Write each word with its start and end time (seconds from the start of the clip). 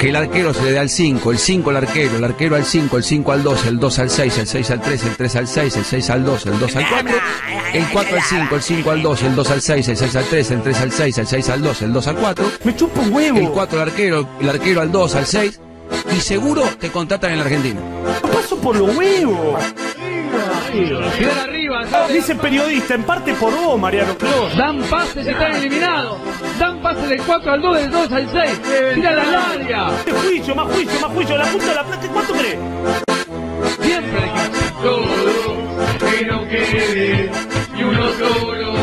que 0.00 0.08
el 0.08 0.16
arquero 0.16 0.54
se 0.54 0.62
le 0.62 0.72
da 0.72 0.80
al 0.80 0.88
5, 0.88 1.30
el 1.30 1.38
5 1.38 1.68
al 1.68 1.76
arquero, 1.76 2.16
el 2.16 2.24
arquero 2.24 2.56
al 2.56 2.64
5, 2.64 2.96
el 2.96 3.04
5 3.04 3.32
al 3.32 3.42
2, 3.42 3.66
el 3.66 3.78
2 3.78 3.98
al 3.98 4.08
6, 4.08 4.38
el 4.38 4.46
6 4.46 4.70
al 4.70 4.80
3, 4.80 5.04
el 5.04 5.16
3 5.16 5.36
al 5.36 5.46
6, 5.46 5.76
el 5.76 5.84
6 5.84 6.10
al 6.10 6.24
2, 6.24 6.46
el 6.46 6.58
2 6.58 6.76
al 6.76 6.88
4, 6.88 7.14
el 7.74 7.86
4 7.92 8.16
al 8.16 8.22
5, 8.22 8.54
el 8.54 8.62
5 8.62 8.90
al 8.90 9.02
2, 9.02 9.22
el 9.24 9.36
2 9.36 9.50
al 9.50 9.60
6, 9.60 9.88
el 9.88 9.96
6 9.98 10.16
al 10.16 10.24
3, 10.24 10.50
el 10.52 10.62
3 10.62 10.80
al 10.80 10.92
6, 10.92 11.18
el 11.18 11.26
6 11.26 11.48
al 11.50 11.62
2, 11.62 11.82
el 11.82 11.92
2 11.92 12.06
al 12.06 12.16
4. 12.16 12.50
Me 12.64 12.76
chupo 12.76 13.00
un 13.02 13.12
huevo. 13.12 13.38
El 13.38 13.50
4 13.50 13.82
al 13.82 13.88
arquero, 13.88 14.28
el 14.40 14.48
arquero 14.48 14.80
al 14.80 14.90
2, 14.90 15.14
al 15.16 15.26
6. 15.26 15.60
Y 16.16 16.20
seguro 16.20 16.62
te 16.78 16.90
contratan 16.90 17.32
en 17.32 17.36
el 17.36 17.42
argentino. 17.42 17.80
Paso 18.22 18.56
por 18.56 18.76
los 18.76 18.96
huevos. 18.96 19.62
¿Sabes? 21.88 22.14
Dice 22.14 22.34
periodista, 22.34 22.94
en 22.94 23.04
parte 23.04 23.34
por 23.34 23.54
vos, 23.54 23.78
Mariano 23.78 24.16
Clos. 24.16 24.56
Dan 24.56 24.82
pases 24.82 25.26
y 25.26 25.30
están 25.30 25.54
eliminados. 25.56 26.18
Dan 26.58 26.80
pases 26.82 27.08
del 27.08 27.22
4 27.22 27.52
al 27.52 27.62
2, 27.62 27.76
del 27.76 27.90
2 27.90 28.12
al 28.12 28.28
6. 28.30 28.62
Tira 28.94 29.12
la 29.12 29.50
área. 29.50 29.88
Este 29.98 30.12
juicio, 30.12 30.54
más 30.54 30.66
juicio, 30.72 31.00
más 31.00 31.10
juicio. 31.12 31.36
La 31.36 31.44
punta 31.44 31.66
de 31.66 31.74
la 31.74 31.84
plata, 31.84 32.08
¿cuánto 32.12 32.32
crees? 32.34 32.58
Siempre 33.80 34.22
hay 34.22 34.30
que 34.30 34.70
todo 34.82 35.40
que 35.98 36.26
no 36.26 36.48
quede 36.48 37.30
y 37.76 37.82
uno 37.82 38.08
solo. 38.18 38.74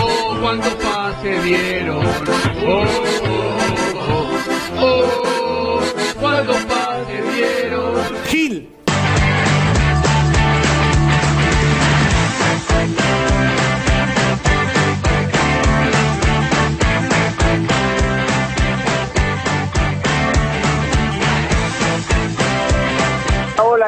Oh, 0.00 0.36
cuántos 0.40 0.74
pases 0.74 1.44
dieron. 1.44 2.04
Oh, 2.66 2.84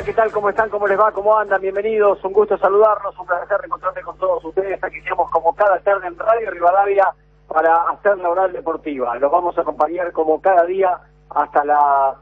¿qué 0.04 0.12
tal? 0.12 0.30
¿Cómo 0.30 0.48
están? 0.48 0.70
¿Cómo 0.70 0.86
les 0.86 0.98
va? 0.98 1.10
¿Cómo 1.10 1.36
andan? 1.36 1.60
Bienvenidos, 1.60 2.22
un 2.22 2.32
gusto 2.32 2.56
saludarlos, 2.56 3.18
un 3.18 3.27
placer 3.27 3.58
reencontrarme 3.58 4.00
con 4.02 4.16
todos 4.16 4.44
ustedes. 4.44 4.82
Aquí 4.82 4.98
estamos 4.98 5.28
como 5.30 5.52
cada 5.56 5.80
tarde 5.80 6.06
en 6.06 6.16
Radio 6.16 6.52
Rivadavia 6.52 7.12
para 7.48 7.74
hacer 7.91 8.16
la 8.19 8.30
oral 8.30 8.52
deportiva. 8.52 9.16
Los 9.16 9.32
vamos 9.32 9.58
a 9.58 9.62
acompañar 9.62 10.12
como 10.12 10.41
cada 10.41 10.64
día 10.66 11.00
hasta 11.30 11.64
las 11.64 12.16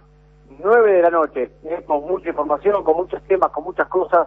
9 0.58 0.90
de 0.90 1.02
la 1.02 1.10
noche, 1.10 1.50
¿eh? 1.64 1.82
con 1.86 2.00
mucha 2.04 2.30
información, 2.30 2.82
con 2.82 2.96
muchos 2.96 3.22
temas, 3.24 3.50
con 3.50 3.64
muchas 3.64 3.88
cosas, 3.88 4.26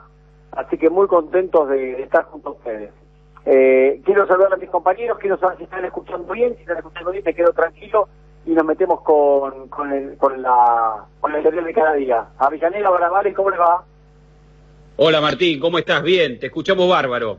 así 0.51 0.77
que 0.77 0.91
muy 0.91 1.07
contentos 1.07 1.69
de, 1.69 1.95
de 1.95 2.03
estar 2.03 2.25
junto 2.25 2.49
a 2.49 2.51
ustedes. 2.51 2.93
Eh, 3.45 3.99
quiero 4.05 4.27
saludar 4.27 4.53
a 4.53 4.57
mis 4.57 4.69
compañeros, 4.69 5.17
quiero 5.17 5.37
saber 5.37 5.57
si 5.57 5.63
están 5.63 5.83
escuchando 5.85 6.31
bien, 6.33 6.53
si 6.55 6.61
están 6.61 6.77
escuchando 6.77 7.09
bien 7.09 7.23
me 7.25 7.33
quedo 7.33 7.51
tranquilo 7.53 8.09
y 8.45 8.51
nos 8.51 8.65
metemos 8.65 9.01
con, 9.01 9.67
con, 9.69 9.91
el, 9.91 10.17
con 10.17 10.41
la 10.41 11.05
con 11.19 11.31
el 11.31 11.37
interior 11.37 11.63
de 11.65 11.73
cada 11.73 11.93
día. 11.93 12.25
Avellaneda, 12.37 12.89
Bravales, 12.89 13.35
¿cómo 13.35 13.49
les 13.49 13.59
va? 13.59 13.83
Hola 14.97 15.21
Martín, 15.21 15.59
¿cómo 15.59 15.77
estás? 15.77 16.01
Bien, 16.03 16.39
te 16.39 16.47
escuchamos 16.47 16.89
bárbaro. 16.89 17.37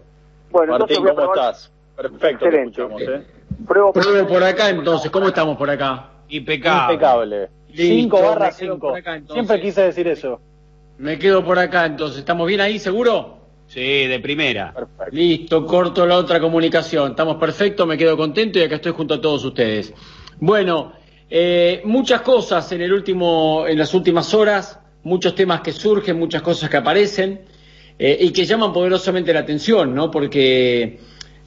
Bueno, 0.50 0.78
Martín, 0.78 0.96
¿cómo 0.98 1.08
probar- 1.14 1.28
estás? 1.36 1.72
Perfecto, 1.96 2.18
te 2.20 2.30
Excelente. 2.46 2.80
escuchamos, 2.82 3.02
¿eh? 3.02 3.26
Pruebo, 3.66 3.92
por 4.28 4.42
acá 4.42 4.70
entonces, 4.70 5.10
¿cómo 5.10 5.28
estamos 5.28 5.56
por 5.56 5.68
acá? 5.68 6.08
Impecable. 6.28 6.94
Impecable. 6.94 7.48
Listo, 7.68 8.16
5 8.16 8.22
barra 8.22 8.46
me 8.46 8.56
quedo 8.56 8.74
5. 8.74 8.78
por 8.88 8.98
acá, 8.98 9.16
entonces. 9.16 9.34
Siempre 9.34 9.60
quise 9.60 9.82
decir 9.82 10.08
eso. 10.08 10.40
Me 10.98 11.18
quedo 11.18 11.44
por 11.44 11.58
acá 11.58 11.86
entonces, 11.86 12.18
¿estamos 12.20 12.46
bien 12.46 12.60
ahí, 12.60 12.78
seguro? 12.78 13.36
Sí, 13.66 14.06
de 14.06 14.18
primera. 14.20 14.72
Perfecto. 14.72 15.04
Listo, 15.12 15.66
corto 15.66 16.04
la 16.06 16.16
otra 16.16 16.40
comunicación. 16.40 17.10
Estamos 17.10 17.36
perfectos, 17.36 17.86
me 17.86 17.96
quedo 17.96 18.16
contento 18.16 18.58
y 18.58 18.62
acá 18.62 18.76
estoy 18.76 18.92
junto 18.92 19.14
a 19.14 19.20
todos 19.20 19.44
ustedes. 19.44 19.92
Bueno, 20.40 20.94
eh, 21.28 21.82
muchas 21.84 22.22
cosas 22.22 22.72
en 22.72 22.80
el 22.80 22.94
último, 22.94 23.66
en 23.68 23.76
las 23.76 23.92
últimas 23.92 24.32
horas, 24.32 24.80
muchos 25.02 25.34
temas 25.34 25.60
que 25.60 25.70
surgen, 25.70 26.18
muchas 26.18 26.40
cosas 26.40 26.70
que 26.70 26.78
aparecen 26.78 27.42
eh, 27.98 28.16
y 28.18 28.30
que 28.30 28.46
llaman 28.46 28.72
poderosamente 28.72 29.34
la 29.34 29.40
atención, 29.40 29.94
¿no? 29.94 30.10
Porque 30.10 30.98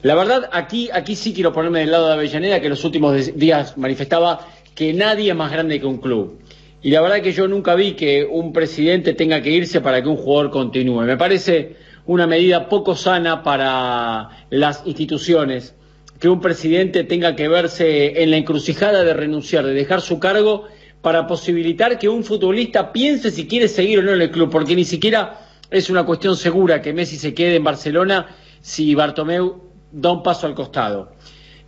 la 0.02 0.14
verdad 0.14 0.48
aquí, 0.52 0.90
aquí 0.92 1.16
sí 1.16 1.34
quiero 1.34 1.52
ponerme 1.52 1.80
del 1.80 1.90
lado 1.90 2.06
de 2.06 2.12
Avellaneda, 2.12 2.60
que 2.60 2.68
los 2.68 2.84
últimos 2.84 3.36
días 3.36 3.76
manifestaba 3.76 4.46
que 4.76 4.94
nadie 4.94 5.30
es 5.30 5.36
más 5.36 5.50
grande 5.50 5.80
que 5.80 5.86
un 5.86 5.98
club. 5.98 6.38
Y 6.80 6.90
la 6.90 7.00
verdad 7.00 7.20
que 7.20 7.32
yo 7.32 7.48
nunca 7.48 7.74
vi 7.74 7.94
que 7.94 8.24
un 8.24 8.52
presidente 8.52 9.12
tenga 9.14 9.42
que 9.42 9.50
irse 9.50 9.80
para 9.80 10.00
que 10.00 10.08
un 10.08 10.16
jugador 10.16 10.52
continúe. 10.52 11.02
Me 11.02 11.16
parece 11.16 11.74
una 12.06 12.28
medida 12.28 12.68
poco 12.68 12.94
sana 12.94 13.42
para 13.42 14.46
las 14.50 14.86
instituciones 14.86 15.74
que 16.24 16.30
un 16.30 16.40
presidente 16.40 17.04
tenga 17.04 17.36
que 17.36 17.48
verse 17.48 18.22
en 18.22 18.30
la 18.30 18.38
encrucijada 18.38 19.04
de 19.04 19.12
renunciar, 19.12 19.62
de 19.66 19.74
dejar 19.74 20.00
su 20.00 20.18
cargo 20.18 20.64
para 21.02 21.26
posibilitar 21.26 21.98
que 21.98 22.08
un 22.08 22.24
futbolista 22.24 22.92
piense 22.92 23.30
si 23.30 23.46
quiere 23.46 23.68
seguir 23.68 23.98
o 23.98 24.02
no 24.02 24.14
en 24.14 24.22
el 24.22 24.30
club, 24.30 24.48
porque 24.50 24.74
ni 24.74 24.86
siquiera 24.86 25.38
es 25.70 25.90
una 25.90 26.06
cuestión 26.06 26.34
segura 26.34 26.80
que 26.80 26.94
Messi 26.94 27.16
se 27.16 27.34
quede 27.34 27.56
en 27.56 27.64
Barcelona 27.64 28.34
si 28.62 28.94
Bartomeu 28.94 29.64
da 29.92 30.12
un 30.12 30.22
paso 30.22 30.46
al 30.46 30.54
costado. 30.54 31.12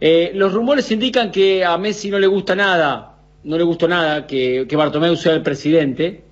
Eh, 0.01 0.33
los 0.35 0.55
rumores 0.55 0.91
indican 0.91 1.31
que 1.31 1.63
a 1.63 1.77
Messi 1.77 2.09
no 2.09 2.19
le 2.19 2.27
gusta 2.27 2.57
nada, 2.57 3.19
no 3.45 3.59
le 3.59 3.63
gustó 3.63 3.87
nada 3.87 4.27
que, 4.27 4.65
que 4.67 4.75
Bartomeu 4.75 5.17
sea 5.17 5.35
el 5.35 5.43
presidente, 5.43 6.25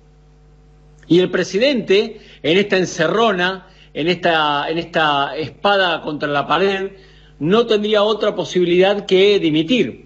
y 1.07 1.19
el 1.19 1.29
presidente, 1.29 2.19
en 2.41 2.57
esta 2.57 2.77
encerrona, 2.77 3.67
en 3.93 4.07
esta, 4.07 4.67
en 4.67 4.79
esta 4.79 5.37
espada 5.37 6.01
contra 6.01 6.27
la 6.27 6.47
pared, 6.47 6.91
no 7.39 7.65
tendría 7.65 8.03
otra 8.03 8.35
posibilidad 8.35 9.05
que 9.05 9.39
dimitir, 9.39 10.05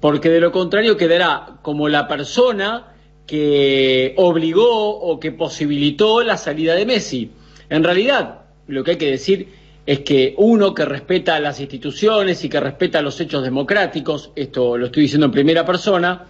porque 0.00 0.28
de 0.28 0.40
lo 0.40 0.52
contrario 0.52 0.96
quedará 0.96 1.58
como 1.62 1.88
la 1.88 2.06
persona 2.08 2.94
que 3.26 4.14
obligó 4.16 4.98
o 4.98 5.18
que 5.18 5.32
posibilitó 5.32 6.22
la 6.22 6.36
salida 6.36 6.74
de 6.74 6.86
Messi. 6.86 7.30
En 7.70 7.84
realidad, 7.84 8.42
lo 8.66 8.84
que 8.84 8.92
hay 8.92 8.96
que 8.98 9.10
decir 9.10 9.48
es 9.86 10.00
que 10.00 10.34
uno 10.38 10.74
que 10.74 10.84
respeta 10.84 11.40
las 11.40 11.60
instituciones 11.60 12.44
y 12.44 12.48
que 12.48 12.60
respeta 12.60 13.02
los 13.02 13.20
hechos 13.20 13.42
democráticos, 13.42 14.30
esto 14.36 14.76
lo 14.76 14.86
estoy 14.86 15.04
diciendo 15.04 15.26
en 15.26 15.32
primera 15.32 15.64
persona, 15.64 16.26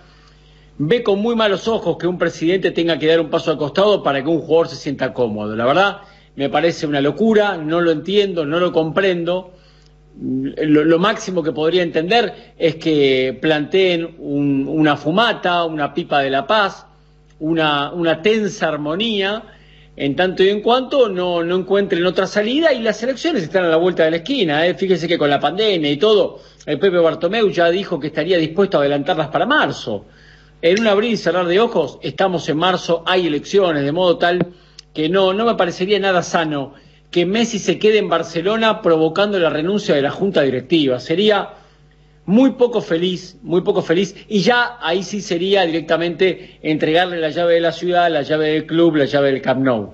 ve 0.79 1.03
con 1.03 1.21
muy 1.21 1.37
malos 1.37 1.69
ojos 1.69 1.99
que 1.99 2.07
un 2.07 2.19
presidente 2.19 2.71
tenga 2.71 2.99
que 2.99 3.07
dar 3.07 3.21
un 3.21 3.29
paso 3.29 3.51
al 3.51 3.59
costado 3.59 4.03
para 4.03 4.23
que 4.23 4.29
un 4.29 4.41
jugador 4.41 4.69
se 4.69 4.77
sienta 4.77 5.13
cómodo. 5.13 5.55
La 5.55 5.67
verdad, 5.67 5.99
me 6.35 6.49
parece 6.49 6.87
una 6.87 7.01
locura, 7.01 7.59
no 7.59 7.81
lo 7.81 7.91
entiendo, 7.91 8.47
no 8.47 8.59
lo 8.59 8.73
comprendo. 8.73 9.53
Lo, 10.21 10.99
máximo 10.99 11.43
que 11.43 11.53
podría 11.53 11.83
entender 11.83 12.53
es 12.59 12.77
que 12.77 13.37
planteen 13.41 14.17
un- 14.19 14.67
una 14.69 14.97
fumata, 14.97 15.65
una 15.65 15.95
pipa 15.95 16.21
de 16.21 16.31
la 16.31 16.47
paz, 16.47 16.87
una, 17.41 17.93
una 17.93 18.21
tensa 18.21 18.69
armonía, 18.69 19.43
en 19.97 20.15
tanto 20.17 20.43
y 20.43 20.49
en 20.51 20.61
cuanto 20.61 21.09
no, 21.09 21.43
no 21.43 21.57
encuentren 21.57 22.05
otra 22.07 22.27
salida 22.27 22.73
y 22.73 22.81
las 22.83 23.03
elecciones 23.03 23.43
están 23.43 23.65
a 23.65 23.69
la 23.69 23.77
vuelta 23.77 24.05
de 24.05 24.11
la 24.11 24.17
esquina. 24.19 24.67
¿eh? 24.67 24.75
Fíjese 24.75 25.09
que 25.09 25.19
con 25.19 25.29
la 25.31 25.41
pandemia 25.41 25.91
y 25.91 25.97
todo, 25.97 26.41
el 26.67 26.79
Pepe 26.79 26.99
Bartomeu 26.99 27.49
ya 27.51 27.71
dijo 27.71 27.99
que 27.99 28.09
estaría 28.09 28.37
dispuesto 28.39 28.77
a 28.79 28.81
adelantarlas 28.81 29.29
para 29.29 29.47
marzo. 29.47 30.05
En 30.61 30.81
un 30.81 30.87
abrir 30.87 31.11
y 31.13 31.17
cerrar 31.17 31.47
de 31.47 31.59
ojos, 31.59 31.99
estamos 32.03 32.49
en 32.49 32.57
marzo, 32.59 33.03
hay 33.07 33.27
elecciones, 33.27 33.83
de 33.83 33.93
modo 33.93 34.17
tal 34.19 34.47
que 34.95 35.09
no, 35.09 35.33
no 35.33 35.45
me 35.47 35.55
parecería 35.57 35.99
nada 35.99 36.23
sano 36.23 36.75
que 37.13 37.27
Messi 37.27 37.59
se 37.59 37.79
quede 37.79 37.99
en 37.99 38.09
Barcelona 38.09 38.81
provocando 38.81 39.39
la 39.39 39.51
renuncia 39.51 39.95
de 39.95 40.01
la 40.01 40.11
Junta 40.11 40.41
Directiva. 40.41 40.99
Sería 40.99 41.51
muy 42.25 42.53
poco 42.53 42.81
feliz, 42.81 43.37
muy 43.43 43.61
poco 43.61 43.83
feliz, 43.83 44.17
y 44.29 44.41
ya 44.41 44.79
ahí 44.81 45.03
sí 45.03 45.21
sería 45.21 45.67
directamente 45.67 46.59
entregarle 46.63 47.21
la 47.21 47.29
llave 47.29 47.55
de 47.55 47.61
la 47.61 47.73
ciudad, 47.73 48.11
la 48.11 48.23
llave 48.23 48.49
del 48.49 48.67
club, 48.67 48.97
la 48.97 49.05
llave 49.05 49.31
del 49.31 49.43
Camp 49.43 49.63
Nou. 49.63 49.93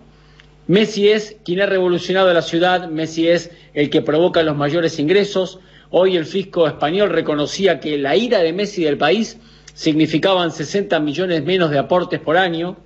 Messi 0.69 1.09
es 1.09 1.37
quien 1.45 1.61
ha 1.61 1.67
revolucionado 1.67 2.33
la 2.33 2.43
ciudad, 2.43 2.89
Messi 2.89 3.27
es 3.27 3.51
el 3.75 3.91
que 3.91 4.01
provoca 4.01 4.45
los 4.45 4.57
mayores 4.57 4.99
ingresos. 5.01 5.59
Hoy 5.91 6.17
el 6.17 6.25
fisco 6.25 6.69
español 6.69 7.11
reconocía 7.11 7.81
que 7.81 7.99
la 7.99 8.15
ira 8.15 8.41
de 8.41 8.53
Messi 8.53 8.85
del 8.85 8.97
país 8.97 9.39
significaban 9.75 10.53
60 10.53 11.01
millones 11.01 11.43
menos 11.43 11.71
de 11.71 11.79
aportes 11.79 12.21
por 12.21 12.37
año, 12.37 12.77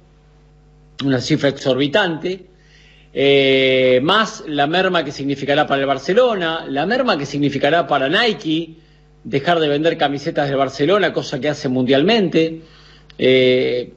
una 1.04 1.20
cifra 1.20 1.50
exorbitante, 1.50 2.46
eh, 3.14 4.00
más 4.02 4.44
la 4.46 4.66
merma 4.66 5.04
que 5.04 5.12
significará 5.12 5.66
para 5.66 5.82
el 5.82 5.86
Barcelona, 5.86 6.64
la 6.68 6.86
merma 6.86 7.18
que 7.18 7.26
significará 7.26 7.86
para 7.86 8.08
Nike, 8.08 8.76
dejar 9.24 9.60
de 9.60 9.68
vender 9.68 9.98
camisetas 9.98 10.48
de 10.48 10.56
Barcelona, 10.56 11.12
cosa 11.12 11.40
que 11.40 11.48
hace 11.48 11.68
mundialmente. 11.68 12.62
Eh, 13.18 13.92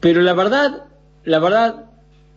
pero 0.00 0.22
la 0.22 0.32
verdad, 0.32 0.84
la 1.24 1.38
verdad, 1.38 1.84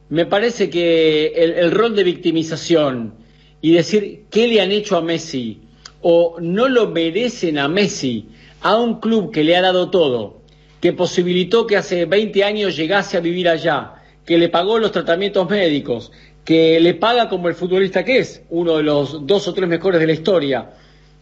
me 0.09 0.25
parece 0.25 0.69
que 0.69 1.27
el, 1.35 1.53
el 1.53 1.71
rol 1.71 1.95
de 1.95 2.03
victimización 2.03 3.15
y 3.61 3.71
decir 3.71 4.25
qué 4.29 4.47
le 4.47 4.61
han 4.61 4.71
hecho 4.71 4.97
a 4.97 5.01
Messi 5.01 5.61
o 6.01 6.37
no 6.39 6.67
lo 6.67 6.89
merecen 6.89 7.57
a 7.57 7.67
Messi, 7.67 8.27
a 8.61 8.77
un 8.77 8.99
club 8.99 9.31
que 9.31 9.43
le 9.43 9.55
ha 9.55 9.61
dado 9.61 9.89
todo, 9.89 10.41
que 10.79 10.93
posibilitó 10.93 11.65
que 11.65 11.77
hace 11.77 12.05
20 12.05 12.43
años 12.43 12.75
llegase 12.75 13.17
a 13.17 13.21
vivir 13.21 13.49
allá, 13.49 13.96
que 14.27 14.37
le 14.37 14.49
pagó 14.49 14.77
los 14.77 14.91
tratamientos 14.91 15.49
médicos, 15.49 16.11
que 16.43 16.81
le 16.81 16.93
paga 16.95 17.29
como 17.29 17.47
el 17.47 17.55
futbolista 17.55 18.03
que 18.03 18.19
es, 18.19 18.43
uno 18.49 18.75
de 18.75 18.83
los 18.83 19.25
dos 19.25 19.47
o 19.47 19.53
tres 19.53 19.69
mejores 19.69 20.01
de 20.01 20.05
la 20.05 20.11
historia. 20.11 20.69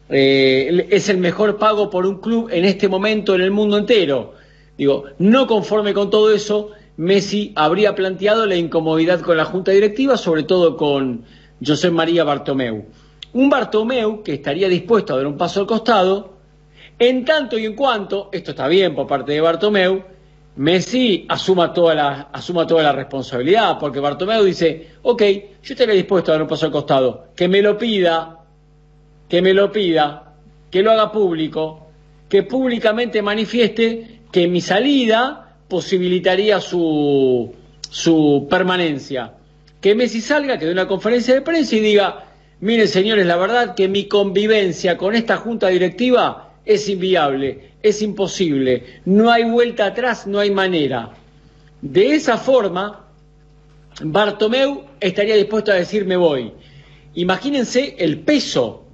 Eh, 0.10 0.88
es 0.90 1.08
el 1.10 1.20
mejor 1.20 1.58
pago 1.60 1.92
por 1.92 2.08
un 2.08 2.20
club 2.20 2.50
en 2.52 2.66
este 2.66 2.88
momento 2.88 3.36
en 3.36 3.42
el 3.42 3.52
mundo 3.52 3.78
entero. 3.78 4.34
Digo, 4.76 5.04
no 5.20 5.46
conforme 5.46 5.94
con 5.94 6.10
todo 6.10 6.34
eso, 6.34 6.72
Messi 6.98 7.54
habría 7.56 7.94
planteado 7.94 8.48
la 8.48 8.56
incomodidad 8.56 9.22
con 9.22 9.38
la 9.38 9.46
junta 9.46 9.72
directiva, 9.72 10.18
sobre 10.18 10.42
todo 10.42 10.76
con 10.76 11.26
José 11.64 11.92
María 11.92 12.24
Bartomeu. 12.24 12.86
Un 13.34 13.50
Bartomeu 13.52 14.24
que 14.24 14.34
estaría 14.34 14.68
dispuesto 14.68 15.14
a 15.14 15.18
dar 15.18 15.28
un 15.28 15.38
paso 15.38 15.60
al 15.60 15.68
costado, 15.68 16.38
en 16.98 17.24
tanto 17.24 17.60
y 17.60 17.66
en 17.66 17.76
cuanto, 17.76 18.30
esto 18.32 18.50
está 18.52 18.68
bien 18.68 18.96
por 18.96 19.06
parte 19.06 19.34
de 19.34 19.42
Bartomeu, 19.42 20.15
Messi 20.58 21.26
asuma 21.28 21.74
toda 21.74 21.94
la, 21.96 22.30
asuma 22.32 22.66
toda 22.66 22.84
la 22.84 22.94
responsabilidad, 22.94 23.78
porque 23.78 24.00
Bartomeu 24.00 24.44
dice, 24.44 24.92
ok, 25.02 25.22
yo 25.62 25.74
estaría 25.74 25.96
dispuesto 25.96 26.32
a 26.32 26.36
dar 26.36 26.44
un 26.44 26.48
paso 26.48 26.66
al 26.66 26.72
costado, 26.72 27.28
que 27.36 27.48
me 27.48 27.62
lo 27.62 27.78
pida, 27.78 28.40
que 29.28 29.42
me 29.42 29.54
lo 29.54 29.72
pida, 29.72 30.34
que 30.72 30.82
lo 30.82 30.92
haga 30.92 31.12
público, 31.12 31.88
que 32.30 32.44
públicamente 32.44 33.22
manifieste 33.22 34.22
que 34.32 34.48
mi 34.48 34.62
salida 34.62 35.58
posibilitaría 35.68 36.62
su, 36.62 37.54
su 37.90 38.48
permanencia. 38.50 39.34
Que 39.82 39.94
Messi 39.94 40.22
salga, 40.22 40.58
que 40.58 40.66
dé 40.66 40.72
una 40.72 40.88
conferencia 40.88 41.34
de 41.34 41.42
prensa 41.42 41.76
y 41.76 41.80
diga, 41.82 42.26
miren 42.62 42.88
señores, 42.88 43.26
la 43.26 43.36
verdad 43.36 43.76
que 43.76 43.88
mi 43.88 44.06
convivencia 44.06 44.98
con 44.98 45.16
esta 45.16 45.38
junta 45.38 45.68
directiva 45.68 46.54
es 46.66 46.90
inviable, 46.90 47.72
es 47.86 48.02
imposible, 48.02 49.02
no 49.06 49.32
hay 49.32 49.44
vuelta 49.44 49.86
atrás, 49.86 50.26
no 50.26 50.40
hay 50.40 50.50
manera. 50.50 51.12
De 51.82 52.16
esa 52.16 52.38
forma, 52.38 53.06
Bartomeu 54.02 54.86
estaría 55.00 55.36
dispuesto 55.36 55.72
a 55.72 55.76
decir 55.76 56.04
me 56.06 56.18
voy. 56.18 56.52
Imagínense 57.14 57.96
el 58.00 58.22
peso 58.22 58.86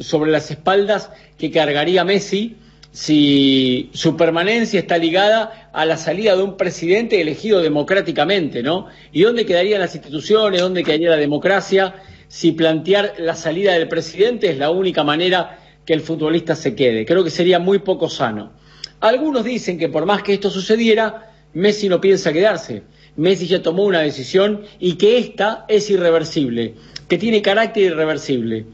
sobre 0.00 0.32
las 0.32 0.50
espaldas 0.50 1.10
que 1.38 1.52
cargaría 1.52 2.04
Messi 2.04 2.56
si 2.90 3.88
su 3.94 4.16
permanencia 4.16 4.80
está 4.80 4.98
ligada 4.98 5.70
a 5.72 5.86
la 5.86 5.96
salida 5.96 6.34
de 6.34 6.42
un 6.42 6.56
presidente 6.56 7.20
elegido 7.20 7.62
democráticamente, 7.62 8.64
¿no? 8.64 8.88
¿Y 9.12 9.22
dónde 9.22 9.46
quedarían 9.46 9.80
las 9.80 9.94
instituciones? 9.94 10.60
¿Dónde 10.60 10.82
quedaría 10.82 11.10
la 11.10 11.16
democracia? 11.16 11.94
Si 12.26 12.50
plantear 12.50 13.14
la 13.18 13.36
salida 13.36 13.74
del 13.74 13.86
presidente 13.86 14.50
es 14.50 14.58
la 14.58 14.70
única 14.70 15.04
manera 15.04 15.59
que 15.90 15.94
el 15.94 16.02
futbolista 16.02 16.54
se 16.54 16.76
quede. 16.76 17.04
Creo 17.04 17.24
que 17.24 17.30
sería 17.30 17.58
muy 17.58 17.80
poco 17.80 18.08
sano. 18.08 18.52
Algunos 19.00 19.42
dicen 19.42 19.76
que 19.76 19.88
por 19.88 20.06
más 20.06 20.22
que 20.22 20.34
esto 20.34 20.48
sucediera, 20.48 21.32
Messi 21.52 21.88
no 21.88 22.00
piensa 22.00 22.32
quedarse. 22.32 22.84
Messi 23.16 23.48
ya 23.48 23.60
tomó 23.60 23.82
una 23.82 23.98
decisión 23.98 24.62
y 24.78 24.92
que 24.92 25.18
esta 25.18 25.64
es 25.66 25.90
irreversible, 25.90 26.76
que 27.08 27.18
tiene 27.18 27.42
carácter 27.42 27.82
irreversible. 27.82 28.66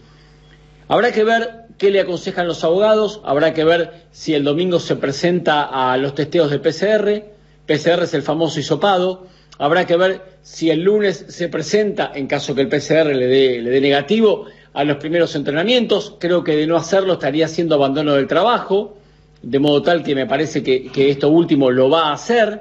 Habrá 0.88 1.10
que 1.10 1.24
ver 1.24 1.64
qué 1.78 1.90
le 1.90 2.00
aconsejan 2.00 2.46
los 2.46 2.62
abogados, 2.64 3.22
habrá 3.24 3.54
que 3.54 3.64
ver 3.64 3.92
si 4.10 4.34
el 4.34 4.44
domingo 4.44 4.78
se 4.78 4.96
presenta 4.96 5.62
a 5.62 5.96
los 5.96 6.14
testeos 6.14 6.50
de 6.50 6.58
PCR, 6.58 7.24
PCR 7.64 8.02
es 8.02 8.12
el 8.12 8.20
famoso 8.20 8.60
hisopado, 8.60 9.26
habrá 9.56 9.86
que 9.86 9.96
ver 9.96 10.20
si 10.42 10.68
el 10.68 10.82
lunes 10.82 11.24
se 11.28 11.48
presenta, 11.48 12.12
en 12.14 12.26
caso 12.26 12.54
que 12.54 12.60
el 12.60 12.68
PCR 12.68 13.06
le 13.06 13.26
dé, 13.26 13.62
le 13.62 13.70
dé 13.70 13.80
negativo, 13.80 14.44
a 14.76 14.84
los 14.84 14.98
primeros 14.98 15.34
entrenamientos. 15.34 16.16
Creo 16.18 16.44
que 16.44 16.54
de 16.54 16.66
no 16.66 16.76
hacerlo 16.76 17.14
estaría 17.14 17.46
haciendo 17.46 17.74
abandono 17.74 18.12
del 18.12 18.26
trabajo, 18.26 18.98
de 19.40 19.58
modo 19.58 19.80
tal 19.80 20.02
que 20.02 20.14
me 20.14 20.26
parece 20.26 20.62
que, 20.62 21.10
esto 21.10 21.30
último 21.30 21.70
lo 21.70 21.88
va 21.88 22.08
a 22.08 22.12
hacer, 22.12 22.60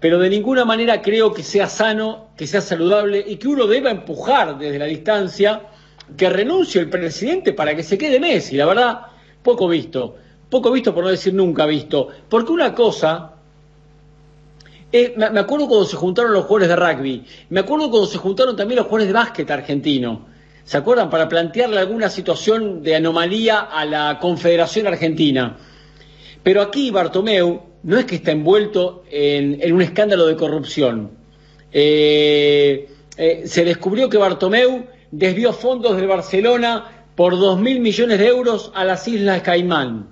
pero 0.00 0.18
de 0.18 0.30
ninguna 0.30 0.64
manera 0.64 1.02
creo 1.02 1.34
que 1.34 1.42
sea 1.42 1.68
sano, 1.68 2.28
que 2.34 2.46
sea 2.46 2.62
saludable 2.62 3.22
y 3.26 3.36
que 3.36 3.48
uno 3.48 3.66
deba 3.66 3.90
empujar 3.90 4.56
desde 4.56 4.78
la 4.78 4.86
distancia 4.86 5.60
que 6.16 6.30
renuncie 6.30 6.80
el 6.80 6.88
presidente 6.88 7.52
para 7.52 7.76
que 7.76 7.82
se 7.82 7.98
quede 7.98 8.18
Messi. 8.18 8.56
La 8.56 8.64
verdad, 8.64 9.00
poco 9.42 9.68
visto, 9.68 10.16
poco 10.48 10.70
visto 10.70 10.94
por 10.94 11.04
no 11.04 11.10
decir 11.10 11.34
nunca 11.34 11.66
visto, 11.66 12.08
porque 12.26 12.52
una 12.52 12.74
cosa 12.74 13.32
eh, 14.90 15.12
me 15.14 15.28
me 15.28 15.40
acuerdo 15.40 15.68
cuando 15.68 15.84
se 15.84 15.96
juntaron 15.96 16.32
los 16.32 16.46
jugadores 16.46 16.68
de 16.70 16.76
rugby, 16.76 17.24
me 17.50 17.60
acuerdo 17.60 17.90
cuando 17.90 18.06
se 18.06 18.16
juntaron 18.16 18.56
también 18.56 18.76
los 18.76 18.86
jugadores 18.86 19.08
de 19.08 19.12
básquet 19.12 19.50
argentino. 19.50 20.33
¿Se 20.64 20.78
acuerdan? 20.78 21.10
Para 21.10 21.28
plantearle 21.28 21.78
alguna 21.78 22.08
situación 22.08 22.82
de 22.82 22.96
anomalía 22.96 23.60
a 23.60 23.84
la 23.84 24.18
Confederación 24.18 24.86
Argentina. 24.86 25.58
Pero 26.42 26.62
aquí 26.62 26.90
Bartomeu 26.90 27.62
no 27.82 27.98
es 27.98 28.06
que 28.06 28.16
está 28.16 28.32
envuelto 28.32 29.04
en, 29.10 29.72
un 29.72 29.82
escándalo 29.82 30.26
de 30.26 30.36
corrupción. 30.36 31.10
Eh, 31.70 32.88
eh, 33.16 33.42
se 33.46 33.64
descubrió 33.64 34.08
que 34.08 34.16
Bartomeu 34.16 34.86
desvió 35.10 35.52
fondos 35.52 35.96
de 35.96 36.06
Barcelona 36.06 37.06
por 37.14 37.34
2.000 37.34 37.80
millones 37.80 38.18
de 38.18 38.26
euros 38.26 38.72
a 38.74 38.84
las 38.84 39.06
Islas 39.06 39.42
Caimán. 39.42 40.08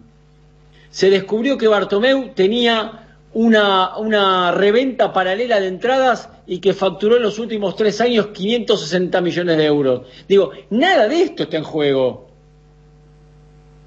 Se 0.90 1.08
descubrió 1.08 1.56
que 1.56 1.66
Bartomeu 1.66 2.32
tenía 2.34 3.11
una, 3.34 3.96
una 3.98 4.52
reventa 4.52 5.12
paralela 5.12 5.60
de 5.60 5.68
entradas 5.68 6.28
y 6.46 6.58
que 6.58 6.74
facturó 6.74 7.16
en 7.16 7.22
los 7.22 7.38
últimos 7.38 7.76
tres 7.76 8.00
años 8.00 8.28
560 8.28 9.20
millones 9.20 9.56
de 9.56 9.64
euros. 9.64 10.02
Digo, 10.28 10.50
nada 10.70 11.08
de 11.08 11.22
esto 11.22 11.44
está 11.44 11.56
en 11.56 11.64
juego. 11.64 12.28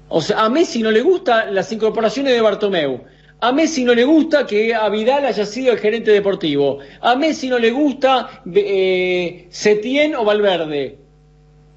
O 0.08 0.20
sea, 0.20 0.44
a 0.44 0.48
Messi 0.48 0.82
no 0.82 0.90
le 0.90 1.00
gustan 1.00 1.54
las 1.54 1.70
incorporaciones 1.72 2.32
de 2.32 2.40
Bartomeu. 2.40 3.04
A 3.40 3.52
Messi 3.52 3.84
no 3.84 3.94
le 3.94 4.04
gusta 4.04 4.46
que 4.46 4.74
a 4.74 4.88
Vidal 4.88 5.26
haya 5.26 5.44
sido 5.44 5.72
el 5.72 5.78
gerente 5.78 6.10
deportivo. 6.10 6.78
A 7.00 7.16
Messi 7.16 7.48
no 7.48 7.58
le 7.58 7.70
gusta 7.70 8.42
eh, 8.52 9.48
o 10.16 10.24
Valverde. 10.24 10.98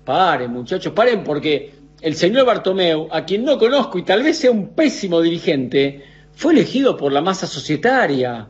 Paren, 0.06 0.52
muchachos, 0.52 0.94
paren, 0.94 1.24
porque 1.24 1.74
el 2.02 2.16
señor 2.16 2.46
Bartomeu, 2.46 3.08
a 3.12 3.26
quien 3.26 3.44
no 3.44 3.58
conozco 3.58 3.98
y 4.00 4.04
tal 4.04 4.24
vez 4.24 4.38
sea 4.38 4.52
un 4.52 4.70
pésimo 4.70 5.22
dirigente, 5.22 6.04
fue 6.40 6.54
elegido 6.54 6.96
por 6.96 7.12
la 7.12 7.20
masa 7.20 7.46
societaria. 7.48 8.48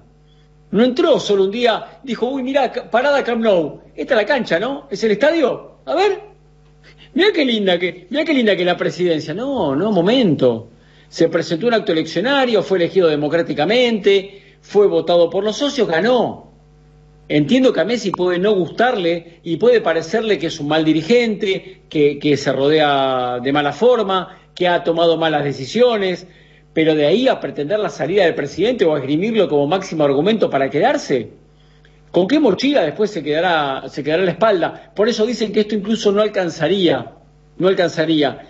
No 0.69 0.83
entró 0.83 1.19
solo 1.19 1.45
un 1.45 1.49
día, 1.49 1.99
dijo, 2.03 2.27
uy, 2.27 2.43
mira, 2.43 2.71
parada 2.71 3.23
Camp 3.23 3.43
esta 3.95 4.13
es 4.13 4.17
la 4.21 4.27
cancha, 4.27 4.59
¿no? 4.59 4.87
¿Es 4.91 5.03
el 5.03 5.09
estadio? 5.09 5.79
A 5.85 5.95
ver, 5.95 6.21
mira 7.15 7.29
qué 7.33 7.43
linda 7.43 7.79
que, 7.79 8.05
mira 8.11 8.23
qué 8.25 8.35
linda 8.35 8.55
que 8.55 8.63
la 8.63 8.77
presidencia. 8.77 9.33
No, 9.33 9.75
no, 9.75 9.91
momento. 9.91 10.67
Se 11.07 11.29
presentó 11.29 11.65
un 11.65 11.73
acto 11.73 11.91
eleccionario, 11.91 12.61
fue 12.61 12.77
elegido 12.77 13.07
democráticamente, 13.07 14.57
fue 14.61 14.85
votado 14.85 15.27
por 15.27 15.43
los 15.43 15.57
socios, 15.57 15.87
ganó. 15.87 16.51
Entiendo 17.27 17.73
que 17.73 17.81
a 17.81 17.85
Messi 17.85 18.11
puede 18.11 18.37
no 18.37 18.53
gustarle 18.53 19.39
y 19.41 19.57
puede 19.57 19.81
parecerle 19.81 20.37
que 20.37 20.45
es 20.45 20.59
un 20.59 20.67
mal 20.67 20.85
dirigente, 20.85 21.81
que, 21.89 22.19
que 22.19 22.37
se 22.37 22.53
rodea 22.53 23.39
de 23.41 23.51
mala 23.51 23.73
forma, 23.73 24.37
que 24.53 24.67
ha 24.67 24.83
tomado 24.83 25.17
malas 25.17 25.43
decisiones, 25.43 26.27
pero 26.73 26.95
de 26.95 27.05
ahí 27.05 27.27
a 27.27 27.39
pretender 27.39 27.79
la 27.79 27.89
salida 27.89 28.23
del 28.23 28.35
presidente 28.35 28.85
o 28.85 28.93
a 28.93 28.99
esgrimirlo 28.99 29.47
como 29.47 29.67
máximo 29.67 30.03
argumento 30.03 30.49
para 30.49 30.69
quedarse, 30.69 31.31
¿con 32.11 32.27
qué 32.27 32.39
mochila 32.39 32.83
después 32.83 33.11
se 33.11 33.23
quedará, 33.23 33.89
se 33.89 34.03
quedará 34.03 34.21
en 34.21 34.27
la 34.27 34.31
espalda? 34.33 34.91
Por 34.95 35.09
eso 35.09 35.25
dicen 35.25 35.51
que 35.51 35.61
esto 35.61 35.75
incluso 35.75 36.11
no 36.11 36.21
alcanzaría, 36.21 37.13
no 37.57 37.67
alcanzaría. 37.67 38.47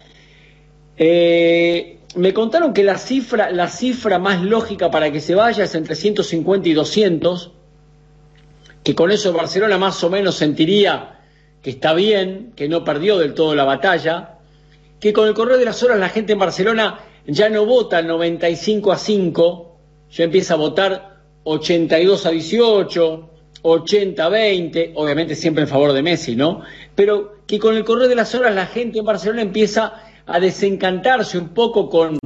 Eh, 0.97 1.99
me 2.15 2.33
contaron 2.33 2.73
que 2.73 2.83
la 2.83 2.97
cifra, 2.97 3.51
la 3.51 3.67
cifra 3.67 4.19
más 4.19 4.41
lógica 4.41 4.91
para 4.91 5.11
que 5.11 5.21
se 5.21 5.35
vaya 5.35 5.63
es 5.63 5.75
entre 5.75 5.95
150 5.95 6.67
y 6.67 6.73
200, 6.73 7.51
que 8.83 8.95
con 8.95 9.11
eso 9.11 9.31
Barcelona 9.31 9.77
más 9.77 10.03
o 10.03 10.09
menos 10.09 10.35
sentiría 10.35 11.19
que 11.61 11.69
está 11.69 11.93
bien, 11.93 12.53
que 12.55 12.69
no 12.69 12.83
perdió 12.83 13.17
del 13.17 13.33
todo 13.33 13.53
la 13.53 13.65
batalla, 13.65 14.38
que 14.99 15.13
con 15.13 15.27
el 15.27 15.33
correo 15.33 15.57
de 15.57 15.65
las 15.65 15.83
horas 15.83 15.99
la 15.99 16.09
gente 16.09 16.33
en 16.33 16.39
Barcelona 16.39 16.99
ya 17.27 17.49
no 17.49 17.65
vota 17.65 18.01
95 18.01 18.91
a 18.91 18.97
5, 18.97 19.77
ya 20.11 20.23
empieza 20.23 20.53
a 20.55 20.57
votar 20.57 21.19
82 21.43 22.25
a 22.25 22.29
18, 22.31 23.29
80 23.61 24.23
a 24.25 24.29
20, 24.29 24.93
obviamente 24.95 25.35
siempre 25.35 25.63
en 25.63 25.69
favor 25.69 25.93
de 25.93 26.01
Messi, 26.01 26.35
¿no? 26.35 26.61
Pero 26.95 27.39
que 27.45 27.59
con 27.59 27.75
el 27.75 27.83
correr 27.83 28.07
de 28.07 28.15
las 28.15 28.33
horas 28.35 28.55
la 28.55 28.67
gente 28.67 28.99
en 28.99 29.05
Barcelona 29.05 29.41
empieza 29.41 30.03
a 30.25 30.39
desencantarse 30.39 31.38
un 31.38 31.49
poco 31.49 31.89
con, 31.89 32.19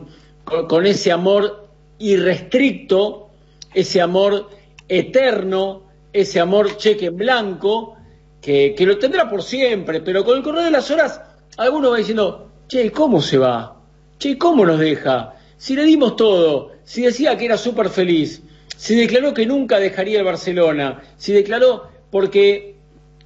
con, 0.44 0.86
ese 0.86 1.12
amor 1.12 1.68
irrestricto, 2.00 3.30
ese 3.74 4.02
amor 4.02 4.50
eterno, 4.88 5.84
ese 6.12 6.40
amor 6.40 6.78
cheque 6.78 7.08
en 7.08 7.18
blanco, 7.18 7.96
que, 8.42 8.76
que 8.76 8.86
lo 8.86 8.98
tendrá 8.98 9.30
por 9.30 9.42
siempre, 9.42 10.02
pero 10.02 10.26
con 10.26 10.38
el 10.38 10.44
correr 10.44 10.66
de 10.66 10.72
las 10.72 10.92
horas 10.92 11.22
alguno 11.58 11.92
va 11.92 11.98
diciendo, 11.98 12.50
che, 12.68 12.92
¿cómo 12.92 13.22
se 13.22 13.38
va? 13.38 13.83
Che, 14.24 14.38
¿cómo 14.38 14.66
nos 14.66 14.80
deja? 14.80 15.34
Si 15.58 15.76
le 15.76 15.84
dimos 15.84 16.16
todo, 16.16 16.72
si 16.86 17.02
decía 17.02 17.38
que 17.38 17.44
era 17.44 17.58
súper 17.58 17.90
feliz, 17.90 18.42
si 18.78 18.96
declaró 18.96 19.34
que 19.34 19.46
nunca 19.46 19.82
dejaría 19.82 20.20
el 20.20 20.24
Barcelona, 20.24 21.02
si 21.18 21.34
declaró, 21.34 21.90
porque 22.10 22.78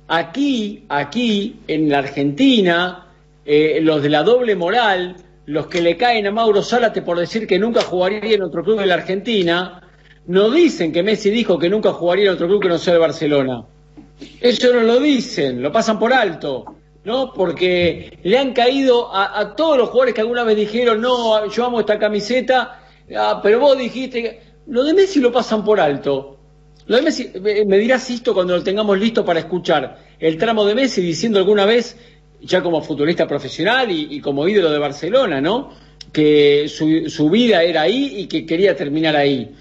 aquí, 0.07 0.85
aquí, 0.89 1.59
en 1.67 1.87
la 1.87 1.99
Argentina, 1.99 3.09
eh, 3.45 3.77
los 3.79 4.01
de 4.01 4.09
la 4.09 4.23
doble 4.23 4.55
moral, 4.55 5.17
los 5.45 5.67
que 5.67 5.83
le 5.83 5.97
caen 5.97 6.25
a 6.25 6.31
Mauro 6.31 6.63
Zárate 6.63 7.03
por 7.03 7.19
decir 7.19 7.45
que 7.45 7.59
nunca 7.59 7.81
jugaría 7.81 8.33
en 8.33 8.41
otro 8.41 8.63
club 8.63 8.79
de 8.79 8.87
la 8.87 8.95
Argentina, 8.95 9.87
no 10.25 10.49
dicen 10.49 10.91
que 10.91 11.03
Messi 11.03 11.29
dijo 11.29 11.59
que 11.59 11.69
nunca 11.69 11.93
jugaría 11.93 12.25
en 12.25 12.33
otro 12.33 12.47
club 12.47 12.63
que 12.63 12.69
no 12.69 12.79
sea 12.79 12.95
el 12.95 13.01
Barcelona. 13.01 13.63
Eso 14.41 14.73
no 14.73 14.81
lo 14.81 14.99
dicen, 14.99 15.61
lo 15.61 15.71
pasan 15.71 15.99
por 15.99 16.11
alto. 16.11 16.76
¿No? 17.07 17.31
Porque 17.31 18.19
le 18.21 18.37
han 18.37 18.51
caído 18.51 19.15
a, 19.15 19.55
todos 19.55 19.77
los 19.77 19.87
jugadores 19.87 20.13
que 20.13 20.19
alguna 20.19 20.43
vez 20.43 20.57
dijeron, 20.57 20.99
no, 20.99 21.49
yo 21.49 21.65
amo 21.65 21.79
esta 21.79 21.97
camiseta, 21.97 22.81
ah, 23.15 23.39
pero 23.41 23.61
vos 23.61 23.77
dijiste 23.77 24.21
que... 24.21 24.41
lo 24.67 24.83
de 24.83 24.93
Messi 24.93 25.21
lo 25.21 25.31
pasan 25.31 25.63
por 25.63 25.79
alto. 25.79 26.37
Lo 26.85 26.97
de 26.97 27.01
Messi, 27.01 27.31
me 27.65 27.77
dirás 27.77 28.09
esto 28.09 28.33
cuando 28.33 28.57
lo 28.57 28.61
tengamos 28.61 28.99
listo 28.99 29.23
para 29.23 29.39
escuchar 29.39 29.97
el 30.19 30.37
tramo 30.37 30.65
de 30.65 30.75
Messi 30.75 31.01
diciendo 31.01 31.39
alguna 31.39 31.65
vez, 31.65 31.95
ya 32.41 32.61
como 32.61 32.81
futbolista 32.81 33.25
profesional 33.25 33.89
y, 33.89 34.19
como 34.19 34.45
ídolo 34.45 34.69
de 34.69 34.77
Barcelona, 34.77 35.39
¿no? 35.39 35.69
Que 36.11 36.67
su 36.67 37.29
vida 37.29 37.63
era 37.63 37.83
ahí 37.83 38.15
y 38.17 38.27
que 38.27 38.45
quería 38.45 38.75
terminar 38.75 39.15
ahí. 39.15 39.55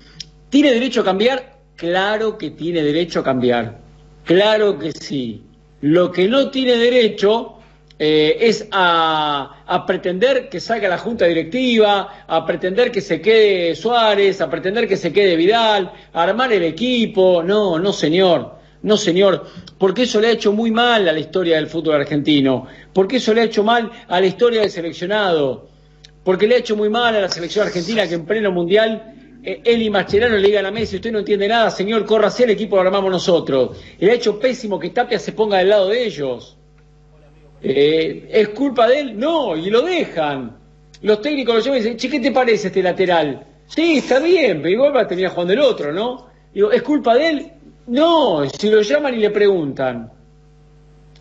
¿Tiene 0.50 0.72
derecho 0.72 1.02
a 1.02 1.04
cambiar? 1.04 1.60
Claro 1.76 2.36
que 2.38 2.50
tiene 2.50 2.82
derecho 2.82 3.20
a 3.20 3.22
cambiar. 3.22 3.78
Claro 4.24 4.80
que 4.80 4.90
sí. 4.90 5.45
Lo 5.86 6.10
que 6.10 6.26
no 6.26 6.50
tiene 6.50 6.74
derecho 6.76 7.58
eh, 7.96 8.38
es 8.40 8.66
a, 8.72 9.62
a, 9.64 9.86
pretender 9.86 10.48
que 10.48 10.58
salga 10.58 10.88
la 10.88 10.98
junta 10.98 11.26
directiva, 11.26 12.24
a 12.26 12.44
pretender 12.44 12.90
que 12.90 13.00
se 13.00 13.20
quede 13.20 13.76
Suárez, 13.76 14.40
a 14.40 14.50
pretender 14.50 14.88
que 14.88 14.96
se 14.96 15.12
quede 15.12 15.36
Vidal, 15.36 15.92
a 16.12 16.22
armar 16.24 16.52
el 16.52 16.64
equipo. 16.64 17.40
No, 17.40 17.78
no 17.78 17.92
señor, 17.92 18.56
no 18.82 18.96
señor, 18.96 19.46
porque 19.78 20.02
eso 20.02 20.20
le 20.20 20.26
ha 20.26 20.32
hecho 20.32 20.52
muy 20.52 20.72
mal 20.72 21.08
a 21.08 21.12
la 21.12 21.20
historia 21.20 21.54
del 21.54 21.68
fútbol 21.68 22.00
argentino, 22.00 22.66
porque 22.92 23.18
eso 23.18 23.32
le 23.32 23.42
ha 23.42 23.44
hecho 23.44 23.62
mal 23.62 23.88
a 24.08 24.20
la 24.20 24.26
historia 24.26 24.62
del 24.62 24.72
seleccionado, 24.72 25.68
porque 26.24 26.48
le 26.48 26.56
ha 26.56 26.58
hecho 26.58 26.74
muy 26.74 26.88
mal 26.88 27.14
a 27.14 27.20
la 27.20 27.28
selección 27.28 27.64
argentina 27.64 28.08
que 28.08 28.14
en 28.14 28.26
pleno 28.26 28.50
mundial 28.50 29.15
eh, 29.48 29.72
y 29.72 29.90
Mascherano 29.90 30.36
le 30.36 30.48
digan 30.48 30.66
a 30.66 30.72
Messi, 30.72 30.96
usted 30.96 31.12
no 31.12 31.20
entiende 31.20 31.46
nada, 31.46 31.70
señor, 31.70 32.04
corra 32.04 32.26
hacia 32.26 32.44
el 32.44 32.50
equipo 32.50 32.74
lo 32.74 32.82
armamos 32.82 33.12
nosotros. 33.12 33.78
Ha 34.02 34.04
hecho 34.06 34.40
pésimo 34.40 34.76
que 34.76 34.90
Tapia 34.90 35.20
se 35.20 35.30
ponga 35.30 35.58
del 35.58 35.68
lado 35.68 35.88
de 35.88 36.04
ellos. 36.04 36.56
Eh, 37.62 38.28
¿Es 38.28 38.48
culpa 38.48 38.88
de 38.88 39.00
él? 39.00 39.18
No, 39.18 39.56
y 39.56 39.70
lo 39.70 39.82
dejan. 39.82 40.56
Los 41.02 41.22
técnicos 41.22 41.54
lo 41.54 41.60
llaman 41.60 41.78
y 41.78 41.82
dicen, 41.82 41.96
che, 41.96 42.10
¿qué 42.10 42.18
te 42.18 42.32
parece 42.32 42.66
este 42.66 42.82
lateral? 42.82 43.46
Sí, 43.66 43.98
está 43.98 44.18
bien, 44.18 44.58
pero 44.62 44.70
igual 44.70 44.96
va 44.96 45.02
a 45.02 45.06
terminar 45.06 45.30
jugando 45.30 45.52
el 45.52 45.60
otro, 45.60 45.92
¿no? 45.92 46.26
Digo, 46.52 46.72
¿es 46.72 46.82
culpa 46.82 47.14
de 47.14 47.28
él? 47.30 47.52
No, 47.86 48.48
si 48.50 48.68
lo 48.68 48.82
llaman 48.82 49.14
y 49.14 49.18
le 49.18 49.30
preguntan. 49.30 50.10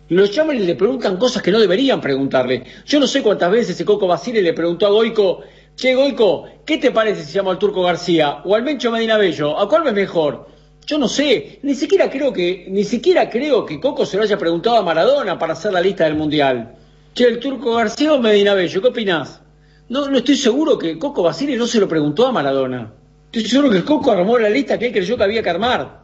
Lo 0.08 0.24
llaman 0.24 0.56
y 0.56 0.60
le 0.60 0.74
preguntan 0.74 1.16
cosas 1.16 1.42
que 1.42 1.52
no 1.52 1.60
deberían 1.60 2.00
preguntarle. 2.00 2.64
Yo 2.86 2.98
no 2.98 3.06
sé 3.06 3.22
cuántas 3.22 3.50
veces 3.50 3.70
ese 3.70 3.84
Coco 3.84 4.08
Basile 4.08 4.42
le 4.42 4.52
preguntó 4.52 4.86
a 4.86 4.90
Goico, 4.90 5.42
che, 5.76 5.94
Goico, 5.94 6.46
¿qué 6.64 6.78
te 6.78 6.90
parece 6.90 7.22
si 7.22 7.36
llamo 7.36 7.50
al 7.50 7.58
Turco 7.58 7.82
García 7.82 8.42
o 8.44 8.54
al 8.54 8.62
Mencho 8.62 8.90
Medina 8.90 9.16
Bello? 9.16 9.58
¿A 9.58 9.68
cuál 9.68 9.84
ves 9.84 9.94
mejor? 9.94 10.48
Yo 10.86 10.98
no 10.98 11.08
sé, 11.08 11.58
ni 11.62 11.74
siquiera 11.74 12.08
creo 12.08 12.32
que, 12.32 12.66
ni 12.68 12.84
siquiera 12.84 13.28
creo 13.28 13.66
que 13.66 13.80
Coco 13.80 14.06
se 14.06 14.16
lo 14.16 14.22
haya 14.22 14.38
preguntado 14.38 14.76
a 14.76 14.82
Maradona 14.82 15.38
para 15.38 15.52
hacer 15.52 15.72
la 15.72 15.80
lista 15.80 16.04
del 16.04 16.14
Mundial. 16.14 16.74
Che, 17.12 17.24
el 17.24 17.40
Turco 17.40 17.74
García 17.74 18.12
o 18.12 18.20
Medina 18.20 18.54
Bello, 18.54 18.80
¿qué 18.80 18.88
opinás? 18.88 19.40
No, 19.88 20.08
no 20.08 20.18
estoy 20.18 20.36
seguro 20.36 20.78
que 20.78 20.98
Coco 20.98 21.22
Basile 21.22 21.56
no 21.56 21.66
se 21.66 21.80
lo 21.80 21.88
preguntó 21.88 22.26
a 22.26 22.32
Maradona. 22.32 22.92
Estoy 23.32 23.50
seguro 23.50 23.70
que 23.70 23.84
Coco 23.84 24.10
armó 24.10 24.38
la 24.38 24.48
lista 24.48 24.78
que 24.78 24.86
él 24.86 24.92
creyó 24.92 25.16
que 25.16 25.24
había 25.24 25.42
que 25.42 25.50
armar. 25.50 26.02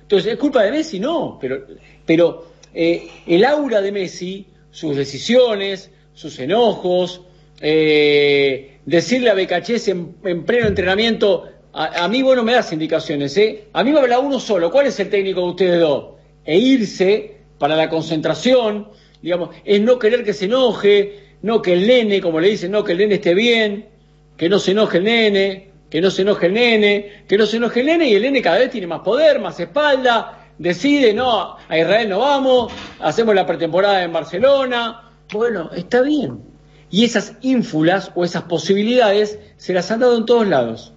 Entonces, 0.00 0.32
¿es 0.32 0.38
culpa 0.38 0.62
de 0.62 0.70
Messi? 0.70 1.00
No, 1.00 1.38
pero, 1.40 1.66
pero 2.04 2.46
eh, 2.74 3.08
el 3.26 3.44
aura 3.44 3.80
de 3.80 3.92
Messi, 3.92 4.46
sus 4.70 4.96
decisiones, 4.96 5.90
sus 6.14 6.38
enojos, 6.38 7.22
eh, 7.60 8.73
decirle 8.86 9.30
a 9.30 9.34
Becachés 9.34 9.88
en, 9.88 10.16
en 10.24 10.44
pleno 10.44 10.66
entrenamiento, 10.66 11.48
a, 11.72 12.04
a, 12.04 12.08
mí, 12.08 12.22
bueno, 12.22 12.42
me 12.42 12.52
das 12.52 12.72
indicaciones, 12.72 13.36
¿eh? 13.36 13.64
A 13.72 13.82
mí 13.82 13.90
me 13.90 13.98
habla 13.98 14.18
uno 14.18 14.38
solo. 14.38 14.70
¿Cuál 14.70 14.86
es 14.86 15.00
el 15.00 15.10
técnico 15.10 15.40
de 15.40 15.46
ustedes 15.46 15.80
dos? 15.80 16.14
E 16.44 16.58
irse 16.58 17.38
para 17.58 17.76
la 17.76 17.88
concentración, 17.88 18.88
digamos, 19.22 19.50
es 19.64 19.80
no 19.80 19.98
querer 19.98 20.24
que 20.24 20.32
se 20.32 20.44
enoje, 20.44 21.36
no 21.42 21.62
que 21.62 21.72
el 21.72 21.86
nene, 21.86 22.20
como 22.20 22.40
le 22.40 22.50
dicen, 22.50 22.70
no 22.70 22.84
que 22.84 22.92
el 22.92 22.98
nene 22.98 23.16
esté 23.16 23.34
bien, 23.34 23.88
que 24.36 24.48
no 24.48 24.58
se 24.58 24.72
enoje 24.72 24.98
el 24.98 25.04
nene, 25.04 25.70
que 25.90 26.00
no 26.00 26.10
se 26.10 26.22
enoje 26.22 26.46
el 26.46 26.54
nene, 26.54 27.24
que 27.26 27.38
no 27.38 27.46
se 27.46 27.56
enoje 27.56 27.80
el 27.80 27.86
nene 27.86 28.08
y 28.08 28.14
el 28.14 28.22
nene 28.22 28.42
cada 28.42 28.58
vez 28.58 28.70
tiene 28.70 28.86
más 28.86 29.00
poder, 29.00 29.40
más 29.40 29.58
espalda, 29.58 30.48
decide, 30.58 31.12
no, 31.12 31.56
a 31.68 31.78
Israel 31.78 32.08
no 32.08 32.18
vamos, 32.20 32.72
hacemos 33.00 33.34
la 33.34 33.46
pretemporada 33.46 34.02
en 34.02 34.12
Barcelona. 34.12 35.10
Bueno, 35.32 35.70
está 35.74 36.02
bien. 36.02 36.53
Y 36.90 37.04
esas 37.04 37.34
ínfulas 37.40 38.12
o 38.14 38.24
esas 38.24 38.44
posibilidades 38.44 39.38
se 39.56 39.72
las 39.72 39.90
han 39.90 40.00
dado 40.00 40.16
en 40.16 40.26
todos 40.26 40.46
lados 40.46 40.94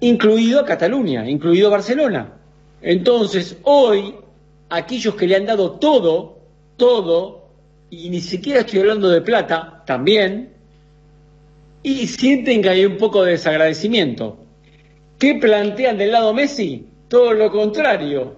incluido 0.00 0.60
a 0.60 0.64
Cataluña, 0.64 1.28
incluido 1.28 1.70
Barcelona. 1.70 2.32
Entonces, 2.82 3.56
hoy, 3.62 4.14
aquellos 4.68 5.14
que 5.14 5.26
le 5.26 5.36
han 5.36 5.46
dado 5.46 5.72
todo, 5.72 6.38
todo, 6.76 7.48
y 7.90 8.10
ni 8.10 8.20
siquiera 8.20 8.60
estoy 8.60 8.80
hablando 8.80 9.08
de 9.08 9.20
plata, 9.20 9.82
también, 9.86 10.52
y 11.82 12.06
sienten 12.06 12.62
que 12.62 12.68
hay 12.68 12.84
un 12.84 12.96
poco 12.96 13.24
de 13.24 13.32
desagradecimiento. 13.32 14.38
¿Qué 15.18 15.36
plantean 15.36 15.96
del 15.96 16.12
lado 16.12 16.34
Messi? 16.34 16.86
Todo 17.08 17.32
lo 17.32 17.50
contrario, 17.50 18.36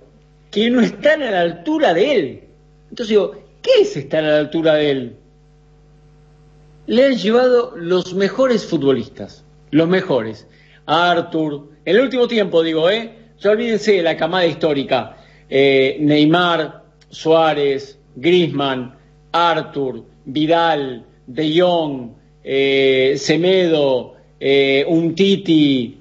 que 0.50 0.70
no 0.70 0.80
están 0.80 1.22
a 1.22 1.30
la 1.30 1.40
altura 1.40 1.94
de 1.94 2.14
él. 2.14 2.44
Entonces 2.90 3.08
digo, 3.08 3.34
¿qué 3.62 3.82
es 3.82 3.96
estar 3.96 4.22
a 4.22 4.28
la 4.28 4.38
altura 4.38 4.74
de 4.74 4.90
él? 4.90 5.16
Le 6.88 7.04
han 7.04 7.16
llevado 7.18 7.74
los 7.76 8.14
mejores 8.14 8.64
futbolistas, 8.64 9.44
los 9.70 9.86
mejores. 9.86 10.46
Arthur, 10.86 11.68
en 11.84 11.96
el 11.96 12.02
último 12.02 12.26
tiempo 12.26 12.62
digo, 12.62 12.88
¿eh? 12.88 13.12
Ya 13.38 13.50
olvídense 13.50 13.92
de 13.92 14.02
la 14.02 14.16
camada 14.16 14.46
histórica. 14.46 15.18
Eh, 15.50 15.98
Neymar, 16.00 16.84
Suárez, 17.10 17.98
Grisman, 18.16 18.94
Arthur, 19.32 20.02
Vidal, 20.24 21.04
De 21.26 21.60
Jong, 21.60 22.12
eh, 22.42 23.16
Semedo, 23.18 24.14
eh, 24.40 24.82
Untiti, 24.88 25.94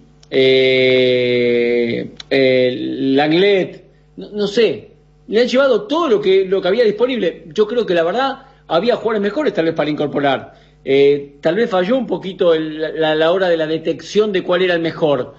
Langlet, 3.09 3.83
no, 4.15 4.29
no, 4.29 4.47
sé, 4.47 4.91
le 5.27 5.41
han 5.41 5.49
llevado 5.49 5.81
todo 5.81 6.07
lo 6.07 6.21
que, 6.21 6.45
lo 6.45 6.61
que 6.61 6.67
había 6.69 6.85
disponible. 6.85 7.43
Yo 7.47 7.67
creo 7.67 7.85
que 7.85 7.93
la 7.93 8.03
verdad 8.03 8.45
había 8.69 8.95
jugadores 8.95 9.21
mejores 9.21 9.53
tal 9.53 9.65
vez 9.65 9.73
para 9.73 9.89
incorporar. 9.89 10.66
Eh, 10.85 11.37
tal 11.41 11.55
vez 11.55 11.69
falló 11.69 11.97
un 11.97 12.07
poquito 12.07 12.53
el, 12.53 12.99
la, 12.99 13.13
la, 13.13 13.31
hora 13.31 13.49
de 13.49 13.57
la 13.57 13.67
detección 13.67 14.31
de 14.31 14.43
cuál 14.43 14.61
era 14.61 14.73
el 14.73 14.81
mejor, 14.81 15.35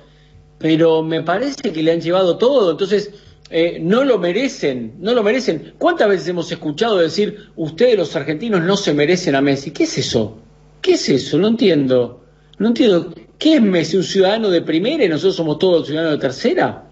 pero 0.59 1.03
me 1.03 1.23
parece 1.23 1.73
que 1.73 1.83
le 1.83 1.93
han 1.93 2.01
llevado 2.01 2.37
todo, 2.37 2.73
entonces 2.73 3.13
eh, 3.51 3.79
no 3.81 4.05
lo 4.05 4.19
merecen, 4.19 4.95
no 4.99 5.15
lo 5.15 5.23
merecen. 5.23 5.73
¿Cuántas 5.79 6.09
veces 6.09 6.29
hemos 6.29 6.51
escuchado 6.53 6.99
decir, 6.99 7.51
ustedes 7.57 7.97
los 7.97 8.15
argentinos 8.15 8.63
no 8.63 8.77
se 8.77 8.93
merecen 8.93 9.35
a 9.35 9.41
Messi? 9.41 9.71
¿Qué 9.71 9.85
es 9.85 9.97
eso? 9.99 10.39
¿Qué 10.83 10.93
es 10.93 11.09
eso? 11.09 11.39
No 11.39 11.49
entiendo. 11.49 12.25
No 12.59 12.69
entiendo. 12.69 13.15
¿Qué 13.39 13.55
es 13.55 13.63
Messi? 13.63 13.97
¿Un 13.97 14.05
ciudadano 14.05 14.51
de 14.51 14.63
primera 14.63 15.05
y 15.05 15.09
nosotros 15.09 15.37
somos 15.37 15.59
todos 15.59 15.87
ciudadanos 15.87 16.19
de 16.19 16.21
tercera? 16.21 16.85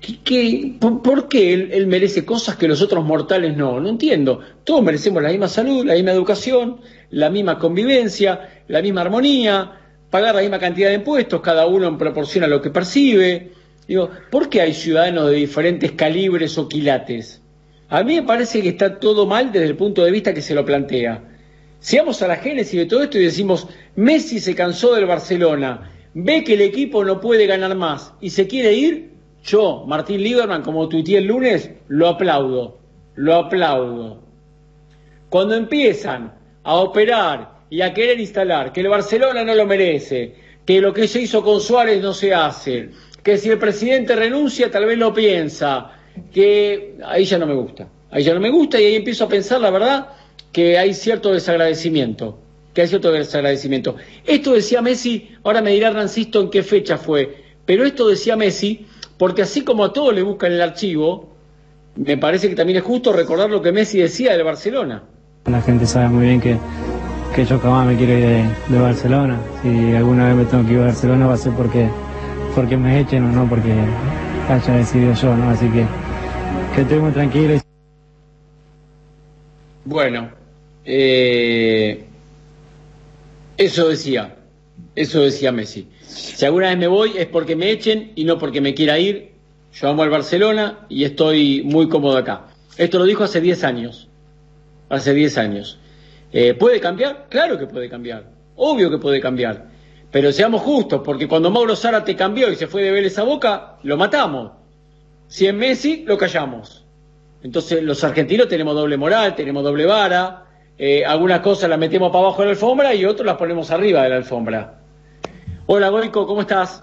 ¿Qué, 0.00 0.20
qué, 0.22 0.76
por, 0.78 1.28
qué 1.28 1.52
él, 1.52 1.86
merece 1.86 2.24
cosas 2.24 2.56
que 2.56 2.68
los 2.68 2.80
otros 2.80 3.04
mortales 3.04 3.56
no? 3.56 3.78
No 3.80 3.88
entiendo. 3.88 4.40
Todos 4.64 4.82
merecemos 4.82 5.22
la 5.22 5.30
misma 5.30 5.48
salud, 5.48 5.84
la 5.84 5.94
misma 5.94 6.12
educación, 6.12 6.80
la 7.10 7.30
misma 7.30 7.58
convivencia, 7.58 8.62
la 8.68 8.82
misma 8.82 9.02
armonía, 9.02 9.72
pagar 10.10 10.34
la 10.34 10.40
misma 10.40 10.58
cantidad 10.58 10.88
de 10.88 10.96
impuestos, 10.96 11.40
cada 11.40 11.66
uno 11.66 11.86
en 11.86 11.98
proporción 11.98 12.44
a 12.44 12.48
lo 12.48 12.60
que 12.60 12.70
percibe. 12.70 13.52
Digo, 13.86 14.10
¿por 14.30 14.48
qué 14.48 14.60
hay 14.60 14.74
ciudadanos 14.74 15.30
de 15.30 15.36
diferentes 15.36 15.92
calibres 15.92 16.58
o 16.58 16.68
quilates? 16.68 17.42
A 17.88 18.02
mí 18.02 18.16
me 18.16 18.22
parece 18.22 18.62
que 18.62 18.70
está 18.70 18.98
todo 18.98 19.26
mal 19.26 19.52
desde 19.52 19.66
el 19.66 19.76
punto 19.76 20.04
de 20.04 20.10
vista 20.10 20.34
que 20.34 20.42
se 20.42 20.54
lo 20.54 20.64
plantea. 20.64 21.22
Si 21.78 21.96
vamos 21.98 22.20
a 22.22 22.28
la 22.28 22.36
génesis 22.36 22.80
de 22.80 22.86
todo 22.86 23.02
esto 23.02 23.18
y 23.18 23.24
decimos, 23.24 23.68
Messi 23.94 24.40
se 24.40 24.54
cansó 24.54 24.94
del 24.94 25.06
Barcelona, 25.06 25.92
ve 26.14 26.42
que 26.42 26.54
el 26.54 26.62
equipo 26.62 27.04
no 27.04 27.20
puede 27.20 27.46
ganar 27.46 27.76
más 27.76 28.12
y 28.20 28.30
se 28.30 28.48
quiere 28.48 28.72
ir, 28.72 29.12
yo, 29.44 29.84
Martín 29.86 30.22
Lieberman, 30.22 30.62
como 30.62 30.88
tuiteé 30.88 31.18
el 31.18 31.26
lunes, 31.26 31.70
lo 31.86 32.08
aplaudo, 32.08 32.78
lo 33.14 33.34
aplaudo. 33.36 34.20
Cuando 35.28 35.54
empiezan 35.54 36.34
a 36.66 36.74
operar 36.74 37.60
y 37.70 37.80
a 37.80 37.94
querer 37.94 38.18
instalar 38.18 38.72
que 38.72 38.80
el 38.80 38.88
Barcelona 38.88 39.44
no 39.44 39.54
lo 39.54 39.66
merece, 39.66 40.34
que 40.64 40.80
lo 40.80 40.92
que 40.92 41.06
se 41.06 41.22
hizo 41.22 41.40
con 41.44 41.60
Suárez 41.60 42.02
no 42.02 42.12
se 42.12 42.34
hace, 42.34 42.90
que 43.22 43.38
si 43.38 43.50
el 43.50 43.58
presidente 43.58 44.16
renuncia 44.16 44.68
tal 44.68 44.84
vez 44.84 44.98
lo 44.98 45.14
piensa, 45.14 45.92
que 46.34 46.96
ahí 47.04 47.24
ya 47.24 47.38
no 47.38 47.46
me 47.46 47.54
gusta, 47.54 47.88
ahí 48.10 48.24
ya 48.24 48.34
no 48.34 48.40
me 48.40 48.50
gusta 48.50 48.80
y 48.80 48.84
ahí 48.84 48.94
empiezo 48.96 49.24
a 49.24 49.28
pensar, 49.28 49.60
la 49.60 49.70
verdad, 49.70 50.08
que 50.50 50.76
hay 50.76 50.92
cierto 50.92 51.32
desagradecimiento, 51.32 52.40
que 52.74 52.82
hay 52.82 52.88
cierto 52.88 53.12
desagradecimiento. 53.12 53.94
Esto 54.24 54.52
decía 54.52 54.82
Messi, 54.82 55.36
ahora 55.44 55.62
me 55.62 55.70
dirá 55.70 55.90
Rancisto 55.90 56.40
en 56.40 56.50
qué 56.50 56.64
fecha 56.64 56.98
fue, 56.98 57.44
pero 57.64 57.84
esto 57.84 58.08
decía 58.08 58.34
Messi 58.34 58.86
porque 59.18 59.42
así 59.42 59.62
como 59.62 59.84
a 59.84 59.92
todos 59.92 60.12
le 60.12 60.22
buscan 60.22 60.50
el 60.50 60.60
archivo, 60.60 61.32
me 61.94 62.18
parece 62.18 62.48
que 62.48 62.56
también 62.56 62.78
es 62.78 62.82
justo 62.82 63.12
recordar 63.12 63.50
lo 63.50 63.62
que 63.62 63.70
Messi 63.70 63.98
decía 63.98 64.32
del 64.32 64.42
Barcelona. 64.42 65.04
La 65.50 65.62
gente 65.62 65.86
sabe 65.86 66.08
muy 66.08 66.26
bien 66.26 66.40
que, 66.40 66.56
que 67.34 67.44
yo 67.44 67.58
jamás 67.60 67.86
me 67.86 67.96
quiero 67.96 68.12
ir 68.14 68.48
de, 68.68 68.78
Barcelona. 68.78 69.38
Si 69.62 69.92
alguna 69.94 70.28
vez 70.28 70.36
me 70.36 70.44
tengo 70.46 70.66
que 70.66 70.72
ir 70.72 70.78
a 70.80 70.86
Barcelona 70.86 71.26
va 71.26 71.34
a 71.34 71.36
ser 71.36 71.52
porque, 71.52 71.88
porque 72.54 72.76
me 72.76 73.00
echen 73.00 73.24
o 73.24 73.32
no 73.32 73.48
porque 73.48 73.72
haya 74.48 74.74
decidido 74.74 75.14
yo, 75.14 75.36
¿no? 75.36 75.50
Así 75.50 75.68
que 75.68 75.86
que 76.74 76.82
estoy 76.82 76.98
muy 76.98 77.12
tranquilo. 77.12 77.60
Bueno, 79.84 80.30
eh, 80.84 82.04
eso 83.56 83.88
decía. 83.88 84.36
Eso 84.94 85.20
decía 85.20 85.52
Messi. 85.52 85.88
Si 86.02 86.44
alguna 86.44 86.68
vez 86.68 86.78
me 86.78 86.86
voy 86.86 87.12
es 87.16 87.26
porque 87.26 87.56
me 87.56 87.70
echen 87.70 88.12
y 88.14 88.24
no 88.24 88.38
porque 88.38 88.60
me 88.60 88.74
quiera 88.74 88.98
ir. 88.98 89.32
Yo 89.72 89.88
amo 89.88 90.02
al 90.02 90.10
Barcelona 90.10 90.86
y 90.88 91.04
estoy 91.04 91.62
muy 91.62 91.88
cómodo 91.88 92.16
acá. 92.16 92.46
Esto 92.76 92.98
lo 92.98 93.04
dijo 93.04 93.24
hace 93.24 93.40
10 93.40 93.64
años. 93.64 94.08
Hace 94.88 95.14
10 95.14 95.38
años. 95.38 95.78
Eh, 96.32 96.54
¿Puede 96.54 96.80
cambiar? 96.80 97.26
Claro 97.28 97.58
que 97.58 97.66
puede 97.66 97.88
cambiar. 97.88 98.24
Obvio 98.56 98.90
que 98.90 98.98
puede 98.98 99.20
cambiar. 99.20 99.66
Pero 100.10 100.32
seamos 100.32 100.62
justos, 100.62 101.02
porque 101.04 101.28
cuando 101.28 101.50
Mauro 101.50 101.76
Zárate 101.76 102.14
cambió 102.14 102.50
y 102.50 102.56
se 102.56 102.66
fue 102.66 102.82
de 102.82 102.90
Vélez 102.90 103.18
a 103.18 103.22
Boca, 103.24 103.76
lo 103.82 103.96
matamos. 103.96 104.52
Si 105.28 105.46
es 105.46 105.54
Messi, 105.54 106.04
lo 106.06 106.16
callamos. 106.16 106.84
Entonces 107.42 107.82
los 107.82 108.02
argentinos 108.02 108.48
tenemos 108.48 108.74
doble 108.74 108.96
moral, 108.96 109.34
tenemos 109.34 109.62
doble 109.62 109.86
vara, 109.86 110.44
eh, 110.78 111.04
algunas 111.04 111.40
cosas 111.40 111.68
las 111.68 111.78
metemos 111.78 112.10
para 112.10 112.24
abajo 112.24 112.42
de 112.42 112.46
la 112.46 112.50
alfombra 112.52 112.94
y 112.94 113.04
otras 113.04 113.26
las 113.26 113.36
ponemos 113.36 113.70
arriba 113.70 114.02
de 114.02 114.08
la 114.08 114.16
alfombra. 114.16 114.80
Hola 115.66 115.88
Goico, 115.88 116.26
¿cómo 116.26 116.42
estás? 116.42 116.82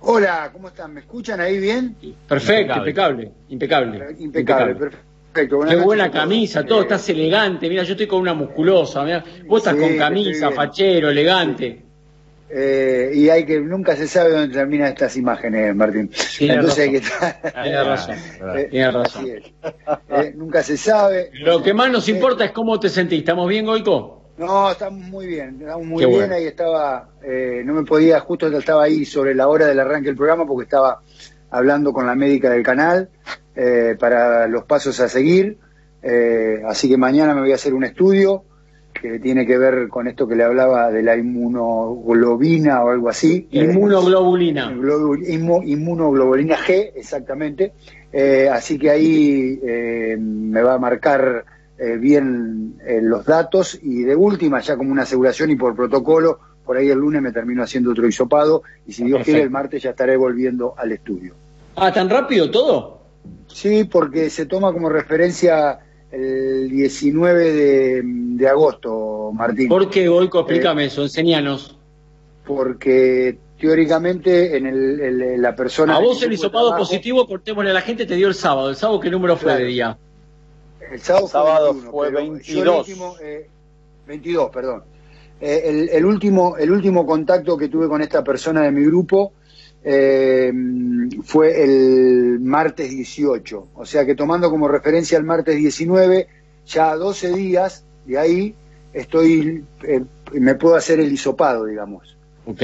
Hola, 0.00 0.50
¿cómo 0.52 0.68
están? 0.68 0.94
¿Me 0.94 1.00
escuchan 1.00 1.40
ahí 1.40 1.58
bien? 1.58 1.96
Perfecto, 2.28 2.76
impecable, 2.76 3.32
impecable. 3.48 4.16
Impecable, 4.18 4.74
perfecto. 4.74 5.15
Qué 5.36 5.76
buena 5.76 6.10
camisa, 6.10 6.64
todo, 6.64 6.82
estás 6.82 7.08
elegante. 7.10 7.68
Mira, 7.68 7.82
yo 7.82 7.92
estoy 7.92 8.06
con 8.06 8.20
una 8.20 8.32
musculosa. 8.34 9.04
Mirá. 9.04 9.22
Vos 9.46 9.58
estás 9.60 9.74
Sí, 9.74 9.80
con 9.80 9.96
camisa, 9.98 10.50
fachero, 10.50 11.10
elegante. 11.10 11.82
Eh, 12.48 13.10
y 13.12 13.28
hay 13.28 13.44
que, 13.44 13.60
nunca 13.60 13.96
se 13.96 14.06
sabe 14.06 14.30
dónde 14.30 14.54
terminan 14.54 14.88
estas 14.88 15.16
imágenes, 15.16 15.74
Martín. 15.74 16.10
Tiene 16.38 16.54
Entonces 16.54 16.78
hay 16.78 16.92
que 16.92 17.00
razón. 17.00 17.28
estar. 17.42 17.62
Tiene 17.62 17.82
razón. 17.82 18.16
Eh, 18.56 18.68
Tiene 18.70 18.90
razón. 18.92 19.26
Eh, 19.26 20.32
nunca 20.36 20.62
se 20.62 20.76
sabe. 20.76 21.30
Lo 21.34 21.62
que 21.62 21.74
más 21.74 21.90
nos 21.90 22.08
importa 22.08 22.44
es 22.44 22.52
cómo 22.52 22.78
te 22.78 22.88
sentís. 22.88 23.18
¿Estamos 23.18 23.48
bien, 23.48 23.66
Goico? 23.66 24.22
No, 24.38 24.70
estamos 24.70 25.00
muy 25.00 25.26
bien, 25.26 25.56
estamos 25.60 25.86
muy 25.86 26.00
Qué 26.00 26.06
bien. 26.06 26.18
bueno. 26.20 26.34
Ahí 26.34 26.44
estaba, 26.44 27.08
eh, 27.24 27.62
no 27.64 27.72
me 27.72 27.84
podía, 27.84 28.20
justo 28.20 28.46
estaba 28.48 28.84
ahí 28.84 29.04
sobre 29.06 29.34
la 29.34 29.48
hora 29.48 29.66
del 29.66 29.80
arranque 29.80 30.08
del 30.08 30.16
programa 30.16 30.46
porque 30.46 30.64
estaba 30.64 31.00
hablando 31.50 31.92
con 31.92 32.06
la 32.06 32.14
médica 32.14 32.50
del 32.50 32.62
canal 32.62 33.08
eh, 33.54 33.96
para 33.98 34.46
los 34.48 34.64
pasos 34.64 34.98
a 35.00 35.08
seguir. 35.08 35.58
Eh, 36.02 36.62
así 36.66 36.88
que 36.88 36.96
mañana 36.96 37.34
me 37.34 37.40
voy 37.40 37.52
a 37.52 37.56
hacer 37.56 37.74
un 37.74 37.84
estudio 37.84 38.44
que 38.92 39.18
tiene 39.18 39.44
que 39.46 39.58
ver 39.58 39.88
con 39.88 40.08
esto 40.08 40.26
que 40.26 40.36
le 40.36 40.44
hablaba 40.44 40.90
de 40.90 41.02
la 41.02 41.16
inmunoglobina 41.16 42.82
o 42.82 42.90
algo 42.90 43.08
así. 43.08 43.46
Eh, 43.50 43.64
Inmunoglobulina. 43.64 44.70
Globu- 44.72 45.18
inmu- 45.26 45.62
inmunoglobulina 45.66 46.56
G, 46.56 46.92
exactamente. 46.94 47.72
Eh, 48.12 48.48
así 48.50 48.78
que 48.78 48.90
ahí 48.90 49.60
eh, 49.62 50.16
me 50.18 50.62
va 50.62 50.74
a 50.74 50.78
marcar 50.78 51.44
eh, 51.78 51.96
bien 51.98 52.76
los 53.02 53.26
datos 53.26 53.78
y 53.82 54.02
de 54.04 54.16
última, 54.16 54.60
ya 54.60 54.76
como 54.76 54.92
una 54.92 55.02
aseguración 55.02 55.50
y 55.50 55.56
por 55.56 55.74
protocolo, 55.76 56.38
por 56.66 56.76
ahí 56.76 56.88
el 56.90 56.98
lunes 56.98 57.22
me 57.22 57.32
termino 57.32 57.62
haciendo 57.62 57.92
otro 57.92 58.06
hisopado 58.08 58.62
y 58.86 58.92
si 58.92 59.04
Dios 59.04 59.22
quiere 59.24 59.40
el 59.42 59.50
martes 59.50 59.82
ya 59.82 59.90
estaré 59.90 60.16
volviendo 60.16 60.74
al 60.76 60.92
estudio. 60.92 61.34
Ah, 61.76 61.92
¿tan 61.92 62.10
rápido 62.10 62.50
todo? 62.50 63.00
Sí, 63.46 63.84
porque 63.84 64.28
se 64.28 64.46
toma 64.46 64.72
como 64.72 64.88
referencia 64.88 65.78
el 66.10 66.68
19 66.68 67.52
de, 67.52 68.02
de 68.04 68.48
agosto, 68.48 69.30
Martín. 69.32 69.68
¿Por 69.68 69.88
qué, 69.88 70.08
Goico? 70.08 70.40
Explícame 70.40 70.86
eso, 70.86 71.02
enseñanos. 71.02 71.76
Porque 72.44 73.38
teóricamente 73.58 74.56
en 74.56 74.66
el, 74.66 75.00
el- 75.00 75.42
la 75.42 75.54
persona... 75.56 75.96
A 75.96 76.00
vos 76.00 76.22
el 76.22 76.32
hisopado 76.32 76.68
trabajo- 76.68 76.88
positivo, 76.88 77.26
cortémosle 77.26 77.70
a 77.70 77.74
la 77.74 77.80
gente, 77.80 78.06
te 78.06 78.14
dio 78.14 78.28
el 78.28 78.34
sábado. 78.34 78.70
¿El 78.70 78.76
sábado 78.76 79.00
qué 79.00 79.10
número 79.10 79.36
fue 79.36 79.44
Claro. 79.46 79.60
de 79.60 79.66
día? 79.66 79.98
El 80.92 81.00
sábado, 81.00 81.26
Sábado 81.26 81.74
fue, 81.74 82.10
21, 82.10 82.12
fue 82.12 82.12
pero 82.12 82.20
yo 82.20 82.30
22. 82.30 82.64
el 82.64 82.78
último, 82.92 83.16
eh, 83.20 83.48
22, 84.06 84.50
perdón. 84.50 84.84
Eh, 85.40 85.62
el, 85.64 85.88
el 85.90 86.04
último, 86.04 86.56
el 86.56 86.70
último 86.70 87.04
contacto 87.06 87.56
que 87.56 87.68
tuve 87.68 87.88
con 87.88 88.00
esta 88.02 88.24
persona 88.24 88.62
de 88.62 88.72
mi 88.72 88.84
grupo 88.84 89.32
eh, 89.84 90.52
fue 91.22 91.62
el 91.62 92.40
martes 92.40 92.90
18. 92.90 93.68
O 93.74 93.86
sea 93.86 94.04
que 94.04 94.14
tomando 94.14 94.50
como 94.50 94.66
referencia 94.66 95.16
el 95.18 95.24
martes 95.24 95.56
19, 95.56 96.26
ya 96.66 96.90
a 96.90 96.96
12 96.96 97.32
días 97.34 97.84
de 98.04 98.18
ahí 98.18 98.54
estoy, 98.92 99.64
eh, 99.84 100.02
me 100.32 100.54
puedo 100.54 100.74
hacer 100.74 100.98
el 101.00 101.12
hisopado, 101.12 101.66
digamos. 101.66 102.16
Ok, 102.46 102.62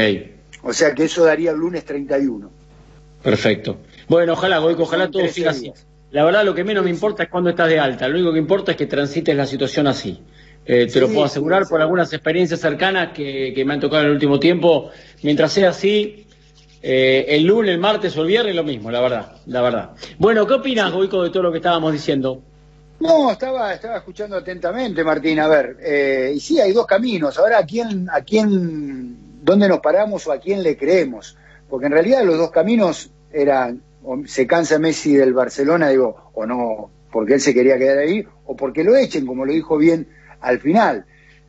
O 0.63 0.73
sea 0.73 0.95
que 0.95 1.05
eso 1.05 1.25
daría 1.25 1.51
el 1.51 1.59
lunes 1.59 1.85
31. 1.85 2.51
perfecto. 3.23 3.79
Bueno, 4.09 4.33
ojalá, 4.33 4.59
Goico, 4.59 4.83
ojalá 4.83 5.11
todo 5.11 5.23
13 5.23 5.35
siga 5.35 5.51
así. 5.51 5.73
La 6.11 6.25
verdad, 6.25 6.45
lo 6.45 6.55
que 6.55 6.65
menos 6.65 6.85
me 6.85 6.91
importa 6.91 7.23
es 7.23 7.29
cuando 7.29 7.51
estás 7.51 7.69
de 7.69 7.79
alta. 7.79 8.07
Lo 8.09 8.17
único 8.17 8.33
que 8.33 8.39
importa 8.39 8.73
es 8.73 8.77
que 8.77 8.87
transites 8.87 9.35
la 9.35 9.47
situación 9.47 9.87
así. 9.87 10.21
Eh, 10.65 10.89
te 10.93 11.01
Sí, 11.01 11.01
lo 11.01 11.09
puedo 11.13 11.27
sí, 11.29 11.33
asegurar 11.33 11.65
sí. 11.65 11.71
por 11.71 11.81
algunas 11.81 12.13
experiencias 12.13 12.61
cercanas 12.61 13.13
que, 13.13 13.53
que 13.55 13.65
me 13.65 13.75
han 13.75 13.81
tocado 13.81 14.03
en 14.03 14.09
el 14.09 14.13
último 14.15 14.39
tiempo. 14.39 14.91
Mientras 15.23 15.53
sea 15.53 15.71
así, 15.71 16.27
eh, 16.83 17.27
el 17.29 17.45
lunes, 17.45 17.73
el 17.75 17.81
martes 17.81 18.17
o 18.17 18.23
el 18.23 18.29
viernes, 18.29 18.55
lo 18.55 18.65
mismo, 18.65 18.91
la 18.91 19.01
verdad, 19.01 19.37
la 19.47 19.63
verdad. 19.63 19.91
Bueno, 20.19 20.47
¿qué 20.47 20.55
opinas, 20.55 20.93
Goico, 20.93 21.23
de 21.23 21.31
todo 21.31 21.45
lo 21.45 21.53
que 21.53 21.59
estábamos 21.59 21.93
diciendo? 21.93 22.43
No, 23.01 23.33
estaba, 23.33 23.75
estaba 23.75 23.97
escuchando 23.97 24.37
atentamente, 24.37 25.03
Martín. 25.03 25.41
A 25.41 25.49
ver, 25.49 25.77
eh, 25.83 26.33
y 26.37 26.41
sí, 26.41 26.61
hay 26.61 26.73
dos 26.73 26.87
caminos. 26.87 27.37
Ahora, 27.39 27.59
¿a 27.59 27.67
quién, 27.67 28.09
a 28.11 28.23
quién, 28.23 29.45
dónde 29.45 29.69
nos 29.69 29.81
paramos 29.81 30.27
o 30.27 30.33
a 30.33 30.39
quién 30.39 30.63
le 30.63 30.77
creemos? 30.77 31.37
Porque 31.69 31.87
en 31.87 31.93
realidad 31.93 32.25
los 32.25 32.39
dos 32.39 32.51
caminos 32.53 33.11
eran, 33.33 33.83
o 34.05 34.21
se 34.27 34.47
cansa 34.47 34.79
Messi 34.79 35.15
del 35.15 35.33
Barcelona, 35.33 35.89
digo, 35.89 36.31
o 36.35 36.47
no, 36.47 36.91
porque 37.11 37.35
él 37.35 37.41
se 37.41 37.55
quería 37.55 37.77
quedar 37.79 37.99
ahí, 37.99 38.25
o 38.47 38.55
porque 38.55 38.85
lo 38.85 38.95
echen, 38.95 39.27
como 39.27 39.45
lo 39.45 39.53
dijo 39.53 39.77
bien 39.79 40.07
al 40.43 40.59
final. 40.61 41.05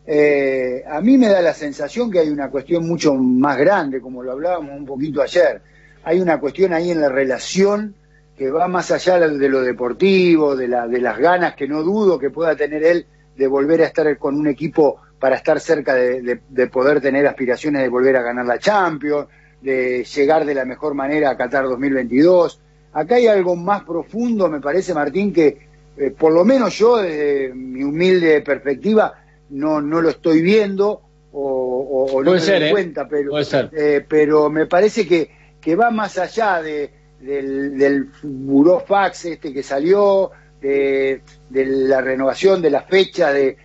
Eh, 0.05 0.83
a 0.89 0.99
mí 1.01 1.17
me 1.17 1.27
da 1.29 1.41
la 1.41 1.53
sensación 1.53 2.11
que 2.11 2.19
hay 2.19 2.29
una 2.29 2.49
cuestión 2.49 2.87
mucho 2.87 3.13
más 3.15 3.57
grande, 3.57 4.01
como 4.01 4.21
lo 4.21 4.31
hablábamos 4.33 4.75
un 4.77 4.85
poquito 4.85 5.21
ayer. 5.21 5.61
Hay 6.03 6.19
una 6.19 6.39
cuestión 6.39 6.73
ahí 6.73 6.91
en 6.91 6.99
la 7.01 7.09
relación 7.09 7.95
que 8.37 8.49
va 8.51 8.67
más 8.67 8.91
allá 8.91 9.19
de 9.19 9.49
lo 9.49 9.61
deportivo, 9.61 10.55
de, 10.55 10.67
la, 10.67 10.87
de 10.87 10.99
las 10.99 11.17
ganas 11.19 11.55
que 11.55 11.67
no 11.67 11.83
dudo 11.83 12.19
que 12.19 12.29
pueda 12.31 12.55
tener 12.55 12.83
él 12.83 13.05
de 13.37 13.47
volver 13.47 13.81
a 13.81 13.85
estar 13.85 14.17
con 14.17 14.35
un 14.35 14.47
equipo 14.47 14.97
para 15.19 15.35
estar 15.37 15.59
cerca 15.59 15.93
de, 15.95 16.21
de- 16.21 16.41
de 16.49 16.67
poder 16.67 16.99
tener 16.99 17.25
aspiraciones 17.27 17.81
de 17.83 17.89
volver 17.89 18.17
a 18.17 18.21
ganar 18.21 18.45
la 18.45 18.59
Champions, 18.59 19.27
de 19.61 20.03
llegar 20.03 20.45
de 20.45 20.53
la 20.55 20.65
mejor 20.65 20.93
manera 20.95 21.29
a 21.29 21.37
Qatar 21.37 21.63
2022. 21.65 22.59
Acá 22.91 23.15
hay 23.15 23.27
algo 23.27 23.55
más 23.55 23.83
profundo, 23.83 24.49
me 24.49 24.59
parece, 24.59 24.93
Martín, 24.93 25.31
que 25.31 25.69
eh, 25.97 26.11
por 26.11 26.33
lo 26.33 26.43
menos 26.43 26.77
yo, 26.77 26.97
desde 26.97 27.53
mi 27.53 27.83
humilde 27.83 28.41
perspectiva, 28.41 29.13
no, 29.49 29.81
no 29.81 30.01
lo 30.01 30.09
estoy 30.09 30.41
viendo 30.41 31.01
o, 31.31 31.39
o- 31.41 32.13
o 32.13 32.23
no 32.23 32.31
me 32.33 32.39
ser, 32.39 32.59
doy 32.59 32.69
¿eh? 32.69 32.71
cuenta, 32.71 33.07
pero, 33.07 33.31
eh, 33.73 34.05
pero 34.07 34.49
me 34.49 34.65
parece 34.65 35.07
que, 35.07 35.29
que 35.61 35.75
va 35.75 35.91
más 35.91 36.17
allá 36.17 36.61
de, 36.61 36.91
del, 37.19 37.77
del 37.77 38.09
buró 38.23 38.79
fax 38.79 39.25
este 39.25 39.53
que 39.53 39.63
salió, 39.63 40.31
de, 40.61 41.21
de 41.49 41.65
la 41.65 42.01
renovación 42.01 42.61
de 42.61 42.69
la 42.69 42.83
fecha, 42.83 43.31
de 43.33 43.57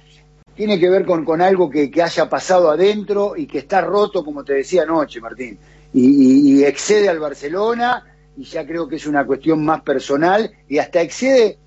tiene 0.55 0.81
que 0.81 0.91
ver 0.91 1.05
con, 1.05 1.25
con 1.25 1.41
algo 1.41 1.71
que, 1.71 1.89
que 1.91 2.03
haya 2.03 2.29
pasado 2.29 2.71
adentro 2.71 3.35
y 3.37 3.47
que 3.47 3.59
está 3.59 3.81
roto, 3.81 4.25
como 4.25 4.43
te 4.45 4.55
decía 4.55 4.83
anoche, 4.83 5.21
Martín, 5.21 5.57
y, 5.93 6.01
y- 6.05 6.59
y 6.61 6.65
excede 6.65 7.09
al 7.09 7.21
Barcelona 7.21 8.05
y 8.37 8.45
ya 8.45 8.67
creo 8.67 8.89
que 8.89 8.97
es 8.97 9.07
una 9.07 9.25
cuestión 9.25 9.65
más 9.65 9.83
personal 9.83 10.51
y 10.69 10.79
hasta 10.79 11.01
excede 11.01 11.59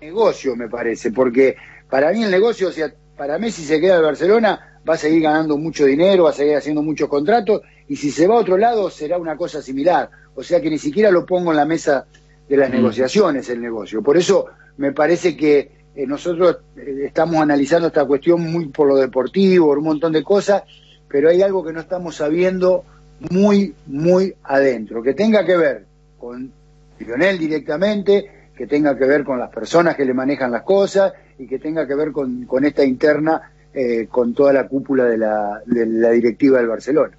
negocio, 0.00 0.56
me 0.56 0.68
parece, 0.68 1.10
porque 1.12 1.56
para 1.88 2.12
mí 2.12 2.22
el 2.22 2.30
negocio, 2.30 2.68
o 2.68 2.72
sea, 2.72 2.92
para 3.16 3.38
Messi 3.38 3.62
se 3.62 3.80
queda 3.80 3.96
al 3.96 4.02
Barcelona, 4.02 4.80
va 4.88 4.94
a 4.94 4.98
seguir 4.98 5.22
ganando 5.22 5.56
mucho 5.56 5.84
dinero, 5.84 6.24
va 6.24 6.30
a 6.30 6.34
seguir 6.34 6.56
haciendo 6.56 6.82
muchos 6.82 7.08
contratos, 7.08 7.62
y 7.88 7.96
si 7.96 8.10
se 8.10 8.26
va 8.26 8.36
a 8.36 8.40
otro 8.40 8.56
lado 8.56 8.90
será 8.90 9.18
una 9.18 9.36
cosa 9.36 9.62
similar. 9.62 10.10
O 10.34 10.42
sea 10.42 10.60
que 10.60 10.70
ni 10.70 10.78
siquiera 10.78 11.10
lo 11.10 11.24
pongo 11.24 11.50
en 11.50 11.56
la 11.56 11.64
mesa 11.64 12.06
de 12.48 12.56
las 12.56 12.68
Mm. 12.70 12.74
negociaciones 12.74 13.48
el 13.48 13.60
negocio. 13.60 14.02
Por 14.02 14.16
eso 14.16 14.46
me 14.76 14.92
parece 14.92 15.36
que 15.36 15.70
eh, 15.94 16.06
nosotros 16.06 16.58
eh, 16.76 17.04
estamos 17.06 17.36
analizando 17.36 17.88
esta 17.88 18.04
cuestión 18.04 18.42
muy 18.42 18.68
por 18.68 18.86
lo 18.86 18.96
deportivo, 18.96 19.66
por 19.68 19.78
un 19.78 19.84
montón 19.84 20.12
de 20.12 20.22
cosas, 20.22 20.62
pero 21.08 21.30
hay 21.30 21.40
algo 21.42 21.64
que 21.64 21.72
no 21.72 21.80
estamos 21.80 22.16
sabiendo 22.16 22.84
muy, 23.30 23.74
muy 23.86 24.34
adentro, 24.44 25.02
que 25.02 25.14
tenga 25.14 25.44
que 25.46 25.56
ver 25.56 25.86
con 26.18 26.52
Lionel 26.98 27.38
directamente, 27.38 28.30
que 28.56 28.66
tenga 28.66 28.96
que 28.96 29.04
ver 29.04 29.22
con 29.24 29.38
las 29.38 29.50
personas 29.50 29.96
que 29.96 30.04
le 30.04 30.14
manejan 30.14 30.50
las 30.50 30.62
cosas 30.62 31.12
y 31.38 31.46
que 31.46 31.58
tenga 31.58 31.86
que 31.86 31.94
ver 31.94 32.10
con, 32.10 32.46
con 32.46 32.64
esta 32.64 32.84
interna, 32.84 33.52
eh, 33.74 34.06
con 34.10 34.34
toda 34.34 34.52
la 34.52 34.66
cúpula 34.66 35.04
de 35.04 35.18
la, 35.18 35.62
de 35.66 35.84
la 35.86 36.10
directiva 36.10 36.58
del 36.58 36.68
Barcelona. 36.68 37.16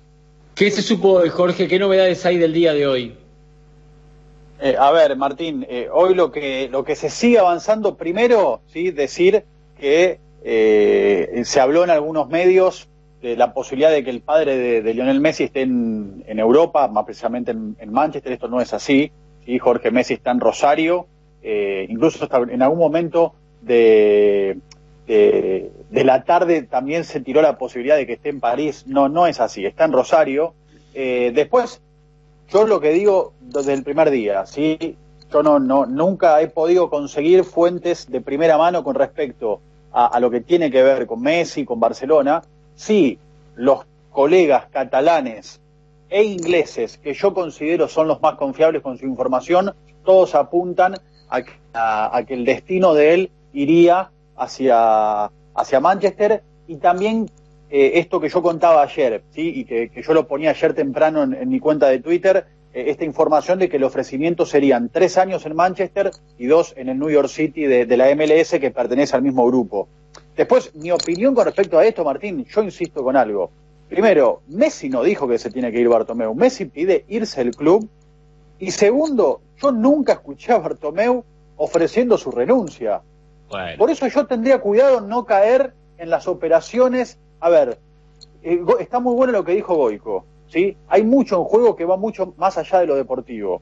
¿Qué 0.56 0.72
se 0.72 0.82
supo 0.82 1.22
de 1.22 1.30
Jorge? 1.30 1.68
¿Qué 1.68 1.78
novedades 1.78 2.26
hay 2.26 2.40
del 2.40 2.54
día 2.54 2.74
de 2.74 2.88
hoy? 2.88 3.16
Eh, 4.60 4.76
a 4.78 4.92
ver, 4.92 5.16
Martín, 5.16 5.66
eh, 5.70 5.88
hoy 5.94 6.16
lo 6.16 6.32
que 6.32 6.68
lo 6.72 6.84
que 6.84 6.96
se 6.96 7.12
sigue 7.12 7.38
avanzando, 7.38 7.96
primero, 7.96 8.62
sí, 8.74 8.90
decir 8.90 9.44
que 9.80 10.20
eh, 10.44 11.42
se 11.44 11.60
habló 11.60 11.84
en 11.84 11.92
algunos 11.92 12.28
medios 12.30 12.90
de 13.22 13.36
la 13.36 13.54
posibilidad 13.54 13.92
de 13.92 14.04
que 14.04 14.10
el 14.10 14.22
padre 14.22 14.58
de, 14.58 14.82
de 14.82 14.94
Lionel 14.96 15.20
Messi 15.20 15.44
esté 15.44 15.62
en, 15.62 16.24
en 16.26 16.40
Europa, 16.40 16.88
más 16.88 17.06
precisamente 17.06 17.52
en, 17.52 17.76
en 17.78 17.92
Manchester. 17.92 18.32
Esto 18.32 18.48
no 18.48 18.60
es 18.60 18.74
así. 18.74 19.12
¿sí? 19.46 19.60
Jorge 19.60 19.92
Messi 19.92 20.16
está 20.16 20.32
en 20.32 20.40
Rosario. 20.40 21.06
Eh, 21.50 21.86
incluso 21.88 22.26
hasta 22.26 22.40
en 22.40 22.62
algún 22.62 22.78
momento 22.78 23.34
de, 23.62 24.58
de, 25.08 26.04
la 26.04 26.26
tarde 26.26 26.64
también 26.64 27.06
se 27.06 27.22
tiró 27.22 27.42
la 27.42 27.58
posibilidad 27.58 27.96
de 27.96 28.06
que 28.06 28.14
esté 28.14 28.28
en 28.28 28.42
París. 28.42 28.84
No, 28.86 29.08
no 29.08 29.28
es 29.28 29.40
así, 29.40 29.66
está 29.66 29.86
en 29.86 29.94
Rosario. 29.94 30.54
Eh, 30.94 31.32
después, 31.34 31.82
yo 32.50 32.68
lo 32.68 32.82
que 32.82 32.92
digo 32.92 33.32
desde 33.40 33.72
el 33.72 33.84
primer 33.84 34.12
día, 34.12 34.46
¿sí? 34.46 34.98
yo 35.32 35.42
no, 35.42 35.58
no, 35.58 35.86
nunca 35.86 36.42
he 36.42 36.50
podido 36.50 36.90
conseguir 36.90 37.46
fuentes 37.46 38.12
de 38.12 38.20
primera 38.20 38.58
mano 38.58 38.84
con 38.84 38.96
respecto 38.96 39.62
a, 39.94 40.08
a 40.08 40.20
lo 40.20 40.30
que 40.30 40.42
tiene 40.42 40.70
que 40.70 40.84
ver 40.84 41.08
con 41.08 41.22
Messi, 41.22 41.64
con 41.64 41.80
Barcelona. 41.80 42.44
Sí, 42.76 43.20
los 43.56 43.86
colegas 44.12 44.66
catalanes 44.70 45.62
e 46.10 46.24
ingleses, 46.24 46.98
que 46.98 47.14
yo 47.14 47.34
considero 47.34 47.88
son 47.88 48.10
los 48.10 48.22
más 48.22 48.36
confiables 48.36 48.82
con 48.82 48.98
su 48.98 49.06
información, 49.06 49.74
todos 50.04 50.36
apuntan 50.36 50.96
a, 51.30 52.18
a- 52.18 52.24
que 52.26 52.34
el 52.34 52.46
destino 52.46 52.94
de 52.94 53.14
él 53.14 53.32
iría 53.54 54.10
hacia, 54.36 55.26
hacia 55.56 55.80
Manchester 55.80 56.42
y 56.68 56.78
también 56.78 57.30
eh, 57.70 57.92
esto 57.96 58.20
que 58.20 58.30
yo 58.30 58.42
contaba 58.42 58.84
ayer, 58.84 59.24
¿sí? 59.32 59.52
y 59.56 59.66
que, 59.66 59.90
que 59.90 60.02
yo 60.02 60.14
lo 60.14 60.28
ponía 60.28 60.52
ayer 60.52 60.74
temprano 60.74 61.24
en, 61.24 61.34
en 61.34 61.50
mi 61.50 61.60
cuenta 61.60 61.88
de 61.90 62.00
Twitter, 62.00 62.46
eh, 62.74 62.86
esta 62.88 63.04
información 63.04 63.60
de 63.60 63.68
que 63.70 63.78
el 63.78 63.84
ofrecimiento 63.84 64.46
serían 64.46 64.90
tres 64.90 65.18
años 65.18 65.46
en 65.46 65.56
Manchester 65.56 66.12
y 66.38 66.46
dos 66.46 66.74
en 66.78 66.90
el 66.90 67.00
New 67.00 67.10
York 67.10 67.30
City 67.30 67.64
de, 67.64 67.86
de 67.86 67.98
la 67.98 68.14
MLS 68.16 68.52
que 68.60 68.72
pertenece 68.72 69.16
al 69.16 69.22
mismo 69.24 69.46
grupo. 69.46 69.88
Después, 70.36 70.74
mi 70.76 70.92
opinión 70.92 71.34
con 71.34 71.46
respecto 71.46 71.78
a 71.80 71.86
esto, 71.86 72.04
Martín, 72.04 72.46
yo 72.46 72.64
insisto 72.64 73.04
con 73.04 73.16
algo. 73.18 73.50
Primero, 73.90 74.42
Messi 74.50 74.90
no 74.90 75.02
dijo 75.02 75.28
que 75.28 75.40
se 75.40 75.50
tiene 75.50 75.72
que 75.72 75.80
ir 75.80 75.88
Bartomeu. 75.90 76.34
Messi 76.36 76.66
pide 76.66 77.06
irse 77.08 77.44
del 77.44 77.56
club. 77.56 77.90
Y 78.60 78.72
segundo, 78.72 79.42
yo 79.62 79.72
nunca 79.72 80.14
escuché 80.14 80.54
a 80.54 80.60
Bartomeu 80.60 81.24
ofreciendo 81.58 82.18
su 82.18 82.32
renuncia. 82.32 83.02
Bueno. 83.50 83.78
Por 83.78 83.90
eso 83.90 84.08
yo 84.08 84.26
tendría 84.26 84.60
cuidado 84.60 85.00
en 85.00 85.08
no 85.08 85.26
caer 85.26 85.74
en 85.98 86.10
las 86.10 86.28
operaciones. 86.28 87.20
A 87.40 87.50
ver, 87.50 87.80
eh, 88.44 88.64
está 88.80 89.00
muy 89.00 89.16
bueno 89.16 89.34
lo 89.34 89.44
que 89.44 89.54
dijo 89.54 89.76
Goico. 89.76 90.26
¿sí? 90.48 90.78
Hay 90.88 91.04
mucho 91.04 91.38
en 91.38 91.44
juego 91.44 91.76
que 91.76 91.86
va 91.86 91.98
mucho 91.98 92.34
más 92.38 92.58
allá 92.58 92.80
de 92.80 92.88
lo 92.88 92.96
deportivo. 92.96 93.62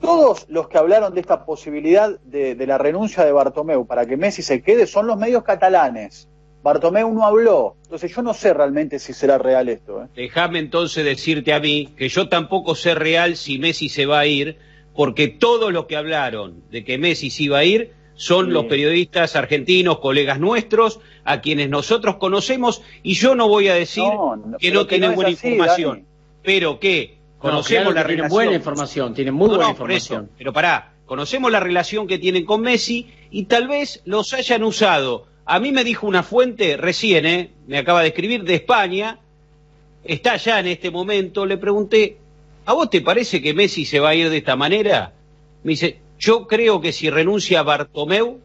Todos 0.00 0.46
los 0.48 0.68
que 0.68 0.78
hablaron 0.78 1.14
de 1.14 1.20
esta 1.20 1.44
posibilidad 1.44 2.18
de, 2.24 2.56
de 2.56 2.66
la 2.66 2.76
renuncia 2.76 3.24
de 3.24 3.30
Bartomeu 3.30 3.86
para 3.86 4.04
que 4.04 4.16
Messi 4.16 4.42
se 4.42 4.60
quede 4.60 4.86
son 4.86 5.06
los 5.06 5.16
medios 5.16 5.44
catalanes. 5.44 6.28
Bartomeu 6.62 7.12
no 7.12 7.24
habló. 7.24 7.76
Entonces 7.84 8.14
yo 8.14 8.22
no 8.22 8.34
sé 8.34 8.54
realmente 8.54 8.98
si 8.98 9.12
será 9.12 9.38
real 9.38 9.68
esto. 9.68 10.02
¿eh? 10.02 10.06
Déjame 10.14 10.58
entonces 10.60 11.04
decirte 11.04 11.52
a 11.52 11.60
mí 11.60 11.88
que 11.96 12.08
yo 12.08 12.28
tampoco 12.28 12.74
sé 12.74 12.94
real 12.94 13.36
si 13.36 13.58
Messi 13.58 13.88
se 13.88 14.06
va 14.06 14.20
a 14.20 14.26
ir, 14.26 14.56
porque 14.94 15.28
todos 15.28 15.72
los 15.72 15.86
que 15.86 15.96
hablaron 15.96 16.62
de 16.70 16.84
que 16.84 16.98
Messi 16.98 17.30
se 17.30 17.44
iba 17.44 17.58
a 17.58 17.64
ir 17.64 17.92
son 18.14 18.46
Sí. 18.46 18.52
los 18.52 18.66
periodistas 18.66 19.34
argentinos, 19.36 19.98
colegas 19.98 20.38
nuestros, 20.38 21.00
a 21.24 21.40
quienes 21.40 21.68
nosotros 21.70 22.16
conocemos, 22.16 22.82
y 23.02 23.14
yo 23.14 23.34
no 23.34 23.48
voy 23.48 23.68
a 23.68 23.74
decir 23.74 24.04
No, 24.04 24.36
no, 24.36 24.58
que 24.58 24.70
no 24.70 24.82
que 24.86 24.88
tienen 24.90 25.08
no 25.08 25.12
es 25.12 25.16
buena 25.16 25.30
así, 25.30 25.48
información, 25.48 25.90
Dani. 25.96 26.06
pero 26.42 26.78
que 26.78 27.16
No, 27.36 27.38
conocemos 27.40 27.92
claro 27.92 27.94
la 27.94 28.00
que 28.02 28.06
tienen 28.08 28.18
relación. 28.24 28.30
buena 28.36 28.54
información, 28.56 29.14
tienen 29.14 29.34
muy 29.34 29.48
No, 29.48 29.54
buena 29.56 29.70
información. 29.70 30.24
eso, 30.26 30.32
pero 30.38 30.52
pará, 30.52 30.92
conocemos 31.06 31.50
la 31.50 31.58
relación 31.60 32.06
que 32.06 32.18
tienen 32.18 32.44
con 32.44 32.60
Messi 32.60 33.08
y 33.30 33.44
tal 33.46 33.66
vez 33.66 34.02
los 34.04 34.32
hayan 34.34 34.62
usado. 34.62 35.26
A 35.44 35.58
mí 35.58 35.72
me 35.72 35.84
dijo 35.84 36.06
una 36.06 36.22
fuente 36.22 36.76
recién, 36.76 37.26
¿eh? 37.26 37.50
me 37.66 37.78
acaba 37.78 38.02
de 38.02 38.08
escribir, 38.08 38.44
de 38.44 38.54
España, 38.54 39.18
está 40.04 40.32
allá 40.32 40.60
en 40.60 40.68
este 40.68 40.90
momento, 40.90 41.46
le 41.46 41.58
pregunté, 41.58 42.16
¿a 42.64 42.72
vos 42.72 42.90
te 42.90 43.00
parece 43.00 43.42
que 43.42 43.54
Messi 43.54 43.84
se 43.84 44.00
va 44.00 44.10
a 44.10 44.14
ir 44.14 44.30
de 44.30 44.38
esta 44.38 44.56
manera? 44.56 45.12
Me 45.64 45.70
dice, 45.70 45.98
yo 46.18 46.46
creo 46.46 46.80
que 46.80 46.92
si 46.92 47.10
renuncia 47.10 47.62
Bartomeu, 47.62 48.40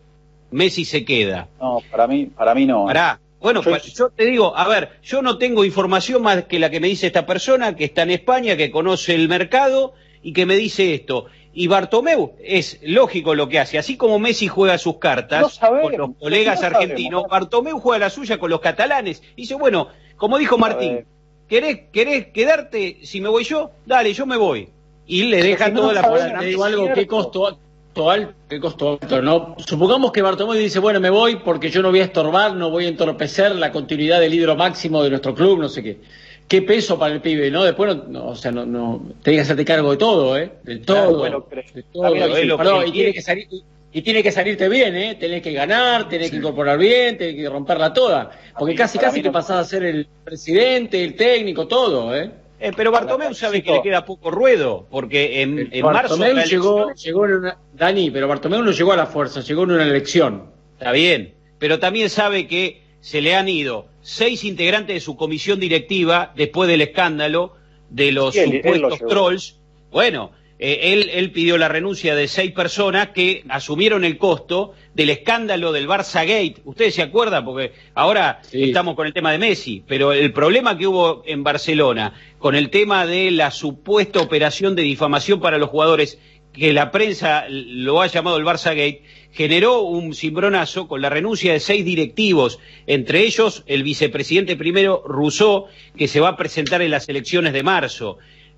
Messi 0.51 0.86
se 0.86 1.05
queda. 1.05 1.47
No, 1.60 1.81
para 1.91 2.07
mí, 2.07 2.25
para 2.25 2.55
mí 2.55 2.65
no. 2.65 2.83
¿eh? 2.83 2.88
Pará. 2.88 3.19
Bueno, 3.39 3.62
yo 3.62 4.10
te 4.10 4.25
digo, 4.25 4.57
a 4.57 4.67
ver, 4.67 4.99
yo 5.03 5.21
no 5.21 5.38
tengo 5.38 5.63
información 5.63 6.23
más 6.23 6.45
que 6.45 6.57
la 6.57 6.71
que 6.71 6.79
me 6.79 6.88
dice 6.88 7.07
esta 7.07 7.27
persona 7.27 7.75
que 7.75 7.86
está 7.86 8.01
en 8.01 8.12
España, 8.12 8.57
que 8.57 8.71
conoce 8.71 9.13
el 9.13 9.29
mercado 9.29 9.93
y 10.23 10.33
que 10.33 10.47
me 10.47 10.55
dice 10.55 10.95
esto. 10.95 11.27
Y 11.59 11.65
Bartomeu 11.65 12.35
es 12.39 12.77
lógico 12.83 13.33
lo 13.33 13.49
que 13.49 13.57
hace, 13.57 13.79
así 13.79 13.97
como 13.97 14.19
Messi 14.19 14.47
juega 14.47 14.77
sus 14.77 14.99
cartas 14.99 15.41
No 15.41 15.49
sabemos, 15.49 15.89
con 15.89 15.97
los 15.97 16.09
colegas 16.19 16.57
no 16.57 16.61
sabemos. 16.61 16.83
argentinos, 16.83 17.23
Bartomeu 17.27 17.79
juega 17.79 18.05
la 18.05 18.09
suya 18.11 18.37
con 18.37 18.51
los 18.51 18.59
catalanes. 18.59 19.23
Y 19.35 19.41
dice, 19.41 19.55
bueno, 19.55 19.87
como 20.17 20.37
dijo 20.37 20.59
Martín. 20.59 21.07
¿querés, 21.47 21.85
¿querés 21.91 22.27
quedarte 22.27 22.99
si 23.01 23.21
me 23.21 23.29
voy 23.29 23.43
yo? 23.43 23.71
Dale, 23.87 24.13
yo 24.13 24.27
me 24.27 24.37
voy. 24.37 24.69
Y 25.07 25.23
le 25.23 25.41
deja 25.41 25.65
si 25.65 25.71
no 25.71 25.81
toda 25.81 25.93
la 25.93 26.01
sabemos, 26.01 26.19
posibilidad. 26.19 26.41
Te 26.41 26.45
digo 26.45 26.63
algo, 26.63 26.83
cierto. 26.83 26.99
qué 27.01 27.07
costo 27.07 27.47
alto, 27.47 28.11
alto, 28.11 28.33
qué 28.47 28.59
costo 28.59 28.99
alto, 29.01 29.21
¿no? 29.23 29.55
Supongamos 29.57 30.11
que 30.11 30.21
Bartomeu 30.21 30.53
dice, 30.53 30.77
bueno, 30.77 30.99
me 30.99 31.09
voy 31.09 31.37
porque 31.37 31.71
yo 31.71 31.81
no 31.81 31.89
voy 31.89 32.01
a 32.01 32.03
estorbar, 32.03 32.53
no 32.53 32.69
voy 32.69 32.85
a 32.85 32.89
entorpecer 32.89 33.55
la 33.55 33.71
continuidad 33.71 34.19
del 34.19 34.35
hidro 34.35 34.55
máximo 34.55 35.01
de 35.01 35.09
nuestro 35.09 35.33
club, 35.33 35.57
no 35.57 35.69
sé 35.69 35.81
qué. 35.81 36.01
Qué 36.47 36.62
peso 36.62 36.97
para 36.97 37.13
el 37.13 37.21
pibe, 37.21 37.51
¿no? 37.51 37.63
Después, 37.65 37.95
no, 37.95 38.03
no, 38.07 38.27
o 38.29 38.36
sea, 38.36 38.51
no, 38.51 38.65
no, 38.65 39.01
tenés 39.21 39.39
que 39.39 39.41
hacerte 39.41 39.65
cargo 39.65 39.91
de 39.91 39.97
todo, 39.97 40.38
¿eh? 40.38 40.51
De 40.63 40.79
Claro, 40.81 41.10
todo. 41.10 41.19
bueno, 41.19 41.43
creo- 41.45 41.63
de 41.73 41.83
todo. 41.83 42.81
que 42.83 42.88
y 42.88 42.91
tiene 42.93 43.13
que 43.13 43.21
salir, 43.21 43.47
y, 43.51 43.63
y 43.91 44.01
tiene 44.01 44.23
que 44.23 44.31
salirte 44.31 44.69
bien, 44.69 44.95
¿eh? 44.95 45.15
Tenés 45.19 45.41
que 45.41 45.51
ganar, 45.51 46.07
tenés 46.07 46.31
que 46.31 46.38
incorporar 46.38 46.77
bien, 46.77 47.17
tenés 47.17 47.36
que 47.36 47.49
romperla 47.49 47.91
toda. 47.93 48.31
Porque 48.57 48.71
mí- 48.73 48.77
casi, 48.77 48.97
casi 48.97 49.21
no- 49.21 49.31
pasás 49.33 49.57
a 49.57 49.63
ser 49.69 49.83
el 49.83 50.07
presidente, 50.23 51.03
el 51.03 51.15
técnico, 51.15 51.67
todo, 51.67 52.15
¿eh? 52.15 52.31
Eh, 52.60 52.71
pero 52.75 52.91
Bartomeu 52.91 53.33
sabe 53.36 53.62
que 53.62 53.71
le 53.73 53.81
queda 53.83 54.03
poco 54.05 54.31
ruedo, 54.31 54.88
porque 54.89 55.41
en, 55.41 55.69
en 55.71 55.86
marzo... 55.86 56.17
Bartomeu 56.17 56.43
llegó, 56.45 56.91
llegó 56.93 57.25
en 57.25 57.33
una, 57.33 57.57
Dani, 57.73 58.10
pero 58.10 58.27
Bartomeu 58.27 58.63
no 58.63 58.71
llegó 58.71 58.93
a 58.93 58.95
la 58.95 59.05
fuerza, 59.05 59.41
llegó 59.41 59.63
en 59.63 59.71
una 59.71 59.83
elección. 59.83 60.45
Está 60.79 60.91
bien, 60.93 61.33
pero 61.60 61.77
también 61.77 62.10
sabe 62.10 62.47
que 62.47 62.81
se 63.01 63.21
le 63.21 63.36
han 63.36 63.47
ido 63.49 63.86
seis 64.09 64.45
integrantes 64.45 64.93
de 64.95 64.99
su 65.01 65.17
comisión 65.17 65.59
directiva 65.59 66.31
después 66.37 66.69
del 66.69 66.79
escándalo 66.79 67.55
de 67.89 68.13
los 68.13 68.33
Sí, 68.33 68.39
él- 68.39 68.61
él 68.63 68.79
lo 68.79 68.89
supuestos 68.91 69.09
trolls. 69.09 69.59
Bueno, 69.91 70.31
eh, 70.59 70.93
él, 70.93 71.09
él 71.13 71.31
pidió 71.33 71.57
la 71.57 71.67
renuncia 71.67 72.15
de 72.15 72.29
seis 72.29 72.53
personas 72.53 73.09
que 73.09 73.43
asumieron 73.49 74.05
el 74.05 74.17
costo 74.17 74.73
del 74.93 75.09
escándalo 75.09 75.73
del 75.73 75.89
Barça 75.89 76.21
Gate. 76.21 76.61
¿Ustedes 76.63 76.95
se 76.95 77.01
acuerdan? 77.01 77.43
Porque 77.43 77.73
ahora 77.95 78.39
Sí. 78.43 78.63
estamos 78.63 78.95
con 78.95 79.07
el 79.07 79.13
tema 79.13 79.33
de 79.33 79.39
Messi, 79.39 79.83
pero 79.85 80.13
el 80.13 80.31
problema 80.31 80.77
que 80.77 80.87
hubo 80.87 81.23
en 81.25 81.43
Barcelona 81.43 82.13
con 82.39 82.55
el 82.55 82.69
tema 82.69 83.05
de 83.05 83.29
la 83.31 83.51
supuesta 83.51 84.21
operación 84.21 84.73
de 84.77 84.83
difamación 84.83 85.41
para 85.41 85.57
los 85.57 85.69
jugadores 85.69 86.17
que 86.53 86.71
la 86.71 86.91
prensa 86.91 87.45
lo 87.49 88.01
ha 88.01 88.07
llamado 88.07 88.37
el 88.37 88.45
Barça 88.45 88.69
Gate, 88.69 89.03
generó 89.31 89.81
un 89.81 90.13
cimbronazo 90.13 90.87
con 90.87 91.01
la 91.01 91.09
renuncia 91.09 91.53
de 91.53 91.59
seis 91.59 91.85
directivos, 91.85 92.59
entre 92.87 93.21
ellos 93.21 93.63
el 93.67 93.83
vicepresidente 93.83 94.55
primero 94.55 95.03
Rousseau, 95.05 95.65
que 95.95 96.07
se 96.07 96.19
va 96.19 96.29
a 96.29 96.37
presentar 96.37 96.81
en 96.81 96.91
las 96.91 97.07
elecciones 97.09 97.53
de 97.53 97.63
marzo. 97.63 98.17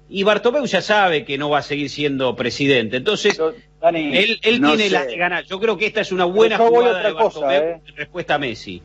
Y 0.10 0.24
Bartomeu 0.24 0.66
ya 0.66 0.82
sabe 0.82 1.24
que 1.24 1.38
no 1.38 1.50
va 1.50 1.60
a 1.60 1.62
seguir 1.62 1.90
siendo 1.90 2.36
presidente. 2.36 2.98
Entonces, 2.98 3.38
Yo, 3.38 3.54
Dani, 3.80 4.18
él, 4.18 4.40
él 4.42 4.60
no 4.60 4.76
tiene 4.76 4.90
las 4.90 5.08
de 5.08 5.18
ganar. 5.18 5.44
Yo 5.46 5.60
creo 5.60 5.78
que 5.78 5.86
esta 5.86 6.02
es 6.02 6.12
una 6.12 6.26
buena 6.26 6.58
jugada 6.58 6.98
otra 6.98 7.10
de 7.10 7.16
cosa, 7.16 7.40
Bartomeu 7.42 7.70
¿eh? 7.70 7.82
en 7.86 7.96
respuesta 7.96 8.36
a 8.36 8.40
Messi. 8.40 8.82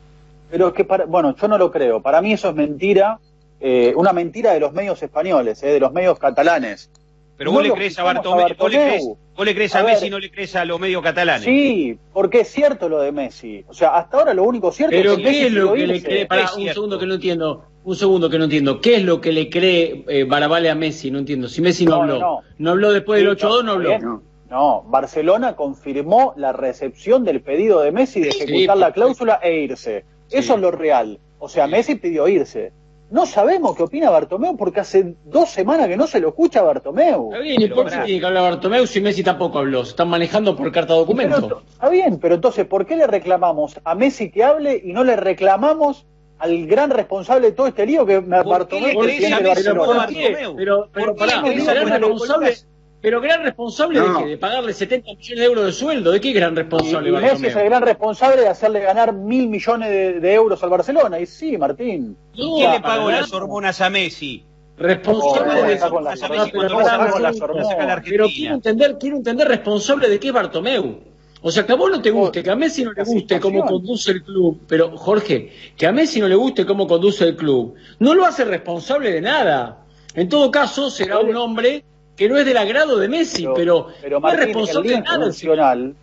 Pero 0.50 0.68
es 0.68 0.74
que, 0.74 0.84
para, 0.84 1.06
bueno, 1.06 1.34
yo 1.34 1.48
no 1.48 1.56
lo 1.56 1.70
creo. 1.70 2.02
Para 2.02 2.20
mí 2.20 2.32
eso 2.32 2.50
es 2.50 2.54
mentira, 2.54 3.18
eh, 3.60 3.94
una 3.96 4.12
mentira 4.12 4.52
de 4.52 4.60
los 4.60 4.72
medios 4.72 5.02
españoles, 5.02 5.62
eh, 5.62 5.68
de 5.68 5.80
los 5.80 5.92
medios 5.92 6.18
catalanes. 6.18 6.90
Pero 7.36 7.50
No 7.50 7.56
vos 7.58 7.66
le 7.66 7.72
crees 7.74 7.98
a 7.98 8.02
a 8.02 8.04
Bartomeu, 8.04 8.46
vos 8.56 8.70
le 8.70 8.76
crees, 8.78 8.92
Bartomeu. 9.02 9.18
vos 9.36 9.46
le 9.46 9.54
crees 9.54 9.74
a, 9.74 9.78
A 9.78 9.82
ver. 9.82 9.94
Messi 9.94 10.06
y 10.06 10.10
no 10.10 10.18
le 10.20 10.30
crees 10.30 10.54
a 10.56 10.64
los 10.64 10.78
medios 10.78 11.02
catalanes. 11.02 11.44
Sí, 11.44 11.98
porque 12.12 12.40
es 12.40 12.48
cierto 12.48 12.88
lo 12.88 13.00
de 13.00 13.10
Messi. 13.12 13.64
O 13.68 13.74
sea, 13.74 13.96
hasta 13.96 14.18
ahora 14.18 14.34
lo 14.34 14.44
único 14.44 14.70
cierto 14.70 14.94
Pero 14.94 15.12
es 15.12 15.16
que 15.18 15.24
Messi 15.24 15.38
¿qué 15.40 15.46
es 15.46 15.52
lo 15.52 15.72
que 15.72 15.86
le 15.86 16.02
cree? 16.02 16.26
Para 16.26 16.44
Es 16.44 16.56
un 16.56 16.68
segundo 16.68 16.98
que 16.98 17.06
no 17.06 17.14
entiendo. 17.14 17.64
Un 17.82 17.96
segundo 17.96 18.30
que 18.30 18.38
no 18.38 18.44
entiendo. 18.44 18.80
¿Qué 18.80 18.96
es 18.96 19.04
lo 19.04 19.20
que 19.20 19.32
le 19.32 19.50
cree 19.50 20.04
eh, 20.08 20.24
Barabale 20.24 20.70
a 20.70 20.74
Messi? 20.74 21.10
No 21.10 21.18
entiendo. 21.18 21.48
Si 21.48 21.60
Messi 21.60 21.84
no, 21.84 21.96
No, 21.96 22.02
habló. 22.02 22.18
no, 22.20 22.40
No, 22.58 22.70
habló 22.70 22.92
después 22.92 23.18
del 23.20 23.26
Sí, 23.36 23.44
8 23.44 23.48
2 23.48 23.64
no 23.64 23.72
habló. 23.72 24.22
No, 24.50 24.84
Barcelona 24.86 25.56
confirmó 25.56 26.32
la 26.36 26.52
recepción 26.52 27.24
del 27.24 27.40
pedido 27.40 27.80
de 27.80 27.90
Messi 27.90 28.20
de 28.20 28.28
ejecutar 28.28 28.76
la 28.76 28.92
cláusula 28.92 29.40
e 29.42 29.58
irse. 29.60 30.04
Eso 30.30 30.54
es 30.54 30.60
lo 30.60 30.70
real. 30.70 31.18
O 31.40 31.48
sea, 31.48 31.66
Sí. 31.66 31.72
Messi 31.72 31.94
pidió 31.96 32.28
irse. 32.28 32.72
No 33.10 33.26
sabemos 33.26 33.76
qué 33.76 33.82
opina 33.82 34.10
Bartomeu 34.10 34.56
porque 34.56 34.80
hace 34.80 35.14
dos 35.24 35.50
semanas 35.50 35.88
que 35.88 35.96
no 35.96 36.06
se 36.06 36.20
lo 36.20 36.28
escucha 36.28 36.60
a 36.60 36.62
Bartomeu. 36.64 37.30
Está 37.32 37.42
bien, 37.42 37.60
¿y 37.60 37.64
Pero 37.64 37.76
por 37.76 37.90
qué 37.90 37.98
tiene 37.98 38.20
que 38.20 38.26
hablar 38.26 38.42
Bartomeu 38.44 38.86
si 38.86 39.00
Messi 39.00 39.22
tampoco 39.22 39.58
habló? 39.58 39.84
Se 39.84 39.90
están 39.90 40.08
manejando 40.08 40.56
por 40.56 40.72
carta 40.72 40.94
Pero, 40.94 41.00
documento. 41.00 41.62
está 41.70 41.88
bien, 41.90 42.18
pero 42.18 42.34
entonces, 42.36 42.66
¿por 42.66 42.86
qué 42.86 42.96
le 42.96 43.06
reclamamos 43.06 43.78
a 43.84 43.94
Messi 43.94 44.30
que 44.30 44.42
hable 44.42 44.80
y 44.84 44.92
no 44.92 45.04
le 45.04 45.16
reclamamos 45.16 46.06
al 46.38 46.66
gran 46.66 46.90
responsable 46.90 47.48
de 47.48 47.52
todo 47.52 47.68
este 47.68 47.86
lío 47.86 48.04
que 48.04 48.20
qué 48.20 48.28
le 48.28 48.42
Bartomeu 48.42 49.00
crees 49.00 49.18
tiene 49.18 49.34
a 49.34 49.38
de 49.38 49.44
Messi 49.44 49.62
pero, 49.64 49.76
por? 49.76 49.86
¿por? 49.86 49.96
Bartomeu? 49.96 50.56
pero, 50.56 50.88
pero 50.92 51.06
¿Por 51.06 51.14
qué 51.14 51.20
pará, 51.20 51.42
le 51.42 51.48
crees 51.52 51.64
pero 51.66 51.80
a 51.80 51.84
Messi? 51.84 52.00
responsable, 52.00 52.73
pero 53.04 53.20
gran 53.20 53.42
responsable 53.42 54.00
No. 54.00 54.18
de 54.18 54.24
qué? 54.24 54.30
De 54.30 54.38
pagarle 54.38 54.72
70 54.72 55.10
millones 55.10 55.38
de 55.38 55.44
euros 55.44 55.64
de 55.66 55.72
sueldo. 55.72 56.10
¿De 56.10 56.20
qué 56.20 56.32
gran 56.32 56.54
Y, 56.54 56.56
responsable 56.56 57.10
y 57.10 57.12
Messi 57.12 57.46
es 57.46 57.54
el 57.56 57.64
gran 57.66 57.82
responsable 57.82 58.40
de 58.40 58.48
hacerle 58.48 58.80
ganar 58.80 59.12
mil 59.12 59.46
millones 59.48 59.90
de, 59.90 60.20
de 60.20 60.34
euros 60.34 60.62
al 60.62 60.70
Barcelona. 60.70 61.20
Y 61.20 61.26
sí, 61.26 61.58
Martín. 61.58 62.16
No, 62.34 62.54
¿Quién 62.56 62.72
le 62.72 62.80
pagó 62.80 63.10
las 63.10 63.30
hormonas 63.32 63.80
a 63.82 63.90
Messi? 63.90 64.42
Responsable 64.78 65.60
Oh, 65.60 65.66
de 65.66 65.72
está 65.74 65.90
con 65.90 66.02
las 66.02 66.18
Pará, 66.18 66.44
hormonas, 66.44 67.36
pero 67.38 68.26
quiero 68.26 68.54
entender, 68.54 68.96
quiero 68.98 69.16
entender 69.18 69.46
responsable 69.46 70.08
de 70.08 70.18
qué 70.18 70.28
es 70.28 70.32
Bartomeu. 70.32 71.00
O 71.42 71.50
sea, 71.50 71.66
que 71.66 71.72
a 71.72 71.76
vos 71.76 71.90
no 71.90 72.00
te 72.00 72.10
guste, 72.10 72.42
que 72.42 72.50
a 72.50 72.56
Messi 72.56 72.84
no 72.84 72.92
le 72.92 73.04
guste 73.04 73.38
cómo 73.38 73.66
conduce 73.66 74.12
el 74.12 74.22
club, 74.24 74.62
pero 74.66 74.96
Jorge, 74.96 75.52
que 75.76 75.86
a 75.86 75.92
Messi 75.92 76.18
no 76.18 76.26
le 76.26 76.34
guste 76.36 76.64
cómo 76.64 76.86
conduce 76.86 77.24
el 77.24 77.36
club, 77.36 77.74
no 77.98 78.14
lo 78.14 78.24
hace 78.24 78.46
responsable 78.46 79.12
de 79.12 79.20
nada. 79.20 79.84
En 80.14 80.28
todo 80.30 80.50
caso, 80.50 80.90
será 80.90 81.18
un 81.18 81.36
hombre 81.36 81.84
que 82.16 82.28
no 82.28 82.36
es 82.36 82.44
del 82.46 82.56
agrado 82.56 82.98
de 82.98 83.08
Messi, 83.08 83.46
pero, 83.54 83.88
pero 84.00 84.20
no 84.20 84.28
es 84.28 84.34
Martín, 84.34 84.54
responsable 84.54 84.88
el 84.88 84.94
de 84.96 85.00
lío 85.00 85.04
nada. 85.04 85.26
el 85.26 85.32
señor. 85.32 85.56
institucional, 85.58 85.94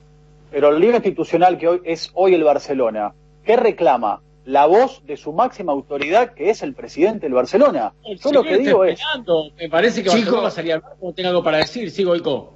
pero 0.52 0.70
el 0.70 0.80
lío 0.82 0.92
institucional 0.96 1.58
que 1.58 1.68
hoy 1.68 1.82
es 1.86 2.12
hoy 2.14 2.34
el 2.36 2.44
Barcelona, 2.44 3.14
¿qué 3.46 3.56
reclama? 3.56 4.22
La 4.46 4.66
voz 4.66 5.02
de 5.06 5.18
su 5.18 5.32
máxima 5.34 5.72
autoridad, 5.72 6.34
que 6.34 6.50
es 6.50 6.64
el 6.64 6.74
presidente 6.74 7.28
del 7.28 7.34
Barcelona. 7.34 7.94
El 8.04 8.18
Yo 8.20 8.32
lo 8.34 8.44
que 8.44 8.58
digo 8.58 8.84
es. 8.84 9.00
Me 9.58 9.70
parece 9.70 10.02
que 10.04 10.10
Chico. 10.10 10.18
Barcelona 10.18 10.42
va 10.42 10.48
a 10.48 10.52
salir 10.52 10.72
a 10.72 10.76
hablar 10.78 10.94
cuando 11.00 11.16
tenga 11.16 11.30
algo 11.30 11.44
para 11.44 11.58
decir. 11.60 11.92
Sigo, 11.92 12.16
Ico. 12.16 12.54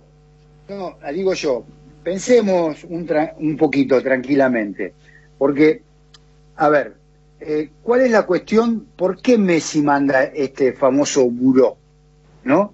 No, 0.67 0.97
digo 1.13 1.33
yo, 1.35 1.63
pensemos 2.03 2.83
un, 2.85 3.07
tra- 3.07 3.35
un 3.37 3.55
poquito 3.55 4.01
tranquilamente, 4.01 4.93
porque, 5.37 5.83
a 6.55 6.69
ver, 6.69 6.95
eh, 7.39 7.69
¿cuál 7.83 8.01
es 8.01 8.11
la 8.11 8.25
cuestión? 8.25 8.87
¿Por 8.95 9.21
qué 9.21 9.37
Messi 9.37 9.81
manda 9.83 10.23
este 10.23 10.73
famoso 10.73 11.29
buró? 11.29 11.77
¿No? 12.43 12.73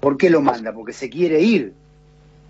¿Por 0.00 0.16
qué 0.16 0.30
lo 0.30 0.40
manda? 0.40 0.72
Porque 0.72 0.92
se 0.92 1.08
quiere 1.10 1.40
ir. 1.40 1.72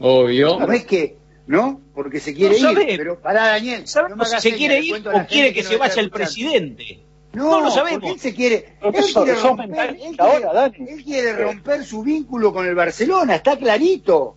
Obvio. 0.00 0.58
No 0.60 0.72
es 0.72 0.84
que, 0.84 1.16
¿no? 1.46 1.80
Porque 1.94 2.20
se 2.20 2.34
quiere 2.34 2.60
No 2.60 2.70
ir. 2.70 2.76
sabe. 2.78 2.94
Pero 2.96 3.18
pará, 3.20 3.46
Daniel. 3.48 3.80
no 3.82 3.86
¿Sabemos 3.86 4.18
me 4.18 4.24
si 4.26 4.30
hagas 4.32 4.42
se 4.42 4.54
quiere 4.54 4.80
ir 4.80 4.94
o 5.08 5.26
quiere 5.26 5.52
que 5.52 5.62
no 5.62 5.68
se 5.70 5.76
vaya 5.76 6.00
el 6.02 6.10
presidente? 6.10 7.00
No, 7.32 7.44
No 7.50 7.60
lo 7.64 7.70
sabemos. 7.70 8.10
él 8.10 8.18
se 8.18 8.34
quiere, 8.34 8.74
él 8.82 8.92
quiere 9.14 9.34
romper, 9.34 9.96
él 10.00 10.16
ahora, 10.18 10.38
quiere- 10.40 10.54
Dani. 10.54 10.90
él 10.98 11.04
quiere 11.04 11.32
romper 11.34 11.84
su 11.84 12.02
vínculo 12.02 12.52
con 12.52 12.66
el 12.66 12.74
Barcelona, 12.74 13.34
está 13.36 13.56
clarito. 13.56 14.34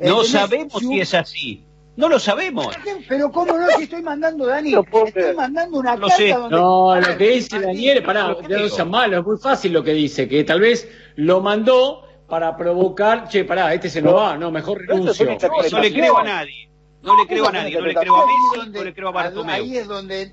No 0.00 0.06
¿Entendés? 0.22 0.30
sabemos 0.30 0.72
Su- 0.82 0.88
si 0.88 1.00
es 1.00 1.14
así. 1.14 1.62
No 1.96 2.10
lo 2.10 2.18
sabemos. 2.18 2.74
Pero 3.08 3.30
cómo 3.32 3.56
no, 3.56 3.66
si 3.78 3.84
estoy 3.84 4.02
mandando, 4.02 4.44
Dani, 4.44 4.72
No 4.72 4.84
estoy 5.06 5.34
mandando 5.34 5.78
una 5.78 5.94
No 5.94 6.00
carta 6.08 6.16
sé. 6.16 6.28
donde... 6.30 6.50
No, 6.56 7.00
lo 7.00 7.16
que 7.16 7.30
dice 7.30 7.58
Daniel, 7.60 8.02
pará, 8.02 8.28
no 8.28 8.38
creo. 8.38 8.68
sea 8.68 8.84
malo, 8.84 9.20
es 9.20 9.24
muy 9.24 9.38
fácil 9.38 9.72
lo 9.72 9.82
que 9.82 9.94
dice, 9.94 10.28
que 10.28 10.44
tal 10.44 10.60
vez 10.60 10.86
lo 11.14 11.40
mandó 11.40 12.05
para 12.28 12.56
provocar, 12.56 13.28
che, 13.28 13.44
pará, 13.44 13.72
este 13.72 13.88
se 13.88 14.02
nos 14.02 14.12
No. 14.12 14.18
va, 14.18 14.36
no, 14.36 14.50
mejor 14.50 14.80
renuncio. 14.86 15.24
No, 15.24 15.32
no 15.70 15.80
le 15.80 15.92
creo 15.92 16.18
a 16.18 16.24
nadie. 16.24 16.68
No 17.02 17.16
le 17.16 17.26
creo 17.26 17.46
a 17.48 17.52
nadie. 17.52 17.74
No 17.74 17.80
le 17.86 17.94
creo 17.94 18.16
a 18.16 18.20
ahí 18.20 18.26
es 18.26 18.66
Messi, 18.66 18.70
no 18.72 18.84
le 18.84 18.94
creo 18.94 19.08
a 19.08 19.10
Ahí 19.10 19.14
Bartomeu. 19.14 19.64
es 19.80 19.86
donde, 19.86 20.32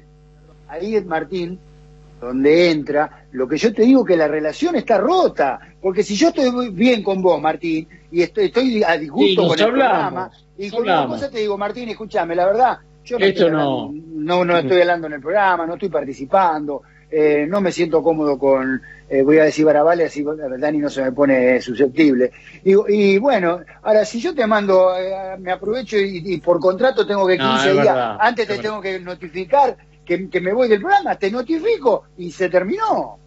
ahí 0.67 0.95
es 0.95 1.05
Martín, 1.05 1.59
donde 2.19 2.71
entra, 2.71 3.25
lo 3.31 3.47
que 3.47 3.57
yo 3.57 3.73
te 3.73 3.83
digo 3.83 4.03
que 4.03 4.17
la 4.17 4.27
relación 4.27 4.75
está 4.75 4.97
rota, 4.97 5.59
porque 5.81 6.03
si 6.03 6.15
yo 6.15 6.29
estoy 6.29 6.69
bien 6.71 7.03
con 7.03 7.21
vos, 7.21 7.39
Martín, 7.41 7.87
y 8.11 8.21
estoy, 8.21 8.45
estoy 8.45 8.81
a 8.83 8.97
disgusto 8.97 9.41
Sí, 9.43 9.47
con 9.49 9.59
el 9.59 9.65
hablamos, 9.65 9.71
programa, 9.91 10.31
y 10.57 10.69
con 10.69 10.81
una 10.83 11.07
cosa 11.07 11.29
te 11.29 11.39
digo, 11.39 11.57
Martín, 11.57 11.89
escúchame, 11.89 12.35
la 12.35 12.45
verdad, 12.45 12.77
yo 13.03 13.19
no, 13.19 13.25
Esto 13.25 13.39
estoy 13.47 13.51
no. 13.51 13.59
hablando, 13.83 13.93
no, 14.15 14.45
no 14.45 14.57
estoy 14.57 14.81
hablando 14.81 15.07
en 15.07 15.13
el 15.13 15.21
programa, 15.21 15.65
no 15.67 15.73
estoy 15.73 15.89
participando, 15.89 16.81
eh, 17.13 17.45
no 17.47 17.61
me 17.61 17.71
siento 17.71 18.01
cómodo 18.01 18.37
con, 18.39 18.81
eh, 19.09 19.21
voy 19.21 19.37
a 19.37 19.43
decir 19.43 19.65
Barabale, 19.65 20.05
así 20.05 20.23
Dani 20.59 20.79
no 20.79 20.89
se 20.89 21.03
me 21.03 21.11
pone 21.11 21.61
susceptible. 21.61 22.31
Y, 22.63 22.73
y 22.93 23.17
bueno, 23.19 23.61
ahora 23.83 24.03
si 24.05 24.19
yo 24.19 24.33
te 24.33 24.47
mando, 24.47 24.97
eh, 24.97 25.37
me 25.39 25.51
aprovecho 25.51 25.97
y, 25.97 26.21
y 26.25 26.37
por 26.39 26.59
contrato 26.59 27.05
tengo 27.05 27.27
que 27.27 27.37
No, 27.37 27.51
15 27.53 27.67
es 27.67 27.73
días, 27.73 27.85
verdad, 27.85 28.17
antes 28.19 28.43
es 28.43 28.47
te 28.47 28.53
verdad. 28.57 28.69
tengo 28.69 28.81
que 28.81 28.99
notificar 28.99 29.77
que, 30.03 30.29
que 30.29 30.41
me 30.41 30.53
voy 30.53 30.67
del 30.67 30.81
programa, 30.81 31.15
te 31.15 31.29
notifico 31.31 32.05
y 32.17 32.31
se 32.31 32.49
terminó. 32.49 33.17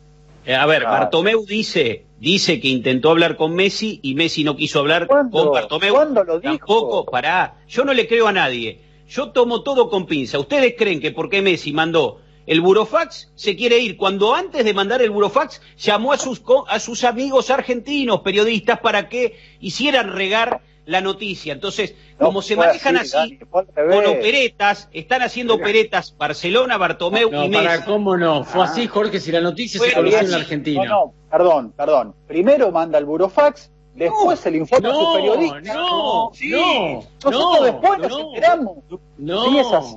A 0.48 0.66
ver, 0.66 0.82
Claro. 0.82 0.90
Bartomeu 0.98 1.44
dice, 1.44 2.04
dice 2.20 2.60
que 2.60 2.68
intentó 2.68 3.10
hablar 3.10 3.36
con 3.36 3.54
Messi 3.54 3.98
y 4.02 4.14
Messi 4.14 4.44
no 4.44 4.54
quiso 4.56 4.78
hablar 4.80 5.08
con 5.08 5.30
Bartomeu. 5.30 5.92
¿Cuándo 5.94 6.22
lo 6.24 6.38
dijo? 6.38 6.56
Tampoco, 6.56 7.06
pará. 7.06 7.54
Yo 7.68 7.84
no 7.84 7.92
le 7.92 8.06
creo 8.06 8.28
a 8.28 8.32
nadie. 8.32 8.80
Yo 9.08 9.30
tomo 9.32 9.62
todo 9.62 9.88
con 9.90 10.06
pinza. 10.06 10.38
¿Ustedes 10.38 10.74
creen 10.78 11.00
que 11.00 11.10
porque 11.12 11.42
Messi 11.42 11.72
mandó 11.72 12.20
el 12.46 12.60
burofax 12.60 13.30
se 13.34 13.56
quiere 13.56 13.78
ir? 13.78 13.96
Cuando 13.96 14.34
antes 14.34 14.64
de 14.64 14.72
mandar 14.74 15.02
el 15.02 15.10
burofax 15.10 15.60
llamó 15.78 16.12
a 16.12 16.18
sus, 16.18 16.40
co- 16.40 16.64
a 16.68 16.78
sus 16.80 17.04
amigos 17.04 17.50
argentinos, 17.50 18.20
periodistas, 18.20 18.80
para 18.80 19.08
que 19.08 19.36
hicieran 19.60 20.12
regar 20.12 20.60
la 20.84 21.00
noticia. 21.00 21.52
Entonces, 21.52 21.96
No 22.20 22.26
como 22.26 22.42
se 22.42 22.54
manejan 22.54 22.96
así, 22.96 23.10
Dani, 23.10 23.38
con 23.38 23.66
operetas, 24.06 24.88
están 24.92 25.22
haciendo 25.22 25.54
operetas 25.54 26.14
Barcelona, 26.16 26.76
Bartomeu 26.78 27.28
No, 27.30 27.44
y 27.44 27.48
Messi. 27.48 27.64
para, 27.64 27.84
¿cómo 27.84 28.16
no? 28.16 28.44
Fue 28.44 28.60
Ah. 28.62 28.64
así, 28.66 28.86
Jorge, 28.86 29.18
si 29.18 29.32
la 29.32 29.40
noticia 29.40 29.78
Fue 29.78 29.88
se 29.88 29.94
conoció 29.96 30.20
en 30.20 30.30
la 30.30 30.36
Argentina. 30.36 30.84
No, 30.84 30.90
no, 31.06 31.14
perdón, 31.30 31.72
perdón. 31.76 32.14
Primero 32.28 32.70
manda 32.70 32.98
el 32.98 33.04
burofax, 33.04 33.70
después 33.96 34.38
se 34.38 34.52
le 34.52 34.58
informa 34.58 34.88
a 34.88 34.92
no, 34.92 35.00
su 35.00 35.12
periodista. 35.16 35.74
no, 35.74 36.30
sí. 36.34 36.50
no, 36.50 37.02
Nosotros 37.24 37.32
no, 37.58 37.62
después 37.64 37.98
nos 37.98 38.10
no. 38.10 38.20
enteramos. 38.28 38.76
No, 39.18 39.44
Sí, 39.50 39.58
es 39.58 39.72
así. 39.72 39.96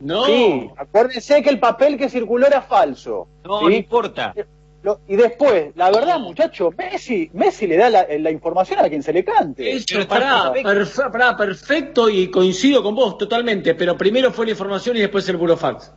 No. 0.00 0.24
Sí, 0.26 0.68
acuérdense 0.76 1.42
que 1.42 1.50
el 1.50 1.58
papel 1.58 1.96
que 1.96 2.08
circuló 2.08 2.46
era 2.46 2.62
falso. 2.62 3.28
No, 3.44 3.60
¿sí? 3.60 3.64
no 3.66 3.70
importa. 3.70 4.34
Lo- 4.82 5.00
y 5.08 5.16
después, 5.16 5.72
la 5.76 5.90
verdad, 5.90 6.18
muchacho, 6.18 6.70
Messi, 6.76 7.30
Messi 7.32 7.66
le 7.66 7.78
da 7.78 7.88
la, 7.88 8.06
la 8.18 8.30
información 8.30 8.80
a 8.80 8.88
quien 8.90 9.02
se 9.02 9.14
le 9.14 9.24
cante. 9.24 9.72
Eso, 9.72 10.06
pará, 10.06 10.52
perfecto. 10.52 10.70
perfe- 11.02 11.10
pará, 11.12 11.36
perfecto 11.36 12.10
y 12.10 12.30
coincido 12.30 12.82
con 12.82 12.94
vos 12.94 13.16
totalmente, 13.16 13.74
pero 13.74 13.96
primero 13.96 14.30
fue 14.30 14.44
la 14.44 14.50
información 14.52 14.96
y 14.98 15.00
después 15.00 15.26
el 15.30 15.38
burofax. 15.38 15.90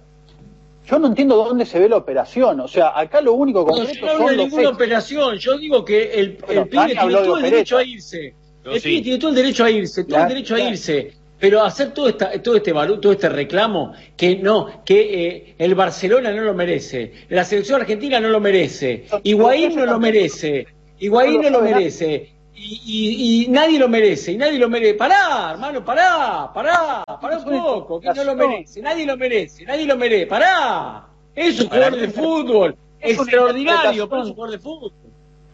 Yo 0.85 0.99
no 0.99 1.07
entiendo 1.07 1.35
dónde 1.35 1.65
se 1.65 1.79
ve 1.79 1.89
la 1.89 1.97
operación. 1.97 2.61
O 2.61 2.67
sea, 2.69 2.97
acá 2.97 3.19
lo 3.19 3.33
único 3.33 3.59
No, 3.59 3.65
concreto 3.65 3.93
yo 3.99 4.05
no 4.05 4.11
hablo 4.13 4.19
son 4.19 4.29
de 4.31 4.35
los 4.37 4.45
ninguna 4.45 4.61
hechos. 4.63 4.73
operación, 4.75 5.37
yo 5.37 5.57
digo 5.57 5.83
que 5.83 6.13
el, 6.13 6.37
Bueno, 6.45 6.61
el 6.61 6.69
pibe 6.69 6.85
tiene 6.95 7.11
todo 7.11 7.37
el 7.37 7.43
derecho 7.43 7.77
a 7.77 7.83
irse. 7.83 8.35
Yo 8.63 8.71
el 8.71 8.79
sí. 8.81 8.87
pibe 8.89 9.01
tiene 9.01 9.17
todo 9.19 9.29
el 9.31 9.35
derecho 9.35 9.65
a 9.65 9.69
irse, 9.69 10.03
todo 10.05 10.21
el 10.21 10.27
derecho 10.29 10.55
a 10.55 10.59
irse. 10.61 11.13
Pero 11.39 11.63
hacer 11.63 11.93
todo, 11.93 12.09
esta, 12.09 12.31
todo 12.41 12.55
este 12.55 12.71
todo 12.73 13.11
este 13.11 13.29
reclamo 13.29 13.93
que 14.15 14.37
no, 14.37 14.83
que 14.83 15.27
eh, 15.27 15.55
el 15.59 15.75
Barcelona 15.75 16.31
no 16.31 16.41
lo 16.41 16.53
merece, 16.55 17.11
la 17.29 17.43
selección 17.43 17.81
argentina 17.81 18.19
no 18.19 18.29
lo 18.29 18.39
merece, 18.39 19.05
Higuaín 19.23 19.75
no 19.75 19.85
lo 19.85 19.99
merece, 19.99 20.67
Higuaín 20.99 21.41
no 21.41 21.49
lo 21.51 21.61
merece, 21.61 22.31
y, 22.55 22.81
y- 22.87 23.43
y 23.43 23.47
nadie 23.49 23.77
lo 23.77 23.87
merece, 23.87 24.31
y 24.31 24.37
nadie 24.37 24.57
lo 24.57 24.67
merece. 24.67 24.95
Pará, 24.95 25.51
hermano, 25.51 25.85
pará, 25.85 26.49
pará, 26.51 27.03
pará 27.21 27.37
un 27.37 27.43
poco, 27.61 27.99
que 28.01 28.07
no 28.07 28.23
lo 28.23 28.35
merece, 28.47 28.81
nadie 28.81 29.05
lo 29.05 29.15
merece, 29.15 29.63
nadie 29.63 29.85
lo 29.85 29.95
merece, 29.95 30.25
pará. 30.25 31.07
Es 31.35 31.59
un 31.61 31.67
jugador 31.69 31.99
de 31.99 32.07
fútbol, 32.09 32.75
extraordinario, 32.99 34.09
pero 34.09 34.21
es 34.23 34.27
un 34.29 34.33
jugador 34.33 34.57
de 34.57 34.63
fútbol. 34.63 34.91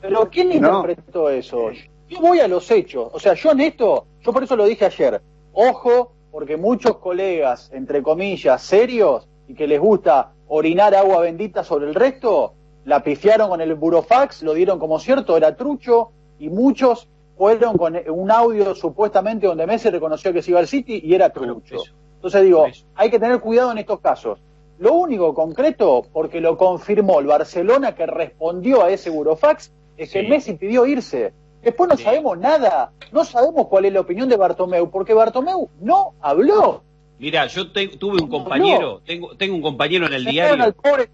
Pero 0.02 0.30
¿quién 0.30 0.50
interpretó 0.80 1.30
eso? 1.30 1.72
Yo 2.10 2.20
voy 2.22 2.40
a 2.40 2.48
los 2.48 2.70
hechos. 2.72 3.10
O 3.12 3.20
sea, 3.20 3.34
yo 3.34 3.52
en 3.52 3.60
esto, 3.62 4.06
yo 4.22 4.32
por 4.32 4.44
eso 4.44 4.56
lo 4.56 4.66
dije 4.66 4.86
ayer. 4.86 5.20
Ojo, 5.54 6.12
porque 6.32 6.58
muchos 6.58 6.98
colegas, 6.98 7.72
entre 7.74 8.02
comillas, 8.02 8.62
serios, 8.62 9.28
y 9.48 9.54
que 9.54 9.68
les 9.68 9.80
gusta 9.80 10.34
orinar 10.48 10.96
agua 10.96 11.22
bendita 11.22 11.64
sobre 11.64 11.88
el 11.88 11.96
resto, 11.96 12.54
la 12.86 13.04
pifiaron 13.04 13.50
con 13.50 13.62
el 13.62 13.76
burofax, 13.76 14.44
lo 14.44 14.54
dieron 14.54 14.80
como 14.80 15.00
cierto, 15.00 15.38
era 15.38 15.56
trucho, 15.56 16.12
y 16.40 16.50
muchos 16.50 17.08
fueron 17.38 17.78
con 17.78 17.98
un 18.10 18.32
audio 18.32 18.76
supuestamente 18.76 19.48
donde 19.48 19.66
Messi 19.66 19.90
reconoció 19.90 20.34
que 20.34 20.42
se 20.42 20.52
iba 20.52 20.60
al 20.60 20.68
City 20.68 21.02
y 21.04 21.14
era 21.14 21.30
trucho. 21.32 21.78
Entonces 22.16 22.44
digo, 22.44 22.66
hay 22.96 23.10
que 23.10 23.20
tener 23.20 23.40
cuidado 23.40 23.72
en 23.72 23.78
estos 23.78 24.00
casos. 24.00 24.40
Lo 24.80 24.94
único 24.94 25.34
concreto, 25.34 26.04
porque 26.12 26.42
lo 26.42 26.58
confirmó 26.58 27.20
el 27.20 27.28
Barcelona 27.28 27.96
que 27.96 28.06
respondió 28.06 28.84
a 28.84 28.92
ese 28.92 29.10
burofax, 29.10 29.72
es 29.98 30.12
que. 30.12 30.24
Messi 30.24 30.54
pidió 30.54 30.86
irse. 30.86 31.34
Después 31.64 31.90
no 31.90 31.98
Sí. 31.98 32.04
sabemos 32.04 32.38
nada, 32.38 32.92
no 33.12 33.24
sabemos 33.24 33.68
cuál 33.68 33.86
es 33.86 33.94
la 33.94 34.02
opinión 34.02 34.28
de 34.30 34.36
Bartomeu, 34.38 34.90
porque 34.92 35.14
Bartomeu 35.14 35.70
no 35.82 36.14
habló. 36.22 36.84
Mira, 37.20 37.48
yo 37.48 37.72
te- 37.72 37.88
tuve 37.88 38.22
un 38.22 38.28
compañero, 38.30 39.02
tengo, 39.06 39.36
tengo 39.38 39.56
un 39.56 39.62
compañero 39.62 40.06
en 40.08 40.14
el 40.14 40.26
Mandaron 40.26 40.62
al 40.62 40.74
diario. 40.74 40.82
pobre 40.82 41.10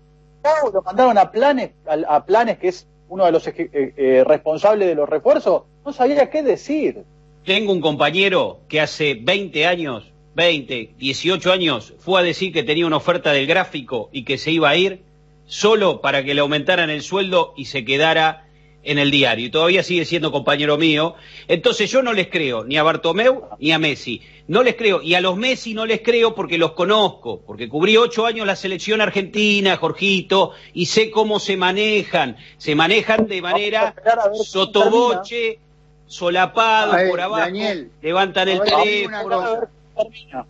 lo 0.74 0.82
mandaron 0.82 1.18
a 1.18 1.32
Planes, 1.32 1.72
a, 1.86 2.16
a 2.16 2.26
Planes, 2.26 2.58
que 2.58 2.70
es 2.70 2.88
uno 3.10 3.26
de 3.26 3.32
los 3.32 3.46
eh, 3.48 3.54
eh, 3.74 4.24
responsables 4.26 4.88
de 4.88 4.96
los 4.96 5.08
refuerzos, 5.10 5.64
no 5.86 5.92
sabía 5.94 6.30
qué 6.30 6.42
decir. 6.44 7.04
Tengo 7.46 7.72
un 7.74 7.82
compañero 7.82 8.60
que 8.70 8.80
hace 8.82 9.16
20 9.16 9.66
años, 9.68 10.12
20, 10.36 10.94
18 10.98 11.52
años, 11.52 11.94
fue 12.00 12.20
a 12.22 12.24
decir 12.24 12.54
que 12.54 12.64
tenía 12.64 12.88
una 12.88 12.98
oferta 12.98 13.32
del 13.34 13.48
gráfico 13.48 14.10
y 14.12 14.24
que 14.24 14.38
se 14.38 14.52
iba 14.52 14.70
a 14.70 14.76
ir 14.78 15.04
solo 15.46 16.00
para 16.02 16.24
que 16.24 16.34
le 16.34 16.42
aumentaran 16.42 16.90
el 16.90 17.02
sueldo 17.02 17.54
y 17.58 17.66
se 17.66 17.84
quedara 17.84 18.46
en 18.84 19.00
el 19.00 19.12
diario. 19.12 19.46
Y 19.46 19.50
todavía 19.50 19.84
sigue 19.84 20.06
siendo 20.06 20.32
compañero 20.32 20.78
mío. 20.78 21.15
Entonces 21.48 21.89
yo 21.92 22.02
no 22.02 22.13
les 22.13 22.28
creo 22.28 22.63
ni 22.63 22.78
a 22.78 22.84
Bartomeu 22.84 23.44
ni 23.60 23.72
a 23.72 23.80
Messi. 23.80 24.22
No 24.48 24.63
les 24.63 24.76
creo. 24.76 25.02
Y 25.02 25.15
a 25.15 25.22
los 25.22 25.38
Messi 25.38 25.74
no 25.74 25.86
les 25.86 26.02
creo 26.02 26.34
porque 26.36 26.58
los 26.58 26.72
conozco, 26.72 27.42
porque 27.46 27.70
cubrí 27.70 27.98
ocho 27.98 28.26
años 28.26 28.48
la 28.48 28.56
selección 28.56 29.02
argentina, 29.02 29.78
Jorgito, 29.78 30.52
y 30.74 30.88
sé 30.88 31.12
cómo 31.12 31.39
se 31.39 31.58
manejan. 31.58 32.38
Se 32.58 32.76
manejan 32.76 33.28
de 33.28 33.42
manera 33.42 33.96
sotoboche, 34.44 35.60
solapado, 36.08 36.94
ver, 36.94 37.10
por 37.10 37.22
abajo, 37.22 37.42
Daniel, 37.42 37.92
levantan 38.02 38.50
el 38.50 38.62
teléfono. 38.62 39.39
ver 39.44 39.68
cómo 39.94 40.04
termina. 40.04 40.46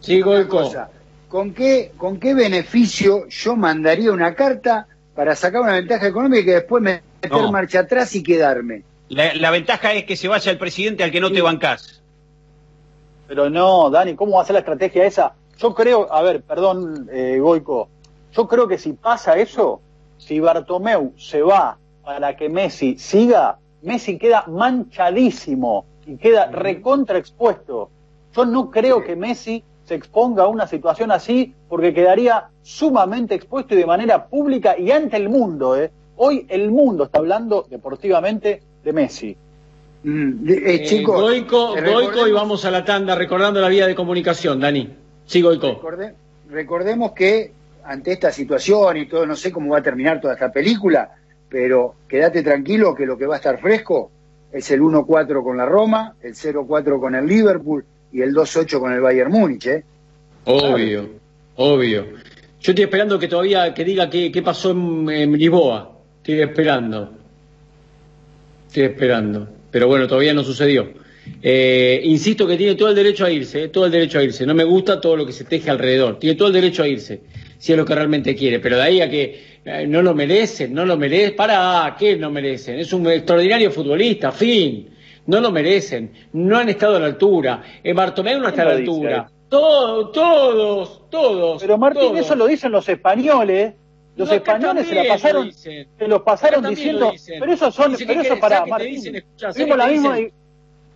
Sí, 0.00 0.20
cosa, 0.20 0.90
¿Con 1.28 1.52
qué, 1.52 1.92
¿Con 1.96 2.20
qué 2.20 2.34
beneficio 2.34 3.26
yo 3.28 3.56
mandaría 3.56 4.12
una 4.12 4.34
carta 4.34 4.86
para 5.16 5.34
sacar 5.34 5.62
una 5.62 5.72
ventaja 5.72 6.06
económica 6.06 6.42
y 6.42 6.44
que 6.44 6.54
después 6.54 6.82
me 6.82 7.02
meter 7.22 7.32
No. 7.32 7.50
marcha 7.50 7.80
atrás 7.80 8.14
y 8.14 8.22
quedarme? 8.22 8.82
La, 9.08 9.34
la 9.34 9.50
ventaja 9.50 9.92
es 9.94 10.04
que 10.04 10.16
se 10.16 10.28
vaya 10.28 10.52
el 10.52 10.58
presidente 10.58 11.02
al 11.02 11.10
que 11.10 11.20
no 11.20 11.32
te 11.32 11.40
bancás. 11.42 12.02
Pero 13.26 13.50
no, 13.50 13.90
Dani, 13.90 14.14
¿cómo 14.14 14.36
va 14.36 14.42
a 14.42 14.44
ser 14.44 14.54
la 14.54 14.60
estrategia 14.60 15.04
esa? 15.04 15.32
Yo 15.58 15.74
creo, 15.74 16.12
a 16.12 16.22
ver, 16.22 16.42
perdón, 16.42 17.08
eh, 17.10 17.38
Goico, 17.40 17.88
yo 18.32 18.46
creo 18.46 18.68
que 18.68 18.78
si 18.78 18.92
pasa 18.92 19.36
eso, 19.36 19.80
si 20.18 20.38
Bartomeu 20.38 21.12
se 21.18 21.40
va 21.42 21.78
para 22.04 22.36
que 22.36 22.48
Messi 22.48 22.98
siga, 22.98 23.58
Messi 23.82 24.18
queda 24.18 24.44
manchadísimo 24.46 25.86
y 26.06 26.16
queda 26.16 26.46
recontra 26.50 27.18
expuesto. 27.18 27.90
Yo 28.34 28.44
no 28.44 28.70
creo 28.70 29.02
que 29.02 29.16
Messi 29.16 29.64
se 29.86 29.94
exponga 29.94 30.42
a 30.42 30.48
una 30.48 30.66
situación 30.66 31.10
así 31.10 31.54
porque 31.68 31.94
quedaría 31.94 32.48
sumamente 32.62 33.34
expuesto 33.36 33.74
y 33.74 33.78
de 33.78 33.86
manera 33.86 34.26
pública 34.26 34.76
y 34.78 34.90
ante 34.90 35.16
el 35.16 35.28
mundo. 35.30 35.76
¿eh? 35.80 35.90
Hoy 36.16 36.44
el 36.50 36.70
mundo 36.70 37.04
está 37.04 37.18
hablando 37.20 37.66
deportivamente 37.70 38.60
de 38.84 38.92
Messi. 38.92 39.36
Mm, 40.02 40.48
eh, 40.48 40.84
chicos, 40.84 41.20
Goico, 41.20 41.76
eh, 41.76 41.80
Goico 41.80 42.00
y 42.00 42.06
recordemos- 42.06 42.32
vamos 42.32 42.64
a 42.64 42.70
la 42.70 42.84
tanda 42.84 43.14
recordando 43.14 43.60
la 43.60 43.68
vía 43.68 43.86
de 43.86 43.94
comunicación, 43.94 44.60
Dani. 44.60 44.92
Sí, 45.24 45.40
Goico. 45.40 45.68
Recorde- 45.68 46.14
recordemos 46.50 47.12
que 47.12 47.52
ante 47.84 48.12
esta 48.12 48.30
situación 48.32 48.96
y 48.96 49.06
todo, 49.06 49.24
no 49.24 49.36
sé 49.36 49.52
cómo 49.52 49.70
va 49.72 49.78
a 49.78 49.82
terminar 49.82 50.20
toda 50.20 50.34
esta 50.34 50.50
película, 50.52 51.12
pero 51.48 51.94
quédate 52.08 52.42
tranquilo 52.42 52.94
que 52.94 53.06
lo 53.06 53.16
que 53.16 53.26
va 53.26 53.34
a 53.34 53.38
estar 53.38 53.60
fresco 53.60 54.10
es 54.52 54.68
el 54.72 54.80
1-4 54.82 55.42
con 55.44 55.56
la 55.56 55.66
Roma, 55.66 56.14
el 56.22 56.34
0-4 56.34 56.98
con 57.00 57.14
el 57.14 57.26
Liverpool 57.26 57.84
y 58.16 58.22
el 58.22 58.34
2-8 58.34 58.80
con 58.80 58.92
el 58.92 59.00
Bayern 59.02 59.30
Múnich. 59.30 59.66
¿eh? 59.66 59.84
Obvio, 60.44 61.10
obvio. 61.56 62.06
Yo 62.60 62.72
estoy 62.72 62.84
esperando 62.84 63.18
que 63.18 63.28
todavía 63.28 63.74
que 63.74 63.84
diga 63.84 64.08
qué, 64.08 64.32
qué 64.32 64.40
pasó 64.40 64.70
en, 64.70 65.10
en 65.10 65.32
Lisboa. 65.32 65.98
Estoy 66.18 66.40
esperando. 66.40 67.12
Estoy 68.68 68.84
esperando. 68.84 69.46
Pero 69.70 69.86
bueno, 69.88 70.08
todavía 70.08 70.32
no 70.32 70.42
sucedió. 70.42 70.88
Eh, 71.42 72.00
insisto 72.04 72.46
que 72.46 72.56
tiene 72.56 72.74
todo 72.74 72.88
el 72.88 72.94
derecho 72.94 73.26
a 73.26 73.30
irse, 73.30 73.64
eh, 73.64 73.68
todo 73.68 73.84
el 73.84 73.92
derecho 73.92 74.18
a 74.18 74.22
irse. 74.22 74.46
No 74.46 74.54
me 74.54 74.64
gusta 74.64 74.98
todo 74.98 75.14
lo 75.14 75.26
que 75.26 75.32
se 75.32 75.44
teje 75.44 75.68
alrededor. 75.68 76.18
Tiene 76.18 76.36
todo 76.36 76.48
el 76.48 76.54
derecho 76.54 76.84
a 76.84 76.88
irse, 76.88 77.20
si 77.58 77.72
es 77.72 77.78
lo 77.78 77.84
que 77.84 77.94
realmente 77.94 78.34
quiere. 78.34 78.60
Pero 78.60 78.76
de 78.76 78.82
ahí 78.82 79.00
a 79.02 79.10
que 79.10 79.58
eh, 79.62 79.86
no 79.86 80.00
lo 80.00 80.14
merecen, 80.14 80.72
no 80.72 80.86
lo 80.86 80.96
merecen. 80.96 81.36
Para, 81.36 81.94
¿qué 81.98 82.16
no 82.16 82.30
merecen? 82.30 82.78
Es 82.78 82.94
un 82.94 83.06
extraordinario 83.10 83.70
futbolista, 83.70 84.32
fin. 84.32 84.95
No 85.26 85.40
lo 85.40 85.50
merecen, 85.50 86.12
no 86.32 86.56
han 86.58 86.68
estado 86.68 86.96
a 86.96 87.00
la 87.00 87.06
altura. 87.06 87.62
Eh, 87.82 87.92
Bartomeu 87.92 88.38
no 88.40 88.48
está 88.48 88.62
a 88.62 88.66
la 88.66 88.72
altura. 88.72 89.30
Todos, 89.48 90.12
todos, 90.12 91.02
todos. 91.10 91.62
Pero 91.62 91.78
Martín, 91.78 92.02
todos. 92.02 92.18
eso 92.20 92.34
lo 92.34 92.46
dicen 92.46 92.72
los 92.72 92.88
españoles. 92.88 93.74
Los 94.16 94.28
No, 94.28 94.34
españoles 94.34 94.86
se 94.88 94.94
la 94.94 95.04
pasaron, 95.08 95.52
se 95.52 95.86
los 96.08 96.22
pasaron 96.22 96.64
diciendo, 96.66 97.12
lo 97.12 97.38
pero 97.38 97.52
eso 97.52 97.70
son, 97.70 97.94
pero 97.98 98.22
que- 98.22 98.26
eso 98.28 98.40
para 98.40 98.56
¿sabes 98.58 98.60
qué 98.60 98.64
te 98.64 98.70
Martín. 98.70 98.94
dicen? 98.94 99.16
Escuchá, 99.16 99.52
¿sabes 99.52 99.56
Tuvimos 99.56 99.74
qué 99.74 99.76
la 99.78 99.84
te 99.86 99.92
misma 99.92 100.16
dicen? 100.16 100.32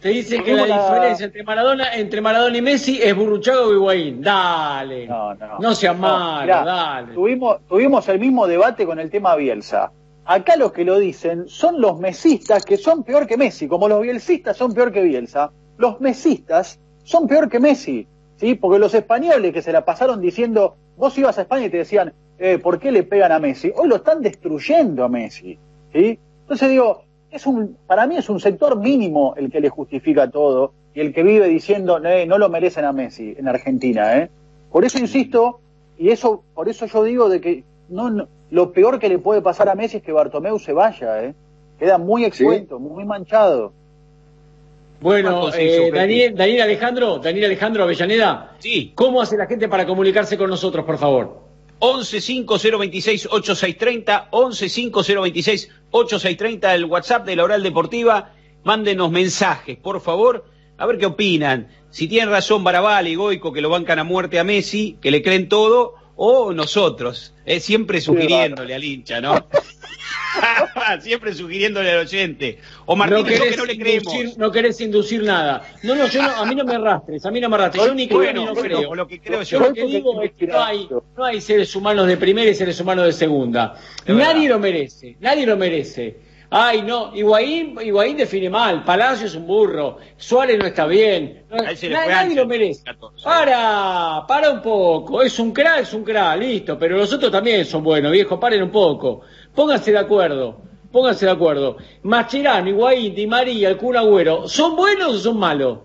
Te 0.00 0.08
dicen 0.08 0.42
que 0.44 0.54
la 0.54 0.64
diferencia 0.64 1.26
entre 1.26 1.42
Maradona, 1.42 1.94
entre 1.96 2.20
Maradona 2.22 2.56
y 2.56 2.62
Messi 2.62 3.00
es 3.02 3.14
Burruchaga 3.14 3.60
o 3.60 3.74
Higuaín. 3.74 4.22
Dale. 4.22 5.06
No, 5.06 5.34
no. 5.34 5.58
No 5.58 5.74
seas 5.74 5.94
No, 5.94 6.00
malo, 6.00 6.40
mirá, 6.42 6.64
dale. 6.64 7.12
Tuvimos, 7.12 7.58
tuvimos 7.68 8.08
el 8.08 8.18
mismo 8.18 8.46
debate 8.46 8.86
con 8.86 8.98
el 8.98 9.10
tema 9.10 9.36
Bielsa. 9.36 9.92
Acá 10.24 10.56
los 10.56 10.72
que 10.72 10.84
lo 10.84 10.98
dicen 10.98 11.48
son 11.48 11.80
los 11.80 11.98
mesistas 11.98 12.64
que 12.64 12.76
son 12.76 13.02
peor 13.04 13.26
que 13.26 13.36
Messi, 13.36 13.66
como 13.66 13.88
los 13.88 14.02
bielsistas 14.02 14.56
son 14.56 14.72
peor 14.74 14.92
que 14.92 15.02
Bielsa. 15.02 15.50
Los 15.78 16.00
mesistas 16.00 16.78
son 17.04 17.26
peor 17.26 17.48
que 17.48 17.58
Messi, 17.58 18.06
¿sí? 18.36 18.54
Porque 18.54 18.78
los 18.78 18.94
españoles 18.94 19.52
que 19.52 19.62
se 19.62 19.72
la 19.72 19.84
pasaron 19.84 20.20
diciendo, 20.20 20.76
vos 20.96 21.16
ibas 21.18 21.38
a 21.38 21.42
España 21.42 21.66
y 21.66 21.70
te 21.70 21.78
decían, 21.78 22.12
eh, 22.38 22.58
¿por 22.58 22.78
qué 22.78 22.92
le 22.92 23.02
pegan 23.02 23.32
a 23.32 23.38
Messi? 23.38 23.72
Hoy 23.74 23.88
lo 23.88 23.96
están 23.96 24.22
destruyendo 24.22 25.04
a 25.04 25.08
Messi, 25.08 25.58
¿sí? 25.92 26.18
Entonces 26.42 26.70
digo, 26.70 27.02
es 27.30 27.46
un, 27.46 27.76
para 27.86 28.06
mí 28.06 28.16
es 28.16 28.28
un 28.28 28.40
sector 28.40 28.76
mínimo 28.78 29.34
el 29.36 29.50
que 29.50 29.60
le 29.60 29.68
justifica 29.70 30.30
todo 30.30 30.72
y 30.94 31.00
el 31.00 31.12
que 31.14 31.22
vive 31.22 31.48
diciendo, 31.48 32.02
"Eh, 32.04 32.26
no 32.26 32.38
lo 32.38 32.48
merecen 32.48 32.84
a 32.84 32.92
Messi 32.92 33.34
en 33.38 33.48
Argentina, 33.48 34.18
¿eh? 34.18 34.30
Por 34.70 34.84
eso 34.84 34.98
insisto, 34.98 35.60
y 35.98 36.10
eso, 36.10 36.42
por 36.54 36.68
eso 36.68 36.86
yo 36.86 37.04
digo 37.04 37.28
de 37.28 37.40
que 37.40 37.64
no- 37.88 38.26
lo 38.50 38.72
peor 38.72 38.98
que 38.98 39.08
le 39.08 39.18
puede 39.18 39.42
pasar 39.42 39.68
a 39.68 39.74
Messi 39.74 39.98
es 39.98 40.02
que 40.02 40.12
Bartomeu 40.12 40.58
se 40.58 40.72
vaya, 40.72 41.24
¿eh? 41.24 41.34
Queda 41.78 41.98
muy 41.98 42.24
expuesto, 42.24 42.78
muy 42.78 43.04
manchado. 43.04 43.72
Bueno, 45.00 45.30
¿Cuánto 45.30 45.52
se 45.52 45.86
eh? 45.86 45.90
Daniel, 45.90 46.36
Daniel 46.36 46.62
Alejandro, 46.62 47.18
Daniel 47.18 47.46
Alejandro 47.46 47.84
Avellaneda, 47.84 48.56
Sí, 48.58 48.92
¿cómo 48.94 49.22
hace 49.22 49.36
la 49.36 49.46
gente 49.46 49.66
para 49.68 49.86
comunicarse 49.86 50.36
con 50.36 50.50
nosotros, 50.50 50.84
por 50.84 50.98
favor? 50.98 51.40
11 51.78 52.20
5026 52.20 53.28
8630, 53.30 54.28
11 54.30 54.68
5026 54.68 55.70
8630, 55.90 56.74
el 56.74 56.84
WhatsApp 56.84 57.24
de 57.24 57.36
la 57.36 57.44
Oral 57.44 57.62
Deportiva. 57.62 58.32
Mándenos 58.62 59.10
mensajes, 59.10 59.78
por 59.78 60.02
favor, 60.02 60.44
a 60.76 60.84
ver 60.84 60.98
qué 60.98 61.06
opinan. 61.06 61.68
Si 61.88 62.06
tienen 62.06 62.28
razón 62.28 62.62
Barabal 62.62 63.08
y 63.08 63.14
Goico 63.14 63.54
que 63.54 63.62
lo 63.62 63.70
bancan 63.70 63.98
a 63.98 64.04
muerte 64.04 64.38
a 64.38 64.44
Messi, 64.44 64.98
que 65.00 65.10
le 65.10 65.22
creen 65.22 65.48
todo, 65.48 65.94
o 66.22 66.52
nosotros, 66.52 67.32
eh, 67.46 67.60
siempre 67.60 67.98
sugiriéndole 67.98 68.74
al 68.74 68.84
hincha, 68.84 69.22
¿no? 69.22 69.46
siempre 71.00 71.32
sugiriéndole 71.32 71.92
al 71.92 72.00
oyente. 72.00 72.58
O 72.84 72.94
Martín, 72.94 73.24
yo 73.24 73.24
que 73.24 73.56
no 73.56 73.64
le 73.64 73.78
creemos. 73.78 74.12
inducir, 74.14 74.38
no 74.38 74.52
querés 74.52 74.78
inducir 74.82 75.22
nada. 75.22 75.62
No, 75.82 75.94
no, 75.94 76.06
yo 76.08 76.20
no, 76.20 76.28
a 76.28 76.44
mí 76.44 76.54
no 76.54 76.66
me 76.66 76.74
arrastres, 76.74 77.24
a 77.24 77.30
mí 77.30 77.40
no 77.40 77.48
me 77.48 77.54
arrastres. 77.56 77.86
Yo 77.86 77.94
ni 77.94 78.06
creo 78.06 78.18
Bueno, 78.18 78.44
no 78.44 78.54
creo. 78.54 78.94
lo 78.94 79.08
que 79.08 79.18
creo 79.18 79.40
yo 79.44 79.58
yo. 79.60 79.68
lo 79.68 79.72
que 79.72 79.86
digo 79.86 80.22
es 80.22 80.32
que 80.32 80.46
no 80.46 80.62
hay, 80.62 80.86
no 81.16 81.24
hay 81.24 81.40
seres 81.40 81.74
humanos 81.74 82.06
de 82.06 82.18
primera 82.18 82.50
y 82.50 82.54
seres 82.54 82.78
humanos 82.78 83.06
de 83.06 83.12
segunda. 83.14 83.80
Nadie 84.06 84.46
lo 84.46 84.58
merece, 84.58 85.16
nadie 85.20 85.46
lo 85.46 85.56
merece. 85.56 86.16
Ay, 86.52 86.82
no, 86.82 87.14
Higuaín, 87.14 87.78
Higuaín 87.80 88.16
define 88.16 88.50
mal, 88.50 88.82
Palacio 88.82 89.28
es 89.28 89.36
un 89.36 89.46
burro, 89.46 89.98
Suárez 90.16 90.58
no 90.58 90.66
está 90.66 90.84
bien, 90.84 91.44
nadie 91.48 92.34
lo 92.34 92.44
merece. 92.44 92.82
14. 92.82 93.24
Para, 93.24 94.24
para 94.26 94.50
un 94.50 94.60
poco, 94.60 95.22
es 95.22 95.38
un 95.38 95.52
crack, 95.52 95.82
es 95.82 95.94
un 95.94 96.02
crack, 96.02 96.40
listo, 96.40 96.76
pero 96.76 96.96
los 96.96 97.12
otros 97.12 97.30
también 97.30 97.64
son 97.64 97.84
buenos, 97.84 98.10
viejo, 98.10 98.40
paren 98.40 98.64
un 98.64 98.70
poco, 98.70 99.20
pónganse 99.54 99.92
de 99.92 99.98
acuerdo, 99.98 100.60
pónganse 100.90 101.26
de 101.26 101.30
acuerdo. 101.30 101.76
Mascherano, 102.02 102.68
Higuaín, 102.68 103.14
Di 103.14 103.28
María, 103.28 103.68
el 103.68 103.76
Kun 103.76 103.96
Agüero, 103.96 104.48
¿son 104.48 104.74
buenos 104.74 105.14
o 105.14 105.18
son 105.20 105.38
malos? 105.38 105.78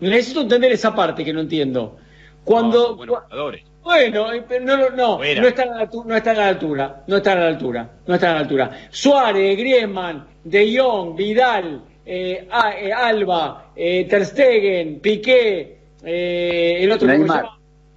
Necesito 0.00 0.40
entender 0.40 0.72
esa 0.72 0.94
parte 0.94 1.22
que 1.22 1.34
no 1.34 1.40
entiendo. 1.40 1.96
No, 1.98 2.44
Cuando, 2.44 2.86
son 2.86 2.96
buenos 2.96 3.18
jugadores. 3.24 3.64
Bueno, 3.86 4.32
eh, 4.32 4.42
pero 4.48 4.64
no, 4.64 4.76
no, 4.76 4.90
no, 4.90 5.18
no 5.42 5.48
están, 5.48 5.68
a 5.70 5.76
la, 5.76 5.88
altu- 5.88 6.04
no 6.04 6.16
están 6.16 6.36
a 6.36 6.40
la 6.40 6.48
altura, 6.48 7.02
no 7.06 7.16
están 7.16 7.38
a 7.38 7.40
la 7.42 7.48
altura, 7.48 7.90
no 8.06 8.14
están 8.14 8.30
a 8.30 8.34
la 8.34 8.40
altura. 8.40 8.70
Suárez, 8.90 9.56
Griezmann, 9.56 10.26
De 10.42 10.76
Jong, 10.76 11.14
Vidal, 11.16 11.80
eh, 12.04 12.48
A- 12.50 12.72
eh, 12.78 12.92
Alba, 12.92 13.70
eh, 13.76 14.04
Ter 14.10 14.26
Stegen, 14.26 14.98
Piqué, 15.00 15.78
eh, 16.04 16.78
el 16.80 16.90
otro 16.90 17.06
¿cómo 17.08 17.26
se 17.32 17.32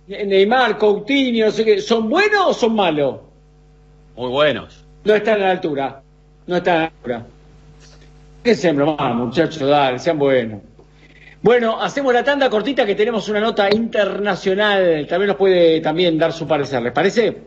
Neymar. 0.08 0.28
Neymar, 0.28 0.78
Coutinho, 0.78 1.48
no 1.48 1.52
sé 1.52 1.66
qué, 1.66 1.82
¿son 1.82 2.08
buenos 2.08 2.46
o 2.48 2.54
son 2.54 2.76
malos? 2.76 3.16
Muy 4.16 4.30
buenos. 4.30 4.84
No 5.04 5.16
están 5.16 5.36
a 5.42 5.46
la 5.46 5.52
altura, 5.52 6.02
no 6.48 6.56
están 6.58 6.76
a 6.76 6.80
la 6.80 6.86
altura. 6.86 7.26
¿Qué 8.44 8.56
se 8.56 8.72
bromar, 8.74 9.14
muchachos? 9.16 9.68
Dale, 9.68 9.98
sean 10.00 10.20
buenos. 10.20 10.62
Bueno, 11.42 11.82
hacemos 11.82 12.14
la 12.14 12.22
tanda 12.22 12.50
cortita 12.50 12.86
que 12.86 12.96
tenemos 12.96 13.30
una 13.30 13.40
nota 13.40 13.74
internacional. 13.74 15.08
También 15.08 15.30
nos 15.30 15.38
puede 15.38 15.80
también 15.80 16.18
dar 16.18 16.34
su 16.34 16.46
parecer, 16.46 16.82
¿les 16.82 16.92
parece? 16.92 17.38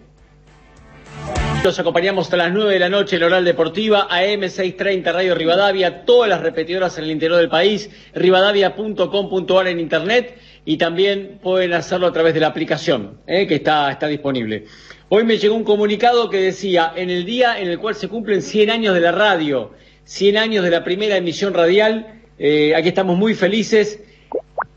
Los 1.62 1.78
acompañamos 1.78 2.26
hasta 2.26 2.38
las 2.38 2.52
9 2.52 2.72
de 2.72 2.78
la 2.78 2.88
noche 2.88 3.16
en 3.16 3.22
Oral 3.22 3.44
Deportiva, 3.44 4.08
AM630 4.08 5.12
Radio 5.12 5.34
Rivadavia, 5.34 6.04
todas 6.04 6.28
las 6.30 6.40
repetidoras 6.40 6.96
en 6.96 7.04
el 7.04 7.10
interior 7.10 7.38
del 7.38 7.50
país, 7.50 7.90
rivadavia.com.ar 8.14 9.68
en 9.68 9.78
internet 9.78 10.38
y 10.64 10.78
también 10.78 11.38
pueden 11.42 11.74
hacerlo 11.74 12.06
a 12.06 12.12
través 12.12 12.32
de 12.32 12.40
la 12.40 12.46
aplicación 12.48 13.20
eh, 13.26 13.46
que 13.46 13.56
está, 13.56 13.92
está 13.92 14.08
disponible. 14.08 14.64
Hoy 15.10 15.24
me 15.24 15.36
llegó 15.36 15.54
un 15.54 15.64
comunicado 15.64 16.30
que 16.30 16.38
decía, 16.38 16.94
en 16.96 17.10
el 17.10 17.26
día 17.26 17.60
en 17.60 17.68
el 17.68 17.78
cual 17.78 17.94
se 17.94 18.08
cumplen 18.08 18.40
100 18.40 18.70
años 18.70 18.94
de 18.94 19.00
la 19.02 19.12
radio, 19.12 19.72
100 20.04 20.38
años 20.38 20.64
de 20.64 20.70
la 20.70 20.82
primera 20.82 21.16
emisión 21.16 21.52
radial, 21.52 22.21
eh, 22.38 22.74
aquí 22.74 22.88
estamos 22.88 23.16
muy 23.16 23.34
felices. 23.34 24.00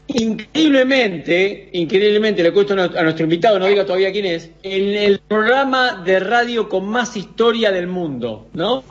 Increíblemente, 0.08 1.70
increíblemente, 1.74 2.44
le 2.44 2.52
cuento 2.52 2.74
a 2.74 3.04
nuestro- 3.04 3.24
invitado, 3.24 3.58
no 3.60 3.66
diga 3.66 3.86
todavía 3.86 4.12
quién 4.12 4.26
es, 4.26 4.52
en 4.64 4.96
el 4.96 5.20
programa 5.20 6.04
de 6.06 6.20
radio 6.20 6.70
con 6.70 6.86
más 6.88 7.18
historia 7.18 7.72
del 7.72 7.88
mundo, 7.88 8.48
¿no? 8.54 8.84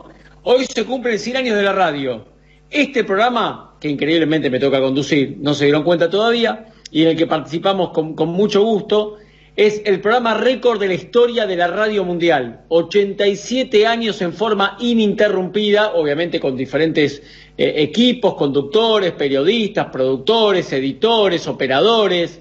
Hoy 0.42 0.66
se 0.66 0.84
cumplen 0.84 1.18
100 1.18 1.36
años 1.36 1.56
de 1.56 1.62
la 1.62 1.72
radio. 1.72 2.26
Este 2.70 3.04
programa, 3.04 3.74
que 3.80 3.88
increíblemente 3.88 4.50
me 4.50 4.58
toca 4.58 4.80
conducir, 4.80 5.36
no 5.40 5.54
se 5.54 5.64
dieron 5.64 5.82
cuenta 5.84 6.10
todavía, 6.10 6.66
y 6.90 7.02
en 7.02 7.08
el 7.10 7.16
que 7.16 7.26
participamos 7.26 7.90
con 7.90 8.28
mucho 8.28 8.62
gusto, 8.62 9.18
es 9.56 9.82
el 9.84 10.00
programa 10.00 10.34
récord 10.34 10.80
de 10.80 10.88
la 10.88 10.94
historia 10.94 11.46
de 11.46 11.54
la 11.56 11.68
radio 11.68 12.04
mundial. 12.04 12.62
87 12.68 13.86
años 13.86 14.20
en 14.20 14.32
forma 14.32 14.76
ininterrumpida, 14.80 15.92
obviamente 15.94 16.40
con 16.40 16.56
diferentes 16.56 17.22
eh, 17.56 17.74
equipos, 17.76 18.34
conductores, 18.34 19.12
periodistas, 19.12 19.86
productores, 19.86 20.72
editores, 20.72 21.46
operadores. 21.46 22.40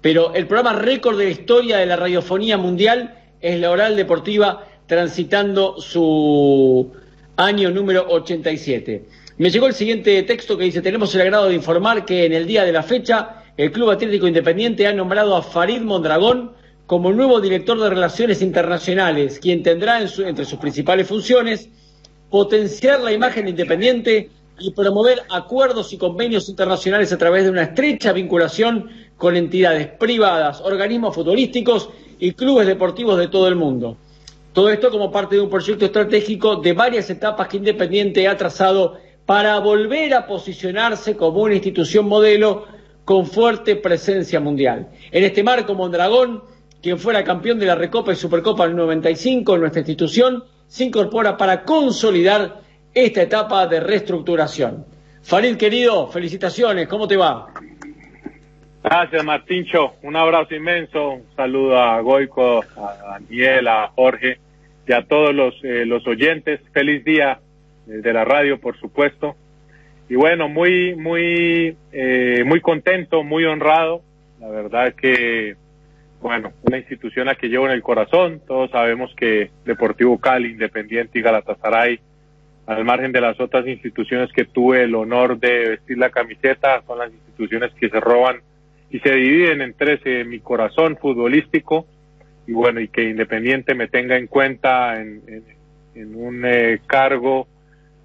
Pero 0.00 0.34
el 0.34 0.46
programa 0.46 0.72
récord 0.74 1.18
de 1.18 1.24
la 1.24 1.30
historia 1.30 1.76
de 1.78 1.86
la 1.86 1.96
radiofonía 1.96 2.56
mundial 2.56 3.14
es 3.40 3.58
la 3.58 3.70
Oral 3.70 3.96
Deportiva 3.96 4.64
transitando 4.86 5.80
su 5.80 6.92
año 7.36 7.70
número 7.70 8.06
87. 8.08 9.04
Me 9.38 9.50
llegó 9.50 9.66
el 9.66 9.74
siguiente 9.74 10.22
texto 10.22 10.56
que 10.56 10.64
dice, 10.64 10.80
tenemos 10.80 11.14
el 11.14 11.20
agrado 11.22 11.48
de 11.48 11.54
informar 11.54 12.04
que 12.04 12.24
en 12.24 12.32
el 12.32 12.46
día 12.46 12.64
de 12.64 12.72
la 12.72 12.82
fecha 12.82 13.42
el 13.56 13.72
Club 13.72 13.90
Atlético 13.90 14.28
Independiente 14.28 14.86
ha 14.86 14.92
nombrado 14.92 15.34
a 15.34 15.42
Farid 15.42 15.80
Mondragón 15.80 16.52
como 16.86 17.12
nuevo 17.12 17.40
director 17.40 17.78
de 17.80 17.90
Relaciones 17.90 18.42
Internacionales, 18.42 19.40
quien 19.40 19.62
tendrá 19.62 20.00
entre 20.00 20.44
sus 20.44 20.58
principales 20.58 21.08
funciones 21.08 21.68
potenciar 22.30 23.00
la 23.00 23.12
imagen 23.12 23.48
independiente 23.48 24.30
y 24.58 24.70
promover 24.70 25.22
acuerdos 25.30 25.92
y 25.92 25.98
convenios 25.98 26.48
internacionales 26.48 27.12
a 27.12 27.18
través 27.18 27.44
de 27.44 27.50
una 27.50 27.62
estrecha 27.62 28.12
vinculación 28.12 28.90
con 29.16 29.36
entidades 29.36 29.88
privadas, 29.88 30.60
organismos 30.60 31.14
futbolísticos 31.14 31.90
y 32.18 32.32
clubes 32.32 32.66
deportivos 32.66 33.18
de 33.18 33.28
todo 33.28 33.48
el 33.48 33.56
mundo. 33.56 33.96
Todo 34.52 34.70
esto 34.70 34.90
como 34.90 35.10
parte 35.10 35.36
de 35.36 35.42
un 35.42 35.50
proyecto 35.50 35.84
estratégico 35.84 36.56
de 36.56 36.72
varias 36.72 37.10
etapas 37.10 37.48
que 37.48 37.58
Independiente 37.58 38.26
ha 38.26 38.36
trazado 38.36 38.96
para 39.26 39.58
volver 39.58 40.14
a 40.14 40.26
posicionarse 40.26 41.16
como 41.16 41.42
una 41.42 41.54
institución 41.54 42.06
modelo 42.06 42.64
con 43.04 43.26
fuerte 43.26 43.76
presencia 43.76 44.40
mundial. 44.40 44.88
En 45.10 45.24
este 45.24 45.42
marco, 45.42 45.74
Mondragón, 45.74 46.42
quien 46.80 46.98
fuera 46.98 47.24
campeón 47.24 47.58
de 47.58 47.66
la 47.66 47.74
Recopa 47.74 48.12
y 48.12 48.16
Supercopa 48.16 48.64
en 48.64 48.70
el 48.70 48.76
95 48.76 49.54
en 49.54 49.60
nuestra 49.60 49.80
institución, 49.80 50.44
se 50.66 50.84
incorpora 50.84 51.36
para 51.36 51.62
consolidar 51.62 52.60
esta 52.92 53.22
etapa 53.22 53.66
de 53.66 53.80
reestructuración. 53.80 54.86
Farid, 55.22 55.56
querido, 55.56 56.06
felicitaciones, 56.08 56.88
¿cómo 56.88 57.08
te 57.08 57.16
va? 57.16 57.48
Gracias, 58.82 59.24
Martincho. 59.24 59.94
Un 60.02 60.14
abrazo 60.14 60.54
inmenso. 60.54 61.10
Un 61.10 61.26
saludo 61.34 61.76
a 61.76 62.00
Goico, 62.00 62.62
a 62.76 63.18
Daniel, 63.18 63.66
a 63.66 63.88
Jorge 63.88 64.38
y 64.86 64.92
a 64.92 65.02
todos 65.02 65.34
los, 65.34 65.54
eh, 65.64 65.84
los 65.84 66.06
oyentes. 66.06 66.60
Feliz 66.72 67.04
día 67.04 67.40
de 67.86 68.12
la 68.12 68.24
radio, 68.24 68.60
por 68.60 68.78
supuesto. 68.78 69.34
Y 70.08 70.14
bueno, 70.14 70.48
muy, 70.48 70.94
muy, 70.94 71.76
eh, 71.90 72.44
muy 72.46 72.60
contento, 72.60 73.24
muy 73.24 73.44
honrado. 73.44 74.02
La 74.38 74.48
verdad 74.48 74.94
que, 74.94 75.56
bueno, 76.20 76.52
una 76.62 76.78
institución 76.78 77.28
a 77.28 77.34
que 77.34 77.48
llevo 77.48 77.66
en 77.66 77.72
el 77.72 77.82
corazón. 77.82 78.40
Todos 78.46 78.70
sabemos 78.70 79.14
que 79.16 79.50
Deportivo 79.64 80.18
Cali, 80.18 80.50
Independiente 80.50 81.18
y 81.18 81.22
Galatasaray, 81.22 82.00
al 82.66 82.84
margen 82.84 83.12
de 83.12 83.20
las 83.20 83.38
otras 83.38 83.66
instituciones 83.66 84.32
que 84.32 84.44
tuve 84.44 84.82
el 84.82 84.94
honor 84.94 85.38
de 85.38 85.70
vestir 85.70 85.98
la 85.98 86.10
camiseta, 86.10 86.82
son 86.86 86.98
las 86.98 87.12
instituciones 87.12 87.72
que 87.74 87.88
se 87.88 88.00
roban 88.00 88.40
y 88.90 88.98
se 89.00 89.12
dividen 89.12 89.62
en 89.62 89.74
tres, 89.74 90.00
eh, 90.04 90.24
mi 90.24 90.40
corazón 90.40 90.96
futbolístico, 90.96 91.86
y 92.46 92.52
bueno, 92.52 92.80
y 92.80 92.88
que 92.88 93.08
Independiente 93.08 93.74
me 93.74 93.88
tenga 93.88 94.16
en 94.16 94.26
cuenta 94.26 95.00
en, 95.00 95.22
un 96.14 96.44
eh, 96.44 96.80
cargo 96.86 97.48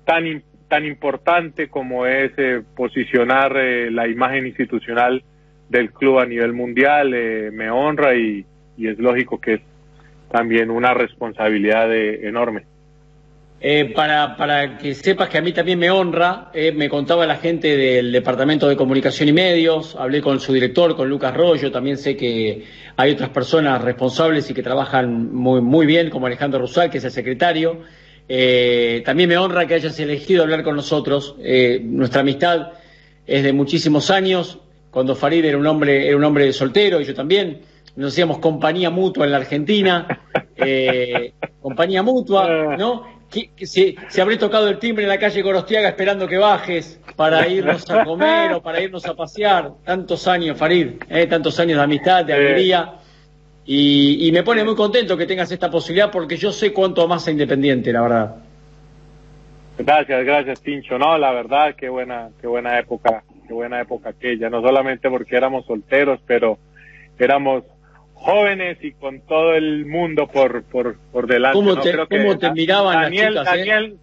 tan, 0.06 0.44
tan 0.68 0.86
importante 0.86 1.68
como 1.68 2.06
es 2.06 2.32
eh, 2.38 2.62
posicionar 2.76 3.56
eh, 3.58 3.92
la 3.92 4.08
imagen 4.08 4.48
institucional 4.48 5.24
del 5.72 5.92
club 5.92 6.20
a 6.20 6.26
nivel 6.26 6.54
mundial, 6.54 7.10
me 7.10 7.72
honra 7.72 8.16
y, 8.16 8.46
es 8.78 8.98
lógico 8.98 9.40
que 9.40 9.54
es 9.56 9.62
también 10.32 10.70
una 10.70 10.94
responsabilidad 10.94 11.96
enorme. 11.96 12.64
Eh, 13.64 13.94
para, 13.96 14.36
para 14.36 14.76
que 14.80 14.96
sepas 14.96 15.30
que 15.30 15.38
a 15.38 15.42
mí 15.42 15.54
también 15.54 15.78
me 15.78 15.92
honra, 15.92 16.50
eh, 16.52 16.72
me 16.72 16.90
contaba 16.90 17.28
la 17.28 17.36
gente 17.36 17.78
del 17.78 18.12
Departamento 18.12 18.68
de 18.68 18.76
Comunicación 18.76 19.30
y 19.30 19.34
Medios, 19.34 19.96
hablé 19.96 20.20
con 20.20 20.40
su 20.40 20.52
director, 20.52 20.96
con 20.96 21.08
Lucas 21.08 21.38
Rollo, 21.38 21.72
también 21.72 21.98
sé 21.98 22.18
que 22.18 22.66
hay 22.98 23.12
otras 23.12 23.30
personas 23.30 23.80
responsables 23.84 24.50
y 24.50 24.56
que 24.56 24.64
trabajan 24.64 25.32
muy, 25.32 25.62
muy 25.62 25.86
bien, 25.86 26.10
como 26.10 26.26
Alejandro 26.26 26.60
Rusal, 26.60 26.90
que 26.90 26.98
es 26.98 27.04
el 27.04 27.12
secretario. 27.12 27.82
Eh, 28.28 29.04
también 29.06 29.30
me 29.30 29.38
honra 29.38 29.68
que 29.68 29.76
hayas 29.76 30.00
elegido 30.00 30.42
hablar 30.42 30.64
con 30.64 30.76
nosotros. 30.76 31.36
nuestra 31.84 32.22
amistad 32.22 32.72
es 33.28 33.44
de 33.44 33.54
muchísimos 33.54 34.10
años. 34.10 34.58
Cuando 34.92 35.16
Farid 35.16 35.46
era 35.46 35.58
un 35.58 35.66
hombre, 35.66 36.08
era 36.08 36.18
un 36.18 36.24
hombre 36.24 36.52
soltero 36.54 37.02
y 37.02 37.06
yo 37.06 37.16
también. 37.16 37.62
Nos 37.96 38.14
hacíamos 38.14 38.40
compañía 38.40 38.90
mutua 38.90 39.26
en 39.26 39.32
la 39.32 39.38
Argentina. 39.38 40.22
compañía 41.62 42.04
mutua, 42.04 42.76
¿no? 42.78 43.22
si, 43.64 43.96
habré 44.20 44.38
tocado 44.38 44.68
el 44.68 44.78
timbre 44.78 45.04
en 45.04 45.10
la 45.10 45.18
calle 45.18 45.42
Gorostiaga 45.42 45.90
esperando 45.90 46.28
que 46.28 46.38
bajes 46.38 47.00
para 47.16 47.48
irnos 47.48 47.90
a 47.90 48.04
comer 48.04 48.54
o 48.54 48.62
para 48.62 48.82
irnos 48.82 49.06
a 49.06 49.16
pasear. 49.16 49.72
Tantos 49.86 50.28
años, 50.28 50.58
Farid, 50.58 50.94
¿eh? 51.10 51.28
tantos 51.28 51.60
años 51.60 51.78
de 51.78 51.84
amistad, 51.84 52.26
de 52.26 52.34
alegría. 52.34 52.96
Y, 53.66 54.30
me 54.34 54.44
pone 54.44 54.64
muy 54.64 54.76
contento 54.76 55.16
que 55.16 55.26
tengas 55.26 55.52
esta 55.52 55.70
posibilidad 55.70 56.12
porque 56.12 56.36
yo 56.36 56.52
sé 56.52 56.74
cuánto 56.74 57.08
más 57.08 57.28
a 57.28 57.32
Independiente, 57.32 57.94
la 57.94 58.02
verdad. 58.02 58.36
Gracias, 59.78 60.26
gracias, 60.26 60.60
Pincho. 60.60 60.98
No, 60.98 61.18
la 61.18 61.32
verdad, 61.32 61.76
qué 61.78 61.88
buena, 61.88 62.30
qué 62.42 62.48
buena 62.48 62.78
época, 62.80 63.24
qué 63.52 63.56
buena 63.56 63.82
época 63.82 64.10
aquella. 64.10 64.50
No 64.50 64.62
solamente 64.62 65.10
porque 65.10 65.36
éramos 65.36 65.66
solteros, 65.66 66.22
pero 66.26 66.58
éramos 67.20 67.66
jóvenes 68.14 68.78
y 68.82 68.94
con 68.94 69.22
todo 69.22 69.54
el 69.54 69.86
mundo 69.86 70.28
por, 70.28 70.64
por, 70.64 70.98
por 71.12 71.28
delante. 71.28 71.58
¿Cómo 71.58 71.78
te, 71.80 71.92
¿cómo 72.08 72.38
te 72.38 72.52
miraban 72.52 73.02
Daniel, 73.04 73.36
las 73.36 73.44
chicas, 73.44 73.56
eh? 73.56 73.60
Daniel, 73.60 73.98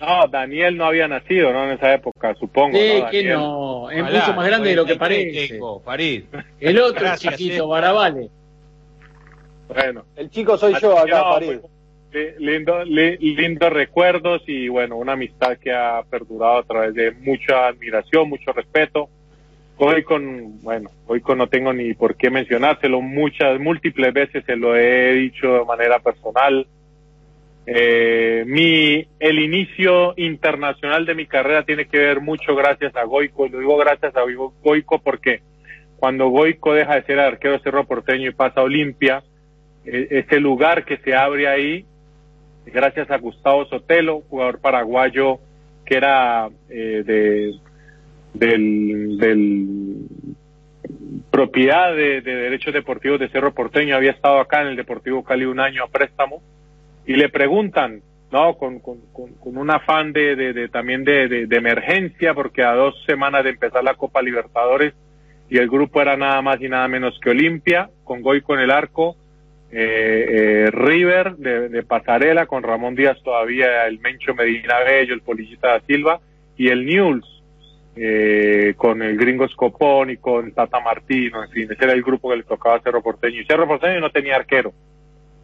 No, 0.00 0.28
Daniel 0.28 0.76
no 0.76 0.84
había 0.84 1.08
nacido, 1.08 1.52
¿no? 1.52 1.64
En 1.64 1.70
esa 1.72 1.94
época, 1.94 2.34
supongo. 2.34 2.76
Sí, 2.76 3.02
que 3.10 3.24
no. 3.24 3.90
Es 3.90 4.02
mucho 4.02 4.34
más 4.34 4.46
grande 4.46 4.70
de 4.70 4.76
lo 4.76 4.84
que 4.84 4.96
parece. 4.96 5.58
Farid. 5.82 6.24
El 6.60 6.78
otro 6.78 7.06
chiquito, 7.16 7.68
Barabale. 7.68 8.28
Bueno. 9.68 10.04
El 10.16 10.28
chico 10.30 10.58
soy 10.58 10.74
yo 10.80 10.98
acá. 10.98 11.38
Pues, 11.38 11.60
lindo, 12.38 12.84
lindos 12.84 13.72
recuerdos 13.72 14.42
y 14.46 14.68
bueno, 14.68 14.96
una 14.96 15.12
amistad 15.12 15.56
que 15.58 15.72
ha 15.72 16.02
perdurado 16.08 16.58
a 16.58 16.62
través 16.62 16.94
de 16.94 17.12
mucha 17.12 17.66
admiración, 17.66 18.28
mucho 18.28 18.52
respeto. 18.52 19.08
Hoy 19.76 20.02
con, 20.02 20.60
bueno, 20.60 20.90
hoy 21.06 21.20
con 21.20 21.38
no 21.38 21.46
tengo 21.48 21.72
ni 21.72 21.94
por 21.94 22.14
qué 22.16 22.28
mencionárselo, 22.30 23.00
muchas, 23.00 23.58
múltiples 23.58 24.12
veces 24.12 24.44
se 24.44 24.56
lo 24.56 24.76
he 24.76 25.14
dicho 25.14 25.54
de 25.54 25.64
manera 25.64 25.98
personal. 26.00 26.66
Eh, 27.66 28.44
mi, 28.46 29.06
el 29.18 29.38
inicio 29.38 30.14
internacional 30.16 31.06
de 31.06 31.14
mi 31.14 31.26
carrera 31.26 31.64
tiene 31.64 31.86
que 31.86 31.98
ver 31.98 32.20
mucho 32.20 32.54
gracias 32.54 32.94
a 32.96 33.04
Goico, 33.04 33.46
y 33.46 33.50
lo 33.50 33.60
digo 33.60 33.76
gracias 33.78 34.14
a 34.16 34.22
Goico 34.62 34.98
porque 34.98 35.40
cuando 35.96 36.28
Goico 36.28 36.74
deja 36.74 36.96
de 36.96 37.02
ser 37.04 37.20
arquero 37.20 37.58
Cerro 37.60 37.86
Porteño 37.86 38.28
y 38.28 38.34
pasa 38.34 38.60
a 38.60 38.64
Olimpia, 38.64 39.22
e, 39.84 40.08
ese 40.10 40.40
lugar 40.40 40.84
que 40.84 40.98
se 40.98 41.14
abre 41.14 41.48
ahí, 41.48 41.86
gracias 42.66 43.10
a 43.10 43.18
Gustavo 43.18 43.66
Sotelo, 43.66 44.22
jugador 44.28 44.60
paraguayo 44.60 45.38
que 45.84 45.96
era 45.96 46.48
eh, 46.68 47.02
de 47.04 47.54
del, 48.32 50.06
propiedad 51.30 51.94
de, 51.94 52.20
derechos 52.20 52.72
deportivos 52.72 53.18
de 53.18 53.28
Cerro 53.28 53.52
Porteño, 53.52 53.96
había 53.96 54.12
estado 54.12 54.38
acá 54.38 54.62
en 54.62 54.68
el 54.68 54.76
Deportivo 54.76 55.24
Cali 55.24 55.44
un 55.44 55.60
año 55.60 55.84
a 55.84 55.88
préstamo, 55.88 56.42
y 57.06 57.14
le 57.14 57.28
preguntan, 57.28 58.02
¿no? 58.30 58.54
Con, 58.56 58.78
con, 58.80 59.00
con, 59.12 59.56
un 59.56 59.70
afán 59.70 60.12
de, 60.12 60.36
de, 60.36 60.68
también 60.68 61.04
de, 61.04 61.46
de, 61.46 61.56
emergencia, 61.56 62.34
porque 62.34 62.62
a 62.62 62.74
dos 62.74 62.94
semanas 63.06 63.42
de 63.44 63.50
empezar 63.50 63.82
la 63.82 63.94
Copa 63.94 64.22
Libertadores, 64.22 64.94
y 65.48 65.58
el 65.58 65.68
grupo 65.68 66.00
era 66.00 66.16
nada 66.16 66.40
más 66.42 66.60
y 66.60 66.68
nada 66.68 66.86
menos 66.86 67.18
que 67.20 67.30
Olimpia, 67.30 67.90
con 68.04 68.22
Goy 68.22 68.42
con 68.42 68.60
el 68.60 68.70
arco, 68.70 69.16
eh, 69.72 70.64
eh, 70.66 70.70
River 70.72 71.36
de, 71.36 71.82
Pasarela, 71.84 72.46
con 72.46 72.62
Ramón 72.62 72.94
Díaz 72.94 73.22
todavía, 73.22 73.86
el 73.86 74.00
Mencho 74.00 74.34
Medina 74.34 74.80
Bello, 74.80 75.14
el 75.14 75.22
Polillita 75.22 75.68
da 75.68 75.80
Silva, 75.86 76.20
y 76.56 76.68
el 76.68 76.84
Newell's, 76.84 77.42
eh, 77.96 78.74
con 78.76 79.02
el 79.02 79.16
gringo 79.16 79.48
Scopón 79.48 80.10
y 80.10 80.16
con 80.16 80.52
Tata 80.52 80.80
Martino, 80.80 81.44
en 81.44 81.50
fin, 81.50 81.68
ese 81.70 81.84
era 81.84 81.92
el 81.92 82.02
grupo 82.02 82.30
que 82.30 82.36
le 82.36 82.42
tocaba 82.42 82.76
a 82.76 82.80
Cerro 82.80 83.02
Porteño. 83.02 83.40
Y 83.40 83.44
Cerro 83.44 83.68
Porteño 83.68 84.00
no 84.00 84.10
tenía 84.10 84.36
arquero. 84.36 84.72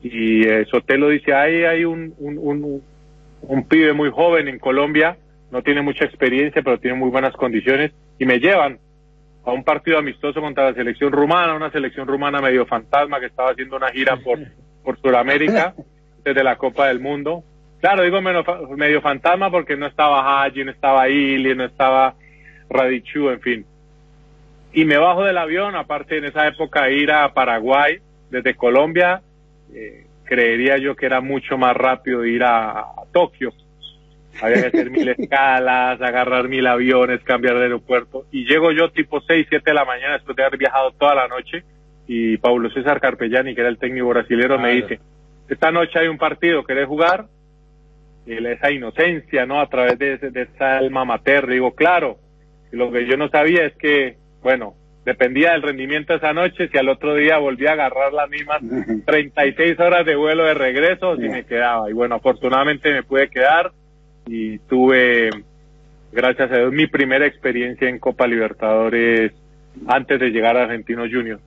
Y 0.02 0.46
eh, 0.46 0.64
Sotelo 0.66 1.08
dice, 1.08 1.32
ahí 1.32 1.64
hay 1.64 1.84
un, 1.84 2.14
un, 2.18 2.38
un, 2.38 2.82
un 3.42 3.68
pibe 3.68 3.92
muy 3.92 4.10
joven 4.10 4.48
en 4.48 4.58
Colombia, 4.58 5.16
no 5.50 5.62
tiene 5.62 5.82
mucha 5.82 6.04
experiencia, 6.04 6.62
pero 6.62 6.78
tiene 6.78 6.96
muy 6.96 7.10
buenas 7.10 7.34
condiciones, 7.34 7.92
y 8.18 8.26
me 8.26 8.38
llevan 8.38 8.78
a 9.46 9.52
un 9.52 9.64
partido 9.64 9.98
amistoso 9.98 10.40
contra 10.40 10.64
la 10.64 10.74
selección 10.74 11.12
rumana, 11.12 11.54
una 11.54 11.70
selección 11.70 12.06
rumana 12.06 12.40
medio 12.40 12.66
fantasma 12.66 13.20
que 13.20 13.26
estaba 13.26 13.50
haciendo 13.50 13.76
una 13.76 13.90
gira 13.90 14.16
por, 14.16 14.38
por 14.84 15.00
Sudamérica 15.00 15.74
desde 16.24 16.44
la 16.44 16.56
Copa 16.56 16.88
del 16.88 17.00
Mundo. 17.00 17.44
Claro, 17.80 18.02
digo 18.02 18.20
medio, 18.20 19.00
fantasma 19.00 19.50
porque 19.50 19.76
no 19.76 19.86
estaba 19.86 20.42
Haji, 20.42 20.64
no 20.64 20.72
estaba 20.72 21.08
Ili, 21.08 21.54
no 21.54 21.64
estaba 21.64 22.14
Radichu, 22.68 23.30
en 23.30 23.40
fin. 23.40 23.66
Y 24.72 24.84
me 24.84 24.98
bajo 24.98 25.22
del 25.22 25.38
avión, 25.38 25.76
aparte 25.76 26.18
en 26.18 26.24
esa 26.24 26.48
época 26.48 26.90
ir 26.90 27.12
a 27.12 27.32
Paraguay 27.32 27.98
desde 28.30 28.56
Colombia, 28.56 29.22
eh, 29.72 30.06
creería 30.24 30.78
yo 30.78 30.96
que 30.96 31.06
era 31.06 31.20
mucho 31.20 31.56
más 31.56 31.76
rápido 31.76 32.24
ir 32.24 32.42
a, 32.42 32.86
Tokio. 33.12 33.52
Había 34.42 34.60
que 34.62 34.66
hacer 34.68 34.90
mil 34.90 35.08
escalas, 35.08 36.00
agarrar 36.00 36.48
mil 36.48 36.66
aviones, 36.66 37.20
cambiar 37.24 37.56
de 37.56 37.62
aeropuerto. 37.64 38.24
Y 38.32 38.44
llego 38.46 38.70
yo 38.72 38.90
tipo 38.90 39.20
6, 39.20 39.46
7 39.48 39.70
de 39.70 39.74
la 39.74 39.84
mañana 39.84 40.14
después 40.14 40.36
de 40.36 40.44
haber 40.44 40.58
viajado 40.58 40.90
toda 40.92 41.14
la 41.14 41.28
noche. 41.28 41.62
Y 42.06 42.36
Paulo 42.38 42.70
César 42.70 43.00
Carpellani, 43.00 43.54
que 43.54 43.60
era 43.62 43.70
el 43.70 43.78
técnico 43.78 44.08
brasileño, 44.08 44.58
me 44.58 44.72
dice, 44.82 45.00
esta 45.48 45.70
noche 45.70 45.98
hay 45.98 46.08
un 46.08 46.18
partido, 46.18 46.64
¿querés 46.64 46.86
jugar? 46.86 47.26
el- 48.26 48.46
esa 48.46 48.72
inocencia, 48.72 49.46
¿no? 49.46 49.60
A 49.60 49.68
través 49.68 49.98
de, 50.00 50.14
ese- 50.14 50.30
de 50.32 50.42
esa 50.42 50.78
alma 50.78 51.04
materna. 51.04 51.52
Digo, 51.52 51.74
claro, 51.76 52.18
lo 52.72 52.90
que 52.90 53.06
yo 53.06 53.16
no 53.16 53.28
sabía 53.28 53.64
es 53.66 53.76
que, 53.76 54.16
bueno, 54.42 54.74
dependía 55.04 55.52
del 55.52 55.62
rendimiento 55.62 56.12
esa 56.14 56.32
noche, 56.32 56.68
si 56.68 56.76
al 56.76 56.88
otro 56.88 57.14
día 57.14 57.38
volvía 57.38 57.70
a 57.70 57.74
agarrar 57.74 58.12
las 58.12 58.28
mismas 58.28 58.60
36 59.06 59.78
horas 59.78 60.04
de 60.04 60.16
vuelo 60.16 60.42
de 60.44 60.54
regreso, 60.54 61.14
si 61.16 61.28
me 61.28 61.44
quedaba. 61.46 61.88
Y 61.88 61.92
bueno, 61.92 62.16
afortunadamente 62.16 62.92
me 62.92 63.04
pude 63.04 63.28
quedar 63.30 63.70
y 64.26 64.58
tuve, 64.58 65.30
gracias 66.12 66.50
a 66.50 66.56
Dios, 66.56 66.72
mi 66.72 66.86
primera 66.86 67.26
experiencia 67.26 67.88
en 67.88 67.98
Copa 67.98 68.26
Libertadores 68.26 69.32
antes 69.86 70.18
de 70.18 70.30
llegar 70.30 70.56
a 70.56 70.64
Argentinos 70.64 71.08
Juniors. 71.12 71.40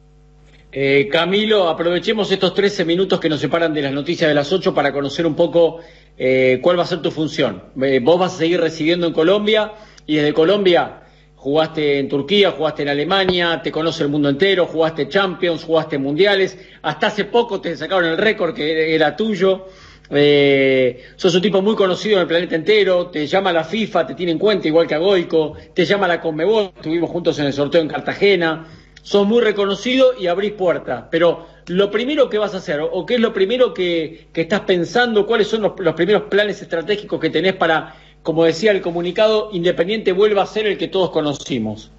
Eh, 0.72 1.10
Camilo, 1.12 1.68
aprovechemos 1.68 2.32
estos 2.32 2.54
13 2.54 2.86
minutos 2.86 3.20
que 3.20 3.28
nos 3.28 3.40
separan 3.40 3.74
de 3.74 3.82
las 3.82 3.92
noticias 3.92 4.30
de 4.30 4.36
las 4.36 4.54
8 4.54 4.74
para 4.74 4.94
conocer 4.94 5.26
un 5.26 5.36
poco 5.36 5.80
eh, 6.18 6.60
cuál 6.62 6.78
va 6.78 6.84
a 6.84 6.88
ser 6.88 7.02
tu 7.02 7.10
función. 7.10 7.64
Eh, 7.82 8.00
vos 8.02 8.20
vas 8.20 8.36
a 8.36 8.38
seguir 8.38 8.62
residiendo 8.62 9.08
en 9.08 9.14
Colombia 9.14 9.74
y 10.06 10.18
desde 10.18 10.32
Colombia 10.32 11.02
jugaste 11.36 11.98
en 11.98 12.08
Turquía, 12.08 12.52
jugaste 12.52 12.84
en 12.84 12.90
Alemania, 12.90 13.62
te 13.64 13.72
conoce 13.72 14.04
el 14.04 14.10
mundo 14.10 14.30
entero, 14.30 14.68
jugaste 14.68 15.08
Champions, 15.08 15.64
jugaste 15.64 15.98
Mundiales, 15.98 16.58
hasta 16.84 17.08
hace 17.08 17.26
poco 17.26 17.60
te 17.60 17.76
sacaron 17.76 18.06
el 18.06 18.18
récord 18.18 18.54
que 18.54 18.94
era 18.94 19.16
tuyo. 19.16 19.66
Eh, 20.12 21.04
sos 21.16 21.36
un 21.36 21.42
tipo 21.42 21.62
muy 21.62 21.76
conocido 21.76 22.16
en 22.16 22.22
el 22.22 22.28
planeta 22.28 22.56
entero, 22.56 23.08
te 23.08 23.28
llama 23.28 23.54
la 23.54 23.64
FIFA, 23.64 24.08
te 24.08 24.16
tiene 24.16 24.32
en 24.32 24.40
cuenta 24.40 24.68
igual 24.68 24.88
que 24.88 24.96
a 24.96 24.98
Goico, 24.98 25.56
te 25.74 25.86
llama 25.86 26.08
la 26.08 26.20
Conmebol, 26.20 26.72
estuvimos 26.76 27.10
juntos 27.12 27.38
en 27.40 27.46
el 27.46 27.54
sorteo 27.54 27.82
en 27.82 27.88
Cartagena, 27.88 28.66
sos 29.02 29.28
muy 29.28 29.42
reconocido 29.42 30.14
y 30.20 30.26
abrís 30.28 30.54
puertas, 30.54 31.06
pero 31.12 31.46
lo 31.68 31.92
primero 31.92 32.28
que 32.30 32.40
vas 32.40 32.56
a 32.56 32.58
hacer, 32.58 32.80
o 32.82 33.06
qué 33.06 33.16
es 33.16 33.20
lo 33.20 33.34
primero 33.34 33.74
que, 33.74 34.26
que 34.34 34.42
estás 34.42 34.62
pensando, 34.62 35.28
cuáles 35.28 35.48
son 35.48 35.62
los, 35.62 35.80
los 35.80 35.94
primeros 35.94 36.24
planes 36.24 36.60
estratégicos 36.62 37.20
que 37.20 37.30
tenés 37.30 37.54
para, 37.54 37.94
como 38.24 38.46
decía 38.46 38.72
el 38.72 38.82
comunicado, 38.82 39.50
Independiente 39.54 40.12
vuelva 40.12 40.42
a 40.42 40.48
ser 40.48 40.66
el 40.66 40.78
que 40.80 40.88
todos 40.88 41.12
conocimos. 41.12 41.92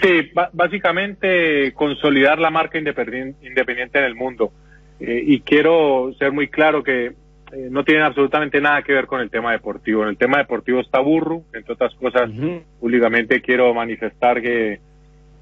Sí, 0.00 0.30
básicamente 0.52 1.72
consolidar 1.72 2.38
la 2.38 2.50
marca 2.50 2.78
independien- 2.78 3.34
independiente 3.42 3.98
en 3.98 4.04
el 4.04 4.14
mundo. 4.14 4.52
Eh, 5.00 5.22
y 5.26 5.40
quiero 5.40 6.12
ser 6.18 6.32
muy 6.32 6.48
claro 6.48 6.82
que 6.82 7.06
eh, 7.06 7.68
no 7.70 7.84
tiene 7.84 8.02
absolutamente 8.02 8.60
nada 8.60 8.82
que 8.82 8.92
ver 8.92 9.06
con 9.06 9.20
el 9.20 9.30
tema 9.30 9.52
deportivo. 9.52 10.02
En 10.02 10.08
el 10.08 10.16
tema 10.16 10.38
deportivo 10.38 10.80
está 10.80 11.00
Burru, 11.00 11.44
entre 11.52 11.74
otras 11.74 11.94
cosas, 11.94 12.30
públicamente 12.80 13.40
quiero 13.40 13.72
manifestar 13.74 14.40
que 14.40 14.80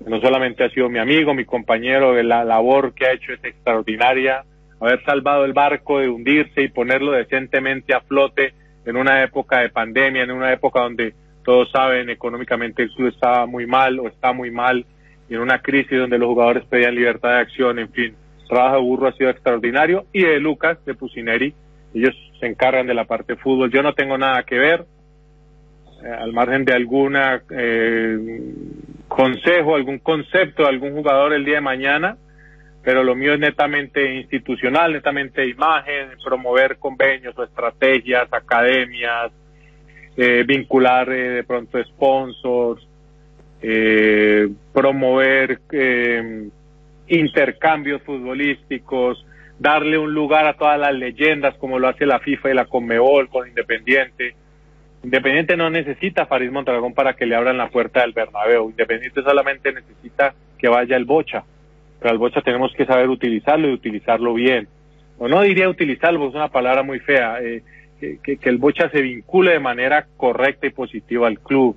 no 0.07 0.21
solamente 0.21 0.65
ha 0.65 0.71
sido 0.71 0.89
mi 0.89 0.99
amigo, 0.99 1.35
mi 1.35 1.45
compañero, 1.45 2.21
la 2.23 2.45
labor 2.45 2.95
que 2.95 3.07
ha 3.07 3.13
hecho 3.13 3.33
es 3.33 3.43
extraordinaria, 3.45 4.45
haber 4.81 5.03
salvado 5.05 5.45
el 5.45 5.53
barco 5.53 5.99
de 5.99 6.09
hundirse 6.09 6.63
y 6.63 6.69
ponerlo 6.69 7.13
decentemente 7.13 7.95
a 7.95 8.01
flote 8.01 8.53
en 8.85 8.97
una 8.97 9.23
época 9.23 9.61
de 9.61 9.71
pandemia, 9.71 10.25
en 10.25 10.31
una 10.31 10.53
época 10.53 10.81
donde 10.81 11.15
todos 11.43 11.71
saben 11.71 12.11
económicamente 12.11 12.83
el 12.83 12.91
club 12.91 13.09
estaba 13.09 13.47
muy 13.47 13.67
mal 13.67 13.99
o 14.01 14.09
está 14.09 14.33
muy 14.33 14.51
mal 14.51 14.85
y 15.29 15.35
en 15.35 15.41
una 15.41 15.61
crisis 15.61 15.99
donde 15.99 16.19
los 16.19 16.29
jugadores 16.29 16.65
pedían 16.65 16.95
libertad 16.95 17.31
de 17.31 17.41
acción, 17.41 17.79
en 17.79 17.91
fin, 17.91 18.15
trabajo 18.49 18.77
de 18.77 18.83
Burro 18.83 19.09
ha 19.09 19.13
sido 19.13 19.31
extraordinario 19.31 20.07
y 20.13 20.23
de 20.23 20.41
Lucas, 20.41 20.79
de 20.85 20.95
Pusineri, 20.95 21.55
ellos 21.95 22.15
se 22.41 22.47
encargan 22.47 22.87
de 22.87 22.95
la 22.95 23.05
parte 23.05 23.35
de 23.35 23.41
fútbol, 23.41 23.71
yo 23.71 23.83
no 23.83 23.95
tengo 23.95 24.19
nada 24.19 24.43
que 24.43 24.59
ver, 24.59 24.85
eh, 26.05 26.09
al 26.09 26.33
margen 26.33 26.65
de 26.65 26.73
alguna 26.73 27.43
eh, 27.51 28.19
consejo, 29.09 29.77
algún 29.77 29.99
concepto 29.99 30.63
de 30.63 30.69
algún 30.69 30.93
jugador 30.93 31.33
el 31.33 31.45
día 31.45 31.57
de 31.57 31.61
mañana, 31.61 32.17
pero 32.83 33.03
lo 33.03 33.15
mío 33.15 33.33
es 33.33 33.41
netamente 33.41 34.15
institucional, 34.15 34.93
netamente 34.93 35.49
imagen, 35.49 36.11
promover 36.23 36.77
convenios 36.77 37.37
o 37.39 37.43
estrategias, 37.43 38.31
academias, 38.31 39.33
eh, 40.17 40.45
vincular 40.47 41.11
eh, 41.11 41.31
de 41.31 41.45
pronto 41.45 41.83
sponsors, 41.83 42.87
eh, 43.63 44.49
promover 44.73 45.61
intercambios 47.09 48.03
futbolísticos, 48.03 49.25
darle 49.59 49.99
un 49.99 50.13
lugar 50.13 50.47
a 50.47 50.55
todas 50.55 50.79
las 50.79 50.95
leyendas 50.95 51.57
como 51.59 51.79
lo 51.79 51.89
hace 51.89 52.07
la 52.07 52.19
FIFA 52.19 52.51
y 52.51 52.55
la 52.55 52.65
Conmebol 52.67 53.29
con 53.29 53.49
Independiente. 53.49 54.35
Independiente 55.03 55.57
no 55.57 55.69
necesita 55.69 56.23
a 56.23 56.27
Farid 56.27 56.51
Mondragón 56.51 56.95
para 56.95 57.15
que 57.15 57.27
le 57.27 57.37
abran 57.37 57.59
la 57.59 57.69
puerta 57.69 58.01
del 58.01 58.13
Bernabéu. 58.13 58.71
Independiente 58.71 59.23
solamente 59.23 59.73
necesita 59.73 60.35
que 60.59 60.69
vaya 60.69 60.97
el 60.97 61.05
Bocha. 61.05 61.45
Pero 62.01 62.11
al 62.11 62.19
Bocha 62.19 62.41
tenemos 62.41 62.73
que 62.73 62.87
saber 62.87 63.09
utilizarlo 63.09 63.69
y 63.69 63.75
utilizarlo 63.75 64.33
bien. 64.33 64.67
O 65.19 65.29
no 65.29 65.43
diría 65.43 65.69
utilizarlo, 65.69 66.29
es 66.29 66.35
una 66.35 66.49
palabra 66.49 66.83
muy 66.83 67.01
fea. 67.01 67.39
eh, 67.43 67.63
que, 68.01 68.39
el 68.43 68.59
Bocha 68.59 68.91
se 68.91 69.03
vincule 69.03 69.53
de 69.53 69.61
manera 69.61 70.07
correcta 70.17 70.67
y 70.67 70.71
positiva 70.71 71.27
al 71.27 71.39
club. 71.39 71.77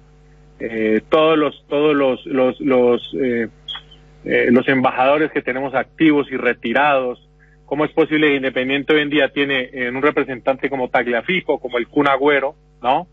Eh, 0.60 1.02
todos 1.10 1.38
los 1.38 1.66
todos 1.68 1.96
los 1.96 2.26
los 2.26 2.60
los, 2.60 3.16
eh, 3.22 3.48
eh, 4.28 4.50
los 4.52 4.68
embajadores 4.68 5.32
que 5.32 5.42
tenemos 5.42 5.74
activos 5.76 6.28
y 6.32 6.38
retirados. 6.38 7.24
¿Cómo 7.66 7.84
es 7.86 7.92
posible 7.92 8.28
que 8.30 8.36
Independiente 8.36 8.94
hoy 8.94 9.02
en 9.02 9.10
día 9.10 9.30
tiene 9.30 9.70
en 9.74 9.96
un 9.96 10.02
representante 10.02 10.70
como 10.70 10.90
Tagliafico, 10.90 11.60
como 11.60 11.78
el 11.78 11.88
Kun 11.88 12.08
Agüero, 12.08 12.56
¿no? 12.82 13.08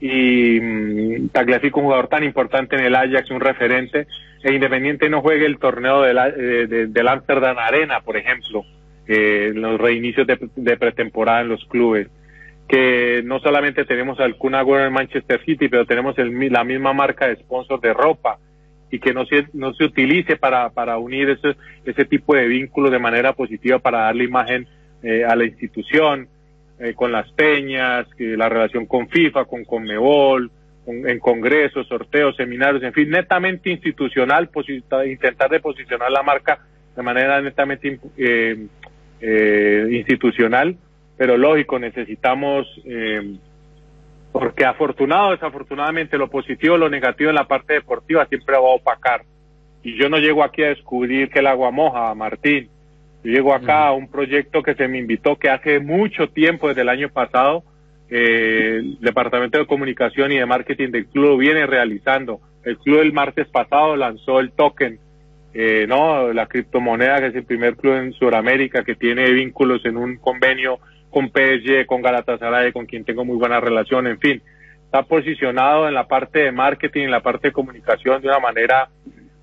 Y 0.00 0.60
mm, 0.60 1.28
Tagliafico, 1.30 1.80
un 1.80 1.86
jugador 1.86 2.08
tan 2.08 2.22
importante 2.24 2.76
en 2.76 2.84
el 2.84 2.94
Ajax, 2.94 3.30
un 3.30 3.40
referente, 3.40 4.06
e 4.42 4.52
Independiente 4.52 5.08
no 5.08 5.22
juegue 5.22 5.46
el 5.46 5.58
torneo 5.58 6.02
del, 6.02 6.18
A- 6.18 6.28
eh, 6.28 6.66
de- 6.68 6.86
del 6.86 7.08
Amsterdam 7.08 7.56
Arena, 7.58 8.00
por 8.02 8.16
ejemplo, 8.16 8.64
eh, 9.08 9.52
los 9.54 9.80
reinicios 9.80 10.26
de, 10.26 10.38
de 10.54 10.76
pretemporada 10.76 11.40
en 11.40 11.48
los 11.48 11.64
clubes 11.66 12.08
que 12.68 13.22
no 13.24 13.38
solamente 13.40 13.86
tenemos 13.86 14.20
al 14.20 14.36
Kun 14.36 14.54
Agüero 14.54 14.84
en 14.86 14.92
Manchester 14.92 15.42
City, 15.42 15.68
pero 15.70 15.86
tenemos 15.86 16.18
el 16.18 16.52
la 16.52 16.64
misma 16.64 16.92
marca 16.92 17.26
de 17.26 17.36
sponsor 17.36 17.80
de 17.80 17.94
ropa 17.94 18.36
y 18.90 18.98
que 18.98 19.12
no 19.12 19.26
se, 19.26 19.46
no 19.52 19.74
se 19.74 19.84
utilice 19.84 20.36
para, 20.36 20.70
para 20.70 20.98
unir 20.98 21.28
ese, 21.30 21.56
ese 21.84 22.04
tipo 22.04 22.34
de 22.34 22.46
vínculos 22.46 22.90
de 22.90 22.98
manera 22.98 23.32
positiva 23.32 23.78
para 23.78 24.00
darle 24.04 24.24
imagen 24.24 24.66
eh, 25.02 25.24
a 25.24 25.36
la 25.36 25.44
institución, 25.44 26.28
eh, 26.80 26.94
con 26.94 27.12
las 27.12 27.30
peñas, 27.32 28.06
que 28.16 28.36
la 28.36 28.48
relación 28.48 28.86
con 28.86 29.08
FIFA, 29.08 29.44
con 29.46 29.64
Conmebol, 29.64 30.50
con- 30.84 31.08
en 31.08 31.18
congresos, 31.18 31.86
sorteos, 31.86 32.36
seminarios, 32.36 32.82
en 32.82 32.92
fin, 32.92 33.10
netamente 33.10 33.70
institucional, 33.70 34.48
intentar 35.06 35.50
de 35.50 35.60
posicionar 35.60 36.10
la 36.10 36.22
marca 36.22 36.60
de 36.96 37.02
manera 37.02 37.40
netamente 37.40 37.98
eh, 38.16 38.66
eh, 39.20 39.86
institucional, 39.90 40.76
pero 41.16 41.36
lógico, 41.36 41.78
necesitamos, 41.78 42.66
porque 44.38 44.64
afortunado 44.64 45.28
o 45.28 45.30
desafortunadamente 45.32 46.16
lo 46.16 46.28
positivo 46.28 46.74
o 46.74 46.78
lo 46.78 46.88
negativo 46.88 47.30
en 47.30 47.36
la 47.36 47.48
parte 47.48 47.74
deportiva 47.74 48.26
siempre 48.26 48.54
va 48.54 48.60
a 48.60 48.74
opacar. 48.76 49.22
Y 49.82 49.96
yo 49.98 50.08
no 50.08 50.18
llego 50.18 50.44
aquí 50.44 50.62
a 50.62 50.68
descubrir 50.68 51.28
que 51.28 51.40
el 51.40 51.46
agua 51.46 51.70
moja, 51.70 52.14
Martín. 52.14 52.68
Yo 53.24 53.32
llego 53.32 53.52
acá 53.52 53.88
a 53.88 53.92
un 53.92 54.08
proyecto 54.08 54.62
que 54.62 54.74
se 54.74 54.86
me 54.86 54.98
invitó 54.98 55.36
que 55.36 55.50
hace 55.50 55.80
mucho 55.80 56.28
tiempo, 56.28 56.68
desde 56.68 56.82
el 56.82 56.88
año 56.88 57.08
pasado, 57.08 57.64
eh, 58.10 58.76
el 58.78 59.00
Departamento 59.00 59.58
de 59.58 59.66
Comunicación 59.66 60.30
y 60.30 60.38
de 60.38 60.46
Marketing 60.46 60.90
del 60.90 61.06
club 61.06 61.40
viene 61.40 61.66
realizando. 61.66 62.40
El 62.64 62.78
club 62.78 63.00
el 63.00 63.12
martes 63.12 63.48
pasado 63.48 63.96
lanzó 63.96 64.40
el 64.40 64.52
token, 64.52 64.98
eh, 65.52 65.86
no, 65.88 66.32
la 66.32 66.46
criptomoneda 66.46 67.18
que 67.20 67.26
es 67.26 67.34
el 67.34 67.44
primer 67.44 67.76
club 67.76 67.94
en 67.94 68.12
Sudamérica 68.12 68.84
que 68.84 68.94
tiene 68.94 69.30
vínculos 69.32 69.84
en 69.84 69.96
un 69.96 70.16
convenio 70.16 70.78
con 71.10 71.28
PSG, 71.30 71.86
con 71.86 72.02
Galatasaray, 72.02 72.72
con 72.72 72.86
quien 72.86 73.04
tengo 73.04 73.24
muy 73.24 73.36
buena 73.36 73.60
relación, 73.60 74.06
en 74.06 74.18
fin, 74.18 74.42
está 74.84 75.02
posicionado 75.02 75.88
en 75.88 75.94
la 75.94 76.06
parte 76.06 76.40
de 76.40 76.52
marketing, 76.52 77.04
en 77.04 77.10
la 77.10 77.22
parte 77.22 77.48
de 77.48 77.52
comunicación 77.52 78.20
de 78.22 78.28
una 78.28 78.38
manera, 78.40 78.88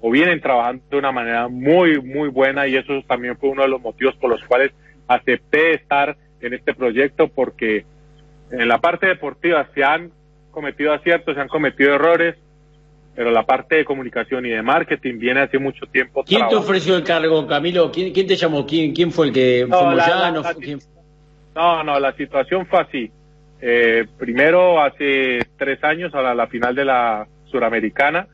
o 0.01 0.11
vienen 0.11 0.39
trabajando 0.41 0.84
de 0.91 0.97
una 0.97 1.11
manera 1.11 1.47
muy, 1.47 1.99
muy 2.01 2.30
buena 2.30 2.68
y 2.68 2.76
eso 2.76 2.93
también 3.07 3.38
fue 3.38 3.49
uno 3.49 3.63
de 3.63 3.68
los 3.70 3.82
motivos 3.82 4.16
por 4.18 4.30
los 4.30 4.43
cuales 4.43 4.72
acepté 5.07 5.74
estar 5.76 6.16
en 6.41 6.53
este 6.53 6.74
proyecto 6.74 7.28
porque 7.28 7.86
en 8.51 8.68
la 8.68 8.80
parte 8.80 9.07
deportiva 9.07 9.68
se 9.74 9.84
han 9.84 10.11
cometido 10.51 10.93
aciertos, 10.93 11.34
se 11.36 11.41
han 11.41 11.47
cometido 11.47 11.93
errores, 11.95 12.36
pero 13.16 13.32
la 13.32 13.43
parte 13.43 13.76
de 13.78 13.86
comunicación 13.86 14.45
y 14.45 14.49
de 14.49 14.61
marketing 14.61 15.18
viene 15.18 15.41
hace 15.41 15.57
mucho 15.57 15.86
tiempo. 15.88 16.24
¿Quién 16.24 16.47
te 16.49 16.55
ofreció 16.55 16.95
el 16.97 17.03
cargo, 17.03 17.47
Camilo? 17.47 17.91
¿Quién, 17.91 18.13
quién 18.13 18.28
te 18.28 18.36
llamó? 18.36 18.66
¿Quién, 18.66 18.93
quién 18.93 19.11
fue 19.11 19.28
el 19.28 19.34
que 19.34 19.66
No, 19.68 19.78
fue 19.80 19.95
la- 19.95 20.05
Moyano? 20.05 20.41
la- 20.41 20.53
¿Fue- 20.53 20.63
quién- 20.63 20.80
No, 21.56 21.84
no, 21.84 21.99
la 21.99 22.14
situación 22.14 22.66
fue 22.68 22.82
así. 22.82 23.12
Eh, 23.62 24.06
primero, 24.20 24.82
hace 24.82 25.39
tres 25.58 25.84
años, 25.84 26.14
a 26.14 26.34
la, 26.34 26.47
final 26.47 26.76
de 26.76 26.86
la 26.86 27.28
Suramericana, 27.45 28.28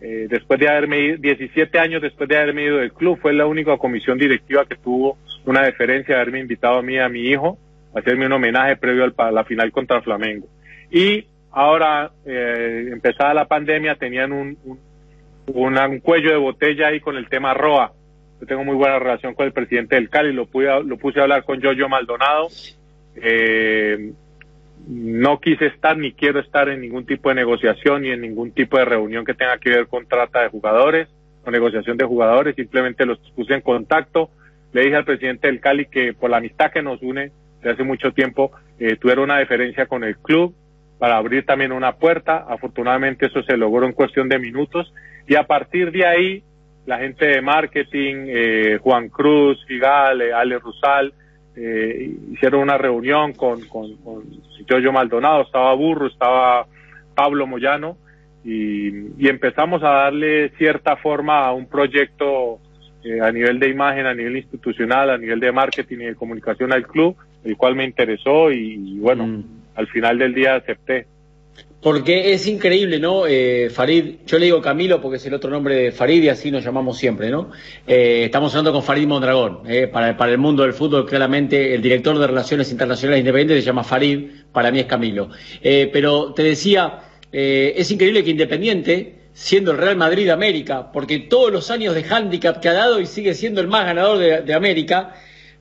eh, 0.00 0.26
después 0.28 0.58
de 0.58 0.68
haberme 0.68 1.00
ido, 1.00 1.16
17 1.18 1.78
años 1.78 2.02
después 2.02 2.28
de 2.28 2.36
haberme 2.38 2.64
ido 2.64 2.78
del 2.78 2.92
club, 2.92 3.18
fue 3.20 3.32
la 3.34 3.46
única 3.46 3.76
comisión 3.76 4.18
directiva 4.18 4.64
que 4.64 4.76
tuvo 4.76 5.18
una 5.44 5.62
deferencia 5.62 6.14
de 6.14 6.20
haberme 6.20 6.40
invitado 6.40 6.78
a 6.78 6.82
mí 6.82 6.98
a 6.98 7.08
mi 7.08 7.20
hijo 7.28 7.58
a 7.94 8.00
hacerme 8.00 8.26
un 8.26 8.32
homenaje 8.32 8.76
previo 8.76 9.04
al, 9.04 9.14
a 9.16 9.30
la 9.30 9.44
final 9.44 9.70
contra 9.72 10.02
Flamengo. 10.02 10.46
Y 10.90 11.26
ahora, 11.50 12.10
eh, 12.24 12.88
empezada 12.92 13.34
la 13.34 13.46
pandemia, 13.46 13.94
tenían 13.96 14.32
un, 14.32 14.56
un, 14.64 14.78
una- 15.54 15.88
un 15.88 16.00
cuello 16.00 16.30
de 16.30 16.36
botella 16.36 16.88
ahí 16.88 17.00
con 17.00 17.16
el 17.16 17.28
tema 17.28 17.54
ROA. 17.54 17.92
Yo 18.40 18.46
tengo 18.46 18.64
muy 18.64 18.76
buena 18.76 18.98
relación 18.98 19.34
con 19.34 19.46
el 19.46 19.52
presidente 19.52 19.96
del 19.96 20.10
Cali, 20.10 20.32
lo, 20.32 20.46
pude, 20.46 20.84
lo 20.84 20.96
puse 20.98 21.20
a 21.20 21.22
hablar 21.22 21.44
con 21.44 21.60
Giorgio 21.60 21.88
Maldonado 21.88 22.48
Eh, 23.16 24.12
no 24.86 25.40
quise 25.40 25.66
estar 25.66 25.96
ni 25.96 26.12
quiero 26.12 26.38
estar 26.38 26.68
en 26.68 26.82
ningún 26.82 27.06
tipo 27.06 27.30
de 27.30 27.34
negociación 27.34 28.02
ni 28.02 28.10
en 28.10 28.20
ningún 28.20 28.52
tipo 28.52 28.78
de 28.78 28.84
reunión 28.84 29.24
que 29.24 29.34
tenga 29.34 29.58
que 29.58 29.70
ver 29.70 29.86
con 29.86 30.06
trata 30.06 30.42
de 30.42 30.48
jugadores 30.48 31.08
o 31.44 31.50
negociación 31.50 31.96
de 31.96 32.04
jugadores, 32.04 32.54
simplemente 32.54 33.06
los 33.06 33.18
puse 33.34 33.54
en 33.54 33.62
contacto. 33.62 34.30
Le 34.72 34.82
dije 34.82 34.96
al 34.96 35.04
presidente 35.04 35.48
del 35.48 35.60
Cali 35.60 35.86
que 35.86 36.12
por 36.12 36.30
la 36.30 36.36
amistad 36.36 36.70
que 36.72 36.82
nos 36.82 37.00
une 37.02 37.32
desde 37.56 37.70
hace 37.70 37.84
mucho 37.84 38.12
tiempo, 38.12 38.52
eh, 38.78 38.96
tuviera 38.96 39.22
una 39.22 39.38
diferencia 39.38 39.86
con 39.86 40.04
el 40.04 40.18
club 40.18 40.54
para 40.98 41.16
abrir 41.16 41.44
también 41.44 41.72
una 41.72 41.96
puerta. 41.96 42.44
Afortunadamente 42.48 43.26
eso 43.26 43.42
se 43.42 43.56
logró 43.56 43.86
en 43.86 43.92
cuestión 43.92 44.28
de 44.28 44.38
minutos 44.38 44.92
y 45.26 45.36
a 45.36 45.44
partir 45.44 45.90
de 45.90 46.06
ahí 46.06 46.44
la 46.86 46.98
gente 46.98 47.26
de 47.26 47.40
marketing, 47.42 48.26
eh, 48.28 48.78
Juan 48.80 49.08
Cruz, 49.08 49.64
Figal, 49.66 50.22
eh, 50.22 50.32
Ale 50.32 50.58
Rusal, 50.58 51.12
eh, 51.56 52.10
hicieron 52.32 52.62
una 52.62 52.78
reunión 52.78 53.32
con, 53.32 53.62
con, 53.66 53.96
con 53.96 54.24
Yoyo 54.68 54.92
Maldonado, 54.92 55.42
estaba 55.42 55.74
Burro, 55.74 56.06
estaba 56.06 56.66
Pablo 57.14 57.46
Moyano, 57.46 57.96
y, 58.44 58.88
y 59.18 59.28
empezamos 59.28 59.82
a 59.82 59.90
darle 59.90 60.50
cierta 60.50 60.96
forma 60.96 61.46
a 61.46 61.52
un 61.52 61.66
proyecto 61.66 62.60
eh, 63.02 63.20
a 63.20 63.32
nivel 63.32 63.58
de 63.58 63.68
imagen, 63.68 64.06
a 64.06 64.14
nivel 64.14 64.36
institucional, 64.36 65.10
a 65.10 65.18
nivel 65.18 65.40
de 65.40 65.50
marketing 65.50 65.96
y 66.00 66.04
de 66.06 66.14
comunicación 66.14 66.72
al 66.72 66.86
club, 66.86 67.16
el 67.44 67.56
cual 67.56 67.74
me 67.74 67.84
interesó 67.84 68.50
y, 68.52 68.74
y 68.96 68.98
bueno, 68.98 69.26
Mm. 69.26 69.44
al 69.74 69.86
final 69.88 70.18
del 70.18 70.34
día 70.34 70.56
acepté. 70.56 71.06
Porque 71.86 72.32
es 72.32 72.48
increíble, 72.48 72.98
¿no? 72.98 73.28
Eh, 73.28 73.70
Farid, 73.70 74.16
yo 74.26 74.40
le 74.40 74.46
digo 74.46 74.60
Camilo 74.60 75.00
porque 75.00 75.18
es 75.18 75.26
el 75.26 75.34
otro 75.34 75.50
nombre 75.50 75.76
de 75.76 75.92
Farid 75.92 76.20
y 76.20 76.28
así 76.28 76.50
nos 76.50 76.64
llamamos 76.64 76.98
siempre, 76.98 77.30
¿no? 77.30 77.52
Eh, 77.86 78.22
estamos 78.24 78.52
hablando 78.52 78.72
con 78.72 78.82
Farid 78.82 79.06
Mondragón. 79.06 79.60
eh, 79.68 79.86
para, 79.86 80.32
el 80.32 80.38
mundo 80.38 80.64
del 80.64 80.72
fútbol, 80.72 81.06
claramente, 81.06 81.76
el 81.76 81.80
director 81.80 82.18
de 82.18 82.26
Relaciones 82.26 82.72
Internacionales 82.72 83.20
Independientes 83.20 83.62
se 83.62 83.66
llama 83.68 83.84
Farid, 83.84 84.30
para 84.50 84.72
mí 84.72 84.80
es 84.80 84.86
Camilo. 84.86 85.30
Eh, 85.62 85.88
pero 85.92 86.34
te 86.34 86.42
decía, 86.42 87.02
eh, 87.30 87.74
es 87.76 87.88
increíble 87.92 88.24
que 88.24 88.30
Independiente, 88.30 89.28
siendo 89.32 89.70
el 89.70 89.78
Real 89.78 89.96
Madrid 89.96 90.24
de 90.24 90.32
América, 90.32 90.90
porque 90.90 91.20
todos 91.20 91.52
los 91.52 91.70
años 91.70 91.94
de 91.94 92.02
handicap 92.02 92.58
que 92.58 92.68
ha 92.68 92.72
dado 92.72 92.98
y 92.98 93.06
sigue 93.06 93.32
siendo 93.32 93.60
el 93.60 93.68
más 93.68 93.86
ganador 93.86 94.44
de 94.44 94.54
América, 94.54 95.14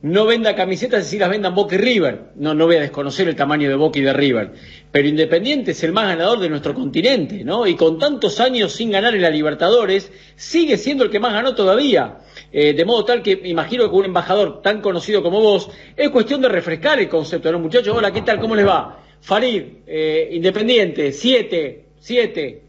no 0.05 0.27
venda 0.27 0.55
camisetas 0.55 1.07
y 1.07 1.09
si 1.09 1.17
las 1.17 1.31
vendan 1.31 1.55
Boca 1.55 1.73
y 1.73 1.79
River. 1.79 2.25
No, 2.35 2.53
no 2.53 2.67
voy 2.67 2.75
a 2.75 2.81
desconocer 2.81 3.27
el 3.27 3.35
tamaño 3.35 3.67
de 3.67 3.73
Boca 3.73 3.97
y 3.97 4.03
de 4.03 4.13
River. 4.13 4.51
Pero 4.91 5.07
Independiente 5.07 5.71
es 5.71 5.83
el 5.83 5.93
más 5.93 6.05
ganador 6.05 6.39
de 6.39 6.47
nuestro 6.47 6.75
continente, 6.75 7.43
¿no? 7.43 7.65
Y 7.65 7.75
con 7.75 7.97
tantos 7.97 8.39
años 8.39 8.71
sin 8.71 8.91
ganar 8.91 9.15
en 9.15 9.23
la 9.23 9.31
Libertadores, 9.31 10.11
sigue 10.35 10.77
siendo 10.77 11.05
el 11.05 11.09
que 11.09 11.19
más 11.19 11.33
ganó 11.33 11.55
todavía. 11.55 12.19
Eh, 12.51 12.73
de 12.73 12.85
modo 12.85 13.03
tal 13.03 13.23
que 13.23 13.41
imagino 13.45 13.89
que 13.89 13.95
un 13.95 14.05
embajador 14.05 14.61
tan 14.61 14.79
conocido 14.79 15.23
como 15.23 15.41
vos, 15.41 15.71
es 15.97 16.09
cuestión 16.11 16.39
de 16.39 16.49
refrescar 16.49 16.99
el 16.99 17.09
concepto, 17.09 17.51
¿no? 17.51 17.57
Muchachos, 17.57 17.97
hola, 17.97 18.13
¿qué 18.13 18.21
tal? 18.21 18.39
¿Cómo 18.39 18.55
les 18.55 18.67
va? 18.67 18.99
Farid, 19.21 19.63
eh, 19.87 20.29
Independiente, 20.33 21.11
siete, 21.13 21.87
siete, 21.97 22.61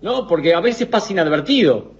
¿no? 0.00 0.28
Porque 0.28 0.54
a 0.54 0.60
veces 0.60 0.86
pasa 0.86 1.12
inadvertido. 1.12 1.92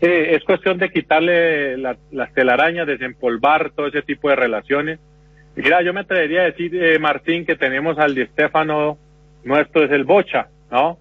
Eh, 0.00 0.36
es 0.36 0.44
cuestión 0.44 0.78
de 0.78 0.90
quitarle 0.90 1.76
la- 1.76 1.96
las 2.12 2.32
telarañas, 2.32 2.86
desempolvar 2.86 3.70
todo 3.70 3.88
ese 3.88 4.02
tipo 4.02 4.28
de 4.30 4.36
relaciones. 4.36 5.00
Mira, 5.56 5.82
yo 5.82 5.92
me 5.92 6.00
atrevería 6.00 6.42
a 6.42 6.44
decir, 6.44 6.72
eh, 6.80 6.98
Martín, 7.00 7.44
que 7.44 7.56
tenemos 7.56 7.98
al 7.98 8.14
Di 8.14 8.24
Stefano, 8.26 8.96
nuestro 9.44 9.82
es 9.84 9.90
el 9.90 10.04
Bocha, 10.04 10.46
¿no? 10.70 10.98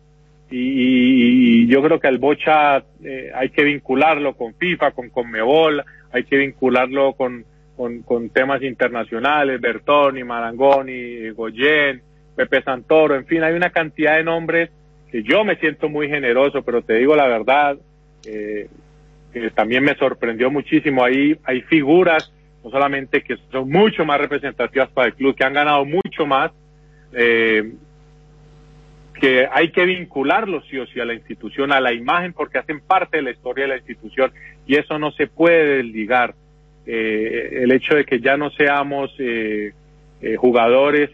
Y, 0.49 0.57
y- 0.57 1.63
y 1.63 1.67
yo 1.67 1.83
creo 1.83 1.99
que 1.99 2.07
al 2.07 2.17
Bocha 2.17 2.77
eh, 3.03 3.31
hay 3.35 3.49
que 3.49 3.63
vincularlo 3.63 4.33
con 4.35 4.55
FIFA, 4.55 4.91
con 4.91 5.09
Conmebol, 5.09 5.83
hay 6.11 6.23
que 6.23 6.37
vincularlo 6.37 7.13
con, 7.13 7.45
con, 7.75 8.01
con 8.01 8.29
temas 8.29 8.63
internacionales, 8.63 9.61
Bertoni, 9.61 10.23
Marangoni, 10.23 11.29
Goyen, 11.31 12.01
Pepe 12.35 12.63
Santoro, 12.63 13.13
en 13.15 13.25
fin, 13.27 13.43
hay 13.43 13.53
una 13.53 13.69
cantidad 13.69 14.15
de 14.17 14.23
nombres 14.23 14.71
que 15.11 15.21
yo 15.21 15.43
me 15.43 15.57
siento 15.57 15.87
muy 15.89 16.07
generoso, 16.07 16.63
pero 16.63 16.81
te 16.81 16.93
digo 16.95 17.15
la 17.15 17.27
verdad, 17.27 17.77
eh, 18.25 18.67
también 19.53 19.83
me 19.83 19.95
sorprendió 19.95 20.51
muchísimo. 20.51 21.03
Ahí 21.03 21.37
hay 21.43 21.61
figuras, 21.61 22.33
no 22.63 22.69
solamente 22.69 23.23
que 23.23 23.37
son 23.51 23.69
mucho 23.69 24.05
más 24.05 24.19
representativas 24.19 24.89
para 24.89 25.07
el 25.07 25.15
club, 25.15 25.35
que 25.35 25.43
han 25.43 25.53
ganado 25.53 25.85
mucho 25.85 26.25
más, 26.25 26.51
eh, 27.13 27.73
que 29.19 29.47
hay 29.51 29.71
que 29.71 29.85
vincularlos 29.85 30.65
sí 30.69 30.77
o 30.77 30.85
sí 30.87 30.99
a 30.99 31.05
la 31.05 31.13
institución, 31.13 31.71
a 31.71 31.81
la 31.81 31.93
imagen, 31.93 32.33
porque 32.33 32.59
hacen 32.59 32.79
parte 32.79 33.17
de 33.17 33.23
la 33.23 33.31
historia 33.31 33.65
de 33.65 33.69
la 33.69 33.77
institución 33.77 34.31
y 34.65 34.75
eso 34.75 34.99
no 34.99 35.11
se 35.11 35.27
puede 35.27 35.77
desligar. 35.77 36.35
Eh, 36.85 37.63
el 37.63 37.71
hecho 37.73 37.95
de 37.95 38.05
que 38.05 38.21
ya 38.21 38.37
no 38.37 38.49
seamos 38.51 39.13
eh, 39.19 39.73
eh, 40.21 40.35
jugadores, 40.37 41.09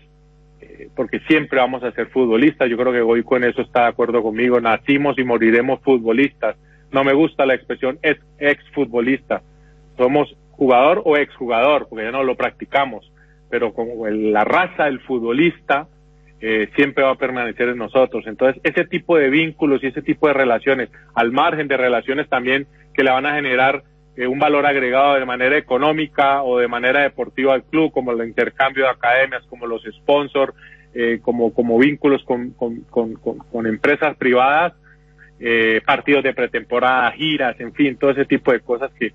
porque 0.95 1.19
siempre 1.21 1.59
vamos 1.59 1.83
a 1.83 1.91
ser 1.91 2.07
futbolistas, 2.07 2.69
yo 2.69 2.77
creo 2.77 2.91
que 2.91 3.01
Goy 3.01 3.23
con 3.23 3.43
eso 3.43 3.61
está 3.61 3.81
de 3.81 3.87
acuerdo 3.87 4.23
conmigo, 4.23 4.59
nacimos 4.59 5.17
y 5.19 5.23
moriremos 5.23 5.81
futbolistas. 5.81 6.55
No 6.93 7.03
me 7.03 7.13
gusta 7.13 7.45
la 7.45 7.55
expresión 7.55 7.99
ex, 8.01 8.59
futbolista. 8.73 9.41
Somos 9.97 10.35
jugador 10.51 11.01
o 11.05 11.17
exjugador, 11.17 11.87
porque 11.89 12.05
ya 12.05 12.11
no 12.11 12.23
lo 12.23 12.35
practicamos, 12.35 13.11
pero 13.49 13.73
como 13.73 14.07
el- 14.07 14.31
la 14.31 14.43
raza 14.43 14.85
del 14.85 14.99
futbolista 15.01 15.87
eh, 16.45 16.69
siempre 16.75 17.05
va 17.05 17.11
a 17.11 17.15
permanecer 17.15 17.69
en 17.69 17.77
nosotros. 17.77 18.25
Entonces, 18.27 18.61
ese 18.65 18.83
tipo 18.85 19.17
de 19.17 19.29
vínculos 19.29 19.81
y 19.81 19.87
ese 19.87 20.01
tipo 20.01 20.27
de 20.27 20.33
relaciones, 20.33 20.89
al 21.15 21.31
margen 21.31 21.69
de 21.69 21.77
relaciones 21.77 22.27
también 22.27 22.67
que 22.93 23.01
le 23.03 23.11
van 23.11 23.25
a 23.25 23.35
generar 23.35 23.83
eh, 24.17 24.27
un 24.27 24.39
valor 24.39 24.65
agregado 24.65 25.15
de 25.15 25.25
manera 25.25 25.57
económica 25.57 26.43
o 26.43 26.59
de 26.59 26.67
manera 26.67 27.01
deportiva 27.01 27.53
al 27.53 27.63
club, 27.63 27.93
como 27.93 28.11
el 28.11 28.27
intercambio 28.27 28.83
de 28.83 28.89
academias, 28.91 29.43
como 29.49 29.65
los 29.67 29.83
sponsors, 29.83 30.53
eh, 30.93 31.19
como, 31.21 31.53
como 31.53 31.79
vínculos 31.79 32.21
con, 32.25 32.51
con, 32.51 32.81
con- 32.91 33.13
con 33.15 33.65
empresas 33.65 34.15
privadas, 34.17 34.73
eh, 35.39 35.81
partidos 35.85 36.23
de 36.23 36.33
pretemporada, 36.33 37.11
giras, 37.11 37.59
en 37.59 37.73
fin, 37.73 37.97
todo 37.97 38.11
ese 38.11 38.25
tipo 38.25 38.51
de 38.51 38.59
cosas 38.61 38.91
que, 38.99 39.13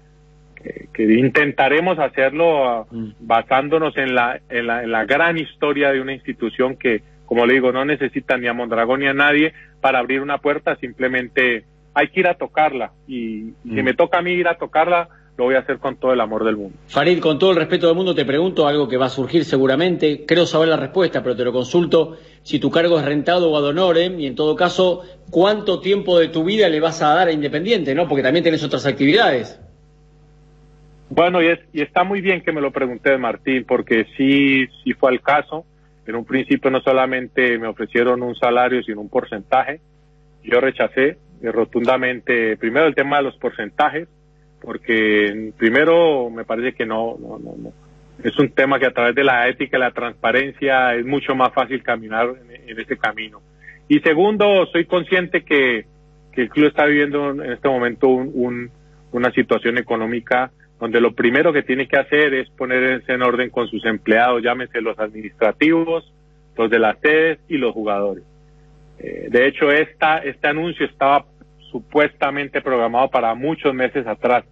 que, 0.57 0.89
que 0.93 1.05
intentaremos 1.15 1.99
hacerlo 1.99 2.69
ah, 2.69 2.87
basándonos 3.21 3.97
en 3.97 4.15
la, 4.15 4.41
en, 4.49 4.67
la, 4.67 4.83
en 4.83 4.91
la 4.91 5.05
gran 5.05 5.39
historia 5.39 5.91
de 5.91 6.01
una 6.01 6.13
institución 6.13 6.77
que, 6.77 7.03
como 7.27 7.47
le 7.47 7.55
digo, 7.55 7.73
no 7.73 7.85
necesita 7.85 8.37
ni 8.37 8.47
a 8.47 8.53
Mondragón 8.53 9.01
ni 9.01 9.07
a 9.07 9.15
nadie 9.15 9.53
para 9.81 9.99
abrir 9.99 10.21
una 10.21 10.39
puerta, 10.39 10.77
simplemente 10.77 11.65
hay 11.95 12.09
que 12.09 12.21
ir 12.21 12.29
a 12.29 12.35
tocarla 12.35 12.93
y, 13.07 13.49
y 13.49 13.55
si 13.65 13.83
Mm. 13.83 13.85
me 13.85 13.95
toca 13.95 14.19
a 14.19 14.23
mí 14.23 14.33
ir 14.33 14.49
a 14.49 14.57
tocarla, 14.57 15.09
lo 15.39 15.45
voy 15.45 15.55
a 15.55 15.61
hacer 15.61 15.79
con 15.79 15.97
todo 15.97 16.13
el 16.13 16.21
amor 16.21 16.45
del 16.45 16.57
mundo. 16.57 16.77
Farid, 16.89 17.21
con 17.21 17.39
todo 17.39 17.53
el 17.53 17.57
respeto 17.57 17.87
del 17.87 17.95
mundo, 17.95 18.13
te 18.13 18.25
pregunto 18.25 18.67
algo 18.67 18.89
que 18.89 18.97
va 18.97 19.07
a 19.07 19.09
surgir 19.09 19.45
seguramente. 19.45 20.25
Creo 20.27 20.45
saber 20.47 20.67
la 20.67 20.77
respuesta, 20.77 21.23
pero 21.23 21.37
te 21.37 21.45
lo 21.45 21.53
consulto. 21.53 22.17
Si 22.43 22.59
tu 22.59 22.73
cargo 22.73 22.99
es 22.99 23.05
rentado 23.05 23.49
o 23.49 23.57
ad 23.57 23.63
honorem, 23.63 24.19
y 24.19 24.27
en 24.27 24.35
todo 24.35 24.57
caso, 24.57 25.05
¿cuánto 25.31 25.79
tiempo 25.79 26.19
de 26.19 26.27
tu 26.27 26.43
vida 26.43 26.69
le 26.69 26.81
vas 26.81 27.01
a 27.03 27.15
dar 27.15 27.29
a 27.29 27.33
Independiente? 27.33 27.95
¿no? 27.95 28.09
Porque 28.09 28.25
también 28.25 28.43
tenés 28.43 28.65
otras 28.65 28.85
actividades. 28.85 29.61
Bueno, 31.09 31.41
y, 31.41 31.47
es, 31.47 31.61
y 31.73 31.83
está 31.83 32.03
muy 32.03 32.21
bien 32.21 32.43
que 32.43 32.51
me 32.51 32.61
lo 32.61 32.73
pregunté, 32.73 33.17
Martín, 33.17 33.65
porque 33.65 34.07
sí, 34.17 34.67
sí 34.83 34.93
fue 34.95 35.13
el 35.13 35.21
caso. 35.21 35.65
En 36.05 36.17
un 36.17 36.25
principio 36.25 36.69
no 36.69 36.81
solamente 36.81 37.57
me 37.59 37.69
ofrecieron 37.69 38.25
un 38.25 38.35
salario, 38.35 38.83
sino 38.83 39.01
un 39.01 39.09
porcentaje. 39.09 39.81
Yo 40.43 40.61
rechacé 40.61 41.17
eh, 41.43 41.53
rotundamente, 41.53 42.57
primero 42.57 42.87
el 42.87 42.97
tema 42.97 43.19
de 43.19 43.23
los 43.23 43.37
porcentajes, 43.37 44.09
porque 44.61 45.53
primero 45.57 46.31
me 46.31 46.45
parece 46.45 46.75
que 46.75 46.87
no, 46.87 47.17
no, 47.19 47.39
no, 47.39 47.57
no. 47.57 47.73
Es 48.23 48.37
un 48.39 48.51
tema 48.51 48.81
que 48.81 48.87
a 48.87 48.93
través 48.93 49.15
de 49.15 49.23
la 49.23 49.49
ética 49.49 49.77
y 49.77 49.81
la 49.81 49.93
transparencia 49.93 50.95
es 50.95 51.07
mucho 51.07 51.35
más 51.35 51.53
fácil 51.53 51.83
caminar 51.83 52.29
en, 52.29 52.71
en 52.71 52.81
ese 52.81 52.97
camino. 52.97 53.41
Y 53.89 54.01
segundo, 54.01 54.67
soy 54.67 54.85
consciente 54.85 55.43
que, 55.43 55.87
el 56.35 56.51
club 56.51 56.69
está 56.69 56.85
viviendo 56.85 57.31
en 57.31 57.51
este 57.51 57.69
momento 57.69 58.07
un, 58.07 58.71
una 59.11 59.33
situación 59.33 59.77
económica 59.77 60.53
donde 60.79 61.01
lo 61.01 61.13
primero 61.13 61.53
que 61.53 61.65
tiene 61.65 61.89
que 61.89 61.97
hacer 61.97 62.33
es 62.33 62.49
ponerse 62.51 63.13
en 63.13 63.23
orden 63.23 63.51
con 63.51 63.67
sus 63.67 63.85
empleados, 63.85 64.41
llámese 64.41 64.81
los 64.81 64.97
administrativos, 65.01 66.13
los 66.57 66.71
de 66.71 66.79
las 66.79 66.97
sedes 67.01 67.41
y 67.49 67.57
los 67.57 67.75
jugadores. 67.75 68.23
Eh, 69.01 69.27
de 69.31 69.49
hecho, 69.49 69.73
esta, 69.73 70.19
este 70.19 70.47
anuncio 70.47 70.87
estaba 70.87 71.25
supuestamente 71.71 72.61
programado 72.61 73.09
para 73.11 73.35
muchos 73.35 73.75
meses 73.75 74.07
atrás. 74.07 74.45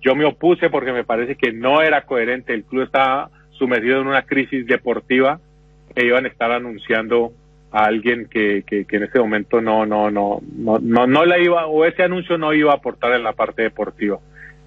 Yo 0.00 0.14
me 0.14 0.24
opuse 0.24 0.70
porque 0.70 0.92
me 0.92 1.04
parece 1.04 1.36
que 1.36 1.52
no 1.52 1.82
era 1.82 2.02
coherente. 2.02 2.54
El 2.54 2.64
club 2.64 2.84
estaba 2.84 3.30
sumergido 3.52 4.00
en 4.00 4.08
una 4.08 4.22
crisis 4.22 4.66
deportiva 4.66 5.40
que 5.94 6.06
iban 6.06 6.24
a 6.24 6.28
estar 6.28 6.52
anunciando 6.52 7.32
a 7.72 7.84
alguien 7.84 8.28
que, 8.30 8.64
que, 8.66 8.86
en 8.88 9.02
ese 9.02 9.18
momento 9.18 9.60
no, 9.60 9.86
no, 9.86 10.10
no, 10.10 10.40
no, 10.56 10.78
no, 10.80 11.06
no 11.06 11.24
la 11.24 11.38
iba, 11.38 11.66
o 11.66 11.84
ese 11.84 12.02
anuncio 12.02 12.38
no 12.38 12.52
iba 12.52 12.72
a 12.72 12.76
aportar 12.76 13.12
en 13.14 13.22
la 13.22 13.32
parte 13.32 13.62
deportiva. 13.62 14.18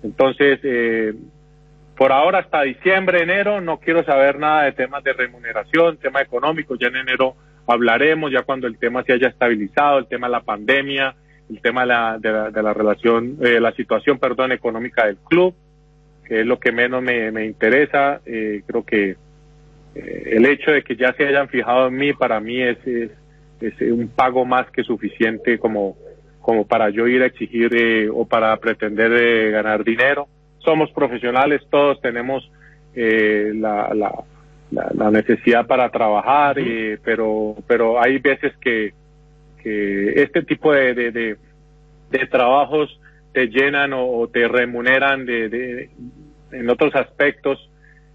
Entonces, 0.03 0.59
eh, 0.63 1.13
por 1.95 2.11
ahora 2.11 2.39
hasta 2.39 2.63
diciembre, 2.63 3.21
enero, 3.21 3.61
no 3.61 3.79
quiero 3.79 4.03
saber 4.03 4.39
nada 4.39 4.63
de 4.63 4.71
temas 4.71 5.03
de 5.03 5.13
remuneración, 5.13 5.97
tema 5.97 6.21
económico, 6.21 6.75
ya 6.75 6.87
en 6.87 6.97
enero 6.97 7.35
hablaremos, 7.67 8.31
ya 8.31 8.43
cuando 8.43 8.67
el 8.67 8.77
tema 8.77 9.03
se 9.03 9.13
haya 9.13 9.27
estabilizado, 9.27 9.99
el 9.99 10.07
tema 10.07 10.27
de 10.27 10.31
la 10.31 10.41
pandemia, 10.41 11.15
el 11.49 11.61
tema 11.61 11.81
de 11.81 11.87
la, 11.87 12.17
de 12.19 12.31
la, 12.31 12.51
de 12.51 12.63
la 12.63 12.73
relación, 12.73 13.37
eh, 13.41 13.59
la 13.59 13.71
situación, 13.73 14.19
perdón, 14.19 14.51
económica 14.51 15.05
del 15.05 15.17
club, 15.17 15.55
que 16.25 16.41
es 16.41 16.45
lo 16.45 16.59
que 16.59 16.71
menos 16.71 17.01
me, 17.01 17.31
me 17.31 17.45
interesa, 17.45 18.21
eh, 18.25 18.61
creo 18.65 18.85
que 18.85 19.15
eh, 19.95 20.29
el 20.31 20.45
hecho 20.45 20.71
de 20.71 20.83
que 20.83 20.95
ya 20.95 21.13
se 21.13 21.27
hayan 21.27 21.49
fijado 21.49 21.87
en 21.87 21.95
mí 21.95 22.13
para 22.13 22.39
mí 22.39 22.61
es, 22.61 22.77
es, 22.85 23.11
es 23.61 23.81
un 23.81 24.07
pago 24.09 24.45
más 24.45 24.69
que 24.71 24.83
suficiente 24.83 25.57
como, 25.57 25.97
como 26.41 26.65
para 26.65 26.89
yo 26.89 27.07
ir 27.07 27.21
a 27.21 27.27
exigir 27.27 27.75
eh, 27.75 28.09
o 28.09 28.25
para 28.25 28.55
pretender 28.57 29.11
eh, 29.13 29.51
ganar 29.51 29.83
dinero. 29.83 30.27
Somos 30.59 30.91
profesionales, 30.91 31.61
todos 31.69 32.01
tenemos 32.01 32.49
eh, 32.95 33.51
la, 33.55 33.93
la, 33.93 34.11
la, 34.71 35.11
necesidad 35.11 35.67
para 35.67 35.89
trabajar, 35.89 36.57
eh, 36.59 36.97
pero, 37.03 37.55
pero 37.67 38.01
hay 38.01 38.19
veces 38.19 38.53
que, 38.57 38.93
que 39.61 40.21
este 40.21 40.43
tipo 40.43 40.73
de, 40.73 40.93
de, 41.11 41.37
trabajos 42.27 42.99
te 43.33 43.47
llenan 43.47 43.91
o, 43.93 44.27
te 44.27 44.47
remuneran 44.47 45.25
de, 45.25 45.89
en 46.51 46.69
otros 46.69 46.95
aspectos 46.95 47.69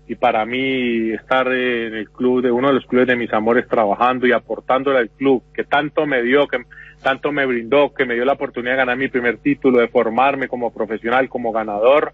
y 0.06 0.16
para 0.16 0.44
mí 0.44 1.12
estar 1.12 1.46
en 1.48 1.94
el 1.94 2.10
club 2.10 2.42
de 2.42 2.50
uno 2.50 2.68
de 2.68 2.74
los 2.74 2.86
clubes 2.86 3.06
de 3.06 3.16
mis 3.16 3.32
amores 3.32 3.66
trabajando 3.68 4.26
y 4.26 4.32
aportándole 4.32 4.98
al 4.98 5.10
club 5.10 5.42
que 5.54 5.64
tanto 5.64 6.04
me 6.06 6.22
dio, 6.22 6.46
que 6.46 6.58
tanto 7.02 7.32
me 7.32 7.46
brindó, 7.46 7.94
que 7.94 8.04
me 8.04 8.14
dio 8.14 8.24
la 8.24 8.34
oportunidad 8.34 8.72
de 8.72 8.78
ganar 8.78 8.96
mi 8.96 9.08
primer 9.08 9.38
título, 9.38 9.78
de 9.78 9.88
formarme 9.88 10.48
como 10.48 10.72
profesional, 10.72 11.28
como 11.28 11.52
ganador, 11.52 12.12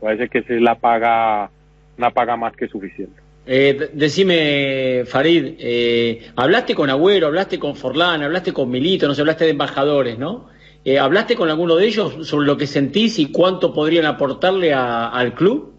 parece 0.00 0.28
que 0.28 0.38
es 0.38 0.60
la 0.60 0.74
paga, 0.74 1.50
una 1.96 2.10
paga 2.10 2.36
más 2.36 2.54
que 2.54 2.68
suficiente. 2.68 3.20
Eh, 3.46 3.90
decime, 3.94 5.04
Farid, 5.06 5.54
eh, 5.58 6.30
hablaste 6.36 6.74
con 6.74 6.88
Agüero, 6.90 7.26
hablaste 7.26 7.58
con 7.58 7.74
Forlán, 7.74 8.22
hablaste 8.22 8.52
con 8.52 8.70
Milito, 8.70 9.08
no 9.08 9.14
sé, 9.14 9.22
hablaste 9.22 9.44
de 9.44 9.50
embajadores, 9.50 10.18
¿no? 10.18 10.48
Eh, 10.84 10.98
¿Hablaste 10.98 11.34
con 11.36 11.50
alguno 11.50 11.76
de 11.76 11.86
ellos 11.86 12.26
sobre 12.28 12.46
lo 12.46 12.56
que 12.56 12.66
sentís 12.66 13.18
y 13.18 13.30
cuánto 13.32 13.74
podrían 13.74 14.06
aportarle 14.06 14.72
a- 14.72 15.08
al 15.08 15.34
club? 15.34 15.74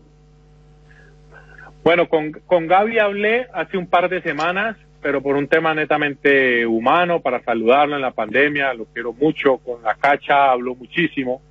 Bueno, 1.84 2.07
con, 2.07 2.32
con 2.45 2.68
Gaby 2.68 2.99
hablé 2.99 3.47
hace 3.53 3.78
un 3.78 3.88
par 3.88 4.09
de 4.09 4.22
semanas, 4.22 4.78
pero 5.01 5.22
por 5.24 5.36
un 5.36 5.47
tema 5.47 5.74
netamente 5.74 6.66
humano, 6.68 7.22
para 7.22 7.41
saludarlo 7.43 7.95
en 7.95 8.03
la 8.03 8.12
pandemia, 8.12 8.74
lo 8.76 8.86
quiero 8.86 9.14
mucho. 9.14 9.57
Con 9.57 9.82
la 9.82 9.95
cacha 9.95 10.51
habló 10.51 10.76
muchísimo. 10.76 11.41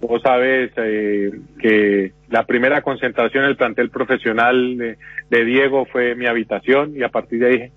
Vos 0.00 0.22
sabes 0.22 0.70
eh, 0.76 1.30
que 1.60 2.12
la 2.28 2.44
primera 2.44 2.82
concentración 2.82 3.44
del 3.44 3.56
plantel 3.56 3.90
profesional 3.90 4.96
de, 5.28 5.44
Diego 5.44 5.86
fue 5.86 6.14
mi 6.14 6.26
habitación 6.26 6.96
y 6.96 7.02
a 7.02 7.08
partir 7.08 7.40
de 7.40 7.46
ahí 7.46 7.72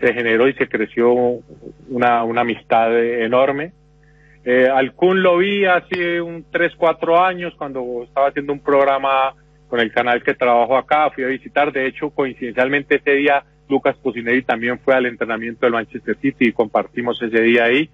se 0.00 0.12
generó 0.12 0.48
y 0.48 0.54
se 0.54 0.68
creció 0.68 1.12
una, 1.88 2.24
una 2.24 2.40
amistad 2.40 2.98
enorme. 2.98 3.72
Eh, 4.44 4.66
al 4.68 4.92
Kun 4.94 5.22
lo 5.22 5.38
vi 5.38 5.64
hace 5.64 6.20
un 6.20 6.44
3, 6.50 6.72
4 6.76 7.24
años 7.24 7.54
cuando 7.56 8.02
estaba 8.02 8.28
haciendo 8.28 8.52
un 8.52 8.58
programa 8.58 9.34
con 9.68 9.78
el 9.78 9.92
canal 9.92 10.22
que 10.22 10.34
trabajo 10.34 10.76
acá, 10.76 11.10
fui 11.10 11.22
a 11.22 11.28
visitar, 11.28 11.72
de 11.72 11.86
hecho 11.86 12.10
coincidencialmente 12.10 12.96
ese 12.96 13.12
día 13.12 13.44
Lucas 13.68 13.96
Pusineri 14.02 14.42
también 14.42 14.78
fue 14.80 14.94
al 14.94 15.06
entrenamiento 15.06 15.64
del 15.64 15.72
Manchester 15.72 16.16
City 16.20 16.48
y 16.48 16.52
compartimos 16.52 17.22
ese 17.22 17.40
día 17.40 17.64
ahí, 17.64 17.88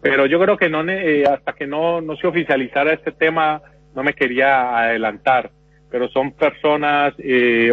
pero 0.00 0.26
yo 0.26 0.40
creo 0.40 0.56
que 0.56 0.68
no 0.68 0.88
eh, 0.88 1.24
hasta 1.26 1.52
que 1.52 1.66
no, 1.66 2.00
no 2.00 2.16
se 2.16 2.26
oficializara 2.26 2.92
este 2.92 3.12
tema 3.12 3.62
no 3.94 4.02
me 4.02 4.14
quería 4.14 4.78
adelantar, 4.78 5.50
pero 5.90 6.08
son 6.08 6.32
personas 6.32 7.14
eh, 7.18 7.70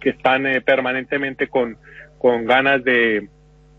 que 0.00 0.10
están 0.10 0.46
eh, 0.46 0.60
permanentemente 0.60 1.48
con, 1.48 1.76
con 2.18 2.44
ganas 2.44 2.82
de, 2.82 3.28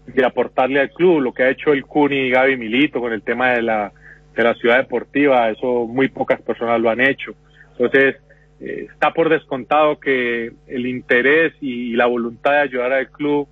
de 0.07 0.25
aportarle 0.25 0.79
al 0.79 0.91
club, 0.91 1.21
lo 1.21 1.33
que 1.33 1.43
ha 1.43 1.49
hecho 1.49 1.73
el 1.73 1.85
Cuni 1.85 2.27
y 2.27 2.29
Gaby 2.29 2.57
Milito 2.57 2.99
con 3.01 3.11
el 3.11 3.21
tema 3.21 3.51
de 3.51 3.61
la, 3.61 3.91
de 4.35 4.43
la 4.43 4.53
ciudad 4.55 4.77
deportiva, 4.77 5.49
eso 5.49 5.85
muy 5.85 6.07
pocas 6.07 6.41
personas 6.41 6.79
lo 6.79 6.89
han 6.89 7.01
hecho. 7.01 7.33
Entonces, 7.71 8.15
eh, 8.59 8.87
está 8.91 9.13
por 9.13 9.29
descontado 9.29 9.99
que 9.99 10.51
el 10.67 10.87
interés 10.87 11.53
y, 11.61 11.93
la 11.93 12.05
voluntad 12.05 12.51
de 12.51 12.57
ayudar 12.59 12.93
al 12.93 13.09
club 13.09 13.47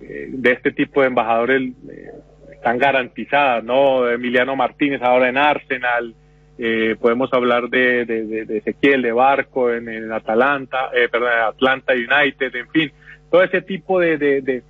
eh, 0.00 0.28
de 0.30 0.52
este 0.52 0.72
tipo 0.72 1.00
de 1.00 1.08
embajadores 1.08 1.72
eh, 1.88 2.10
están 2.60 2.76
garantizadas, 2.78 3.64
¿no? 3.64 4.06
Emiliano 4.08 4.54
Martínez 4.54 5.00
ahora 5.02 5.30
en 5.30 5.38
Arsenal, 5.38 6.14
eh, 6.58 6.94
podemos 7.00 7.32
hablar 7.32 7.70
de, 7.70 8.04
de, 8.04 8.26
de- 8.26 8.44
de 8.44 8.58
Ezequiel 8.58 9.00
de 9.00 9.12
Barco 9.12 9.72
en, 9.72 9.88
en 9.88 10.12
Atalanta, 10.12 10.90
eh, 10.94 11.08
perdón, 11.10 11.30
Atlanta 11.42 11.94
United, 11.94 12.54
en 12.54 12.68
fin, 12.68 12.92
todo 13.30 13.42
ese 13.42 13.62
tipo 13.62 13.98
de 13.98 14.62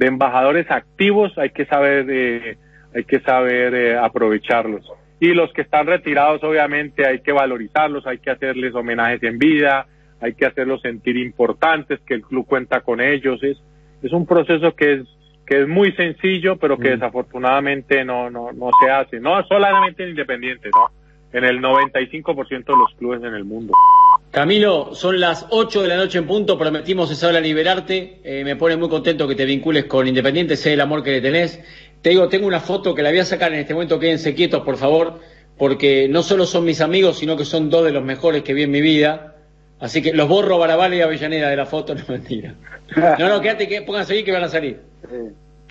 embajadores 0.00 0.70
activos 0.70 1.36
hay 1.36 1.50
que 1.50 1.66
saber, 1.66 2.06
eh, 2.08 2.56
hay 2.94 3.04
que 3.04 3.18
saber 3.20 3.74
eh, 3.74 3.98
aprovecharlos. 3.98 4.88
Y 5.18 5.34
los 5.34 5.52
que 5.52 5.62
están 5.62 5.86
retirados, 5.86 6.42
obviamente, 6.44 7.06
hay 7.06 7.20
que 7.20 7.32
valorizarlos, 7.32 8.06
hay 8.06 8.18
que 8.18 8.30
hacerles 8.30 8.74
homenajes 8.74 9.22
en 9.22 9.38
vida, 9.38 9.86
hay 10.20 10.34
que 10.34 10.46
hacerlos 10.46 10.80
sentir 10.82 11.16
importantes, 11.16 12.00
que 12.06 12.14
el 12.14 12.22
club 12.22 12.46
cuenta 12.46 12.80
con 12.80 13.00
ellos. 13.00 13.42
Es, 13.42 13.56
es 14.02 14.12
un 14.12 14.26
proceso 14.26 14.74
que 14.74 14.94
es, 14.94 15.00
que 15.52 15.60
es 15.60 15.68
muy 15.68 15.92
sencillo, 15.92 16.56
pero 16.56 16.78
que 16.78 16.92
desafortunadamente 16.92 18.06
no, 18.06 18.30
no, 18.30 18.52
no 18.52 18.70
se 18.82 18.90
hace. 18.90 19.20
No 19.20 19.46
solamente 19.46 20.02
en 20.02 20.10
Independiente, 20.10 20.70
¿no? 20.74 20.88
En 21.30 21.44
el 21.44 21.60
95% 21.60 22.48
de 22.48 22.74
los 22.74 22.94
clubes 22.96 23.22
en 23.22 23.34
el 23.34 23.44
mundo. 23.44 23.74
Camilo, 24.30 24.94
son 24.94 25.20
las 25.20 25.46
8 25.50 25.82
de 25.82 25.88
la 25.88 25.96
noche 25.98 26.16
en 26.16 26.26
punto, 26.26 26.58
prometimos 26.58 27.10
esa 27.10 27.28
hora 27.28 27.38
liberarte. 27.38 28.20
Eh, 28.24 28.44
me 28.44 28.56
pone 28.56 28.78
muy 28.78 28.88
contento 28.88 29.28
que 29.28 29.34
te 29.34 29.44
vincules 29.44 29.84
con 29.84 30.08
Independiente, 30.08 30.56
sé 30.56 30.72
el 30.72 30.80
amor 30.80 31.02
que 31.02 31.10
le 31.10 31.20
tenés. 31.20 31.62
Te 32.00 32.08
digo, 32.08 32.30
tengo 32.30 32.46
una 32.46 32.60
foto 32.60 32.94
que 32.94 33.02
la 33.02 33.10
voy 33.10 33.18
a 33.18 33.26
sacar 33.26 33.52
en 33.52 33.58
este 33.58 33.74
momento, 33.74 33.98
quédense 33.98 34.34
quietos, 34.34 34.62
por 34.62 34.78
favor, 34.78 35.20
porque 35.58 36.08
no 36.08 36.22
solo 36.22 36.46
son 36.46 36.64
mis 36.64 36.80
amigos, 36.80 37.18
sino 37.18 37.36
que 37.36 37.44
son 37.44 37.68
dos 37.68 37.84
de 37.84 37.92
los 37.92 38.02
mejores 38.02 38.42
que 38.42 38.54
vi 38.54 38.62
en 38.62 38.70
mi 38.70 38.80
vida. 38.80 39.36
Así 39.80 40.00
que 40.00 40.14
los 40.14 40.28
borro 40.28 40.56
Barabal 40.56 40.94
y 40.94 41.02
Avellaneda 41.02 41.50
de 41.50 41.56
la 41.56 41.66
foto, 41.66 41.94
no 41.94 42.04
mentira. 42.08 42.54
No, 43.18 43.28
no, 43.28 43.40
quédate, 43.42 43.68
que 43.68 43.82
pónganse 43.82 44.14
ahí 44.14 44.24
que 44.24 44.32
van 44.32 44.44
a 44.44 44.48
salir. 44.48 44.80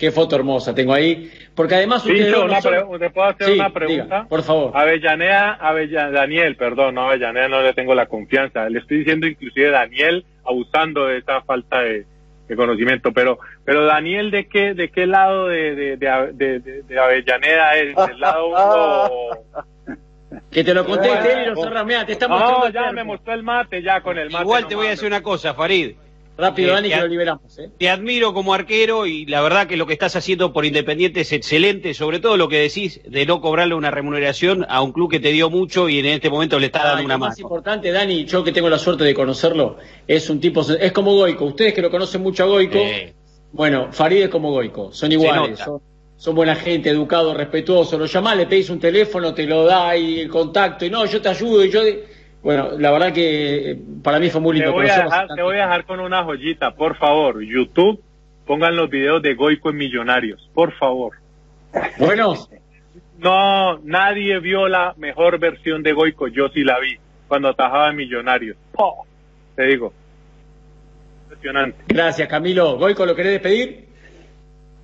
Qué 0.02 0.10
foto 0.10 0.34
hermosa 0.34 0.74
tengo 0.74 0.92
ahí. 0.92 1.30
Porque 1.54 1.76
además 1.76 2.04
ustedes 2.04 2.32
no 2.32 2.44
una 2.46 2.60
son- 2.60 2.98
¿te 2.98 3.08
puedo 3.10 3.28
hacer 3.28 3.46
Sí, 3.46 3.52
una 3.52 3.70
pregunta? 3.70 4.02
diga, 4.04 4.26
por 4.28 4.42
favor. 4.42 4.72
Avellaneda, 4.74 5.52
Avella- 5.60 6.10
Daniel, 6.10 6.56
perdón, 6.56 6.96
no 6.96 7.02
Avellaneda, 7.08 7.46
no 7.46 7.62
le 7.62 7.72
tengo 7.72 7.94
la 7.94 8.06
confianza. 8.06 8.68
Le 8.68 8.80
estoy 8.80 8.98
diciendo 8.98 9.28
inclusive 9.28 9.70
Daniel 9.70 10.24
abusando 10.44 11.06
de 11.06 11.18
esa 11.18 11.40
falta 11.42 11.82
de, 11.82 12.04
de 12.48 12.56
conocimiento, 12.56 13.12
pero 13.12 13.38
pero 13.64 13.84
Daniel, 13.84 14.32
¿de 14.32 14.48
qué 14.48 14.74
de 14.74 14.90
qué 14.90 15.06
lado 15.06 15.46
de, 15.46 15.76
de, 15.76 15.96
de, 15.96 16.32
de- 16.32 16.58
de- 16.58 16.82
de 16.82 16.98
Avellaneda 16.98 17.76
es? 17.76 17.94
¿Del 17.94 18.18
lado 18.18 18.48
uno? 18.48 19.38
Que 20.50 20.64
te 20.64 20.74
lo 20.74 20.82
y 20.82 21.46
lo 21.46 21.62
cerrás. 21.62 21.86
Mirá, 21.86 22.04
te 22.04 22.12
está 22.12 22.26
mostrando 22.26 22.66
No, 22.66 22.72
ya 22.72 22.90
me 22.90 23.04
mostró 23.04 23.34
el 23.34 23.44
mate, 23.44 23.82
ya 23.82 24.00
con 24.00 24.18
el 24.18 24.30
mate. 24.30 24.42
Igual 24.42 24.66
te 24.66 24.74
voy 24.74 24.88
a 24.88 24.90
decir 24.90 25.06
una 25.06 25.22
cosa, 25.22 25.54
Farid. 25.54 25.94
Rápido, 26.36 26.70
Eh, 26.70 26.72
Dani, 26.72 26.88
que 26.88 26.96
lo 26.96 27.06
liberamos. 27.08 27.58
¿eh? 27.58 27.68
Te 27.78 27.90
admiro 27.90 28.32
como 28.32 28.54
arquero 28.54 29.06
y 29.06 29.26
la 29.26 29.42
verdad 29.42 29.66
que 29.66 29.76
lo 29.76 29.86
que 29.86 29.92
estás 29.92 30.16
haciendo 30.16 30.52
por 30.52 30.64
Independiente 30.64 31.20
es 31.20 31.32
excelente, 31.32 31.92
sobre 31.94 32.20
todo 32.20 32.36
lo 32.36 32.48
que 32.48 32.58
decís 32.58 33.00
de 33.04 33.26
no 33.26 33.40
cobrarle 33.40 33.74
una 33.74 33.90
remuneración 33.90 34.64
a 34.68 34.80
un 34.80 34.92
club 34.92 35.10
que 35.10 35.20
te 35.20 35.30
dio 35.30 35.50
mucho 35.50 35.88
y 35.90 35.98
en 35.98 36.06
este 36.06 36.30
momento 36.30 36.58
le 36.58 36.66
está 36.66 36.80
Ah, 36.82 36.86
dando 36.88 37.04
una 37.04 37.14
lo 37.14 37.18
más 37.20 37.30
mano. 37.38 37.42
importante, 37.42 37.90
Dani, 37.92 38.24
yo 38.24 38.42
que 38.42 38.50
tengo 38.52 38.68
la 38.70 38.78
suerte 38.78 39.04
de 39.04 39.12
conocerlo, 39.14 39.76
es 40.08 40.28
un 40.30 40.40
tipo, 40.40 40.62
es 40.62 40.92
como 40.92 41.14
Goico. 41.14 41.44
Ustedes 41.44 41.74
que 41.74 41.82
lo 41.82 41.90
conocen 41.90 42.22
mucho 42.22 42.44
a 42.44 42.46
Goico, 42.46 42.78
Eh, 42.78 43.12
bueno, 43.52 43.88
Farid 43.92 44.22
es 44.22 44.28
como 44.30 44.50
Goico, 44.52 44.90
son 44.92 45.12
iguales, 45.12 45.60
son 46.16 46.34
buena 46.34 46.54
gente, 46.54 46.88
educados, 46.88 47.36
respetuosos. 47.36 47.98
Lo 47.98 48.06
llamás, 48.06 48.36
le 48.38 48.46
pedís 48.46 48.70
un 48.70 48.80
teléfono, 48.80 49.34
te 49.34 49.44
lo 49.44 49.64
da 49.64 49.94
y 49.96 50.20
el 50.20 50.28
contacto, 50.30 50.86
y 50.86 50.90
no, 50.90 51.04
yo 51.04 51.20
te 51.20 51.28
ayudo, 51.28 51.62
y 51.64 51.70
yo. 51.70 51.82
Bueno, 52.42 52.70
la 52.78 52.90
verdad 52.90 53.12
que 53.12 53.70
eh, 53.72 53.78
para 54.02 54.18
mí 54.18 54.28
fue 54.30 54.40
muy 54.40 54.58
Te 54.58 54.64
lindo 54.64 54.72
voy, 54.72 54.86
a 54.86 54.88
conocerlos 54.88 55.10
dejar, 55.12 55.26
tanto. 55.28 55.34
te 55.36 55.42
voy 55.42 55.56
a 55.58 55.62
dejar 55.62 55.84
con 55.86 56.00
una 56.00 56.24
joyita, 56.24 56.74
por 56.74 56.96
favor. 56.96 57.40
YouTube, 57.42 58.02
pongan 58.46 58.74
los 58.76 58.90
videos 58.90 59.22
de 59.22 59.34
Goico 59.34 59.70
en 59.70 59.76
Millonarios, 59.76 60.50
por 60.52 60.72
favor. 60.72 61.16
Buenos, 61.98 62.50
No, 63.18 63.78
nadie 63.78 64.40
vio 64.40 64.68
la 64.68 64.94
mejor 64.96 65.38
versión 65.38 65.82
de 65.84 65.92
Goico, 65.92 66.26
yo 66.28 66.48
sí 66.48 66.64
la 66.64 66.80
vi, 66.80 66.98
cuando 67.28 67.48
atajaba 67.48 67.90
en 67.90 67.96
Millonarios. 67.96 68.56
¡Oh! 68.76 69.06
Te 69.54 69.64
digo. 69.66 69.92
Impresionante. 71.24 71.78
gracias 71.86 72.28
Camilo. 72.28 72.76
Goico, 72.76 73.06
¿lo 73.06 73.14
querés 73.14 73.32
despedir? 73.32 73.86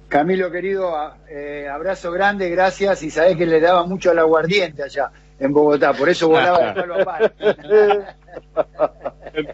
Camilo 0.09 0.51
querido, 0.51 0.95
eh, 1.29 1.69
abrazo 1.71 2.11
grande, 2.13 2.49
gracias. 2.49 3.03
Y 3.03 3.11
sabés 3.11 3.37
que 3.37 3.45
le 3.47 3.61
daba 3.61 3.85
mucho 3.85 4.11
al 4.13 4.19
aguardiente 4.21 4.83
allá 4.83 5.11
en 5.41 5.53
Bogotá, 5.53 5.93
por 5.93 6.09
eso 6.09 6.29
volaba 6.29 6.73
de 6.73 6.81
palo 6.81 6.95
a 6.95 7.05
palo. 7.05 7.31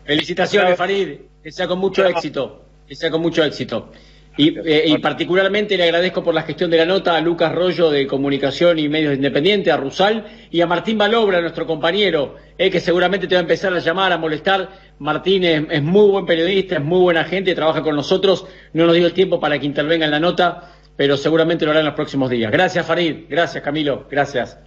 Felicitaciones, 0.04 0.76
Farid, 0.76 1.18
que 1.42 1.52
sea 1.52 1.66
con 1.66 1.78
mucho 1.78 2.04
éxito, 2.06 2.64
que 2.86 2.94
sea 2.94 3.10
con 3.10 3.20
mucho 3.20 3.44
éxito. 3.44 3.90
Y, 4.36 4.58
eh, 4.68 4.84
y 4.86 4.98
particularmente 4.98 5.76
le 5.76 5.84
agradezco 5.84 6.24
por 6.24 6.34
la 6.34 6.42
gestión 6.42 6.68
de 6.68 6.78
la 6.78 6.84
nota 6.84 7.16
a 7.16 7.20
Lucas 7.20 7.54
Rollo 7.54 7.88
de 7.90 8.04
Comunicación 8.06 8.80
y 8.80 8.88
Medios 8.88 9.14
Independientes, 9.14 9.72
a 9.72 9.76
Rusal 9.76 10.26
y 10.50 10.60
a 10.60 10.66
Martín 10.66 10.98
Balobra, 10.98 11.40
nuestro 11.40 11.66
compañero, 11.66 12.34
eh, 12.58 12.68
que 12.68 12.80
seguramente 12.80 13.28
te 13.28 13.36
va 13.36 13.40
a 13.40 13.42
empezar 13.42 13.72
a 13.72 13.78
llamar, 13.78 14.12
a 14.12 14.18
molestar. 14.18 14.70
Martín 14.98 15.44
es, 15.44 15.62
es 15.70 15.82
muy 15.82 16.10
buen 16.10 16.26
periodista, 16.26 16.76
es 16.76 16.82
muy 16.82 17.00
buena 17.00 17.24
gente, 17.24 17.54
trabaja 17.54 17.82
con 17.82 17.94
nosotros, 17.94 18.46
no 18.72 18.86
nos 18.86 18.96
dio 18.96 19.06
el 19.06 19.12
tiempo 19.12 19.38
para 19.38 19.56
que 19.58 19.66
intervenga 19.66 20.06
en 20.06 20.10
la 20.10 20.20
nota, 20.20 20.72
pero 20.96 21.16
seguramente 21.16 21.64
lo 21.64 21.70
hará 21.70 21.80
en 21.80 21.86
los 21.86 21.94
próximos 21.94 22.28
días. 22.28 22.50
Gracias, 22.50 22.84
Farid, 22.84 23.26
gracias, 23.28 23.62
Camilo, 23.62 24.06
gracias. 24.10 24.58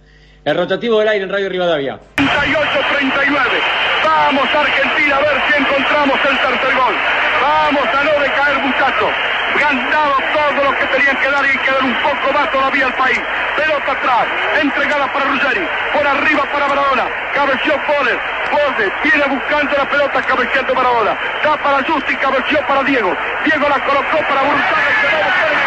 El 0.44 0.56
rotativo 0.56 1.00
del 1.00 1.08
aire 1.08 1.24
en 1.24 1.30
Radio 1.30 1.48
Rivadavia. 1.48 1.98
38-39. 2.16 2.28
Vamos 4.04 4.48
Argentina 4.54 5.16
a 5.16 5.20
ver 5.20 5.42
si 5.48 5.58
encontramos 5.58 6.18
el 6.30 6.38
tercer 6.38 6.74
gol. 6.76 6.94
Vamos 7.42 7.84
a 7.84 8.04
no 8.04 8.20
decaer 8.22 8.58
muchachos. 8.58 9.10
Ganado 9.58 10.14
todo 10.32 10.64
lo 10.70 10.78
que 10.78 10.86
tenían 10.86 11.16
que 11.16 11.30
dar 11.30 11.44
y 11.44 11.48
hay 11.48 11.58
que 11.58 11.70
dar 11.70 11.82
un 11.82 11.94
poco 12.02 12.32
más 12.32 12.50
todavía 12.52 12.86
al 12.86 12.94
país. 12.94 13.20
Pelota 13.56 13.92
atrás, 13.92 14.26
entregada 14.62 15.12
para 15.12 15.24
Ruggeri, 15.24 15.68
por 15.92 16.06
arriba 16.06 16.44
para 16.52 16.68
Maradona, 16.68 17.04
cabeció 17.34 17.74
Poles, 17.86 18.18
Poles 18.50 18.92
viene 19.02 19.26
buscando 19.26 19.76
la 19.76 19.88
pelota 19.88 20.22
cabeceando 20.22 20.74
Maradona, 20.74 21.18
da 21.42 21.56
para 21.56 21.82
Justi, 21.82 22.14
cabeció 22.16 22.64
para 22.68 22.84
Diego, 22.84 23.16
Diego 23.44 23.68
la 23.68 23.80
colocó 23.80 24.18
para 24.28 24.42
Bursaga 24.42 25.57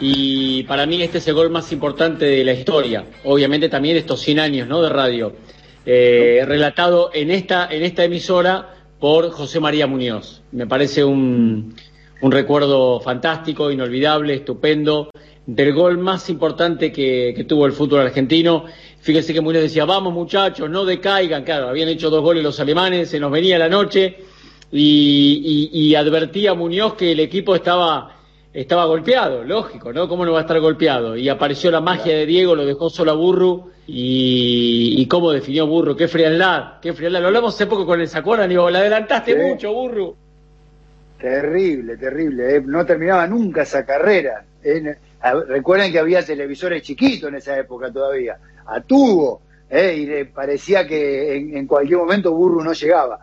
y 0.00 0.64
para 0.64 0.84
mí 0.86 1.00
este 1.02 1.18
es 1.18 1.28
el 1.28 1.34
gol 1.34 1.50
más 1.50 1.72
importante 1.72 2.24
de 2.24 2.44
la 2.44 2.52
historia. 2.52 3.04
Obviamente 3.24 3.68
también 3.68 3.96
estos 3.96 4.20
100 4.20 4.40
años 4.40 4.68
¿no? 4.68 4.82
de 4.82 4.88
radio. 4.88 5.32
Eh, 5.84 6.42
relatado 6.46 7.10
en 7.12 7.30
esta, 7.30 7.68
en 7.70 7.82
esta 7.82 8.04
emisora 8.04 8.74
por 8.98 9.30
José 9.30 9.60
María 9.60 9.86
Muñoz. 9.86 10.42
Me 10.52 10.66
parece 10.66 11.04
un, 11.04 11.74
un 12.20 12.32
recuerdo 12.32 13.00
fantástico, 13.00 13.70
inolvidable, 13.70 14.34
estupendo, 14.34 15.10
del 15.46 15.72
gol 15.72 15.98
más 15.98 16.30
importante 16.30 16.92
que, 16.92 17.44
tuvo 17.48 17.66
el 17.66 17.72
fútbol 17.72 18.00
argentino. 18.00 18.64
Fíjense 19.00 19.34
que 19.34 19.40
Muñoz 19.40 19.62
decía, 19.62 19.84
vamos 19.84 20.12
muchachos, 20.12 20.70
no 20.70 20.84
decaigan. 20.84 21.42
Claro, 21.42 21.68
habían 21.68 21.88
hecho 21.88 22.10
dos 22.10 22.22
goles 22.22 22.44
los 22.44 22.60
alemanes, 22.60 23.10
se 23.10 23.18
nos 23.18 23.32
venía 23.32 23.58
la 23.58 23.68
noche 23.68 24.18
y, 24.70 25.70
y, 25.72 25.80
y 25.80 25.94
advertía 25.96 26.52
a 26.52 26.54
Muñoz 26.54 26.94
que 26.94 27.12
el 27.12 27.20
equipo 27.20 27.56
estaba, 27.56 28.21
estaba 28.52 28.84
golpeado, 28.84 29.44
lógico, 29.44 29.92
¿no? 29.92 30.08
¿Cómo 30.08 30.24
no 30.26 30.32
va 30.32 30.38
a 30.38 30.42
estar 30.42 30.60
golpeado? 30.60 31.16
Y 31.16 31.28
apareció 31.28 31.70
la 31.70 31.80
magia 31.80 32.14
de 32.16 32.26
Diego, 32.26 32.54
lo 32.54 32.64
dejó 32.66 32.90
solo 32.90 33.12
a 33.12 33.14
Burru 33.14 33.70
y, 33.86 34.94
y 34.98 35.06
cómo 35.06 35.32
definió 35.32 35.66
Burru, 35.66 35.96
qué 35.96 36.06
frialdad, 36.08 36.80
qué 36.80 36.92
frialdad. 36.92 37.20
Lo 37.20 37.28
hablamos 37.28 37.54
hace 37.54 37.66
poco 37.66 37.86
con 37.86 38.00
el, 38.00 38.08
¿se 38.08 38.18
acuerdan? 38.18 38.48
Digo, 38.50 38.68
le 38.70 38.78
adelantaste 38.78 39.32
Sí. 39.34 39.38
mucho, 39.40 39.72
Burru. 39.72 40.14
Terrible, 41.18 41.96
terrible. 41.96 42.56
eh. 42.56 42.62
No 42.64 42.84
terminaba 42.84 43.26
nunca 43.26 43.62
esa 43.62 43.84
carrera. 43.84 44.44
eh. 44.64 44.96
Recuerden 45.48 45.92
que 45.92 46.00
había 46.00 46.24
televisores 46.24 46.82
chiquitos 46.82 47.28
en 47.28 47.36
esa 47.36 47.56
época 47.56 47.92
todavía, 47.92 48.36
a 48.66 48.80
tubo, 48.80 49.40
eh, 49.70 49.94
y 49.98 50.06
le 50.06 50.24
parecía 50.26 50.84
que 50.86 51.36
en, 51.36 51.56
en 51.56 51.66
cualquier 51.68 51.98
momento 52.00 52.32
Burru 52.32 52.62
no 52.62 52.72
llegaba. 52.72 53.20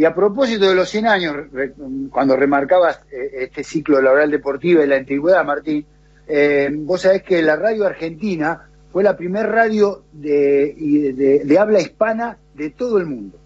Y 0.00 0.04
a 0.06 0.14
propósito 0.14 0.66
de 0.66 0.74
los 0.74 0.88
100 0.88 1.06
años, 1.06 1.36
re- 1.52 1.74
cuando 2.10 2.34
remarcabas 2.34 3.00
eh, 3.12 3.32
este 3.42 3.62
ciclo 3.62 4.00
laboral 4.00 4.30
deportivo 4.30 4.82
y 4.82 4.86
la 4.86 4.96
antigüedad, 4.96 5.44
Martín, 5.44 5.84
eh, 6.26 6.70
vos 6.72 7.02
sabés 7.02 7.22
que 7.22 7.42
la 7.42 7.56
radio 7.56 7.84
argentina 7.84 8.66
fue 8.90 9.02
la 9.04 9.14
primer 9.14 9.46
radio 9.50 10.04
de, 10.10 11.12
de- 11.14 11.42
de 11.44 11.58
habla 11.58 11.82
hispana 11.82 12.38
de 12.54 12.70
todo 12.70 12.96
el 12.96 13.04
mundo. 13.04 13.36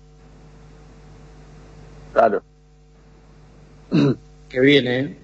Claro. 2.12 2.40
Que 4.48 4.60
viene, 4.60 5.00
¿eh? 5.00 5.16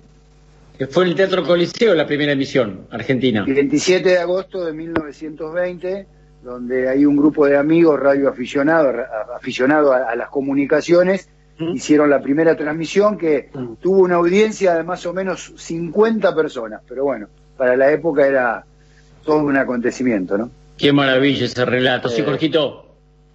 Que 0.79 0.89
fue 0.89 1.05
en 1.05 1.11
el 1.11 1.15
Teatro 1.15 1.45
Coliseo 1.47 1.95
la 1.95 2.09
primera 2.09 2.33
emisión, 2.33 2.89
Argentina. 2.91 3.45
El 3.47 3.55
27 3.55 4.09
de 4.09 4.19
agosto 4.19 4.65
de 4.65 4.73
1920, 4.73 6.07
donde 6.43 6.89
hay 6.89 7.05
un 7.05 7.17
grupo 7.17 7.47
de 7.47 7.57
amigos 7.57 8.01
radioaficionados 8.01 8.95
aficionados 9.35 9.95
a, 9.95 10.11
a 10.11 10.17
las 10.17 10.29
comunicaciones, 10.29 11.29
hicieron 11.75 12.09
la 12.09 12.21
primera 12.21 12.57
transmisión 12.57 13.19
que 13.19 13.51
tuvo 13.81 14.01
una 14.03 14.17
audiencia 14.17 14.75
de 14.75 14.83
más 14.83 15.05
o 15.07 15.13
menos 15.13 15.53
50 15.57 16.35
personas, 16.35 16.81
pero 16.89 17.05
bueno, 17.05 17.29
para 17.57 17.77
la 17.77 17.93
época 17.93 18.27
era 18.27 18.65
todo 19.25 19.39
un 19.39 19.57
acontecimiento, 19.57 20.39
¿no? 20.39 20.51
Qué 20.79 20.93
maravilla 20.93 21.45
ese 21.45 21.65
relato. 21.65 22.09
Sí, 22.09 22.23
Eh, 22.23 22.25
Jorgito. 22.25 22.87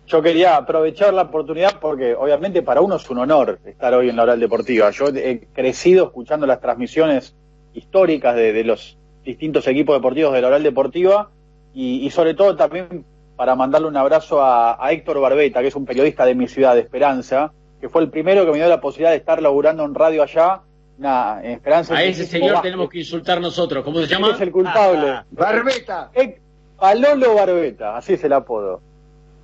Yo 0.07 0.21
quería 0.21 0.55
aprovechar 0.55 1.13
la 1.13 1.23
oportunidad 1.23 1.79
porque 1.79 2.13
obviamente 2.13 2.61
para 2.61 2.81
uno 2.81 2.95
es 2.97 3.09
un 3.09 3.19
honor 3.19 3.59
estar 3.65 3.93
hoy 3.93 4.09
en 4.09 4.15
la 4.15 4.23
Oral 4.23 4.39
Deportiva. 4.39 4.91
Yo 4.91 5.07
he 5.07 5.47
crecido 5.53 6.05
escuchando 6.05 6.45
las 6.45 6.61
transmisiones 6.61 7.35
históricas 7.73 8.35
de, 8.35 8.53
de 8.53 8.63
los 8.63 8.97
distintos 9.23 9.67
equipos 9.67 9.95
deportivos 9.97 10.33
de 10.33 10.41
la 10.41 10.47
Oral 10.47 10.63
Deportiva 10.63 11.31
y, 11.75 12.05
y 12.05 12.09
sobre 12.09 12.33
todo 12.33 12.55
también 12.55 13.05
para 13.35 13.55
mandarle 13.55 13.87
un 13.87 13.97
abrazo 13.97 14.41
a, 14.41 14.83
a 14.83 14.91
Héctor 14.91 15.19
Barbeta, 15.19 15.61
que 15.61 15.67
es 15.67 15.75
un 15.75 15.85
periodista 15.85 16.25
de 16.25 16.33
mi 16.33 16.47
ciudad 16.47 16.73
de 16.73 16.81
Esperanza, 16.81 17.51
que 17.81 17.89
fue 17.89 18.01
el 18.01 18.09
primero 18.09 18.45
que 18.45 18.51
me 18.51 18.57
dio 18.57 18.67
la 18.67 18.79
posibilidad 18.79 19.11
de 19.11 19.17
estar 19.17 19.41
laburando 19.41 19.83
en 19.83 19.93
radio 19.93 20.23
allá, 20.23 20.61
una, 20.97 21.41
en 21.43 21.51
Esperanza. 21.51 21.95
A 21.95 22.03
ese 22.03 22.25
señor 22.25 22.61
tenemos 22.61 22.89
que 22.89 22.99
insultar 22.99 23.41
nosotros. 23.41 23.83
¿Cómo 23.83 23.99
se 23.99 24.07
llama? 24.07 24.31
es 24.31 24.41
el 24.41 24.51
culpable. 24.51 25.21
Barbeta. 25.31 26.09
Eh, 26.13 26.39
Palolo 26.79 27.35
Barbeta, 27.35 27.97
así 27.97 28.13
es 28.13 28.23
el 28.23 28.33
apodo. 28.33 28.81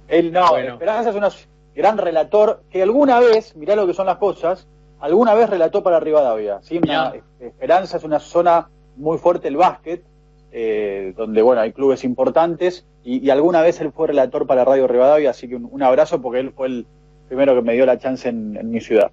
Él 0.07 0.32
no, 0.32 0.49
Bueno. 0.49 0.73
Esperanza 0.73 1.09
es 1.09 1.15
un 1.15 1.49
gran 1.75 1.97
relator 1.97 2.63
que 2.69 2.82
alguna 2.82 3.19
vez, 3.19 3.55
mirá 3.55 3.75
lo 3.75 3.88
que 3.88 3.93
son 3.93 4.05
las 4.05 4.17
cosas, 4.17 4.67
alguna 4.99 5.34
vez 5.34 5.49
relató 5.49 5.84
para 5.84 5.99
Rivadavia. 5.99 6.59
¿sí? 6.61 6.77
Una-. 6.77 7.13
Esperanza 7.39 7.97
es 7.97 8.03
una 8.03 8.19
zona 8.19 8.69
muy 8.97 9.17
fuerte 9.17 9.47
el 9.47 9.57
básquet, 9.57 10.03
eh, 10.52 11.14
donde 11.16 11.41
bueno 11.41 11.62
hay 11.62 11.72
clubes 11.72 12.04
importantes, 12.04 12.86
y, 13.04 13.26
y 13.26 13.30
alguna 13.30 13.62
vez 13.62 13.80
él 13.82 13.91
fue 13.91 14.08
relator 14.08 14.45
para 14.47 14.66
Radio 14.66 14.88
Rivadavia, 14.88 15.30
así 15.32 15.47
que 15.47 15.56
un, 15.56 15.68
un 15.72 15.82
abrazo 15.84 16.22
porque 16.22 16.39
él 16.39 16.52
fue 16.56 16.68
el 16.68 16.86
primero 17.28 17.56
que 17.56 17.62
me 17.62 17.74
dio 17.74 17.86
la 17.86 17.97
chance 17.97 18.28
en, 18.30 18.58
en 18.58 18.70
mi 18.70 18.82
ciudad. 18.82 19.10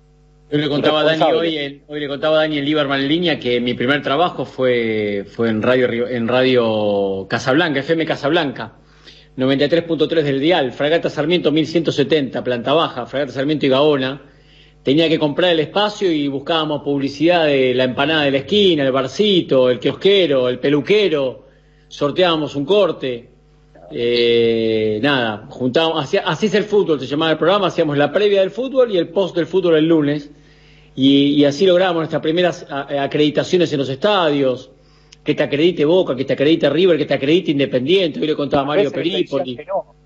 Yo 0.51 0.57
le 0.59 0.69
contaba 0.69 1.01
a 1.01 1.05
Dani 1.05 1.23
hoy, 1.35 1.59
en- 1.59 1.83
hoy 1.89 2.01
le 2.01 2.09
contaba 2.09 2.37
a 2.37 2.41
Dani 2.41 2.59
en 2.59 2.65
Lieberman 2.65 3.01
en 3.03 3.09
línea 3.09 3.39
que 3.39 3.61
mi 3.61 3.75
primer 3.75 4.03
trabajo 4.03 4.45
fue, 4.47 5.25
fue 5.29 5.51
en 5.51 5.61
radio 5.63 6.09
en 6.09 6.27
radio 6.27 7.27
Casablanca, 7.29 7.81
FM 7.81 8.07
Casablanca, 8.07 8.73
93.3 9.37 10.23
del 10.23 10.41
dial, 10.41 10.73
Fragata 10.73 11.11
Sarmiento 11.11 11.53
1170, 11.53 12.43
planta 12.43 12.73
baja, 12.73 13.07
Fragata 13.07 13.33
Sarmiento 13.33 13.67
y 13.67 13.69
Gaona. 13.69 14.23
Tenía 14.89 15.07
que 15.07 15.19
comprar 15.19 15.51
el 15.53 15.61
espacio 15.61 16.11
y 16.11 16.29
buscábamos 16.29 16.81
publicidad 16.83 17.45
de 17.45 17.75
la 17.75 17.85
empanada 17.85 18.23
de 18.23 18.31
la 18.31 18.39
esquina, 18.39 18.85
el 18.87 18.91
barcito, 18.91 19.69
el 19.69 19.79
kiosquero, 19.79 20.49
el 20.49 20.59
peluquero, 20.59 21.45
sorteábamos 21.89 22.57
un 22.57 22.65
corte. 22.65 23.29
Eh, 23.91 24.99
nada, 25.03 25.47
juntábamos, 25.51 26.03
hacía- 26.03 26.23
así 26.23 26.47
es 26.47 26.55
el 26.55 26.65
fútbol, 26.65 26.99
se 26.99 27.07
llamaba 27.07 27.33
el 27.33 27.37
programa, 27.37 27.67
hacíamos 27.67 27.99
la 27.99 28.11
previa 28.11 28.41
del 28.41 28.51
fútbol 28.51 28.91
y 28.91 28.97
el 28.97 29.09
post 29.09 29.37
del 29.37 29.45
fútbol 29.45 29.77
el 29.77 29.85
lunes. 29.87 30.31
Y, 30.97 31.35
y 31.35 31.45
así 31.45 31.67
logramos 31.67 31.97
nuestras 31.97 32.23
primeras 32.23 32.65
acreditaciones 32.71 33.71
en 33.75 33.81
los 33.81 33.91
estadios, 33.91 34.71
que 35.23 35.35
te 35.35 35.43
acredite 35.43 35.85
Boca, 35.85 36.17
que 36.17 36.25
te 36.25 36.33
acredite 36.33 36.71
River, 36.71 36.97
que 36.97 37.05
te 37.05 37.13
acredite 37.13 37.51
Independiente, 37.51 38.21
hoy 38.21 38.27
le 38.27 38.35
contaba 38.35 38.65
Mario 38.65 38.91
Peripoli. 38.91 39.55
no. 39.69 39.98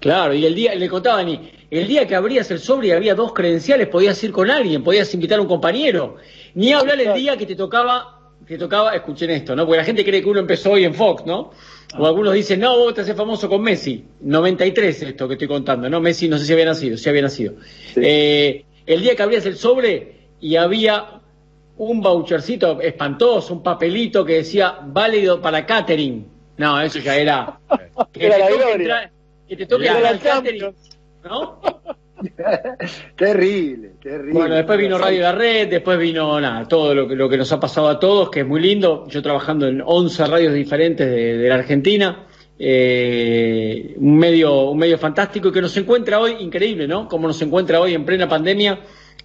Claro, 0.00 0.34
y 0.34 0.44
el 0.46 0.54
día, 0.54 0.74
le 0.74 0.88
contaba 0.88 1.16
a 1.16 1.18
Dani, 1.18 1.50
el 1.70 1.86
día 1.86 2.06
que 2.06 2.14
abrías 2.14 2.50
el 2.50 2.60
sobre 2.60 2.88
y 2.88 2.90
había 2.92 3.14
dos 3.14 3.32
credenciales, 3.32 3.88
podías 3.88 4.22
ir 4.22 4.32
con 4.32 4.50
alguien, 4.50 4.82
podías 4.84 5.12
invitar 5.12 5.38
a 5.38 5.42
un 5.42 5.48
compañero. 5.48 6.16
Ni 6.54 6.72
hablar 6.72 7.00
el 7.00 7.14
día 7.14 7.36
que 7.36 7.46
te 7.46 7.56
tocaba, 7.56 8.32
que 8.46 8.56
tocaba, 8.56 8.94
escuchen 8.94 9.30
esto, 9.30 9.56
¿no? 9.56 9.66
Porque 9.66 9.78
la 9.78 9.84
gente 9.84 10.04
cree 10.04 10.22
que 10.22 10.28
uno 10.28 10.40
empezó 10.40 10.72
hoy 10.72 10.84
en 10.84 10.94
Fox, 10.94 11.26
¿no? 11.26 11.50
O 11.98 12.06
algunos 12.06 12.34
dicen, 12.34 12.60
no, 12.60 12.78
vos 12.78 12.94
te 12.94 13.00
haces 13.00 13.16
famoso 13.16 13.48
con 13.48 13.60
Messi. 13.62 14.04
93 14.20 15.02
esto 15.02 15.26
que 15.26 15.34
estoy 15.34 15.48
contando, 15.48 15.88
¿no? 15.88 16.00
Messi 16.00 16.28
no 16.28 16.38
sé 16.38 16.46
si 16.46 16.52
había 16.52 16.66
nacido, 16.66 16.96
si 16.96 17.08
había 17.08 17.22
nacido. 17.22 17.54
Eh, 17.96 18.64
el 18.86 19.02
día 19.02 19.16
que 19.16 19.22
abrías 19.22 19.44
el 19.46 19.56
sobre 19.56 20.16
y 20.40 20.56
había 20.56 21.20
un 21.76 22.00
vouchercito 22.00 22.80
espantoso, 22.80 23.54
un 23.54 23.62
papelito 23.62 24.24
que 24.24 24.34
decía 24.34 24.78
válido 24.84 25.40
para 25.40 25.66
catering. 25.66 26.26
No, 26.56 26.80
eso 26.80 26.98
ya 26.98 27.16
era. 27.16 27.60
Que 28.12 28.26
Era 28.26 28.38
la 28.38 28.50
gloria. 28.50 29.12
Que 29.48 29.56
te 29.56 29.66
toque 29.66 29.84
la 29.86 30.18
¿no? 31.24 31.60
terrible, 33.16 33.92
terrible. 34.02 34.32
Bueno, 34.32 34.54
después 34.56 34.78
vino 34.78 34.98
Radio 34.98 35.22
La 35.22 35.32
Red, 35.32 35.68
después 35.68 35.98
vino 35.98 36.40
nada, 36.40 36.66
todo 36.66 36.94
lo 36.94 37.06
que, 37.06 37.14
lo 37.14 37.28
que 37.28 37.36
nos 37.36 37.50
ha 37.52 37.60
pasado 37.60 37.88
a 37.88 37.98
todos, 37.98 38.30
que 38.30 38.40
es 38.40 38.46
muy 38.46 38.60
lindo. 38.60 39.06
Yo 39.08 39.22
trabajando 39.22 39.68
en 39.68 39.82
11 39.84 40.26
radios 40.26 40.54
diferentes 40.54 41.08
de, 41.08 41.38
de 41.38 41.48
la 41.48 41.54
Argentina, 41.54 42.26
eh, 42.58 43.94
un, 43.98 44.16
medio, 44.16 44.70
un 44.70 44.78
medio 44.78 44.98
fantástico 44.98 45.48
y 45.48 45.52
que 45.52 45.62
nos 45.62 45.76
encuentra 45.76 46.18
hoy, 46.18 46.36
increíble, 46.40 46.88
¿no? 46.88 47.08
Como 47.08 47.28
nos 47.28 47.40
encuentra 47.40 47.80
hoy 47.80 47.94
en 47.94 48.04
plena 48.04 48.28
pandemia, 48.28 48.80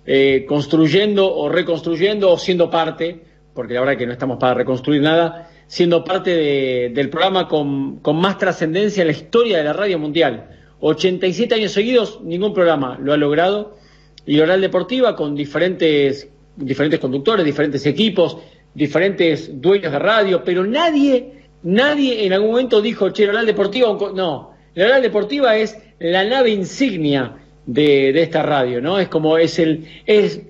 eh, 0.05 0.45
construyendo 0.47 1.33
o 1.35 1.49
reconstruyendo 1.49 2.31
o 2.31 2.37
siendo 2.37 2.69
parte, 2.69 3.23
porque 3.53 3.73
la 3.73 3.81
verdad 3.81 3.97
que 3.97 4.05
no 4.05 4.13
estamos 4.13 4.37
para 4.37 4.53
reconstruir 4.53 5.01
nada, 5.01 5.49
siendo 5.67 6.03
parte 6.03 6.29
de- 6.35 6.91
del 6.93 7.09
programa 7.09 7.47
con, 7.47 7.97
con 7.99 8.17
más 8.17 8.37
trascendencia 8.37 9.01
en 9.01 9.07
la 9.07 9.13
historia 9.13 9.57
de 9.57 9.63
la 9.63 9.73
radio 9.73 9.97
mundial. 9.99 10.49
87 10.79 11.55
años 11.55 11.71
seguidos, 11.71 12.19
ningún 12.23 12.53
programa 12.53 12.97
lo 13.01 13.13
ha 13.13 13.17
logrado 13.17 13.77
y 14.25 14.39
Oral 14.39 14.61
Deportiva 14.61 15.15
con 15.15 15.35
diferentes, 15.35 16.29
diferentes 16.55 16.99
conductores, 16.99 17.45
diferentes 17.45 17.85
equipos, 17.85 18.37
diferentes 18.73 19.61
dueños 19.61 19.91
de 19.91 19.99
radio, 19.99 20.43
pero 20.43 20.65
nadie, 20.65 21.45
nadie 21.63 22.25
en 22.25 22.33
algún 22.33 22.51
momento 22.51 22.81
dijo, 22.81 23.11
che, 23.11 23.29
Oral 23.29 23.45
Deportiva, 23.45 23.89
un 23.89 23.97
co-". 23.97 24.11
no, 24.11 24.51
la 24.75 24.85
Oral 24.85 25.01
Deportiva 25.01 25.55
es 25.57 25.77
la 25.99 26.23
nave 26.25 26.49
insignia 26.49 27.37
de, 27.65 28.11
de 28.11 28.21
esta 28.23 28.43
radio, 28.43 28.81
¿no? 28.81 28.99
Es 28.99 29.07
como, 29.07 29.37
es 29.37 29.59
el, 29.59 29.85
es, 30.05 30.41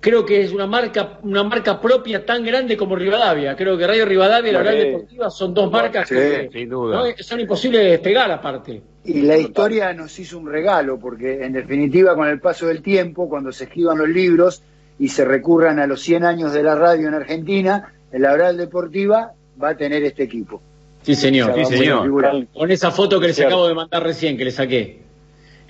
creo 0.00 0.24
que 0.24 0.42
es 0.42 0.52
una 0.52 0.66
marca, 0.66 1.18
una 1.22 1.42
marca 1.44 1.80
propia 1.80 2.24
tan 2.24 2.44
grande 2.44 2.76
como 2.76 2.96
Rivadavia, 2.96 3.56
creo 3.56 3.76
que 3.76 3.86
Radio 3.86 4.06
Rivadavia 4.06 4.50
y 4.50 4.52
la 4.52 4.60
Oral 4.60 4.74
Sí. 4.74 4.86
Deportiva 4.86 5.30
son 5.30 5.54
dos 5.54 5.70
marcas 5.70 6.08
Sí, 6.08 6.14
que 6.14 6.48
sin 6.52 6.68
duda. 6.68 6.96
¿no? 6.98 7.04
son 7.18 7.40
imposibles 7.40 7.80
de 7.82 7.90
despegar 7.90 8.30
aparte. 8.30 8.82
Y 9.04 9.22
la 9.22 9.38
historia 9.38 9.92
nos 9.94 10.18
hizo 10.18 10.38
un 10.38 10.50
regalo, 10.50 10.98
porque 10.98 11.44
en 11.44 11.52
definitiva, 11.54 12.14
con 12.14 12.28
el 12.28 12.40
paso 12.40 12.66
del 12.66 12.82
tiempo, 12.82 13.28
cuando 13.28 13.52
se 13.52 13.64
escriban 13.64 13.98
los 13.98 14.08
libros 14.08 14.62
y 14.98 15.08
se 15.08 15.24
recurran 15.24 15.78
a 15.78 15.86
los 15.86 16.02
100 16.02 16.24
años 16.24 16.52
de 16.52 16.62
la 16.62 16.74
radio 16.74 17.08
en 17.08 17.14
Argentina, 17.14 17.92
la 18.12 18.32
Oral 18.32 18.56
Deportiva 18.56 19.32
va 19.62 19.70
a 19.70 19.76
tener 19.76 20.02
este 20.04 20.24
equipo. 20.24 20.60
Sí, 21.02 21.14
señor. 21.14 21.50
O 21.50 21.54
sea, 21.54 21.64
Sí, 21.64 21.76
señor. 21.78 22.46
Con 22.52 22.70
esa 22.70 22.90
foto 22.90 23.18
que 23.18 23.28
les 23.28 23.40
acabo 23.40 23.66
de 23.66 23.74
mandar 23.74 24.02
recién, 24.02 24.36
que 24.36 24.44
le 24.44 24.50
saqué. 24.50 25.07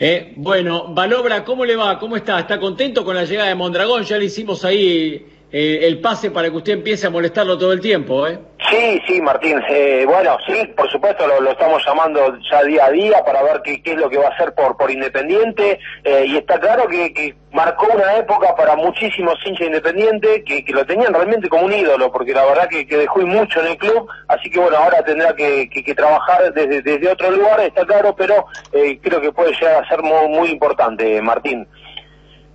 Eh, 0.01 0.33
bueno, 0.37 0.95
Valobra, 0.95 1.45
¿cómo 1.45 1.65
le 1.65 1.75
va? 1.75 1.99
¿Cómo 1.99 2.17
está? 2.17 2.39
¿Está 2.39 2.61
contento 2.61 3.05
con 3.05 3.17
la 3.17 3.25
llegada 3.25 3.49
de 3.49 3.57
Mondragón? 3.57 4.05
Ya 4.05 4.17
le 4.17 4.27
hicimos 4.27 4.65
ahí 4.65 5.27
eh, 5.51 5.81
el 5.83 6.01
pase 6.01 6.31
para 6.31 6.51
que 6.51 6.57
usted 6.57 6.73
empiece 6.75 7.07
a 7.07 7.11
molestarlo 7.11 7.57
todo 7.57 7.73
el 7.73 7.81
tiempo, 7.81 8.27
¿eh? 8.27 8.39
Sí, 8.71 9.01
sí, 9.07 9.23
Martín. 9.23 9.63
Eh, 9.69 10.05
bueno, 10.07 10.37
sí, 10.47 10.67
por 10.77 10.91
supuesto 10.91 11.27
lo, 11.27 11.51
estamos 11.51 11.83
llamando 11.87 12.37
ya 12.51 12.63
día 12.65 12.85
a 12.85 12.91
día 12.91 13.25
para 13.25 13.43
ver 13.43 13.63
qué, 13.65 13.81
qué 13.83 13.93
es 13.93 13.99
lo 13.99 14.11
que 14.11 14.19
va 14.19 14.27
a 14.27 14.35
hacer 14.35 14.53
por, 14.55 14.77
por 14.77 14.91
Independiente. 14.91 15.79
eh, 16.05 16.27
y 16.27 16.37
está 16.37 16.61
claro 16.61 16.87
que, 16.87 17.15
que 17.15 17.35
marcó 17.53 17.87
una 17.95 18.17
época 18.17 18.55
para 18.55 18.77
muchísimos 18.77 19.35
hinchas 19.47 19.69
Independiente 19.69 20.45
que, 20.45 20.65
lo 20.69 20.85
tenían 20.85 21.15
realmente 21.15 21.49
como 21.49 21.65
un 21.65 21.73
ídolo, 21.73 22.13
porque 22.13 22.35
la 22.35 22.45
verdad 22.45 22.69
que, 22.69 22.85
dejó 22.85 23.21
mucho 23.21 23.61
en 23.61 23.69
el 23.69 23.79
club. 23.79 24.07
Así 24.29 24.51
que 24.51 24.61
bueno, 24.61 24.77
ahora 24.77 25.03
tendrá 25.03 25.35
que 25.35 25.95
trabajar 25.97 26.53
desde, 26.53 26.83
desde 26.83 27.09
otro 27.09 27.31
lugar, 27.31 27.61
está 27.61 27.87
claro, 27.87 28.15
pero 28.15 28.47
eh, 28.73 28.99
creo 29.03 29.21
que 29.21 29.33
puede 29.33 29.53
llegar 29.53 29.83
a 29.83 29.89
ser 29.89 30.03
muy, 30.03 30.29
muy 30.29 30.51
importante, 30.51 31.23
Martín. 31.23 31.67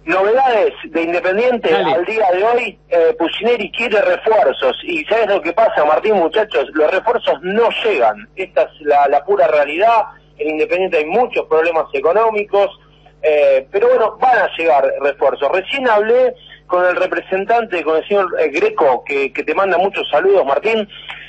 Novedades 0.06 0.74
de 0.90 1.02
Independiente 1.02 1.72
Dale. 1.72 1.94
al 1.94 2.06
día 2.06 2.26
de 2.34 2.44
hoy, 2.44 2.80
eh, 2.90 3.16
Pucineri 3.18 3.72
quiere 3.72 4.02
refuerzos 4.02 4.76
y 4.84 5.06
¿sabes 5.06 5.28
lo 5.28 5.42
que 5.42 5.54
pasa, 5.54 5.86
Martín, 5.86 6.16
muchachos? 6.16 6.70
Los 6.74 6.92
refuerzos 6.92 7.42
no 7.42 7.70
llegan, 7.84 8.28
esta 8.36 8.64
es 8.64 8.82
la, 8.82 9.08
la 9.08 9.24
pura 9.24 9.48
realidad, 9.48 10.04
en 10.38 10.50
Independiente 10.50 10.98
hay 10.98 11.06
muchos 11.06 11.46
problemas 11.46 11.86
económicos, 11.94 12.70
eh, 13.22 13.66
pero 13.72 13.88
bueno, 13.88 14.18
van 14.20 14.40
a 14.40 14.50
llegar 14.58 14.86
refuerzos. 15.02 15.50
Recién 15.52 15.88
hablé 15.88 16.34
con 16.68 16.86
el 16.86 16.96
representante, 16.96 17.84
con 17.84 17.98
el 17.98 18.08
señor 18.08 18.28
eh, 18.40 18.50
Greco, 18.50 19.04
que, 19.06 19.32
que 19.32 19.44
te 19.44 19.56
manda 19.56 19.78
muchos 19.78 20.04
saludos, 20.10 20.46
Martín, 20.46 20.88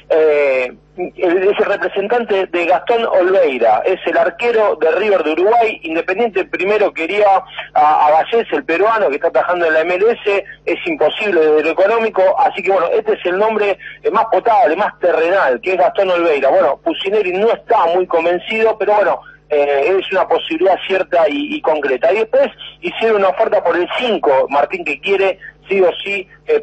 eh, 0.08 0.72
es 0.96 1.58
el 1.58 1.64
representante 1.64 2.46
de 2.46 2.66
Gastón 2.66 3.04
Olveira, 3.04 3.82
es 3.84 3.98
el 4.06 4.16
arquero 4.16 4.76
de 4.80 4.90
River 4.92 5.24
de 5.24 5.32
Uruguay, 5.32 5.80
Independiente 5.82 6.44
primero 6.44 6.92
quería 6.92 7.42
a, 7.74 8.06
a 8.06 8.24
el 8.32 8.64
peruano 8.64 9.08
que 9.08 9.16
está 9.16 9.30
trabajando 9.30 9.66
en 9.66 9.74
la 9.74 9.84
MLS, 9.84 10.44
es 10.64 10.86
imposible 10.86 11.40
desde 11.40 11.62
lo 11.64 11.70
económico, 11.70 12.22
así 12.38 12.62
que 12.62 12.70
bueno, 12.70 12.88
este 12.92 13.14
es 13.14 13.26
el 13.26 13.38
nombre 13.38 13.78
eh, 14.02 14.10
más 14.10 14.26
potable, 14.26 14.76
más 14.76 14.98
terrenal, 15.00 15.60
que 15.60 15.72
es 15.72 15.78
Gastón 15.78 16.10
Olveira. 16.10 16.50
Bueno, 16.50 16.78
Pusineri 16.84 17.32
no 17.32 17.50
está 17.50 17.86
muy 17.94 18.06
convencido, 18.06 18.76
pero 18.78 18.94
bueno, 18.94 19.20
eh, 19.50 19.98
es 19.98 20.10
una 20.12 20.26
posibilidad 20.26 20.76
cierta 20.86 21.28
y, 21.28 21.56
y 21.56 21.60
concreta. 21.60 22.12
Y 22.12 22.18
después 22.18 22.48
hicieron 22.80 23.18
una 23.18 23.28
oferta 23.28 23.62
por 23.62 23.76
el 23.76 23.88
5, 23.98 24.46
Martín, 24.50 24.84
que 24.84 25.00
quiere 25.00 25.38
sí 25.68 25.80
o 25.80 25.90
sí 26.02 26.26
eh, 26.46 26.62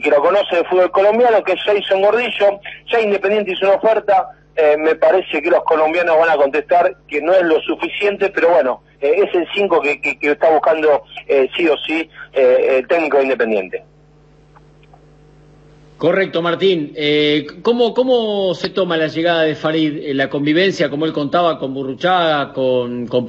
que 0.00 0.10
lo 0.10 0.22
conoce 0.22 0.56
de 0.56 0.64
fútbol 0.64 0.90
colombiano, 0.90 1.42
que 1.42 1.52
es 1.52 1.60
Jason 1.62 2.02
Gordillo, 2.02 2.60
ya 2.90 3.00
Independiente 3.00 3.52
hizo 3.52 3.66
una 3.66 3.76
oferta, 3.76 4.28
eh, 4.56 4.76
me 4.78 4.94
parece 4.94 5.42
que 5.42 5.50
los 5.50 5.64
colombianos 5.64 6.16
van 6.16 6.30
a 6.30 6.36
contestar 6.36 6.98
que 7.08 7.20
no 7.20 7.32
es 7.32 7.42
lo 7.42 7.60
suficiente, 7.62 8.30
pero 8.30 8.50
bueno, 8.50 8.82
eh, 9.00 9.12
es 9.16 9.34
el 9.34 9.46
5 9.52 9.80
que, 9.80 10.18
está 10.20 10.50
buscando 10.50 11.02
eh, 11.26 11.48
sí 11.56 11.66
o 11.66 11.76
sí 11.78 12.08
el 12.32 12.86
técnico 12.86 13.16
de 13.16 13.24
Independiente. 13.24 13.82
Correcto, 15.98 16.42
Martín. 16.42 16.94
¿cómo, 17.62 17.94
¿Cómo 17.94 18.54
se 18.54 18.70
toma 18.70 18.96
la 18.96 19.06
llegada 19.06 19.42
de 19.42 19.54
Farid, 19.54 20.12
la 20.12 20.28
convivencia, 20.28 20.90
como 20.90 21.06
él 21.06 21.12
contaba, 21.12 21.58
con 21.58 21.72
Burruchaga, 21.72 22.52
con, 22.52 23.06
con 23.06 23.26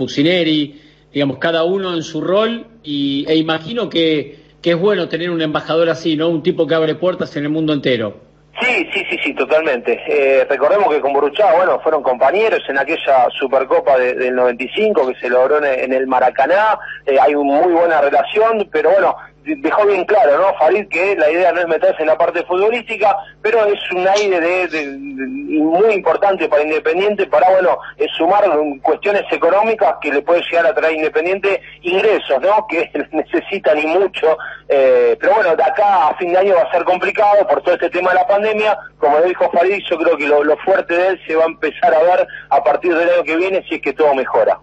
digamos, 1.13 1.37
cada 1.37 1.63
uno 1.63 1.93
en 1.93 2.03
su 2.03 2.21
rol? 2.21 2.65
Y, 2.83 3.25
e 3.27 3.35
imagino 3.35 3.89
que, 3.89 4.44
que 4.65 4.71
es 4.71 4.79
bueno 4.79 5.07
tener 5.07 5.29
un 5.29 5.39
embajador 5.43 5.89
así, 5.89 6.17
¿no? 6.17 6.27
Un 6.27 6.41
tipo 6.41 6.65
que 6.65 6.73
abre 6.73 6.95
puertas 6.95 7.35
en 7.37 7.43
el 7.43 7.49
mundo 7.49 7.71
entero. 7.71 8.15
Sí, 8.59 8.87
sí, 8.91 9.03
sí, 9.11 9.17
sí, 9.23 9.35
totalmente. 9.35 10.01
Eh, 10.07 10.43
recordemos 10.49 10.91
que 10.91 10.99
con 11.01 11.13
Boruchá, 11.13 11.53
bueno, 11.55 11.79
fueron 11.81 12.01
compañeros 12.01 12.61
en 12.67 12.79
aquella 12.79 13.27
Supercopa 13.37 13.95
de- 13.99 14.15
del 14.15 14.33
95 14.33 15.07
que 15.07 15.19
se 15.19 15.29
logró 15.29 15.63
en, 15.63 15.93
el 15.93 16.07
Maracaná. 16.07 16.79
Eh, 17.05 17.15
hay 17.21 17.35
una 17.35 17.61
muy 17.61 17.73
buena 17.73 18.01
relación, 18.01 18.67
pero 18.71 18.89
bueno, 18.89 19.15
dejó 19.45 19.85
bien 19.85 20.05
claro, 20.05 20.37
¿no? 20.39 20.57
Farid 20.57 20.87
que 20.89 21.15
la 21.15 21.29
idea 21.29 21.51
no 21.51 21.61
es 21.61 21.67
meterse 21.67 22.01
en 22.01 22.07
la 22.07 22.17
parte 22.17 22.43
futbolística, 22.43 23.15
pero 23.41 23.65
es 23.65 23.79
un 23.91 24.07
aire 24.07 24.39
de, 24.67 24.97
muy 24.97 25.93
importante 25.93 26.49
para 26.49 26.63
Independiente 26.63 27.27
para, 27.27 27.49
bueno, 27.51 27.77
eh, 27.97 28.07
sumar 28.17 28.43
cuestiones 28.81 29.23
económicas 29.31 29.95
que 30.01 30.11
le 30.11 30.21
puede 30.21 30.41
llegar 30.49 30.65
a 30.65 30.73
traer 30.73 30.95
Independiente 30.95 31.61
ingresos, 31.81 32.41
¿no? 32.41 32.65
Que 32.67 32.89
necesitan 33.11 33.77
y 33.77 33.85
mucho. 33.85 34.37
Eh, 34.67 35.15
pero 35.19 35.35
bueno, 35.35 35.55
de 35.55 35.63
acá 35.63 36.07
a 36.07 36.17
fin 36.17 36.31
de 36.31 36.39
año 36.39 36.55
va 36.55 36.63
a 36.63 36.71
ser 36.71 36.83
complicado 36.83 37.47
por 37.47 37.61
todo 37.61 37.75
este 37.75 37.89
tema 37.89 38.11
de 38.11 38.15
la 38.15 38.27
pandemia. 38.27 38.77
Como 38.97 39.19
lo 39.19 39.25
dijo 39.25 39.49
Farid, 39.51 39.83
yo 39.89 39.97
creo 39.97 40.17
que 40.17 40.27
lo, 40.27 40.43
lo 40.43 40.57
fuerte 40.57 40.95
de 40.95 41.07
él 41.09 41.21
se 41.27 41.35
va 41.35 41.43
a 41.43 41.47
empezar 41.47 41.93
a 41.93 42.01
ver 42.03 42.27
a 42.49 42.63
partir 42.63 42.95
del 42.95 43.09
año 43.09 43.23
que 43.23 43.35
viene 43.35 43.63
si 43.69 43.75
es 43.75 43.81
que 43.81 43.93
todo 43.93 44.13
mejora. 44.15 44.59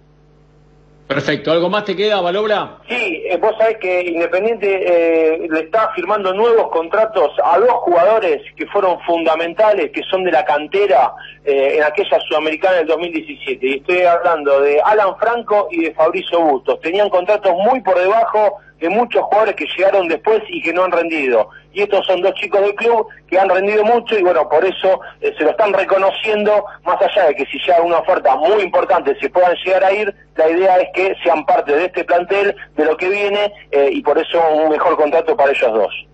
Perfecto. 1.15 1.53
¿Algo 1.53 1.69
más 1.69 1.85
te 1.85 1.95
queda, 1.95 2.23
Valobra? 2.23 2.79
Sí, 2.89 3.23
eh, 3.27 3.37
vos 3.37 3.55
sabés 3.59 3.77
que 3.77 4.01
Independiente 4.01 4.67
eh, 4.67 5.47
le 5.47 5.61
está 5.61 5.93
firmando 5.95 6.33
nuevos 6.33 6.71
contratos 6.71 7.33
a 7.45 7.59
dos 7.59 7.73
jugadores 7.83 8.41
que 8.57 8.67
fueron 8.69 8.99
fundamentales, 9.03 9.91
que 9.93 10.01
son 10.11 10.25
de 10.25 10.33
la 10.33 10.43
cantera 10.43 11.13
eh, 11.45 11.75
en 11.77 11.85
aquella 11.85 12.19
Sudamericana 12.21 12.79
del 12.79 12.87
2017. 12.87 13.67
Y 13.67 13.75
estoy 13.75 14.03
hablando 14.05 14.63
de 14.63 14.81
Alan 14.81 15.15
Franco 15.19 15.69
y 15.71 15.85
de 15.85 15.93
Fabricio 15.93 16.41
Bustos. 16.41 16.81
Tenían 16.81 17.11
contratos 17.11 17.53
muy 17.63 17.83
por 17.83 17.99
debajo 17.99 18.61
de 18.81 18.89
muchos 18.89 19.23
jugadores 19.25 19.55
que 19.55 19.67
llegaron 19.67 20.09
después 20.09 20.43
y 20.49 20.63
que 20.63 20.73
no 20.73 20.85
han 20.85 20.93
rendido. 20.93 21.51
Y 21.73 21.83
estos 21.83 22.05
son 22.07 22.21
dos 22.21 22.35
chicos 22.35 22.61
del 22.61 22.75
club 22.75 23.07
que 23.27 23.39
han 23.39 23.49
rendido 23.49 23.85
mucho 23.85 24.19
y 24.19 24.23
bueno, 24.23 24.49
por 24.49 24.65
eso 24.65 25.01
eh, 25.21 25.33
se 25.37 25.45
lo 25.45 25.51
están 25.51 25.73
reconociendo, 25.73 26.65
más 26.85 27.01
allá 27.01 27.29
de 27.29 27.35
que 27.35 27.47
si 27.47 27.59
llega 27.59 27.81
una 27.81 27.99
oferta 27.99 28.37
muy 28.37 28.63
importante 28.63 29.17
se 29.21 29.31
puedan 29.31 29.55
llegar 29.65 29.85
a 29.85 29.93
ir, 29.93 30.15
la 30.37 30.51
idea 30.51 30.77
es 30.77 30.89
que 30.95 31.15
sean 31.23 31.45
parte 31.47 31.75
de 31.75 31.87
este 31.87 32.05
plantel, 32.05 32.55
de 32.77 32.85
lo 32.85 32.97
que 32.97 33.09
viene, 33.09 33.53
eh, 33.71 33.89
y 33.93 34.03
por 34.03 34.19
eso 34.19 34.39
un 34.55 34.71
mejor 34.71 34.97
contrato 34.97 35.37
para 35.37 35.53
ellos 35.53 35.73
dos. 35.73 36.07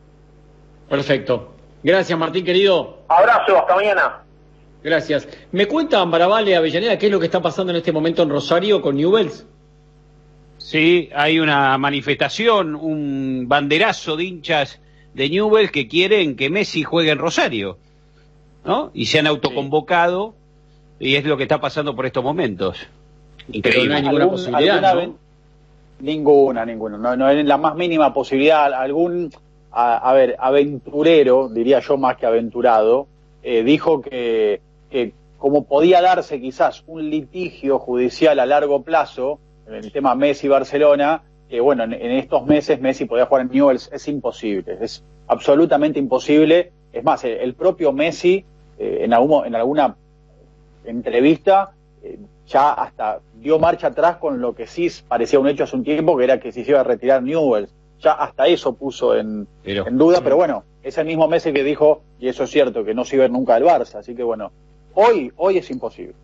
Perfecto. 0.89 1.55
Gracias, 1.83 2.19
Martín, 2.19 2.45
querido. 2.45 2.99
Abrazo, 3.09 3.59
hasta 3.59 3.75
mañana. 3.75 4.23
Gracias. 4.83 5.29
¿Me 5.53 5.67
cuenta 5.67 6.01
Ambaravale 6.01 6.57
Avellaneda 6.57 6.99
qué 6.99 7.07
es 7.07 7.13
lo 7.13 7.19
que 7.19 7.27
está 7.27 7.43
pasando 7.43 7.73
en 7.73 7.79
este 7.79 7.93
momento 7.93 8.23
en 8.23 8.31
Rosario 8.31 8.81
con 8.81 8.97
Newells? 8.97 9.47
Sí, 10.59 11.09
hay 11.15 11.41
una 11.41 11.79
manifestación, 11.79 12.75
un 12.75 13.45
banderazo 13.49 14.17
de 14.17 14.25
hinchas 14.25 14.81
de 15.15 15.29
Newell 15.29 15.71
que 15.71 15.89
quieren 15.89 16.37
que 16.37 16.51
Messi 16.51 16.83
juegue 16.83 17.11
en 17.11 17.19
Rosario, 17.19 17.79
¿no? 18.65 18.91
Y 18.95 19.07
se 19.07 19.19
han 19.19 19.27
autoconvocado 19.27 20.35
y 20.99 21.17
es 21.17 21.25
lo 21.25 21.37
que 21.37 21.45
está 21.45 21.61
pasando 21.61 21.95
por 21.95 22.07
estos 22.07 22.25
momentos. 22.25 22.87
Pero 23.63 23.85
no 23.85 23.95
hay 23.95 24.03
ninguna 24.03 24.29
posibilidad, 24.29 24.95
¿no? 24.95 25.17
Ninguna, 26.01 26.65
ninguna. 26.65 26.99
No, 26.99 27.17
no 27.17 27.27
hay 27.27 27.43
la 27.43 27.57
más 27.57 27.75
mínima 27.75 28.13
posibilidad. 28.15 28.73
Algún 28.73 29.31
a, 29.73 29.97
a 29.97 30.13
ver, 30.13 30.37
aventurero, 30.39 31.49
diría 31.49 31.81
yo 31.81 31.97
más 31.97 32.17
que 32.17 32.27
aventurado, 32.27 33.07
eh, 33.43 33.63
dijo 33.63 34.01
que, 34.01 34.61
que 34.91 35.13
como 35.39 35.65
podía 35.65 36.01
darse 36.01 36.41
quizás 36.41 36.85
un 36.87 37.09
litigio 37.11 37.79
judicial 37.79 38.39
a 38.41 38.47
largo 38.47 38.83
plazo, 38.83 39.39
en 39.67 39.75
el 39.75 39.93
tema 39.93 40.15
Messi-Barcelona, 40.15 41.23
que 41.49 41.61
bueno, 41.61 41.85
en, 41.85 41.95
en 41.95 42.13
estos 42.13 42.45
meses 42.47 42.81
Messi 42.81 43.05
podía 43.07 43.27
jugar 43.27 43.43
en 43.47 43.51
Newell's, 43.53 43.89
es 43.93 44.07
imposible, 44.09 44.79
es 44.81 45.03
absolutamente 45.29 45.99
imposible. 45.99 46.73
Es 46.93 47.05
más, 47.05 47.25
el, 47.25 47.33
el 47.39 47.55
propio 47.55 47.93
Messi, 47.93 48.45
eh, 48.79 48.99
en, 49.03 49.13
algún, 49.15 49.47
en 49.47 49.55
alguna 49.55 49.95
entrevista, 50.85 51.73
eh, 52.03 52.19
ya 52.47 52.73
hasta 52.73 53.21
dio 53.35 53.59
marcha 53.59 53.89
atrás 53.89 54.17
con 54.17 54.41
lo 54.41 54.55
que 54.55 54.67
sí 54.67 54.89
parecía 55.07 55.39
un 55.39 55.49
hecho 55.49 55.65
hace 55.65 55.77
un 55.77 55.85
tiempo, 55.85 56.17
que 56.17 56.25
era 56.25 56.41
que 56.41 56.53
se 56.53 56.61
iba 56.63 56.81
a 56.81 56.85
retirar 56.85 57.23
Newell's. 57.23 57.71
Ya 58.01 58.13
hasta 58.13 58.47
eso 58.47 58.75
puso 58.75 59.17
en, 59.17 59.47
Pero- 59.65 59.87
en 59.87 59.99
duda, 59.99 60.21
pero 60.23 60.37
bueno, 60.37 60.65
es 60.83 60.97
el 60.99 61.07
mismo 61.07 61.27
Messi 61.29 61.53
que 61.53 61.65
dijo, 61.65 62.03
y 62.21 62.29
eso 62.29 62.45
es 62.45 62.51
cierto, 62.51 62.85
que 62.85 62.95
no 62.95 63.05
se 63.05 63.17
iba 63.17 63.25
a 63.25 63.27
ir 63.27 63.33
nunca 63.33 63.57
al 63.57 63.65
Barça, 63.65 63.97
así 63.97 64.15
que 64.15 64.23
bueno, 64.23 64.51
hoy, 64.95 65.33
hoy 65.37 65.59
es 65.59 65.71
imposible. 65.71 66.15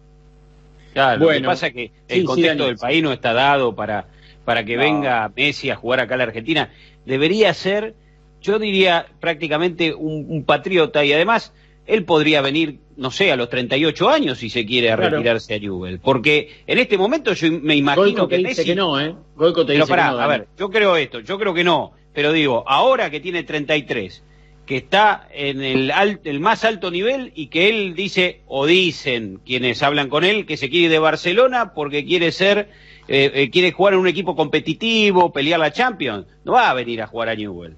Claro, 0.93 1.15
lo 1.19 1.27
que 1.27 1.33
Bueno. 1.35 1.49
pasa 1.49 1.67
es 1.67 1.73
que 1.75 1.91
el 2.09 2.21
sí, 2.21 2.25
contexto 2.25 2.67
del 2.67 2.77
país 2.77 3.03
no 3.03 3.13
está 3.13 3.33
dado 3.33 3.75
para, 3.75 4.07
para 4.45 4.65
que 4.65 4.77
No. 4.77 4.83
venga 4.83 5.33
Messi 5.37 5.71
a 5.71 5.77
jugar 5.77 6.01
acá 6.01 6.15
a 6.15 6.19
la 6.19 6.25
Argentina. 6.25 6.71
Debería 7.07 7.53
ser, 7.55 7.95
yo 8.41 8.59
diría, 8.59 9.07
prácticamente 9.21 9.95
un, 9.95 10.27
un 10.29 10.45
patriota 10.45 11.05
y 11.05 11.13
además 11.13 11.53
él 11.87 12.05
podría 12.05 12.41
venir, 12.41 12.79
no 12.97 13.11
sé, 13.11 13.31
a 13.31 13.37
los 13.37 13.51
38 13.51 14.09
años 14.09 14.39
si 14.39 14.49
se 14.49 14.65
quiere 14.65 14.91
a 14.91 14.97
Claro. 14.97 15.17
retirarse 15.19 15.55
a 15.55 15.59
Newell. 15.59 15.99
Porque 16.01 16.63
en 16.67 16.79
este 16.79 16.97
momento 16.97 17.35
yo 17.35 17.49
me 17.53 17.77
imagino 17.77 18.03
Goico 18.05 18.29
te 18.29 18.37
que 18.37 18.37
dice 18.49 18.49
Messi... 18.63 18.65
que 18.65 18.75
no, 18.75 18.99
¿eh? 19.01 19.15
Goico 19.37 19.67
te 19.67 19.73
Pero 19.75 19.85
dice 19.85 19.91
pará, 19.91 20.07
que 20.11 20.13
no. 20.17 20.21
a 20.21 20.27
ver, 20.27 20.47
yo 20.59 20.71
creo 20.71 20.97
esto, 20.97 21.21
yo 21.21 21.39
creo 21.39 21.53
que 21.53 21.63
no, 21.65 21.93
pero 22.15 22.33
digo, 22.33 22.65
ahora 22.67 23.11
que 23.11 23.21
tiene 23.21 23.43
33, 23.43 24.23
que 24.65 24.77
está 24.79 25.29
en 25.35 25.63
el, 25.63 25.91
al- 25.91 26.21
el 26.25 26.41
más 26.41 26.65
alto 26.65 26.91
nivel 26.91 27.33
y 27.35 27.49
que 27.49 27.69
él 27.69 27.95
dice, 27.95 28.41
o 28.47 28.65
dicen 28.65 29.41
quienes 29.45 29.83
hablan 29.83 30.09
con 30.09 30.25
él, 30.25 30.47
que 30.47 30.57
se 30.57 30.71
quiere 30.71 30.87
ir 30.87 30.91
de 30.91 30.99
Barcelona 31.01 31.75
porque 31.75 32.07
quiere 32.07 32.33
ser, 32.33 32.71
eh, 33.09 33.31
eh, 33.35 33.51
quiere 33.51 33.73
jugar 33.73 33.95
en 33.95 34.01
un 34.01 34.07
equipo 34.09 34.35
competitivo, 34.37 35.33
pelear 35.33 35.61
la 35.61 35.73
Champions, 35.73 36.27
no 36.45 36.53
va 36.53 36.71
a 36.71 36.75
venir 36.75 37.03
a 37.03 37.07
jugar 37.07 37.29
a 37.31 37.35
Newell. 37.35 37.75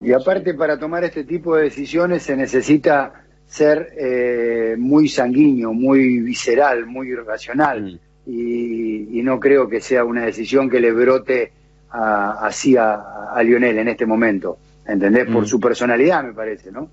Y 0.00 0.12
aparte 0.12 0.54
para 0.54 0.78
tomar 0.78 1.04
este 1.04 1.24
tipo 1.24 1.56
de 1.56 1.64
decisiones 1.64 2.22
se 2.22 2.36
necesita 2.36 3.24
ser 3.46 3.88
eh, 3.98 4.74
muy 4.78 5.08
sanguíneo, 5.08 5.72
muy 5.72 6.20
visceral, 6.20 6.86
muy 6.86 7.14
racional. 7.14 7.98
Y, 8.26 9.18
y 9.18 9.22
no 9.22 9.38
creo 9.38 9.68
que 9.68 9.80
sea 9.80 10.04
una 10.04 10.24
decisión 10.24 10.70
que 10.70 10.80
le 10.80 10.92
brote 10.92 11.52
a- 11.90 12.46
así 12.46 12.76
a, 12.76 12.94
a 13.34 13.42
Lionel 13.42 13.78
en 13.78 13.88
este 13.88 14.06
momento. 14.06 14.56
¿Entendés? 14.86 15.26
Por 15.26 15.42
Mm. 15.42 15.46
su 15.46 15.60
personalidad, 15.60 16.22
me 16.24 16.32
parece, 16.32 16.70
¿no? 16.72 16.88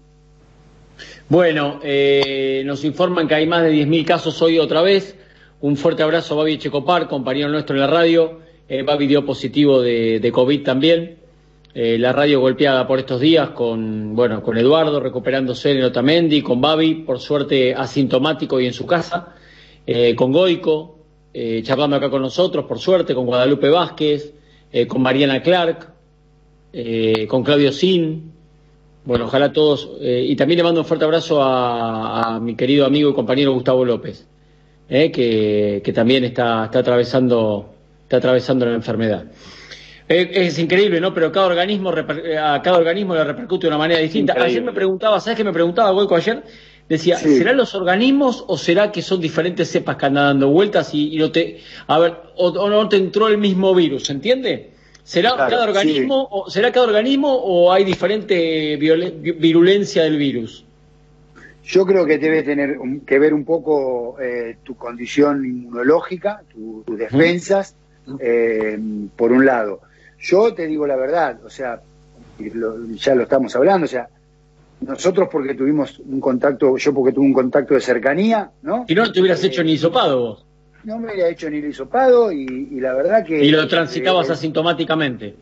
Bueno, 1.29 1.79
eh, 1.83 2.63
nos 2.65 2.83
informan 2.83 3.27
que 3.27 3.35
hay 3.35 3.47
más 3.47 3.63
de 3.63 3.71
10.000 3.71 4.05
casos 4.05 4.41
hoy 4.41 4.59
otra 4.59 4.81
vez. 4.81 5.15
Un 5.61 5.77
fuerte 5.77 6.01
abrazo 6.01 6.33
a 6.33 6.37
Babi 6.37 6.57
Checopar, 6.57 7.07
compañero 7.07 7.47
nuestro 7.47 7.75
en 7.75 7.81
la 7.81 7.87
radio. 7.87 8.39
Eh, 8.67 8.81
Babi 8.81 9.05
dio 9.05 9.23
positivo 9.23 9.79
de, 9.79 10.31
COVID 10.33 10.63
también. 10.63 11.19
Eh, 11.75 11.99
la 11.99 12.11
radio 12.11 12.39
golpeada 12.39 12.87
por 12.87 12.97
estos 12.97 13.21
días 13.21 13.51
con, 13.51 14.15
bueno, 14.15 14.41
con 14.41 14.57
Eduardo 14.57 14.99
recuperándose 14.99 15.73
en 15.73 15.83
Otamendi, 15.83 16.41
con 16.41 16.61
Babi, 16.61 16.95
por 16.95 17.19
suerte 17.19 17.75
asintomático 17.75 18.59
y 18.59 18.65
en 18.65 18.73
su 18.73 18.87
casa, 18.87 19.35
eh, 19.85 20.15
con 20.15 20.31
Goico, 20.31 20.97
charlando 21.61 21.95
acá 21.95 22.09
con 22.09 22.23
nosotros, 22.23 22.65
por 22.65 22.79
suerte, 22.79 23.13
con 23.13 23.27
Guadalupe 23.27 23.69
Vázquez, 23.69 24.33
con 24.87 25.01
Mariana 25.01 25.43
Clark, 25.43 25.93
con 27.29 27.43
Claudio 27.43 27.71
Sin, 27.71 28.33
bueno, 29.05 29.25
ojalá 29.25 29.53
todos. 29.53 29.89
y 30.01 30.35
también 30.35 30.57
le 30.57 30.63
mando 30.63 30.81
un 30.81 30.85
fuerte 30.85 31.05
abrazo 31.05 31.41
a 31.41 32.39
mi 32.41 32.55
querido 32.55 32.85
amigo 32.85 33.11
y 33.11 33.13
compañero 33.13 33.53
Gustavo 33.53 33.85
López, 33.85 34.27
eh, 34.93 35.09
que, 35.09 35.81
que 35.83 35.93
también 35.93 36.25
está, 36.25 36.65
está, 36.65 36.79
atravesando, 36.79 37.73
está 38.03 38.17
atravesando 38.17 38.65
la 38.65 38.75
enfermedad. 38.75 39.23
Es 40.09 40.59
increíble, 40.59 40.99
¿no? 40.99 41.13
Pero 41.13 41.31
cada 41.31 41.45
organismo 41.45 41.93
eh, 41.95 42.37
a 42.37 42.61
cada 42.61 42.77
organismo 42.77 43.15
le 43.15 43.23
repercute 43.23 43.61
de 43.61 43.67
una 43.69 43.77
manera 43.77 44.01
distinta. 44.01 44.33
Increíble. 44.33 44.51
Ayer 44.51 44.63
me 44.63 44.73
preguntaba, 44.73 45.21
¿sabes 45.21 45.37
qué 45.37 45.45
me 45.45 45.53
preguntaba 45.53 45.91
Goico 45.91 46.15
ayer? 46.17 46.43
Decía, 46.89 47.15
Sí. 47.17 47.37
¿serán 47.37 47.55
los 47.55 47.73
organismos 47.73 48.43
o 48.45 48.57
será 48.57 48.91
que 48.91 49.01
son 49.01 49.21
diferentes 49.21 49.71
cepas 49.71 49.95
que 49.95 50.07
andan 50.07 50.25
dando 50.25 50.49
vueltas 50.49 50.93
y, 50.93 51.15
y 51.15 51.17
no 51.17 51.31
te. 51.31 51.61
A 51.87 51.97
ver, 51.99 52.13
o, 52.35 52.49
o 52.49 52.69
no 52.69 52.89
te 52.89 52.97
entró 52.97 53.29
el 53.29 53.37
mismo 53.37 53.73
virus, 53.73 54.09
¿entiende? 54.09 54.71
¿Será 55.03 55.35
Claro, 55.35 55.49
cada 55.49 55.63
organismo 55.63 56.27
o 56.29 56.49
será 56.49 56.73
cada 56.73 56.85
organismo 56.87 57.33
o 57.33 57.71
hay 57.71 57.85
diferente 57.85 58.75
virulencia 58.75 60.03
del 60.03 60.17
virus? 60.17 60.65
Yo 61.63 61.85
creo 61.85 62.05
que 62.05 62.17
debe 62.17 62.43
tener 62.43 62.77
un- 62.79 63.01
que 63.01 63.19
ver 63.19 63.33
un 63.33 63.45
poco 63.45 64.19
eh, 64.19 64.57
tu 64.63 64.75
condición 64.75 65.45
inmunológica, 65.45 66.41
tu- 66.51 66.83
tus 66.85 66.97
defensas, 66.97 67.75
eh, 68.19 68.79
por 69.15 69.31
un 69.31 69.45
lado. 69.45 69.81
Yo 70.19 70.53
te 70.53 70.67
digo 70.67 70.87
la 70.87 70.95
verdad, 70.95 71.39
o 71.45 71.49
sea, 71.49 71.81
lo- 72.39 72.85
ya 72.95 73.15
lo 73.15 73.23
estamos 73.23 73.55
hablando, 73.55 73.85
o 73.85 73.87
sea, 73.87 74.07
nosotros 74.81 75.29
porque 75.31 75.53
tuvimos 75.53 75.99
un 75.99 76.19
contacto, 76.19 76.75
yo 76.77 76.93
porque 76.93 77.13
tuve 77.13 77.25
un 77.25 77.33
contacto 77.33 77.75
de 77.75 77.81
cercanía, 77.81 78.49
¿no? 78.63 78.85
Si 78.87 78.95
no, 78.95 79.05
no 79.05 79.11
te 79.11 79.19
hubieras 79.21 79.43
Eh, 79.43 79.47
hecho 79.47 79.63
ni 79.63 79.73
hisopado 79.73 80.19
vos. 80.19 80.45
No 80.83 80.97
me 80.97 81.13
hubiera 81.13 81.29
hecho 81.29 81.47
ni 81.47 81.57
el 81.57 81.65
hisopado 81.65 82.31
y, 82.31 82.43
y 82.71 82.79
la 82.79 82.95
verdad 82.95 83.23
que... 83.23 83.43
Y 83.45 83.51
lo 83.51 83.67
transitabas 83.67 84.29
eh, 84.29 84.33
asintomáticamente. 84.33 85.35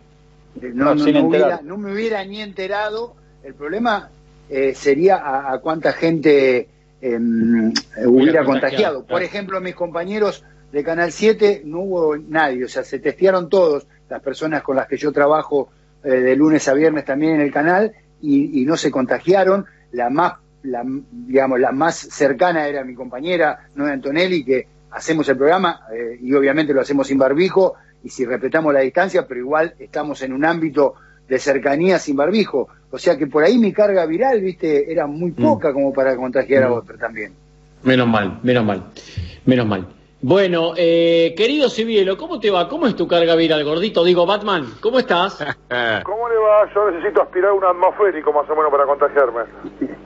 no, 0.61 0.69
No, 0.85 0.95
no, 0.95 1.03
sin 1.05 1.13
no 1.13 1.19
enterar. 1.21 1.47
hubiera, 1.47 1.61
no 1.63 1.77
me 1.77 1.93
hubiera 1.93 2.25
ni 2.25 2.41
enterado. 2.41 3.15
El 3.41 3.53
problema 3.53 4.09
eh, 4.49 4.73
sería 4.73 5.17
a, 5.17 5.53
a 5.53 5.59
cuánta 5.59 5.93
gente 5.93 6.67
em, 7.01 7.71
hubiera 8.05 8.43
contagiado. 8.43 9.05
Por 9.05 9.23
ejemplo, 9.23 9.61
mis 9.61 9.75
compañeros 9.75 10.43
de 10.71 10.83
Canal 10.83 11.11
7 11.11 11.63
no 11.65 11.79
hubo 11.81 12.17
nadie, 12.17 12.65
o 12.65 12.67
sea, 12.67 12.83
se 12.83 12.99
testearon 12.99 13.49
todos, 13.49 13.87
las 14.09 14.21
personas 14.21 14.63
con 14.63 14.75
las 14.75 14.87
que 14.87 14.97
yo 14.97 15.11
trabajo 15.11 15.69
eh, 16.03 16.09
de 16.09 16.35
lunes 16.35 16.67
a 16.67 16.73
viernes 16.73 17.05
también 17.05 17.35
en 17.35 17.41
el 17.41 17.51
canal, 17.51 17.93
y, 18.21 18.61
y 18.61 18.65
no 18.65 18.75
se 18.75 18.91
contagiaron. 18.91 19.65
La 19.91 20.09
más, 20.09 20.33
la, 20.63 20.83
digamos, 21.11 21.59
la 21.59 21.71
más 21.71 21.95
cercana 21.95 22.67
era 22.67 22.83
mi 22.83 22.93
compañera, 22.93 23.67
Noé 23.75 23.91
Antonelli, 23.91 24.43
que 24.43 24.67
hacemos 24.91 25.27
el 25.29 25.37
programa 25.37 25.81
eh, 25.93 26.17
y 26.21 26.33
obviamente 26.33 26.73
lo 26.73 26.81
hacemos 26.81 27.07
sin 27.07 27.17
barbijo 27.17 27.75
y 28.03 28.09
si 28.09 28.25
respetamos 28.25 28.73
la 28.73 28.79
distancia, 28.79 29.27
pero 29.27 29.39
igual 29.39 29.75
estamos 29.79 30.21
en 30.21 30.33
un 30.33 30.45
ámbito 30.45 30.95
de 31.29 31.39
cercanía 31.39 31.99
sin 31.99 32.15
barbijo. 32.15 32.67
O 32.91 32.97
sea 32.97 33.17
que 33.17 33.27
por 33.27 33.43
ahí 33.43 33.57
mi 33.57 33.71
carga 33.71 34.05
viral, 34.05 34.41
viste, 34.41 34.91
era 34.91 35.05
muy 35.07 35.31
poca 35.31 35.71
como 35.71 35.93
para 35.93 36.15
contagiar 36.15 36.63
a 36.63 36.69
Mm. 36.69 36.73
otro 36.73 36.97
también. 36.97 37.33
Menos 37.83 38.07
mal, 38.07 38.39
menos 38.43 38.65
mal, 38.65 38.83
menos 39.45 39.67
mal. 39.67 39.87
Bueno, 40.21 40.73
eh, 40.75 41.33
querido 41.37 41.69
Cibielo, 41.69 42.17
¿cómo 42.17 42.41
te 42.41 42.51
va? 42.51 42.67
¿Cómo 42.67 42.87
es 42.87 42.95
tu 42.95 43.07
carga 43.07 43.35
viral, 43.35 43.63
gordito? 43.63 44.03
Digo, 44.03 44.25
Batman, 44.25 44.65
¿cómo 44.81 44.99
estás? 44.99 45.37
¿Cómo 46.03 46.27
le 46.27 46.35
va? 46.35 46.69
Yo 46.75 46.91
necesito 46.91 47.21
aspirar 47.21 47.53
un 47.53 47.63
atmosférico 47.63 48.33
más 48.33 48.49
o 48.49 48.55
menos 48.55 48.69
para 48.69 48.85
contagiarme. 48.85 49.43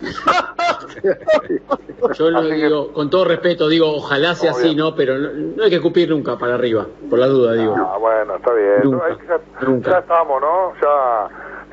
Yo 2.13 2.29
lo 2.29 2.39
Así 2.39 2.49
que- 2.49 2.55
digo, 2.55 2.93
con 2.93 3.09
todo 3.09 3.25
respeto, 3.25 3.67
digo, 3.67 3.87
ojalá 3.91 4.35
sea 4.35 4.51
Obvio. 4.51 4.65
así, 4.65 4.75
¿no? 4.75 4.93
Pero 4.95 5.17
no, 5.17 5.29
no 5.55 5.63
hay 5.63 5.69
que 5.71 5.77
escupir 5.77 6.09
nunca 6.09 6.37
para 6.37 6.53
arriba, 6.55 6.85
por 7.09 7.17
la 7.17 7.27
duda, 7.27 7.53
digo. 7.53 7.75
Ah, 7.75 7.97
bueno, 7.97 8.35
está 8.35 8.53
bien. 8.53 8.81
Nunca, 8.83 9.05
Hay 9.07 9.15
que- 9.17 9.25
ya, 9.27 9.39
nunca. 9.67 9.91
ya 9.91 9.97
estamos, 9.99 10.41
¿no? 10.41 10.73
Ya 10.79 11.27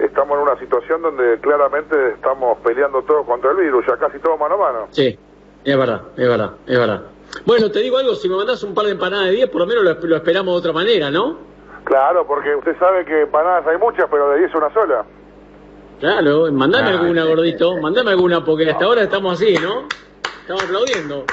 estamos 0.04 0.36
en 0.38 0.42
una 0.44 0.58
situación 0.58 1.02
donde 1.02 1.38
claramente 1.40 2.12
estamos 2.14 2.56
peleando 2.64 3.02
todos 3.02 3.26
contra 3.26 3.50
el 3.50 3.58
virus, 3.58 3.84
ya 3.86 3.98
casi 3.98 4.18
todo 4.20 4.38
mano 4.38 4.54
a 4.54 4.58
mano. 4.58 4.86
Sí, 4.92 5.18
es 5.62 5.76
verdad, 5.76 6.00
es 6.16 6.26
verdad, 6.28 6.52
es 6.66 6.78
verdad. 6.78 7.02
Bueno, 7.46 7.70
te 7.70 7.80
digo 7.80 7.98
algo, 7.98 8.14
si 8.14 8.28
me 8.28 8.36
mandás 8.36 8.62
un 8.62 8.74
par 8.74 8.86
de 8.86 8.92
empanadas 8.92 9.26
de 9.26 9.32
10, 9.32 9.50
por 9.50 9.60
lo 9.62 9.66
menos 9.66 9.84
lo, 9.84 9.94
lo 9.94 10.16
esperamos 10.16 10.54
de 10.54 10.58
otra 10.58 10.72
manera, 10.72 11.10
¿no? 11.10 11.38
Claro, 11.84 12.26
porque 12.26 12.54
usted 12.54 12.76
sabe 12.78 13.04
que 13.04 13.22
empanadas 13.22 13.66
hay 13.66 13.78
muchas, 13.78 14.06
pero 14.10 14.30
de 14.30 14.38
10 14.40 14.54
una 14.54 14.72
sola. 14.72 15.04
Claro, 16.00 16.50
mandame 16.52 16.90
Ah, 16.90 16.98
alguna, 17.00 17.22
sí. 17.22 17.28
gordito, 17.28 17.76
mandame 17.78 18.10
alguna, 18.10 18.44
porque 18.44 18.70
hasta 18.70 18.84
ahora 18.84 19.02
estamos 19.02 19.34
así, 19.40 19.54
¿no? 19.54 19.86
Estamos 20.42 20.64
aplaudiendo. 20.64 21.24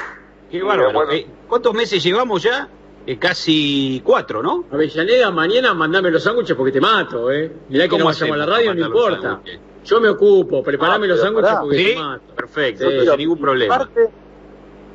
Qué 0.50 0.62
bárbaro. 0.62 0.92
bueno. 0.92 1.12
Eh, 1.12 1.26
¿Cuántos 1.48 1.74
meses 1.74 2.02
llevamos 2.02 2.42
ya? 2.42 2.68
Eh, 3.06 3.18
casi 3.18 4.02
cuatro, 4.04 4.42
¿no? 4.42 4.64
Avellaneda, 4.70 5.30
mañana 5.30 5.72
mandame 5.72 6.10
los 6.10 6.22
sándwiches 6.22 6.54
porque 6.56 6.72
te 6.72 6.80
mato, 6.80 7.30
¿eh? 7.32 7.50
Mirá 7.70 7.84
que 7.84 7.90
¿Cómo 7.90 8.04
no 8.04 8.10
vayamos 8.10 8.34
a 8.34 8.38
la 8.38 8.46
radio, 8.46 8.74
no 8.74 8.86
importa. 8.86 9.40
Yo 9.84 10.00
me 10.00 10.10
ocupo, 10.10 10.62
preparame 10.62 11.06
Ah, 11.06 11.08
los 11.08 11.20
sándwiches 11.20 11.54
porque 11.60 11.76
¿Sí? 11.78 11.84
te 11.94 11.96
mato. 11.96 12.34
Perfecto, 12.34 12.90
Sí. 12.90 13.06
sin 13.06 13.16
ningún 13.16 13.38
problema. 13.40 13.88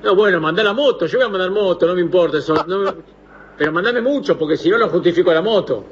No, 0.04 0.16
bueno, 0.16 0.40
mandá 0.42 0.64
la 0.64 0.74
moto, 0.74 1.06
yo 1.06 1.18
voy 1.20 1.28
a 1.28 1.30
mandar 1.30 1.52
moto, 1.52 1.88
no 1.88 1.96
me 1.96 2.02
importa 2.02 2.38
eso. 2.40 2.54
no 2.68 2.80
me- 2.80 2.92
Pero 3.58 3.72
mandame 3.72 4.02
mucho, 4.02 4.38
porque 4.38 4.58
si 4.58 4.70
no, 4.70 4.78
no 4.78 4.90
justifico 4.90 5.34
la 5.34 5.42
moto. 5.42 5.86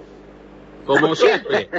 Como 0.85 1.15
siempre. 1.15 1.69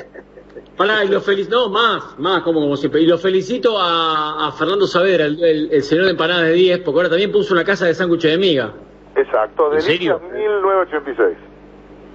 Pará, 0.77 1.05
y 1.05 1.09
lo 1.09 1.21
felicito, 1.21 1.57
no, 1.57 1.69
más, 1.69 2.19
más, 2.19 2.43
como, 2.43 2.61
como 2.61 2.77
siempre. 2.77 3.03
Y 3.03 3.07
lo 3.07 3.19
felicito 3.19 3.79
a, 3.79 4.47
a 4.49 4.53
Fernando 4.53 4.87
Saavedra, 4.87 5.27
el, 5.27 5.43
el- 5.43 5.73
el 5.73 5.83
señor 5.83 6.05
de 6.07 6.13
empanadas 6.13 6.45
de 6.47 6.53
10, 6.55 6.79
porque 6.81 6.99
ahora 7.01 7.09
también 7.11 7.31
puso 7.33 7.53
una 7.53 7.65
casa 7.65 7.87
de 7.87 7.95
sándwiches 7.95 8.31
de 8.31 8.39
miga. 8.39 8.73
Exacto, 9.15 9.65
¿En 9.67 9.71
Delicias 9.81 9.97
serio? 9.99 10.21
1986. 10.33 11.37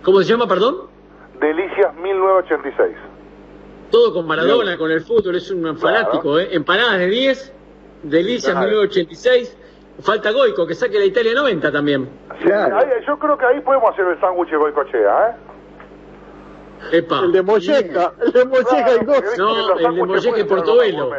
¿Cómo 0.04 0.22
se 0.24 0.30
llama, 0.30 0.48
perdón? 0.48 0.78
Delicias 1.40 1.94
1986. 2.02 2.96
Todo 3.92 4.14
con 4.14 4.26
Maradona, 4.26 4.78
con 4.78 4.90
el 4.92 5.02
fútbol, 5.02 5.36
es 5.36 5.52
un 5.52 5.78
fanático, 5.78 6.40
¿eh? 6.40 6.50
Empanadas 6.52 6.98
de 7.00 7.08
10, 7.08 7.54
Delicias 8.04 8.52
Claro. 8.54 8.68
1986. 8.68 9.58
Falta 10.02 10.32
Goico, 10.32 10.68
que 10.68 10.76
saque 10.76 11.00
la 11.00 11.06
Italia 11.06 11.34
90 11.34 11.72
también. 11.72 12.08
Sí, 12.42 12.52
ahí- 12.52 13.04
yo 13.06 13.18
creo 13.18 13.38
que 13.38 13.46
ahí 13.46 13.60
podemos 13.62 13.90
hacer 13.92 14.06
el 14.08 14.20
sándwich 14.20 14.50
de 14.52 14.58
Goicochea, 14.58 15.30
¿eh? 15.30 16.98
Epa. 16.98 17.20
El 17.22 17.32
de 17.32 17.42
Molleja, 17.42 18.12
el 18.22 18.32
de 18.32 18.46
Molleja 18.46 18.96
y 19.02 19.06
Goz. 19.06 19.38
No, 19.38 19.78
el 19.78 19.84
de 19.96 20.06
Molleja 20.06 20.40
y 20.40 20.44
Portobelo. 20.44 21.10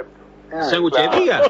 ¿Sándwich 0.60 0.94
de 0.94 1.08
miga? 1.18 1.42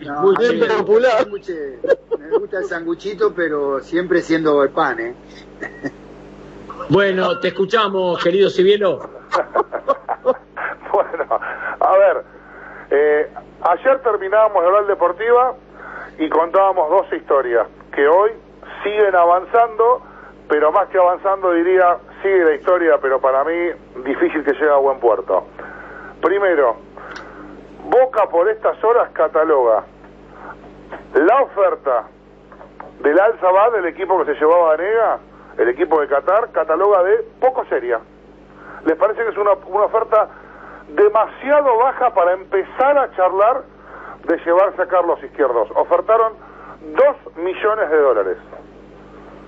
No, 0.00 0.20
Muy 0.22 0.34
a 0.36 0.38
mí 0.38 0.54
bien. 0.56 0.68
me 0.68 0.82
gusta 0.82 1.18
el 1.18 1.26
sanguche- 1.26 1.78
Me 2.18 2.38
gusta 2.38 2.58
el 2.58 2.64
sanguchito, 2.66 3.34
pero 3.34 3.80
siempre 3.80 4.22
siendo 4.22 4.62
el 4.62 4.70
pan, 4.70 5.00
¿eh? 5.00 5.14
Bueno, 6.88 7.38
te 7.40 7.48
escuchamos, 7.48 8.22
querido 8.22 8.48
Cibielo. 8.50 9.00
Bueno, 10.92 11.26
a 11.80 11.92
ver, 11.98 12.24
eh, 12.90 13.28
ayer 13.62 13.98
terminábamos 14.02 14.62
de 14.62 14.66
hablar 14.68 14.86
deportiva 14.86 15.54
y 16.18 16.28
contábamos 16.28 16.90
dos 16.90 17.12
historias 17.12 17.66
que 17.92 18.06
hoy 18.06 18.32
siguen 18.82 19.14
avanzando, 19.14 20.02
pero 20.48 20.72
más 20.72 20.88
que 20.88 20.98
avanzando 20.98 21.52
diría, 21.52 21.98
sigue 22.22 22.44
la 22.44 22.54
historia, 22.54 22.98
pero 23.00 23.20
para 23.20 23.44
mí 23.44 23.70
difícil 24.04 24.44
que 24.44 24.52
llegue 24.52 24.70
a 24.70 24.76
buen 24.76 24.98
puerto. 25.00 25.46
Primero, 26.20 26.76
Boca 27.84 28.26
por 28.30 28.48
estas 28.48 28.82
horas 28.82 29.10
cataloga 29.12 29.84
la 31.12 31.42
oferta 31.42 32.04
del 33.00 33.20
Al 33.20 33.38
Sabad, 33.38 33.72
del 33.72 33.86
equipo 33.86 34.18
que 34.18 34.32
se 34.32 34.40
llevaba 34.40 34.72
a 34.72 34.76
Nega, 34.78 35.18
el 35.58 35.68
equipo 35.68 36.00
de 36.00 36.08
Qatar, 36.08 36.50
cataloga 36.50 37.02
de 37.02 37.18
poco 37.40 37.64
seria. 37.66 38.00
¿Les 38.86 38.96
parece 38.96 39.22
que 39.22 39.28
es 39.28 39.36
una, 39.36 39.52
una 39.66 39.84
oferta 39.84 40.28
demasiado 40.88 41.76
baja 41.76 42.14
para 42.14 42.32
empezar 42.32 42.96
a 42.96 43.10
charlar 43.14 43.64
de 44.26 44.38
llevarse 44.44 44.82
a 44.82 44.86
Carlos 44.86 45.22
Izquierdos? 45.22 45.68
Ofertaron 45.74 46.34
2 46.80 47.36
millones 47.36 47.90
de 47.90 47.98
dólares. 47.98 48.36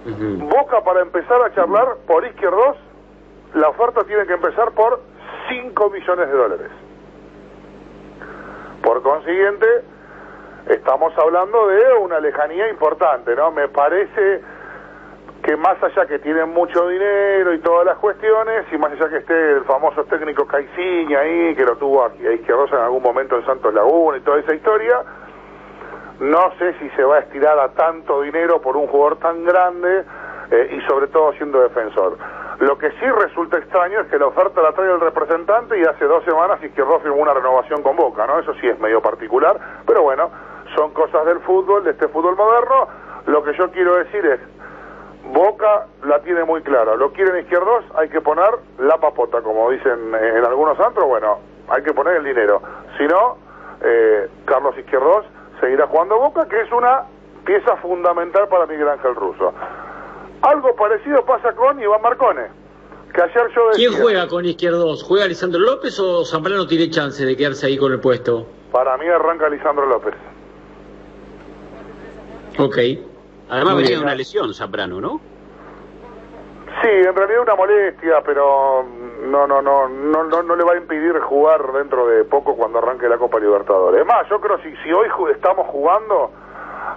Boca 0.05 0.83
para 0.83 1.01
empezar 1.01 1.43
a 1.43 1.53
charlar 1.53 1.97
por 2.07 2.25
Izquierdos, 2.25 2.77
la 3.55 3.69
oferta 3.71 4.05
tiene 4.05 4.25
que 4.27 4.35
empezar 4.35 4.71
por 4.73 5.01
5 5.49 5.91
millones 5.91 6.29
de 6.29 6.37
dólares. 6.37 6.71
Por 8.83 9.03
consiguiente, 9.03 9.67
estamos 10.69 11.13
hablando 11.19 11.67
de 11.67 11.95
una 11.95 12.21
lejanía 12.21 12.69
importante, 12.69 13.35
¿no? 13.35 13.51
Me 13.51 13.69
parece 13.69 14.43
que 15.47 15.57
más 15.57 15.81
allá 15.81 16.07
que 16.07 16.19
tienen 16.19 16.53
mucho 16.53 16.89
dinero 16.89 17.55
y 17.55 17.61
todas 17.61 17.87
las 17.87 17.97
cuestiones, 17.99 18.67
y 18.73 18.79
más 18.79 18.91
allá 18.91 19.09
que 19.09 19.19
esté 19.19 19.53
el 19.53 19.65
famoso 19.65 20.03
técnico 20.07 20.45
Caiciña 20.45 21.21
ahí, 21.21 21.55
que 21.55 21.65
lo 21.65 21.77
tuvo 21.77 22.05
aquí 22.05 22.27
a 22.27 22.33
Izquierdosa 22.33 22.75
en 22.75 22.83
algún 22.83 23.05
momento 23.05 23.37
en 23.37 23.47
Santos 23.47 23.73
Laguna 23.73 24.19
y 24.19 24.23
toda 24.23 24.41
esa 24.41 24.53
historia, 24.53 25.05
no 26.19 26.53
sé 26.59 26.75
si 26.81 26.91
se 26.91 27.05
va 27.05 27.19
a 27.19 27.21
estirar 27.21 27.57
a 27.61 27.69
tanto 27.69 28.23
dinero 28.23 28.61
por 28.61 28.77
un 28.77 28.89
jugador 28.89 29.19
tan 29.21 29.45
grande 29.45 30.05
eh, 30.51 30.79
y 30.79 30.81
sobre 30.89 31.07
todo 31.07 31.33
siendo 31.35 31.61
defensor. 31.61 32.19
Lo 32.59 32.77
que 32.77 32.91
sí 32.91 33.07
resulta 33.07 33.59
extraño 33.59 34.01
es 34.01 34.09
que 34.09 34.19
la 34.19 34.27
oferta 34.27 34.61
la 34.61 34.73
trae 34.73 34.91
el 34.91 34.99
representante 34.99 35.79
y 35.79 35.85
hace 35.85 36.07
dos 36.07 36.25
semanas 36.25 36.61
Izquierdo 36.61 36.99
firmó 36.99 37.19
una 37.19 37.35
renovación 37.35 37.85
con 37.85 37.95
Boca, 37.95 38.27
¿no? 38.27 38.41
Eso 38.41 38.53
sí 38.55 38.67
es 38.67 38.81
medio 38.81 39.01
particular, 39.01 39.57
pero 39.87 40.03
bueno, 40.03 40.29
son 40.75 40.93
cosas 40.93 41.25
del 41.25 41.39
fútbol, 41.41 41.85
de 41.85 41.93
este 41.93 42.09
fútbol 42.09 42.35
moderno. 42.35 42.89
Lo 43.27 43.45
que 43.45 43.55
yo 43.55 43.71
quiero 43.71 43.97
decir 43.97 44.25
es, 44.25 44.41
Boca 45.33 45.87
la 46.05 46.21
tiene 46.21 46.45
muy 46.45 46.63
clara. 46.63 46.95
Lo 46.97 47.13
quieren 47.13 47.39
izquierdos, 47.39 47.85
hay 47.97 48.09
que 48.09 48.21
poner 48.21 48.51
la 48.79 48.99
papota, 48.99 49.43
como 49.43 49.71
dicen 49.71 50.15
en 50.15 50.45
algunos 50.45 50.79
antros. 50.81 51.07
Bueno, 51.07 51.39
hay 51.69 51.83
que 51.83 51.93
poner 51.93 52.17
el 52.17 52.25
dinero. 52.25 52.63
Si 52.97 53.05
no, 53.07 53.37
eh, 53.83 54.29
Carlos 54.45 54.77
Izquierdos 54.79 55.27
seguirá 55.61 55.87
jugando 55.87 56.19
Boca, 56.19 56.47
que 56.49 56.61
es 56.61 56.73
una 56.73 57.05
pieza 57.45 57.77
fundamental 57.77 58.49
para 58.49 58.67
Miguel 58.67 58.89
Ángel 58.89 59.15
Russo. 59.15 59.53
Algo 60.43 60.75
parecido 60.77 61.25
pasa 61.25 61.53
con 61.55 61.81
Iván 61.81 62.03
Marcone, 62.03 62.47
que 63.13 63.23
ayer 63.23 63.49
yo 63.55 63.69
decía... 63.69 63.89
¿Quién 63.89 64.03
juega 64.03 64.29
con 64.29 64.45
Izquierdos? 64.45 65.03
¿Juega 65.03 65.25
Alessandro 65.25 65.61
López 65.61 65.99
o 65.99 66.25
Zambrano 66.25 66.67
tiene 66.67 66.91
chance 66.91 67.25
de 67.25 67.37
quedarse 67.37 67.67
ahí 67.67 67.79
con 67.79 67.93
el 67.93 68.01
puesto? 68.01 68.47
Para 68.71 68.97
mí 68.97 69.07
arranca 69.07 69.49
Lisandro 69.49 69.87
López. 69.87 70.15
Ok. 72.59 72.77
Además 73.49 73.75
Muy 73.75 73.83
venía 73.83 73.97
bien. 73.97 74.01
de 74.01 74.05
una 74.07 74.15
lesión, 74.15 74.55
Zambrano, 74.55 75.01
¿no? 75.01 75.21
Sí, 76.83 76.89
en 76.89 77.15
realidad 77.15 77.43
una 77.43 77.55
molestia, 77.55 78.23
pero 78.25 78.85
no, 79.23 79.47
no, 79.47 79.63
no, 79.63 79.89
no, 79.89 80.25
no, 80.25 80.43
no 80.43 80.57
le 80.57 80.65
va 80.65 80.73
a 80.73 80.77
impedir 80.77 81.19
jugar 81.21 81.73
dentro 81.73 82.07
de 82.07 82.25
poco 82.25 82.55
cuando 82.57 82.79
arranque 82.79 83.09
la 83.09 83.17
Copa 83.17 83.39
Libertadores. 83.41 84.01
Es 84.03 84.07
más, 84.07 84.29
yo 84.29 84.41
creo 84.41 84.59
si 84.59 84.75
si 84.83 84.93
hoy 84.93 85.09
estamos 85.33 85.67
jugando 85.69 86.31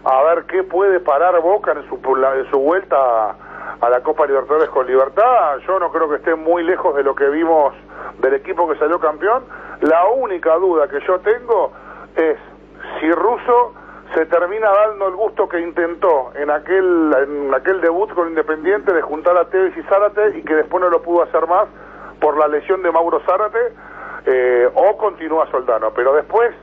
a 0.04 0.24
ver 0.24 0.44
qué 0.46 0.64
puede 0.64 1.00
parar 1.00 1.40
Boca 1.42 1.72
en 1.72 1.88
su 1.88 1.96
en 1.96 2.50
su 2.52 2.60
vuelta 2.60 2.98
a, 2.98 3.36
a 3.82 3.90
la 3.90 4.02
Copa 4.02 4.26
Libertadores 4.26 4.70
con 4.70 4.86
Libertad, 4.86 5.58
yo 5.66 5.80
no 5.80 5.92
creo 5.92 6.10
que 6.10 6.18
esté 6.18 6.36
muy 6.36 6.64
lejos 6.64 6.96
de 6.96 7.04
lo 7.04 7.16
que 7.16 7.30
vimos 7.30 7.74
del 8.20 8.34
equipo 8.34 8.68
que 8.68 8.78
salió 8.78 9.00
campeón. 9.00 9.44
La 9.82 10.08
única 10.08 10.56
duda 10.56 10.88
que 10.90 11.00
yo 11.08 11.20
tengo 11.20 11.72
es 12.16 12.38
si 13.00 13.10
Russo 13.12 13.74
se 14.14 14.26
termina 14.26 14.70
dando 14.72 15.08
el 15.08 15.16
gusto 15.16 15.48
que 15.48 15.60
intentó 15.60 16.32
en 16.36 16.50
aquel 16.50 17.14
en 17.22 17.54
aquel 17.54 17.80
debut 17.82 18.12
con 18.14 18.30
Independiente 18.30 18.94
de 18.94 19.02
juntar 19.02 19.38
a 19.38 19.46
Tevez 19.46 19.76
y 19.78 19.84
Zárate 19.84 20.38
y 20.38 20.44
que 20.44 20.56
después 20.56 20.82
no 20.82 20.90
lo 20.90 21.02
pudo 21.02 21.24
hacer 21.24 21.46
más 21.48 21.68
por 22.20 22.38
la 22.38 22.48
lesión 22.48 22.82
de 22.82 22.92
Mauro 22.92 23.22
Zárate 23.22 23.60
eh, 24.26 24.70
o 24.74 24.98
continúa 24.98 25.50
Soldano. 25.52 25.92
Pero 25.96 26.14
después 26.14 26.54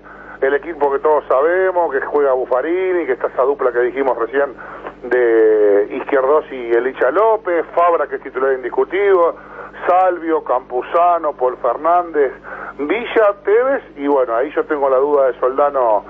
el 0.40 0.54
equipo 0.54 0.92
que 0.92 0.98
todos 0.98 1.24
sabemos 1.28 1.92
que 1.92 2.00
juega 2.00 2.32
Buffarini 2.32 3.06
que 3.06 3.12
está 3.12 3.28
esa 3.28 3.42
dupla 3.42 3.72
que 3.72 3.80
dijimos 3.80 4.18
recién 4.18 4.54
de 5.04 5.88
Izquierdos 5.92 6.44
y 6.50 6.72
Elicha 6.72 7.10
López 7.10 7.64
Fabra 7.74 8.06
que 8.06 8.16
es 8.16 8.22
titular 8.22 8.52
indiscutido 8.52 9.36
Salvio, 9.86 10.42
Campuzano, 10.42 11.34
Paul 11.34 11.56
Fernández, 11.58 12.32
Villa, 12.78 13.34
Tevez 13.44 13.82
y 13.96 14.06
bueno, 14.06 14.34
ahí 14.34 14.50
yo 14.54 14.64
tengo 14.64 14.88
la 14.88 14.96
duda 14.96 15.26
de 15.26 15.38
Soldano 15.38 16.04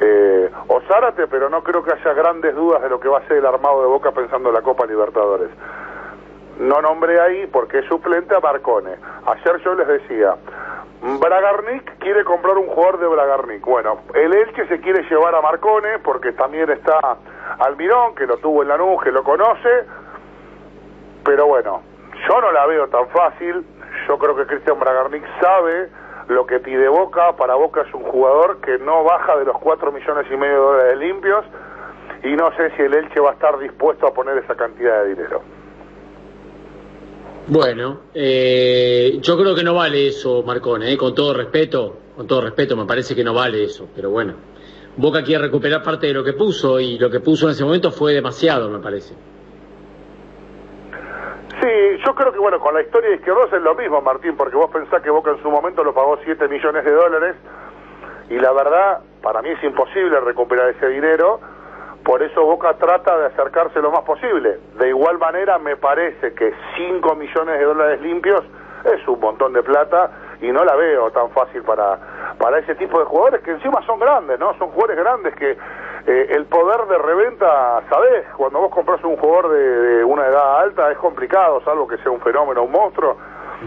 eh, 0.00 0.50
o 0.68 0.80
Zárate, 0.82 1.26
pero 1.26 1.48
no 1.48 1.62
creo 1.62 1.82
que 1.82 1.92
haya 1.92 2.12
grandes 2.12 2.54
dudas 2.54 2.82
de 2.82 2.88
lo 2.88 3.00
que 3.00 3.08
va 3.08 3.18
a 3.18 3.26
ser 3.26 3.38
el 3.38 3.46
armado 3.46 3.82
de 3.82 3.88
Boca 3.88 4.12
pensando 4.12 4.48
en 4.48 4.54
la 4.54 4.62
Copa 4.62 4.86
Libertadores. 4.86 5.50
No 6.58 6.80
nombré 6.82 7.20
ahí 7.20 7.46
porque 7.46 7.78
es 7.78 7.84
suplente 7.86 8.34
a 8.34 8.40
Marcone. 8.40 8.96
Ayer 9.26 9.60
yo 9.62 9.74
les 9.74 9.86
decía, 9.86 10.36
Bragarnik 11.00 11.98
quiere 11.98 12.24
comprar 12.24 12.58
un 12.58 12.66
jugador 12.66 12.98
de 12.98 13.06
Bragarnik. 13.06 13.64
Bueno, 13.64 13.98
el 14.14 14.34
Elche 14.34 14.66
se 14.66 14.80
quiere 14.80 15.02
llevar 15.08 15.34
a 15.34 15.40
Marcone 15.40 15.98
porque 16.00 16.32
también 16.32 16.68
está 16.70 17.16
Almirón, 17.60 18.14
que 18.14 18.26
lo 18.26 18.38
tuvo 18.38 18.62
en 18.62 18.68
Lanús, 18.68 19.02
que 19.02 19.12
lo 19.12 19.22
conoce. 19.22 19.84
Pero 21.24 21.46
bueno, 21.46 21.82
yo 22.28 22.40
no 22.40 22.50
la 22.52 22.66
veo 22.66 22.88
tan 22.88 23.08
fácil. 23.08 23.64
Yo 24.08 24.18
creo 24.18 24.34
que 24.36 24.46
Cristian 24.46 24.78
Bragarnik 24.78 25.24
sabe 25.40 25.88
lo 26.28 26.46
que 26.46 26.60
pide 26.60 26.88
Boca. 26.88 27.36
Para 27.36 27.54
Boca 27.54 27.82
es 27.82 27.94
un 27.94 28.02
jugador 28.02 28.60
que 28.60 28.78
no 28.78 29.04
baja 29.04 29.36
de 29.36 29.44
los 29.44 29.58
4 29.58 29.92
millones 29.92 30.26
y 30.30 30.36
medio 30.36 30.54
de 30.54 30.60
dólares 30.60 30.98
limpios. 30.98 31.44
Y 32.22 32.34
no 32.34 32.50
sé 32.56 32.70
si 32.76 32.82
el 32.82 32.94
Elche 32.94 33.20
va 33.20 33.30
a 33.30 33.32
estar 33.34 33.58
dispuesto 33.58 34.06
a 34.06 34.12
poner 34.12 34.38
esa 34.38 34.54
cantidad 34.54 35.02
de 35.04 35.10
dinero. 35.10 35.42
Bueno, 37.46 38.00
eh, 38.12 39.18
yo 39.22 39.38
creo 39.38 39.54
que 39.54 39.62
no 39.62 39.72
vale 39.74 40.08
eso, 40.08 40.42
Marcone, 40.42 40.92
eh, 40.92 40.98
con 40.98 41.14
todo 41.14 41.32
respeto, 41.32 41.96
con 42.14 42.26
todo 42.26 42.42
respeto, 42.42 42.76
me 42.76 42.84
parece 42.84 43.14
que 43.14 43.24
no 43.24 43.32
vale 43.32 43.64
eso, 43.64 43.88
pero 43.94 44.10
bueno. 44.10 44.34
Boca 44.98 45.22
quiere 45.22 45.44
recuperar 45.44 45.82
parte 45.82 46.08
de 46.08 46.12
lo 46.12 46.24
que 46.24 46.34
puso 46.34 46.78
y 46.78 46.98
lo 46.98 47.08
que 47.08 47.20
puso 47.20 47.46
en 47.46 47.52
ese 47.52 47.64
momento 47.64 47.90
fue 47.90 48.12
demasiado, 48.12 48.68
me 48.68 48.80
parece. 48.80 49.14
Yo 52.04 52.14
creo 52.14 52.32
que 52.32 52.38
bueno, 52.38 52.60
con 52.60 52.74
la 52.74 52.82
historia 52.82 53.10
de 53.10 53.16
Izquierdos 53.16 53.52
es 53.52 53.60
lo 53.60 53.74
mismo, 53.74 54.00
Martín, 54.00 54.36
porque 54.36 54.56
vos 54.56 54.70
pensás 54.70 55.02
que 55.02 55.10
Boca 55.10 55.30
en 55.30 55.42
su 55.42 55.50
momento 55.50 55.82
lo 55.82 55.92
pagó 55.92 56.18
7 56.24 56.46
millones 56.48 56.84
de 56.84 56.92
dólares 56.92 57.36
y 58.30 58.38
la 58.38 58.52
verdad, 58.52 59.00
para 59.22 59.42
mí 59.42 59.48
es 59.50 59.62
imposible 59.64 60.20
recuperar 60.20 60.68
ese 60.68 60.88
dinero, 60.88 61.40
por 62.04 62.22
eso 62.22 62.44
Boca 62.44 62.74
trata 62.74 63.18
de 63.18 63.26
acercarse 63.26 63.80
lo 63.80 63.90
más 63.90 64.02
posible. 64.02 64.58
De 64.78 64.88
igual 64.88 65.18
manera, 65.18 65.58
me 65.58 65.76
parece 65.76 66.34
que 66.34 66.54
5 66.76 67.14
millones 67.16 67.58
de 67.58 67.64
dólares 67.64 68.00
limpios 68.00 68.44
es 68.84 69.08
un 69.08 69.18
montón 69.18 69.52
de 69.52 69.62
plata 69.62 70.10
y 70.40 70.52
no 70.52 70.64
la 70.64 70.76
veo 70.76 71.10
tan 71.10 71.30
fácil 71.30 71.62
para, 71.62 71.98
para 72.38 72.58
ese 72.58 72.76
tipo 72.76 72.98
de 73.00 73.06
jugadores 73.06 73.42
que 73.42 73.50
encima 73.50 73.84
son 73.86 73.98
grandes, 73.98 74.38
¿no? 74.38 74.56
Son 74.58 74.68
jugadores 74.68 74.96
grandes 74.98 75.34
que 75.34 75.56
eh, 76.08 76.26
el 76.30 76.46
poder 76.46 76.86
de 76.88 76.96
reventa, 76.96 77.82
¿sabés? 77.90 78.24
Cuando 78.34 78.60
vos 78.60 78.70
compras 78.70 79.04
un 79.04 79.18
jugador 79.18 79.50
de, 79.52 79.58
de 79.60 80.04
una 80.04 80.26
edad 80.26 80.60
alta 80.62 80.90
es 80.90 80.96
complicado, 80.96 81.60
salvo 81.66 81.86
que 81.86 81.98
sea 81.98 82.10
un 82.10 82.20
fenómeno, 82.22 82.62
un 82.62 82.72
monstruo. 82.72 83.16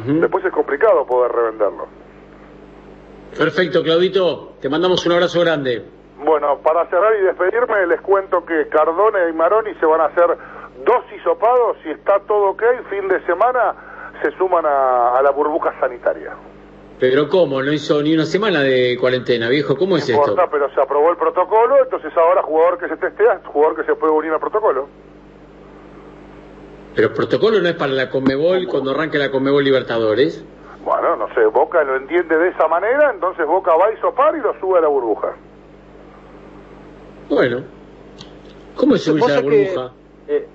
Después 0.06 0.44
es 0.44 0.52
complicado 0.52 1.06
poder 1.06 1.32
revenderlo. 1.34 1.86
Perfecto, 3.38 3.84
Claudito, 3.84 4.54
te 4.60 4.70
mandamos 4.70 5.06
un 5.06 5.12
abrazo 5.12 5.42
grande. 5.42 5.86
Bueno, 6.18 6.58
para 6.64 6.88
cerrar 6.88 7.14
y 7.16 7.26
despedirme, 7.26 7.86
les 7.86 8.02
cuento 8.02 8.44
que 8.44 8.68
Cardone 8.70 9.30
y 9.30 9.34
Maroni 9.34 9.76
se 9.76 9.86
van 9.86 10.02
a 10.02 10.06
hacer 10.06 10.38
dos 10.84 11.04
hisopados. 11.16 11.78
Si 11.84 11.92
está 11.92 12.22
todo 12.22 12.52
ok, 12.52 12.64
fin 12.90 13.08
de 13.08 13.24
semana 13.26 13.76
se 14.24 14.32
suman 14.38 14.66
a, 14.66 15.18
a 15.18 15.22
la 15.22 15.30
burbuja 15.32 15.74
sanitaria. 15.80 16.34
Pero 17.02 17.28
¿cómo? 17.30 17.64
No 17.64 17.74
hizo 17.74 18.00
ni 18.04 18.14
una 18.14 18.26
semana 18.28 18.62
de 18.62 18.96
cuarentena, 19.00 19.50
viejo. 19.50 19.76
¿Cómo 19.76 19.98
es 19.98 20.08
No 20.08 20.16
esto? 20.16 20.32
importa, 20.34 20.52
pero 20.52 20.72
se 20.72 20.80
aprobó 20.80 21.10
el 21.10 21.18
protocolo, 21.18 21.82
entonces 21.84 22.16
ahora 22.16 22.44
jugador 22.44 22.78
que 22.78 22.88
se 22.90 22.96
testea, 22.98 23.42
jugador 23.44 23.76
que 23.76 23.84
se 23.86 23.96
puede 23.96 24.14
unir 24.14 24.32
al 24.32 24.40
protocolo. 24.40 24.88
Pero 26.96 27.08
el 27.08 27.14
protocolo 27.16 27.60
no 27.60 27.68
es 27.70 27.74
para 27.76 27.92
la 27.94 28.08
Conmebol 28.12 28.68
cuando 28.68 28.92
arranque 28.92 29.18
la 29.18 29.32
Conmebol 29.32 29.64
Libertadores. 29.64 30.46
Bueno, 30.86 31.16
no 31.16 31.28
sé, 31.34 31.44
Boca 31.48 31.84
lo 31.84 31.96
entiende 31.96 32.38
de 32.38 32.50
esa 32.50 32.68
manera, 32.68 33.10
entonces 33.12 33.48
Boca 33.48 33.76
va 33.76 33.88
a 33.88 33.94
isopar 33.94 34.36
y 34.38 34.42
lo 34.42 34.54
sube 34.60 34.78
a 34.78 34.82
la 34.82 34.88
burbuja. 34.88 35.34
Bueno. 37.30 37.64
¿Cómo 38.76 38.94
es 38.96 39.02
subirse 39.04 39.32
a 39.32 39.36
la 39.38 39.42
que- 39.42 39.48
burbuja? 39.74 39.92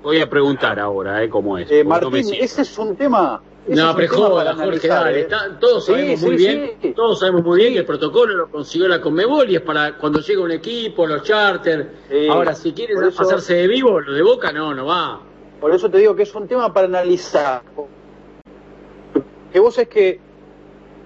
Voy 0.02 0.20
a 0.20 0.30
preguntar 0.30 0.78
ahora, 0.78 1.22
¿eh? 1.24 1.28
¿Cómo 1.28 1.58
es? 1.58 1.70
Eh, 1.70 1.82
Martín, 1.84 2.24
ese 2.38 2.62
es 2.62 2.78
un 2.78 2.94
tema. 2.96 3.42
No, 3.68 3.96
pero 3.96 4.08
joda, 4.14 4.54
Jorge, 4.54 4.86
dale. 4.88 5.20
está- 5.22 5.58
todos 5.58 5.84
Sí, 5.86 5.92
sabemos 5.92 6.20
sí, 6.20 6.26
muy 6.26 6.36
bien, 6.36 6.72
sí. 6.80 6.92
todos 6.94 7.18
sabemos 7.18 7.42
muy 7.44 7.58
bien 7.58 7.72
que 7.72 7.80
el 7.80 7.84
protocolo 7.86 8.34
lo 8.36 8.48
consiguió 8.50 8.86
la 8.86 9.00
Conmebol 9.00 9.50
y 9.50 9.56
es 9.56 9.62
para 9.62 9.96
cuando 9.98 10.20
llega 10.20 10.40
un 10.42 10.52
equipo, 10.52 11.06
los 11.06 11.22
charter. 11.24 11.90
Ahora, 12.30 12.54
si 12.54 12.72
quieren 12.72 12.96
por 12.96 13.06
eso- 13.08 13.16
pasarse 13.18 13.54
de 13.54 13.66
vivo, 13.66 14.00
lo 14.00 14.12
de 14.12 14.22
Boca 14.22 14.52
no, 14.52 14.72
no 14.74 14.86
va. 14.86 15.20
Por 15.60 15.72
eso 15.74 15.90
te 15.90 15.98
digo 15.98 16.14
que 16.14 16.22
es 16.22 16.34
un 16.34 16.46
tema 16.46 16.72
para 16.72 16.86
analizar. 16.86 17.62
Que 19.52 19.58
vos 19.60 19.78
es 19.78 19.88
que 19.88 20.20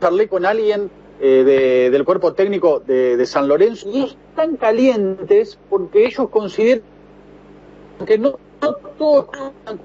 charlé 0.00 0.28
con 0.28 0.44
alguien 0.44 0.90
eh, 1.22 1.44
de- 1.44 1.90
del 1.90 2.04
cuerpo 2.04 2.32
técnico 2.32 2.80
de, 2.80 3.16
de 3.18 3.26
San 3.26 3.46
Lorenzo 3.46 3.88
y 3.92 4.04
están 4.04 4.56
calientes 4.56 5.58
porque 5.68 6.06
ellos 6.06 6.30
consideran 6.30 6.82
que 8.06 8.16
no, 8.16 8.38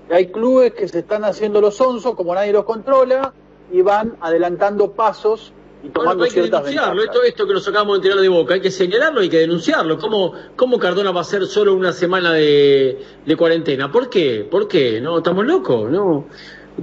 hay 0.09 0.27
clubes 0.27 0.73
que 0.73 0.87
se 0.87 0.99
están 0.99 1.23
haciendo 1.23 1.61
los 1.61 1.79
onzos 1.81 2.15
como 2.15 2.33
nadie 2.35 2.51
los 2.53 2.65
controla 2.65 3.33
y 3.71 3.81
van 3.81 4.15
adelantando 4.21 4.91
pasos 4.91 5.53
y 5.83 5.89
Bueno, 5.89 5.93
tomando 6.11 6.23
pero 6.23 6.25
hay 6.25 6.49
que 6.49 6.55
denunciarlo, 6.55 7.03
esto, 7.03 7.23
esto 7.23 7.47
que 7.47 7.53
nos 7.53 7.67
acabamos 7.67 7.93
de 7.93 7.97
enterar 8.07 8.19
de 8.21 8.29
Boca, 8.29 8.53
hay 8.55 8.61
que 8.61 8.71
señalarlo, 8.71 9.21
hay 9.21 9.29
que 9.29 9.37
denunciarlo. 9.37 9.97
¿Cómo, 9.99 10.33
cómo 10.55 10.79
Cardona 10.79 11.11
va 11.11 11.21
a 11.21 11.25
ser 11.25 11.45
solo 11.45 11.75
una 11.75 11.93
semana 11.93 12.33
de, 12.33 13.03
de 13.25 13.37
cuarentena? 13.37 13.91
¿Por 13.91 14.09
qué? 14.09 14.47
¿Por 14.49 14.67
qué? 14.67 14.99
No, 14.99 15.17
estamos 15.19 15.45
locos, 15.45 15.89
no. 15.91 16.25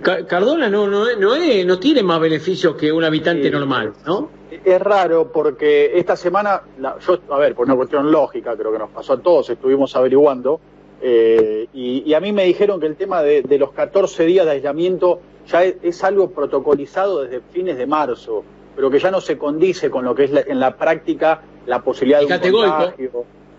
Ca- 0.00 0.24
Cardona 0.26 0.68
no, 0.70 0.86
no, 0.86 1.04
no, 1.18 1.34
es- 1.34 1.66
no 1.66 1.78
tiene 1.80 2.02
más 2.02 2.20
beneficios 2.20 2.76
que 2.76 2.92
un 2.92 3.02
habitante 3.04 3.44
Sí. 3.44 3.50
normal, 3.50 3.92
¿no? 4.06 4.30
Es 4.64 4.80
raro 4.80 5.32
porque 5.32 5.98
esta 5.98 6.14
semana, 6.14 6.62
la- 6.78 6.96
yo, 7.00 7.18
a 7.30 7.38
ver, 7.38 7.54
por 7.56 7.66
una 7.66 7.74
cuestión 7.76 8.10
lógica, 8.10 8.56
creo 8.56 8.70
que 8.72 8.78
nos 8.78 8.90
pasó 8.90 9.14
a 9.14 9.20
todos, 9.20 9.50
estuvimos 9.50 9.96
averiguando, 9.96 10.60
eh, 11.02 11.66
y, 11.74 12.02
y 12.06 12.14
a 12.14 12.20
mí 12.20 12.32
me 12.32 12.44
dijeron 12.44 12.78
que 12.80 12.86
el 12.86 12.96
tema 12.96 13.22
de, 13.22 13.42
de 13.42 13.58
los 13.58 13.72
14 13.72 14.24
días 14.24 14.46
de 14.46 14.52
aislamiento 14.52 15.20
ya 15.48 15.64
es, 15.64 15.76
es 15.82 16.04
algo 16.04 16.30
protocolizado 16.30 17.22
desde 17.24 17.40
fines 17.52 17.76
de 17.76 17.86
marzo, 17.86 18.44
pero 18.76 18.90
que 18.90 18.98
ya 18.98 19.10
no 19.10 19.20
se 19.20 19.36
condice 19.36 19.90
con 19.90 20.04
lo 20.04 20.14
que 20.14 20.24
es 20.24 20.30
la- 20.30 20.42
en 20.46 20.60
la 20.60 20.76
práctica 20.76 21.42
la 21.66 21.80
posibilidad 21.82 22.20
de 22.20 22.24
un. 22.24 22.30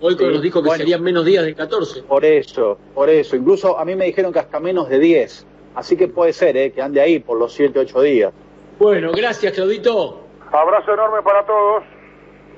Goico 0.02 0.26
Sí, 0.26 0.32
nos 0.34 0.41
dijo 0.41 0.61
que 0.61 0.68
bueno. 0.68 0.80
serían 0.82 1.02
menos 1.02 1.24
días 1.24 1.45
de 1.45 1.53
14. 1.56 2.03
Por 2.03 2.26
eso, 2.26 2.78
por 2.94 3.10
eso. 3.10 3.36
Incluso 3.38 3.78
a 3.80 3.86
mí 3.86 3.95
me 3.95 4.06
dijeron 4.06 4.34
que 4.34 4.40
hasta 4.40 4.60
menos 4.60 4.90
de 4.90 4.99
10. 4.99 5.45
Así 5.76 5.95
que 5.95 6.07
puede 6.10 6.34
ser, 6.34 6.57
¿eh? 6.57 6.72
que 6.74 6.82
ande 6.82 6.99
ahí 6.99 7.20
por 7.20 7.38
los 7.40 7.53
7, 7.53 7.80
8 7.80 8.02
días. 8.02 8.34
Bueno, 8.80 9.11
gracias, 9.14 9.53
Claudito. 9.53 10.20
Abrazo 10.52 10.94
enorme 10.94 11.22
para 11.24 11.45
todos. 11.45 11.84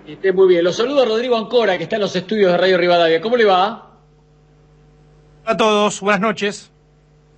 Que 0.07 0.13
esté 0.13 0.31
muy 0.33 0.47
bien. 0.47 0.63
Los 0.63 0.75
saludo 0.75 1.03
a 1.03 1.05
Rodrigo 1.05 1.35
Ancora, 1.35 1.77
que 1.77 1.83
está 1.83 1.97
en 1.97 2.01
los 2.03 2.15
estudios 2.15 2.51
de 2.51 2.57
Radio 2.57 2.77
Rivadavia. 2.77 3.21
¿Cómo 3.21 3.37
le 3.37 3.45
va? 3.45 3.94
Hola 5.45 5.53
a 5.53 5.57
todos, 5.57 6.01
buenas 6.01 6.21
noches. 6.21 6.71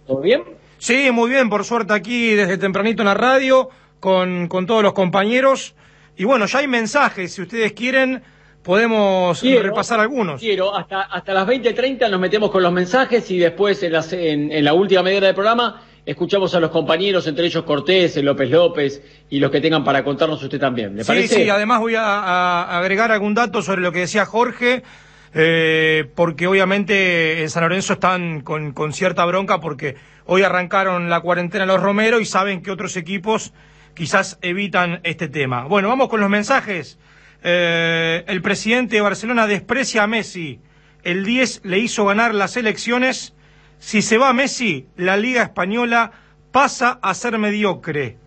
¿Todo 0.06 0.22
bien? 0.22 0.42
Sí, 0.78 1.12
muy 1.12 1.30
bien, 1.30 1.50
por 1.50 1.66
suerte 1.66 1.94
aquí 1.94 2.36
desde 2.36 2.58
tempranito 2.58 3.02
en 3.02 3.08
la 3.08 3.14
radio, 3.16 3.68
con, 4.00 4.48
con 4.48 4.66
todos 4.66 4.82
los 4.82 4.94
compañeros. 4.94 5.76
Y 6.16 6.24
bueno, 6.24 6.46
ya 6.46 6.60
hay 6.60 6.68
mensajes, 6.70 7.34
si 7.34 7.42
ustedes 7.42 7.74
quieren, 7.74 8.24
podemos 8.64 9.42
Quiero, 9.42 9.62
repasar 9.64 10.00
algunos. 10.00 10.40
Quiero, 10.40 10.74
hasta, 10.74 11.02
hasta 11.02 11.34
las 11.34 11.46
20.30 11.50 12.10
nos 12.10 12.20
metemos 12.22 12.50
con 12.50 12.64
los 12.64 12.72
mensajes 12.72 13.30
y 13.30 13.40
después 13.40 13.84
en, 13.84 13.92
las- 13.92 14.14
en- 14.14 14.54
en 14.54 14.64
la 14.64 14.74
última 14.74 15.04
media 15.04 15.18
hora 15.18 15.28
del 15.28 15.36
programa 15.36 15.84
escuchamos 16.06 16.56
a 16.56 16.62
los 16.62 16.72
compañeros, 16.72 17.28
entre 17.28 17.46
ellos 17.48 17.66
Cortés, 17.66 18.16
López 18.24 18.50
López 18.50 19.02
y 19.30 19.42
los 19.42 19.52
que 19.52 19.60
tengan 19.60 19.84
para 19.84 20.06
contarnos 20.06 20.42
usted 20.42 20.62
también. 20.62 20.96
¿Le 20.96 21.04
Sí, 21.04 21.08
parece? 21.10 21.44
sí, 21.44 21.50
además 21.50 21.82
voy 21.82 21.96
a, 21.96 22.04
a 22.06 22.80
agregar 22.80 23.12
algún 23.12 23.34
dato 23.34 23.62
sobre 23.62 23.82
lo 23.82 23.92
que 23.92 24.00
decía 24.00 24.26
Jorge, 24.26 24.84
eh, 25.34 26.10
porque 26.16 26.48
obviamente 26.48 27.42
en 27.42 27.50
San 27.50 27.64
Lorenzo 27.64 27.94
están 27.94 28.42
con, 28.42 28.72
con 28.72 28.94
cierta 28.94 29.26
bronca 29.26 29.60
porque 29.60 29.96
hoy 30.26 30.44
arrancaron 30.44 31.10
la 31.10 31.22
cuarentena 31.22 31.66
los 31.66 31.82
Romero 31.82 32.20
y 32.20 32.26
saben 32.26 32.62
que 32.62 32.72
otros 32.72 32.96
equipos 32.98 33.54
quizás 33.94 34.38
evitan 34.42 35.00
este 35.04 35.28
tema. 35.28 35.64
Bueno, 35.66 35.90
vamos 35.90 36.08
con 36.10 36.22
los 36.22 36.30
mensajes. 36.30 37.00
Eh, 37.44 38.24
el 38.28 38.42
presidente 38.42 38.96
de 38.96 39.02
Barcelona 39.02 39.48
desprecia 39.48 40.04
a 40.04 40.08
Messi. 40.08 40.60
El 41.04 41.26
10 41.26 41.62
le 41.64 41.80
hizo 41.80 42.06
ganar 42.06 42.34
las 42.34 42.58
elecciones. 42.58 43.34
Si 43.80 44.02
se 44.02 44.18
va 44.18 44.34
Messi, 44.34 44.88
la 44.96 45.18
Liga 45.18 45.44
Española 45.44 46.12
pasa 46.52 47.00
a 47.02 47.14
ser 47.14 47.38
mediocre. 47.38 48.18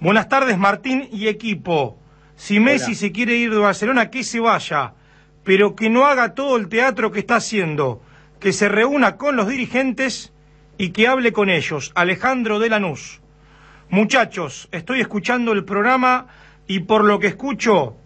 Buenas 0.00 0.28
tardes, 0.28 0.56
Martín 0.56 1.08
y 1.12 1.28
equipo. 1.28 1.98
Si 2.36 2.58
Messi 2.58 2.94
se 2.94 3.12
quiere 3.12 3.36
ir 3.36 3.50
de 3.50 3.58
Barcelona, 3.58 4.10
que 4.10 4.24
se 4.24 4.40
vaya, 4.40 4.94
pero 5.44 5.74
que 5.74 5.90
no 5.90 6.06
haga 6.06 6.34
todo 6.34 6.56
el 6.56 6.68
teatro 6.68 7.10
que 7.10 7.20
está 7.20 7.36
haciendo, 7.36 8.02
que 8.38 8.52
se 8.52 8.68
reúna 8.68 9.16
con 9.16 9.36
los 9.36 9.48
dirigentes 9.48 10.32
y 10.78 10.90
que 10.90 11.08
hable 11.08 11.32
con 11.32 11.50
ellos. 11.50 11.92
Alejandro 11.94 12.58
de 12.58 12.68
Lanús. 12.68 13.20
Muchachos, 13.88 14.68
estoy 14.72 15.00
escuchando 15.00 15.52
el 15.52 15.64
programa 15.64 16.28
y 16.66 16.80
por 16.80 17.04
lo 17.04 17.18
que 17.18 17.26
escucho, 17.26 17.96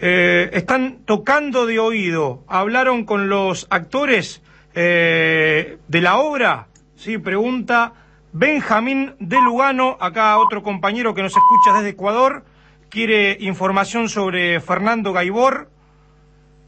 eh, 0.00 0.50
están 0.52 0.98
tocando 1.04 1.66
de 1.66 1.78
oído. 1.78 2.42
Hablaron 2.48 3.04
con 3.04 3.28
los 3.28 3.66
actores 3.70 4.42
eh, 4.74 5.78
de 5.88 6.00
la 6.00 6.18
obra. 6.18 6.68
Sí, 6.96 7.18
pregunta 7.18 7.92
Benjamín 8.36 9.14
de 9.20 9.40
Lugano, 9.40 9.96
acá 10.00 10.36
otro 10.38 10.64
compañero 10.64 11.14
que 11.14 11.22
nos 11.22 11.36
escucha 11.36 11.72
desde 11.74 11.90
Ecuador, 11.90 12.44
quiere 12.88 13.36
información 13.38 14.08
sobre 14.08 14.58
Fernando 14.58 15.12
Gaibor. 15.12 15.70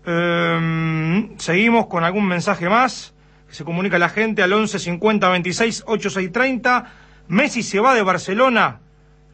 Eh, 0.07 1.29
seguimos 1.39 1.87
con 1.87 2.05
algún 2.05 2.27
mensaje 2.27 2.69
más 2.69 3.13
que 3.49 3.55
se 3.55 3.65
comunica 3.65 3.97
a 3.97 3.99
la 4.01 4.09
gente 4.09 4.43
al 4.43 4.53
11 4.53 4.79
50 4.79 5.29
26 5.29 5.85
86 5.87 6.33
30. 6.33 6.93
Messi 7.29 7.63
se 7.63 7.81
va 7.81 7.95
de 7.95 8.03
Barcelona. 8.03 8.81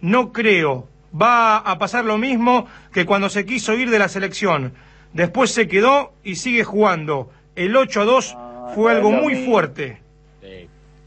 No 0.00 0.32
creo. 0.32 0.88
Va 1.20 1.58
a 1.58 1.78
pasar 1.78 2.04
lo 2.04 2.16
mismo 2.18 2.66
que 2.92 3.04
cuando 3.04 3.28
se 3.28 3.44
quiso 3.44 3.74
ir 3.74 3.90
de 3.90 3.98
la 3.98 4.08
selección. 4.08 4.72
Después 5.12 5.50
se 5.50 5.68
quedó 5.68 6.14
y 6.24 6.36
sigue 6.36 6.64
jugando. 6.64 7.30
El 7.54 7.76
8 7.76 8.00
a 8.00 8.04
2 8.04 8.36
fue 8.74 8.92
no 8.92 8.96
algo 8.96 9.10
muy 9.12 9.34
mismo. 9.34 9.52
fuerte. 9.52 10.00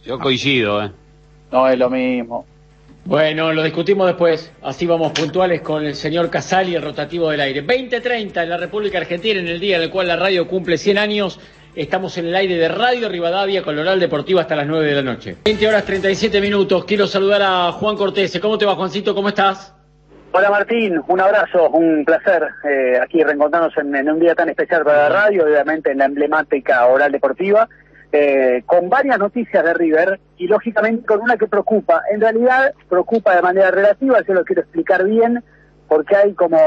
Yo 0.06 0.20
coincido, 0.20 0.84
¿eh? 0.84 0.92
No 1.52 1.68
es 1.68 1.80
lo 1.80 1.90
mismo. 1.90 2.46
Bueno, 3.06 3.54
lo 3.54 3.62
discutimos 3.62 4.08
después. 4.08 4.52
Así 4.64 4.88
vamos 4.88 5.12
puntuales 5.12 5.62
con 5.62 5.86
el 5.86 5.94
señor 5.94 6.32
Casali, 6.32 6.74
el 6.74 6.82
rotativo 6.82 7.30
del 7.30 7.40
aire. 7.40 7.62
2030 7.62 8.42
en 8.42 8.50
la 8.50 8.58
República 8.58 8.98
Argentina, 8.98 9.40
en 9.40 9.48
el 9.48 9.60
día 9.60 9.78
en 9.78 9.84
el 9.84 9.92
cual 9.92 10.08
la 10.08 10.16
radio 10.16 10.48
cumple 10.48 10.80
100 10.80 10.98
años. 10.98 11.40
Estamos 11.76 12.18
en 12.18 12.26
el 12.26 12.36
aire 12.36 12.56
de 12.56 12.68
Radio 12.68 13.08
Rivadavia 13.08 13.62
con 13.62 13.78
Oral 13.78 14.00
Deportivo 14.00 14.40
hasta 14.40 14.56
las 14.56 14.66
9 14.66 14.88
de 14.88 14.96
la 14.96 15.04
noche. 15.04 15.36
20 15.46 15.68
horas 15.68 15.86
37 15.86 16.42
minutos. 16.42 16.84
Quiero 16.86 17.06
saludar 17.06 17.44
a 17.44 17.72
Juan 17.74 17.96
Cortés. 17.96 18.40
¿Cómo 18.42 18.58
te 18.58 18.66
va, 18.66 18.74
Juancito? 18.74 19.14
¿Cómo 19.14 19.30
estás? 19.30 19.76
Hola 20.32 20.50
Martín, 20.50 21.00
un 21.08 21.22
abrazo, 21.22 21.70
un 21.70 22.04
placer 22.04 22.44
eh, 22.68 23.00
aquí 23.02 23.24
reencontrarnos 23.24 23.78
en, 23.78 23.96
en 23.96 24.10
un 24.10 24.20
día 24.20 24.34
tan 24.34 24.50
especial 24.50 24.84
para 24.84 25.08
la 25.08 25.10
radio, 25.10 25.46
obviamente 25.46 25.92
en 25.92 26.00
la 26.00 26.06
emblemática 26.06 26.86
oral 26.88 27.12
deportiva, 27.12 27.70
eh, 28.12 28.64
con 28.66 28.90
varias 28.90 29.18
noticias 29.20 29.64
de 29.64 29.74
River 29.74 30.20
y 30.38 30.48
lógicamente 30.48 31.06
con 31.06 31.22
una 31.22 31.38
que 31.38 31.48
preocupa. 31.48 32.02
En 32.12 32.22
realidad 32.22 32.74
preocupa 32.90 33.36
de 33.36 33.42
manera 33.42 33.72
relativa, 33.72 34.22
yo 34.28 34.34
lo 34.34 34.46
quiero 34.46 34.62
explicar 34.62 35.04
bien, 35.06 35.44
porque 35.88 36.16
hay 36.16 36.34
como 36.34 36.58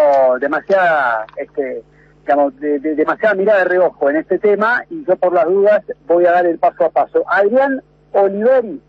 demasiada, 0.41 1.27
este, 1.37 1.83
digamos, 2.23 2.59
de- 2.61 2.79
de- 2.79 2.95
demasiada 2.95 3.35
mirada 3.35 3.61
de 3.61 3.65
reojo 3.65 4.11
en 4.11 4.17
este 4.17 4.39
tema 4.39 4.85
y 4.91 5.05
yo 5.07 5.17
por 5.17 5.33
las 5.33 5.47
dudas 5.47 5.83
voy 6.07 6.27
a 6.27 6.33
dar 6.33 6.47
el 6.47 6.59
paso 6.59 6.85
a 6.85 6.91
paso. 6.91 7.25
Adrián 7.29 7.83
Oliveri, 8.13 8.81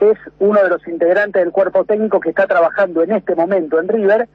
es 0.00 0.16
uno 0.38 0.62
de 0.62 0.68
los 0.68 0.86
integrantes 0.86 1.42
del 1.42 1.50
cuerpo 1.52 1.84
técnico 1.84 2.20
que 2.20 2.28
está 2.30 2.46
trabajando 2.46 3.02
en 3.02 3.12
este 3.12 3.34
momento 3.34 3.80
en 3.80 3.88
River 3.88 4.28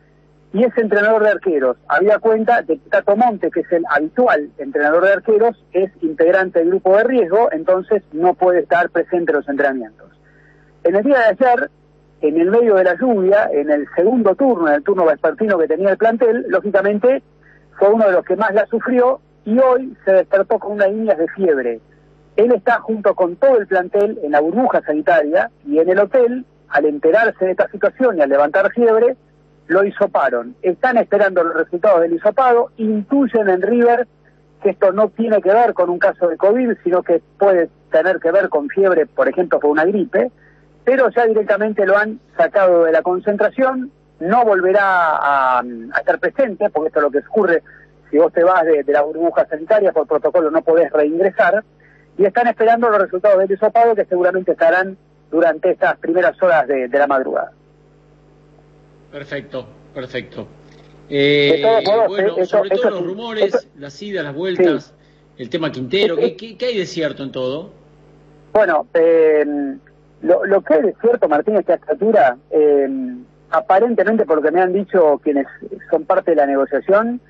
y 0.53 0.63
es 0.63 0.77
entrenador 0.77 1.23
de 1.23 1.31
arqueros. 1.31 1.77
Había 1.87 2.19
cuenta 2.19 2.61
de 2.61 2.77
que 2.77 2.89
Tato 2.89 3.15
Monte, 3.15 3.49
que 3.49 3.61
es 3.61 3.71
el 3.71 3.83
habitual 3.89 4.51
entrenador 4.59 5.03
de 5.03 5.13
arqueros, 5.13 5.65
es 5.73 5.91
integrante 6.01 6.59
del 6.59 6.69
grupo 6.69 6.95
de 6.95 7.03
riesgo, 7.03 7.51
entonces 7.51 8.03
no 8.11 8.35
puede 8.35 8.59
estar 8.59 8.89
presente 8.91 9.31
en 9.31 9.37
los 9.37 9.49
entrenamientos. 9.49 10.11
En 10.83 10.95
el 10.95 11.03
día 11.03 11.17
de 11.17 11.25
ayer, 11.25 11.71
en 12.21 12.39
el 12.39 12.51
medio 12.51 12.75
de 12.75 12.83
la 12.83 12.95
lluvia, 12.95 13.49
en 13.51 13.71
el 13.71 13.87
segundo 13.95 14.35
turno, 14.35 14.67
en 14.67 14.75
el 14.75 14.83
turno 14.83 15.05
vespertino 15.05 15.57
que 15.57 15.67
tenía 15.67 15.89
el 15.89 15.97
plantel, 15.97 16.45
lógicamente 16.47 17.23
fue 17.79 17.89
uno 17.89 18.05
de 18.05 18.11
los 18.11 18.23
que 18.23 18.35
más 18.35 18.53
la 18.53 18.67
sufrió 18.67 19.21
y 19.45 19.57
hoy 19.57 19.97
se 20.05 20.13
despertó 20.13 20.59
con 20.59 20.73
unas 20.73 20.91
líneas 20.91 21.17
de 21.17 21.27
fiebre. 21.29 21.79
Él 22.35 22.51
está 22.51 22.79
junto 22.79 23.15
con 23.15 23.35
todo 23.37 23.57
el 23.57 23.65
plantel 23.65 24.19
en 24.23 24.31
la 24.31 24.39
burbuja 24.39 24.81
sanitaria 24.81 25.49
y 25.65 25.79
en 25.79 25.89
el 25.89 25.99
hotel, 25.99 26.45
al 26.69 26.85
enterarse 26.85 27.45
de 27.45 27.51
esta 27.51 27.69
situación 27.69 28.17
y 28.17 28.21
al 28.21 28.29
levantar 28.29 28.71
fiebre, 28.71 29.17
lo 29.67 29.83
hisoparon. 29.83 30.55
Están 30.61 30.97
esperando 30.97 31.43
los 31.43 31.55
resultados 31.55 32.01
del 32.01 32.13
hisopado, 32.13 32.71
intuyen 32.77 33.49
en 33.49 33.61
River 33.61 34.07
que 34.61 34.71
esto 34.71 34.91
no 34.91 35.09
tiene 35.09 35.41
que 35.41 35.53
ver 35.53 35.73
con 35.73 35.89
un 35.89 35.99
caso 35.99 36.27
de 36.27 36.37
COVID, 36.37 36.77
sino 36.83 37.03
que 37.03 37.21
puede 37.37 37.69
tener 37.91 38.19
que 38.19 38.31
ver 38.31 38.49
con 38.49 38.69
fiebre, 38.69 39.05
por 39.05 39.27
ejemplo, 39.27 39.59
por 39.59 39.69
una 39.69 39.85
gripe, 39.85 40.31
pero 40.85 41.09
ya 41.09 41.25
directamente 41.25 41.85
lo 41.85 41.97
han 41.97 42.19
sacado 42.37 42.85
de 42.85 42.91
la 42.91 43.01
concentración, 43.01 43.91
no 44.19 44.45
volverá 44.45 45.17
a, 45.17 45.59
a 45.59 45.99
estar 45.99 46.19
presente, 46.19 46.69
porque 46.69 46.87
esto 46.87 46.99
es 46.99 47.03
lo 47.03 47.11
que 47.11 47.27
ocurre 47.27 47.63
si 48.09 48.17
vos 48.17 48.31
te 48.31 48.43
vas 48.43 48.63
de, 48.63 48.83
la 48.87 49.01
burbuja 49.01 49.45
sanitaria, 49.47 49.91
por 49.91 50.07
protocolo 50.07 50.49
no 50.49 50.61
podés 50.61 50.91
reingresar, 50.91 51.63
y 52.17 52.25
están 52.25 52.47
esperando 52.47 52.89
los 52.89 53.01
resultados 53.01 53.39
del 53.39 53.51
hisopado 53.51 53.95
que 53.95 54.05
seguramente 54.05 54.51
estarán 54.51 54.97
durante 55.31 55.71
estas 55.71 55.97
primeras 55.97 56.41
horas 56.41 56.67
de 56.67 56.87
la 56.89 57.07
madrugada. 57.07 57.51
Perfecto, 59.13 59.67
perfecto. 59.93 60.47
Eh, 61.07 61.61
modos, 61.85 62.07
bueno, 62.07 62.45
sobre 62.45 62.71
todo 62.71 62.89
los 62.89 63.05
rumores, 63.05 63.69
las 63.77 64.01
idas, 64.01 64.23
las 64.23 64.33
vueltas, 64.33 64.91
el 65.37 65.51
tema 65.51 65.71
Quintero, 65.71 66.15
¿qué, 66.15 66.35
qué, 66.35 66.57
qué 66.57 66.65
hay 66.65 66.77
de 66.79 66.87
cierto 66.87 67.21
en 67.21 67.31
todo? 67.31 67.69
Bueno, 68.53 68.87
eh, 68.95 69.45
lo, 70.23 70.45
lo 70.45 70.61
que 70.63 70.73
es 70.79 70.95
cierto, 70.99 71.29
Martín, 71.29 71.57
es 71.57 71.65
que 71.65 71.73
a 71.73 71.75
esta 71.75 71.91
altura, 71.91 72.37
eh, 72.49 72.89
aparentemente 73.51 74.25
por 74.25 74.37
lo 74.37 74.41
que 74.41 74.49
me 74.49 74.61
han 74.61 74.73
dicho 74.73 75.21
quienes 75.23 75.45
son 75.91 76.05
parte 76.05 76.31
de 76.31 76.37
la 76.37 76.47
negociación, 76.47 77.21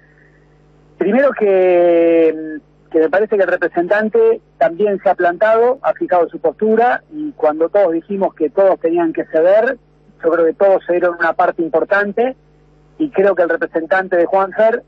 primero 0.98 1.32
que, 1.38 2.60
que 2.92 3.00
me 3.00 3.10
parece 3.10 3.36
que 3.36 3.44
el 3.44 3.50
representante 3.50 4.40
también 4.58 5.02
se 5.04 5.10
ha 5.10 5.16
plantado, 5.16 5.80
ha 5.82 5.92
fijado 5.96 6.30
su 6.30 6.40
postura 6.40 7.04
y 7.12 7.34
cuando 7.34 7.68
todos 7.68 7.92
dijimos 7.92 8.34
que 8.36 8.50
todos 8.50 8.80
tenían 8.80 9.12
que 9.12 9.26
ceder, 9.26 9.78
yo 10.24 10.32
creo 10.32 10.46
que 10.46 10.54
todos 10.54 10.86
se 10.86 10.94
dieron 10.94 11.16
una 11.20 11.34
parte 11.34 11.62
importante 11.62 12.36
y 12.98 13.10
creo 13.10 13.36
que 13.36 13.44
el 13.44 13.50
representante 13.50 14.16
de 14.16 14.26
Juanfer 14.26 14.84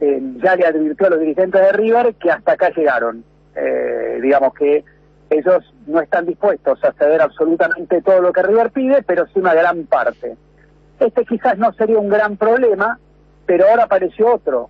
eh, 0.00 0.20
ya 0.42 0.56
le 0.56 0.66
advirtió 0.66 1.06
a 1.06 1.10
los 1.10 1.20
dirigentes 1.20 1.60
de 1.60 1.72
River 1.72 2.14
que 2.16 2.30
hasta 2.30 2.52
acá 2.52 2.70
llegaron. 2.70 3.24
Eh, 3.54 4.18
digamos 4.20 4.52
que 4.54 4.84
ellos 5.30 5.74
no 5.86 6.00
están 6.00 6.26
dispuestos 6.26 6.82
a 6.84 6.92
ceder 6.92 7.22
absolutamente 7.22 8.02
todo 8.02 8.20
lo 8.20 8.32
que 8.32 8.42
River 8.42 8.70
pide, 8.70 9.02
pero 9.02 9.26
sí 9.26 9.38
una 9.38 9.54
gran 9.54 9.86
parte. 9.86 10.36
Este 11.00 11.24
quizás 11.24 11.58
no 11.58 11.72
sería 11.72 11.98
un 11.98 12.08
gran 12.08 12.36
problema, 12.36 12.98
pero 13.46 13.68
ahora 13.68 13.84
apareció 13.84 14.34
otro. 14.34 14.68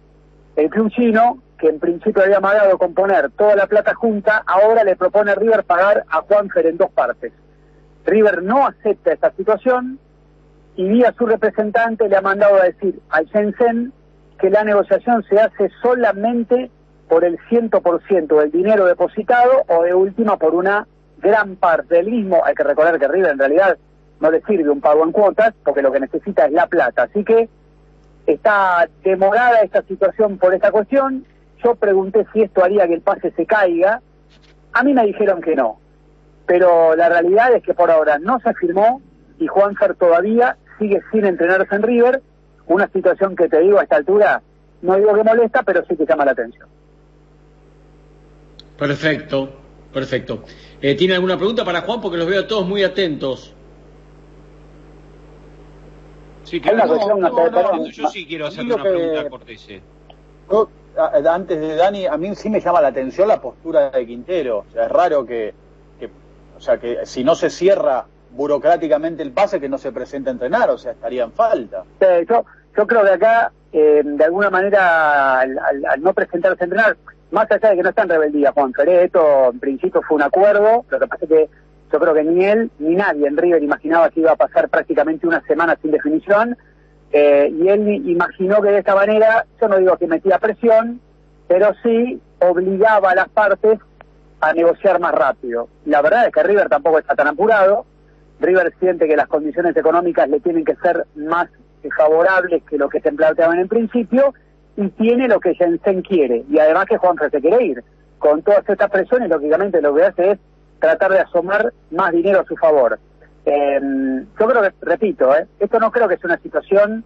El 0.57 0.71
club 0.71 0.91
chino, 0.91 1.39
que 1.59 1.69
en 1.69 1.81
principio 1.81 2.23
había 2.23 2.37
amagado 2.37 2.79
con 2.79 2.95
poner 2.95 3.31
toda 3.33 3.57
la 3.57 3.67
plata 3.67 3.95
junta, 3.95 4.43
ahora 4.47 4.85
le 4.85 4.97
propone 4.97 5.33
a 5.33 5.35
River 5.35 5.65
pagar 5.65 6.05
a 6.09 6.21
Juanfer 6.23 6.67
en 6.67 6.77
dos 6.77 6.91
partes. 6.91 7.33
River 8.05 8.43
no 8.43 8.67
acepta 8.67 9.13
esta 9.13 9.33
situación 9.33 9.99
y 10.77 10.89
vía 10.89 11.15
su 11.17 11.27
representante 11.27 12.09
le 12.09 12.17
ha 12.17 12.21
mandado 12.21 12.57
a 12.57 12.65
decir 12.65 13.01
al 13.11 13.27
Shenzhen 13.27 13.93
que 14.39 14.51
la 14.51 14.65
negociación 14.65 15.25
se 15.29 15.39
hace 15.39 15.71
solamente 15.83 16.71
por 17.09 17.25
el 17.25 17.39
100% 17.49 18.41
del 18.41 18.51
dinero 18.51 18.87
depositado 18.87 19.65
o 19.69 19.83
de 19.83 19.95
última 19.95 20.37
por 20.37 20.55
una 20.55 20.87
gran 21.19 21.57
parte 21.57 21.97
del 21.97 22.11
mismo. 22.11 22.43
Hay 22.45 22.55
que 22.55 22.65
recordar 22.65 22.99
que 22.99 23.09
River 23.09 23.33
en 23.33 23.39
realidad 23.39 23.79
no 24.21 24.31
le 24.31 24.43
sirve 24.43 24.71
un 24.71 24.81
pago 24.81 25.05
en 25.05 25.13
cuotas 25.13 25.55
porque 25.65 25.83
lo 25.83 25.93
que 25.93 26.01
necesita 26.01 26.47
es 26.47 26.53
la 26.53 26.67
plata. 26.67 27.05
Así 27.05 27.25
que 27.25 27.49
está 28.27 28.89
demorada 29.05 29.61
esta 29.61 29.83
situación 29.83 30.39
por 30.39 30.55
esta 30.55 30.73
cuestión. 30.73 31.25
Yo 31.63 31.77
pregunté 31.77 32.27
si 32.33 32.43
esto 32.43 32.65
haría 32.65 32.87
que 32.89 32.95
el 32.95 33.01
pase 33.01 33.31
se 33.33 33.47
caiga. 33.47 34.01
A 34.73 34.83
mí 34.83 34.93
me 34.93 35.07
dijeron 35.07 35.41
que 35.41 35.55
no. 35.55 35.79
Pero 36.47 36.97
la 36.97 37.09
realidad 37.09 37.55
es 37.55 37.63
que 37.63 37.75
por 37.75 37.91
ahora 37.91 38.19
no 38.19 38.41
se 38.41 38.53
firmó 38.55 39.01
y 39.39 39.47
Juanfer 39.47 39.95
todavía 39.95 40.57
sigue 40.79 41.01
sin 41.13 41.25
entrenarse 41.25 41.75
en 41.75 41.83
River. 41.83 42.23
Una 42.67 42.89
situación 42.89 43.37
que 43.37 43.49
te 43.49 43.61
digo 43.61 43.79
a 43.79 43.83
esta 43.83 43.97
altura, 43.97 44.43
no 44.83 44.97
digo 44.97 45.15
que 45.15 45.23
molesta, 45.23 45.63
pero 45.63 45.85
sí 45.87 45.97
que 45.97 46.07
llama 46.07 46.25
la 46.25 46.31
atención. 46.33 46.69
Perfecto, 48.79 49.51
perfecto. 49.93 50.45
Eh, 50.81 50.95
¿Tiene 50.95 51.15
alguna 51.15 51.37
pregunta 51.37 51.65
para 51.65 51.83
Juan? 51.83 52.01
Porque 52.01 52.17
los 52.19 52.27
veo 52.27 52.41
a 52.41 52.47
todos 52.47 52.67
muy 52.67 52.83
atentos. 52.83 53.55
Sí, 56.45 56.61
Hay 56.65 56.75
una 56.75 56.85
claro. 56.85 56.89
cuestión, 56.97 57.21
No, 57.21 57.29
no, 57.29 57.37
perdón, 57.37 57.85
yo 57.87 58.09
sí 58.09 58.27
quiero 58.27 58.47
hacer 58.47 58.65
una 58.65 58.77
que- 58.77 58.83
pregunta 58.83 59.29
a- 60.97 61.35
antes 61.35 61.59
de 61.61 61.75
Dani, 61.75 62.07
a 62.07 62.17
mí 62.17 62.35
sí 62.35 62.49
me 62.51 62.61
llama 62.61 62.81
la 62.81 62.89
atención 62.89 63.27
la 63.29 63.41
postura 63.41 63.91
de 63.91 64.07
Quintero. 64.07 64.65
O 64.69 64.73
sea, 64.73 64.85
es 64.85 64.93
raro 64.93 65.25
que, 65.27 65.55
que- 65.99 66.11
o 66.57 66.61
sea, 66.61 66.79
que 66.79 67.05
si 67.05 67.25
no 67.25 67.35
se 67.35 67.51
cierra 67.51 68.07
burocráticamente 68.35 69.23
el 69.23 69.33
pase, 69.33 69.61
que 69.61 69.69
no 69.69 69.79
se 69.79 69.93
presente 69.93 70.31
a 70.31 70.33
entrenar, 70.33 70.71
o 70.71 70.79
sea, 70.79 70.93
estaría 70.93 71.25
en 71.25 71.33
falta. 71.33 71.85
Yo, 72.29 72.45
yo 72.77 72.87
creo 72.87 73.03
que 73.03 73.11
acá, 73.11 73.53
eh, 73.73 74.03
de 74.05 74.25
alguna 74.25 74.51
manera, 74.51 75.41
al 75.41 76.01
no 76.01 76.13
presentarse 76.13 76.63
a 76.63 76.65
entrenar, 76.65 76.97
más 77.31 77.51
allá 77.51 77.71
de 77.71 77.77
que 77.77 77.83
no 77.83 77.89
está 77.89 78.03
en 78.03 78.09
rebeldía, 78.09 78.53
Juan 78.53 78.73
Feré, 78.73 79.05
esto 79.05 79.51
en 79.53 79.61
principio 79.61 80.03
fue 80.03 80.17
un 80.17 80.23
acuerdo, 80.23 80.85
lo 80.89 81.01
que 81.01 81.07
pasa 81.07 81.25
es 81.25 81.29
que 81.29 81.49
yo 81.93 82.01
creo 82.01 82.15
que 82.15 82.25
ni 82.25 82.45
él 82.45 82.71
ni 82.79 82.95
nadie 82.95 83.27
en 83.27 83.37
River 83.37 83.63
imaginaba 83.63 84.11
que 84.11 84.21
iba 84.21 84.33
a 84.33 84.37
pasar 84.37 84.69
prácticamente 84.69 85.27
una 85.27 85.41
semana 85.43 85.77
sin 85.81 85.91
definición, 85.91 86.57
eh, 87.13 87.53
y 87.53 87.69
él 87.69 87.89
imaginó 88.09 88.61
que 88.61 88.71
de 88.71 88.79
esta 88.79 88.95
manera, 88.95 89.47
yo 89.61 89.69
no 89.69 89.79
digo 89.79 89.97
que 89.97 90.09
metía 90.09 90.39
presión, 90.39 91.01
pero 91.47 91.73
sí 91.83 92.21
obligaba 92.41 93.13
a 93.13 93.15
las 93.15 93.29
partes 93.29 93.79
a 94.41 94.53
negociar 94.53 94.99
más 94.99 95.15
rápido. 95.15 95.69
La 95.87 96.03
verdad 96.03 96.27
es 96.27 96.33
que 96.33 96.43
River 96.43 96.69
tampoco 96.69 96.99
está 96.99 97.15
tan 97.15 97.29
apurado, 97.29 97.87
River 98.41 98.73
siente 98.79 99.07
que 99.07 99.17
las 99.17 99.29
condiciones 99.29 99.77
económicas 99.77 100.29
le 100.29 100.41
tienen 100.41 100.65
que 100.65 100.77
ser 100.77 101.07
más 101.15 101.49
favorables 101.97 102.63
que 102.65 102.79
lo 102.79 102.89
que 102.89 103.01
se 103.01 103.13
planteaban 103.13 103.59
en 103.59 103.69
principio 103.69 104.35
y 104.77 104.89
tiene 104.91 105.29
lo 105.29 105.41
que 105.41 105.55
Jensen 105.55 106.03
quiere 106.03 106.45
y 106.49 106.59
además 106.59 106.87
que 106.87 106.97
Juanfer 106.97 107.31
se 107.31 107.41
quiere 107.41 107.65
ir. 107.65 107.85
Con 108.19 108.43
todas 108.43 108.69
estas 108.69 108.91
presiones, 108.91 109.29
lógicamente 109.29 109.83
lo 109.83 109.95
que 109.95 110.05
hace 110.05 110.31
es 110.33 110.39
tratar 110.79 111.13
de 111.13 111.21
asomar 111.21 111.73
más 111.91 112.13
dinero 112.13 112.41
a 112.41 112.45
su 112.45 112.57
favor. 112.57 112.99
Eh, 113.45 113.81
yo 114.41 114.47
creo 114.47 114.63
que, 114.63 114.73
repito, 114.81 115.37
eh, 115.37 115.47
esto 115.61 115.79
no 115.79 115.91
creo 115.91 116.09
que 116.09 116.17
sea 116.17 116.29
una 116.29 116.39
situación 116.39 117.05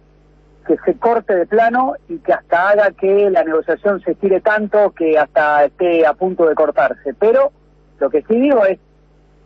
que 0.65 0.77
se 0.85 0.97
corte 0.97 1.35
de 1.35 1.45
plano 1.45 1.95
y 2.07 2.19
que 2.19 2.31
hasta 2.31 2.69
haga 2.69 2.91
que 2.91 3.29
la 3.29 3.43
negociación 3.43 4.01
se 4.01 4.11
estire 4.11 4.39
tanto 4.39 4.91
que 4.91 5.17
hasta 5.17 5.65
esté 5.65 6.05
a 6.05 6.13
punto 6.13 6.47
de 6.47 6.55
cortarse. 6.55 7.13
Pero 7.19 7.51
lo 7.99 8.09
que 8.09 8.21
sí 8.23 8.39
digo 8.39 8.65
es 8.65 8.79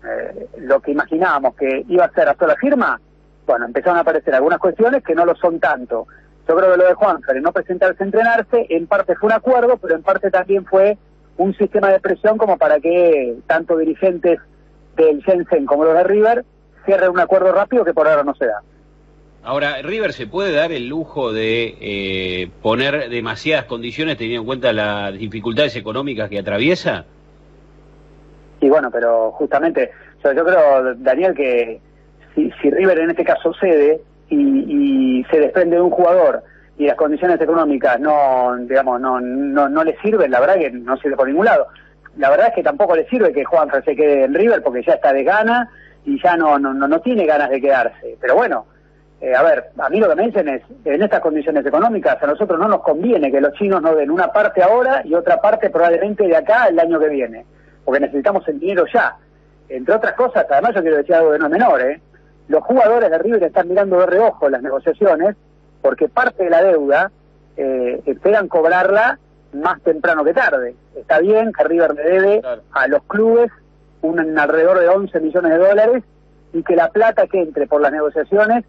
eh, 0.05 0.47
lo 0.59 0.81
que 0.81 0.91
imaginábamos 0.91 1.55
que 1.55 1.85
iba 1.87 2.05
a 2.05 2.11
ser 2.11 2.29
hasta 2.29 2.47
la 2.47 2.55
firma, 2.55 2.99
bueno, 3.45 3.65
empezaron 3.65 3.97
a 3.97 4.01
aparecer 4.01 4.33
algunas 4.35 4.59
cuestiones 4.59 5.03
que 5.03 5.15
no 5.15 5.25
lo 5.25 5.35
son 5.35 5.59
tanto. 5.59 6.07
Yo 6.47 6.55
creo 6.55 6.71
que 6.71 6.77
lo 6.77 6.87
de 6.87 6.93
Juanfer, 6.93 7.41
no 7.41 7.53
presentarse 7.53 8.03
a 8.03 8.05
entrenarse, 8.05 8.65
en 8.69 8.87
parte 8.87 9.15
fue 9.15 9.27
un 9.27 9.33
acuerdo, 9.33 9.77
pero 9.77 9.95
en 9.95 10.03
parte 10.03 10.29
también 10.29 10.65
fue 10.65 10.97
un 11.37 11.55
sistema 11.55 11.89
de 11.89 11.99
presión 11.99 12.37
como 12.37 12.57
para 12.57 12.79
que 12.79 13.35
tanto 13.47 13.77
dirigentes 13.77 14.39
del 14.95 15.23
Jensen 15.23 15.65
como 15.65 15.85
los 15.85 15.95
de 15.95 16.03
River 16.03 16.45
cierren 16.85 17.11
un 17.11 17.19
acuerdo 17.19 17.51
rápido 17.51 17.85
que 17.85 17.93
por 17.93 18.07
ahora 18.07 18.23
no 18.23 18.35
se 18.35 18.45
da. 18.45 18.61
Ahora, 19.45 19.81
River 19.81 20.13
se 20.13 20.25
puede 20.25 20.53
dar 20.53 20.71
el 20.71 20.87
lujo 20.87 21.33
de 21.33 21.77
eh, 21.81 22.49
poner 22.61 23.09
demasiadas 23.09 23.65
condiciones 23.65 24.17
teniendo 24.17 24.41
en 24.41 24.45
cuenta 24.45 24.71
las 24.71 25.17
dificultades 25.17 25.75
económicas 25.75 26.29
que 26.29 26.39
atraviesa. 26.39 27.05
Y 28.63 28.69
bueno, 28.69 28.89
pero 28.89 29.31
justamente, 29.31 29.91
yo 30.23 30.45
creo, 30.45 30.95
Daniel, 30.95 31.33
que 31.33 31.81
si, 32.33 32.49
si 32.61 32.71
River 32.71 32.97
en 32.97 33.09
este 33.09 33.25
caso 33.25 33.53
cede 33.59 33.99
y, 34.29 34.37
y 34.39 35.23
se 35.25 35.41
desprende 35.41 35.75
de 35.75 35.81
un 35.81 35.89
jugador 35.89 36.41
y 36.77 36.85
las 36.85 36.95
condiciones 36.95 37.41
económicas 37.41 37.99
no, 37.99 38.55
digamos, 38.59 39.01
no, 39.01 39.19
no, 39.19 39.67
no 39.67 39.83
le 39.83 39.97
sirven, 39.97 40.31
la 40.31 40.39
verdad 40.39 40.55
que 40.55 40.71
no 40.71 40.95
sirve 40.95 41.17
por 41.17 41.27
ningún 41.27 41.43
lado. 41.43 41.67
La 42.15 42.29
verdad 42.29 42.47
es 42.47 42.55
que 42.55 42.63
tampoco 42.63 42.95
le 42.95 43.05
sirve 43.09 43.33
que 43.33 43.43
Juan 43.43 43.69
se 43.83 43.97
quede 43.97 44.23
en 44.23 44.33
River 44.33 44.63
porque 44.63 44.81
ya 44.81 44.93
está 44.93 45.11
de 45.11 45.25
gana 45.25 45.69
y 46.05 46.21
ya 46.23 46.37
no, 46.37 46.57
no, 46.57 46.73
no, 46.73 46.87
no 46.87 47.01
tiene 47.01 47.25
ganas 47.25 47.49
de 47.49 47.59
quedarse. 47.59 48.17
Pero 48.21 48.35
bueno, 48.35 48.65
eh, 49.19 49.35
a 49.35 49.43
ver, 49.43 49.71
a 49.77 49.89
mí 49.89 49.99
lo 49.99 50.07
que 50.07 50.15
me 50.15 50.27
dicen 50.27 50.47
es, 50.47 50.61
en 50.85 51.03
estas 51.03 51.19
condiciones 51.19 51.65
económicas 51.65 52.15
a 52.23 52.27
nosotros 52.27 52.57
no 52.57 52.69
nos 52.69 52.81
conviene 52.81 53.29
que 53.29 53.41
los 53.41 53.51
chinos 53.55 53.81
nos 53.81 53.97
den 53.97 54.09
una 54.09 54.31
parte 54.31 54.63
ahora 54.63 55.01
y 55.03 55.15
otra 55.15 55.41
parte 55.41 55.69
probablemente 55.69 56.25
de 56.25 56.37
acá 56.37 56.67
el 56.67 56.79
año 56.79 56.97
que 56.97 57.09
viene, 57.09 57.45
porque 57.83 57.99
necesitamos 57.99 58.47
el 58.47 58.59
dinero 58.59 58.85
ya. 58.93 59.17
Entre 59.69 59.93
otras 59.93 60.13
cosas, 60.13 60.45
además 60.49 60.75
yo 60.75 60.81
quiero 60.81 60.97
decir 60.97 61.15
algo 61.15 61.31
de 61.31 61.39
no 61.39 61.45
es 61.45 61.51
menor, 61.51 61.81
¿eh? 61.81 62.01
los 62.47 62.63
jugadores 62.63 63.09
de 63.09 63.17
River 63.17 63.43
están 63.43 63.69
mirando 63.69 63.99
de 63.99 64.05
reojo 64.05 64.49
las 64.49 64.61
negociaciones 64.61 65.35
porque 65.81 66.09
parte 66.09 66.43
de 66.43 66.49
la 66.49 66.63
deuda 66.63 67.11
eh, 67.57 68.01
esperan 68.05 68.47
cobrarla 68.47 69.19
más 69.53 69.81
temprano 69.81 70.23
que 70.23 70.33
tarde. 70.33 70.75
Está 70.95 71.19
bien 71.19 71.51
que 71.53 71.63
River 71.63 71.93
le 71.93 72.03
debe 72.03 72.41
a 72.71 72.87
los 72.87 73.03
clubes 73.03 73.51
un 74.01 74.19
alrededor 74.37 74.79
de 74.79 74.89
11 74.89 75.19
millones 75.19 75.51
de 75.51 75.57
dólares 75.57 76.03
y 76.51 76.63
que 76.63 76.75
la 76.75 76.89
plata 76.89 77.27
que 77.27 77.41
entre 77.41 77.67
por 77.67 77.81
las 77.81 77.91
negociaciones 77.91 78.65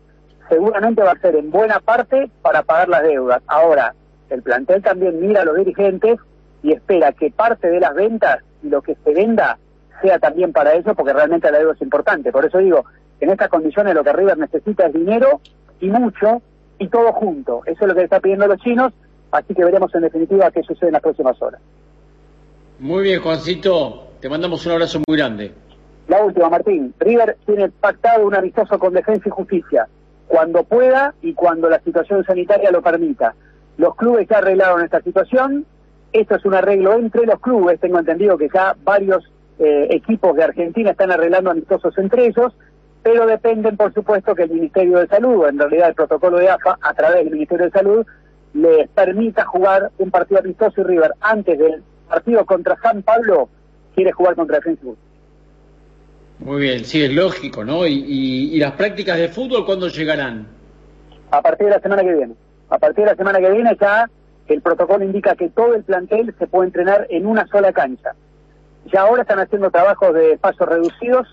seguramente 0.48 1.02
va 1.02 1.12
a 1.12 1.18
ser 1.18 1.36
en 1.36 1.50
buena 1.50 1.80
parte 1.80 2.30
para 2.42 2.62
pagar 2.62 2.88
las 2.88 3.02
deudas. 3.02 3.42
Ahora, 3.46 3.94
el 4.30 4.42
plantel 4.42 4.82
también 4.82 5.20
mira 5.20 5.42
a 5.42 5.44
los 5.44 5.56
dirigentes 5.56 6.18
y 6.62 6.72
espera 6.72 7.12
que 7.12 7.30
parte 7.30 7.68
de 7.68 7.80
las 7.80 7.94
ventas 7.94 8.42
lo 8.64 8.82
que 8.82 8.96
se 9.04 9.12
venda 9.12 9.58
sea 10.02 10.18
también 10.18 10.52
para 10.52 10.74
eso, 10.74 10.94
porque 10.94 11.12
realmente 11.12 11.50
la 11.50 11.58
deuda 11.58 11.74
es 11.74 11.82
importante. 11.82 12.32
Por 12.32 12.44
eso 12.44 12.58
digo, 12.58 12.84
en 13.20 13.30
estas 13.30 13.48
condiciones 13.48 13.94
lo 13.94 14.04
que 14.04 14.12
River 14.12 14.38
necesita 14.38 14.86
es 14.86 14.92
dinero 14.92 15.40
y 15.80 15.88
mucho, 15.90 16.42
y 16.78 16.88
todo 16.88 17.12
junto. 17.12 17.62
Eso 17.66 17.82
es 17.82 17.88
lo 17.88 17.94
que 17.94 18.04
está 18.04 18.20
pidiendo 18.20 18.46
los 18.46 18.58
chinos, 18.60 18.92
así 19.30 19.54
que 19.54 19.64
veremos 19.64 19.94
en 19.94 20.02
definitiva 20.02 20.50
qué 20.50 20.62
sucede 20.62 20.88
en 20.88 20.94
las 20.94 21.02
próximas 21.02 21.40
horas. 21.40 21.60
Muy 22.78 23.04
bien, 23.04 23.20
Juancito, 23.22 24.08
te 24.20 24.28
mandamos 24.28 24.64
un 24.66 24.72
abrazo 24.72 25.00
muy 25.06 25.16
grande. 25.16 25.52
La 26.08 26.22
última, 26.22 26.50
Martín. 26.50 26.92
River 26.98 27.36
tiene 27.46 27.70
pactado 27.70 28.26
un 28.26 28.34
amistoso 28.34 28.78
con 28.78 28.92
Defensa 28.92 29.22
y 29.26 29.30
Justicia, 29.30 29.88
cuando 30.26 30.64
pueda 30.64 31.14
y 31.22 31.32
cuando 31.34 31.68
la 31.70 31.80
situación 31.80 32.24
sanitaria 32.24 32.70
lo 32.70 32.82
permita. 32.82 33.34
Los 33.78 33.96
clubes 33.96 34.28
ya 34.28 34.38
arreglaron 34.38 34.84
esta 34.84 35.00
situación, 35.00 35.64
esto 36.14 36.36
es 36.36 36.44
un 36.44 36.54
arreglo 36.54 36.94
entre 36.94 37.26
los 37.26 37.40
clubes, 37.40 37.80
tengo 37.80 37.98
entendido 37.98 38.38
que 38.38 38.48
ya 38.52 38.74
varios 38.82 39.30
eh, 39.58 39.88
equipos 39.90 40.34
de 40.36 40.44
Argentina 40.44 40.90
están 40.90 41.12
arreglando 41.12 41.50
amistosos 41.50 41.96
entre 41.98 42.26
ellos, 42.26 42.54
pero 43.02 43.26
dependen, 43.26 43.76
por 43.76 43.92
supuesto, 43.92 44.34
que 44.34 44.44
el 44.44 44.50
Ministerio 44.50 44.98
de 44.98 45.08
Salud, 45.08 45.46
en 45.46 45.58
realidad 45.58 45.90
el 45.90 45.94
protocolo 45.94 46.38
de 46.38 46.48
AFA, 46.48 46.78
a 46.80 46.94
través 46.94 47.24
del 47.24 47.34
Ministerio 47.34 47.66
de 47.66 47.70
Salud, 47.70 48.06
les 48.54 48.88
permita 48.88 49.44
jugar 49.44 49.90
un 49.98 50.10
partido 50.10 50.40
amistoso 50.40 50.80
y 50.80 50.84
River 50.84 51.12
antes 51.20 51.58
del 51.58 51.82
partido 52.08 52.46
contra 52.46 52.76
San 52.80 53.02
Pablo 53.02 53.48
quiere 53.94 54.12
jugar 54.12 54.34
contra 54.34 54.56
Defensa. 54.56 54.86
Muy 56.38 56.62
bien, 56.62 56.84
sí, 56.84 57.02
es 57.04 57.12
lógico, 57.12 57.64
¿no? 57.64 57.86
Y, 57.86 57.92
y, 57.92 58.56
y 58.56 58.58
las 58.58 58.72
prácticas 58.72 59.18
de 59.18 59.28
fútbol, 59.28 59.64
¿cuándo 59.66 59.88
llegarán? 59.88 60.54
a 61.36 61.42
partir 61.42 61.66
de 61.66 61.72
la 61.72 61.80
semana 61.80 62.02
que 62.02 62.14
viene. 62.14 62.34
A 62.70 62.78
partir 62.78 63.04
de 63.04 63.10
la 63.10 63.16
semana 63.16 63.38
que 63.40 63.50
viene 63.50 63.76
ya 63.80 64.08
el 64.48 64.60
protocolo 64.60 65.04
indica 65.04 65.34
que 65.36 65.48
todo 65.48 65.74
el 65.74 65.84
plantel 65.84 66.34
se 66.38 66.46
puede 66.46 66.66
entrenar 66.66 67.06
en 67.10 67.26
una 67.26 67.46
sola 67.46 67.72
cancha. 67.72 68.14
Ya 68.92 69.02
ahora 69.02 69.22
están 69.22 69.38
haciendo 69.38 69.70
trabajos 69.70 70.12
de 70.14 70.36
pasos 70.38 70.68
reducidos 70.68 71.26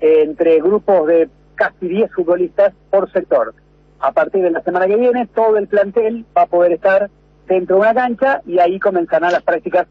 eh, 0.00 0.22
entre 0.22 0.60
grupos 0.60 1.06
de 1.08 1.28
casi 1.54 1.88
10 1.88 2.12
futbolistas 2.12 2.72
por 2.90 3.10
sector. 3.12 3.54
A 4.00 4.12
partir 4.12 4.42
de 4.42 4.50
la 4.50 4.62
semana 4.62 4.86
que 4.86 4.96
viene 4.96 5.26
todo 5.26 5.56
el 5.56 5.68
plantel 5.68 6.24
va 6.36 6.42
a 6.42 6.46
poder 6.46 6.72
estar 6.72 7.10
dentro 7.46 7.76
de 7.76 7.82
una 7.82 7.94
cancha 7.94 8.40
y 8.46 8.58
ahí 8.58 8.78
comenzarán 8.78 9.32
las 9.32 9.42
prácticas 9.42 9.86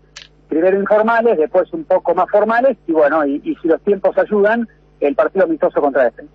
primero 0.47 0.77
informales, 0.77 1.37
después 1.37 1.71
un 1.73 1.85
poco 1.85 2.13
más 2.13 2.29
formales 2.29 2.77
y 2.87 2.91
bueno, 2.91 3.25
y, 3.25 3.41
y 3.43 3.55
si 3.61 3.67
los 3.67 3.81
tiempos 3.81 4.17
ayudan, 4.17 4.67
el 4.99 5.15
partido 5.15 5.45
amistoso 5.45 5.79
contra 5.81 6.03
Defensa. 6.03 6.33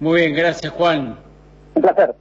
Muy 0.00 0.20
bien, 0.20 0.34
gracias 0.34 0.72
Juan. 0.72 1.16
Un 1.74 1.82
placer. 1.82 2.14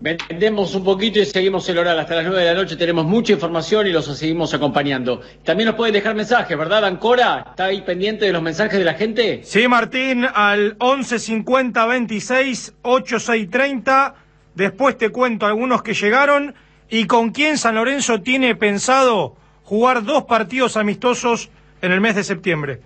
Vendemos 0.00 0.76
un 0.76 0.84
poquito 0.84 1.18
y 1.18 1.24
seguimos 1.24 1.68
el 1.68 1.78
oral 1.78 1.98
hasta 1.98 2.14
las 2.14 2.24
9 2.24 2.40
de 2.40 2.46
la 2.46 2.54
noche. 2.54 2.76
Tenemos 2.76 3.04
mucha 3.04 3.32
información 3.32 3.84
y 3.88 3.90
los 3.90 4.04
seguimos 4.16 4.54
acompañando. 4.54 5.22
También 5.42 5.66
nos 5.66 5.74
pueden 5.74 5.92
dejar 5.92 6.14
mensajes, 6.14 6.56
¿verdad, 6.56 6.84
Ancora? 6.84 7.46
¿Está 7.50 7.64
ahí 7.64 7.80
pendiente 7.82 8.24
de 8.24 8.32
los 8.32 8.40
mensajes 8.40 8.78
de 8.78 8.84
la 8.84 8.94
gente? 8.94 9.40
Sí, 9.42 9.66
Martín, 9.66 10.24
al 10.32 10.76
11 10.78 11.18
50 11.18 11.84
26 11.86 12.74
86 12.82 13.50
30. 13.50 14.14
Después 14.54 14.96
te 14.96 15.10
cuento 15.10 15.46
algunos 15.46 15.82
que 15.82 15.94
llegaron 15.94 16.54
y 16.88 17.06
con 17.06 17.30
quién 17.30 17.58
San 17.58 17.74
Lorenzo 17.74 18.20
tiene 18.20 18.54
pensado 18.54 19.36
jugar 19.64 20.04
dos 20.04 20.24
partidos 20.24 20.76
amistosos 20.76 21.50
en 21.82 21.90
el 21.90 22.00
mes 22.00 22.14
de 22.14 22.22
septiembre. 22.22 22.80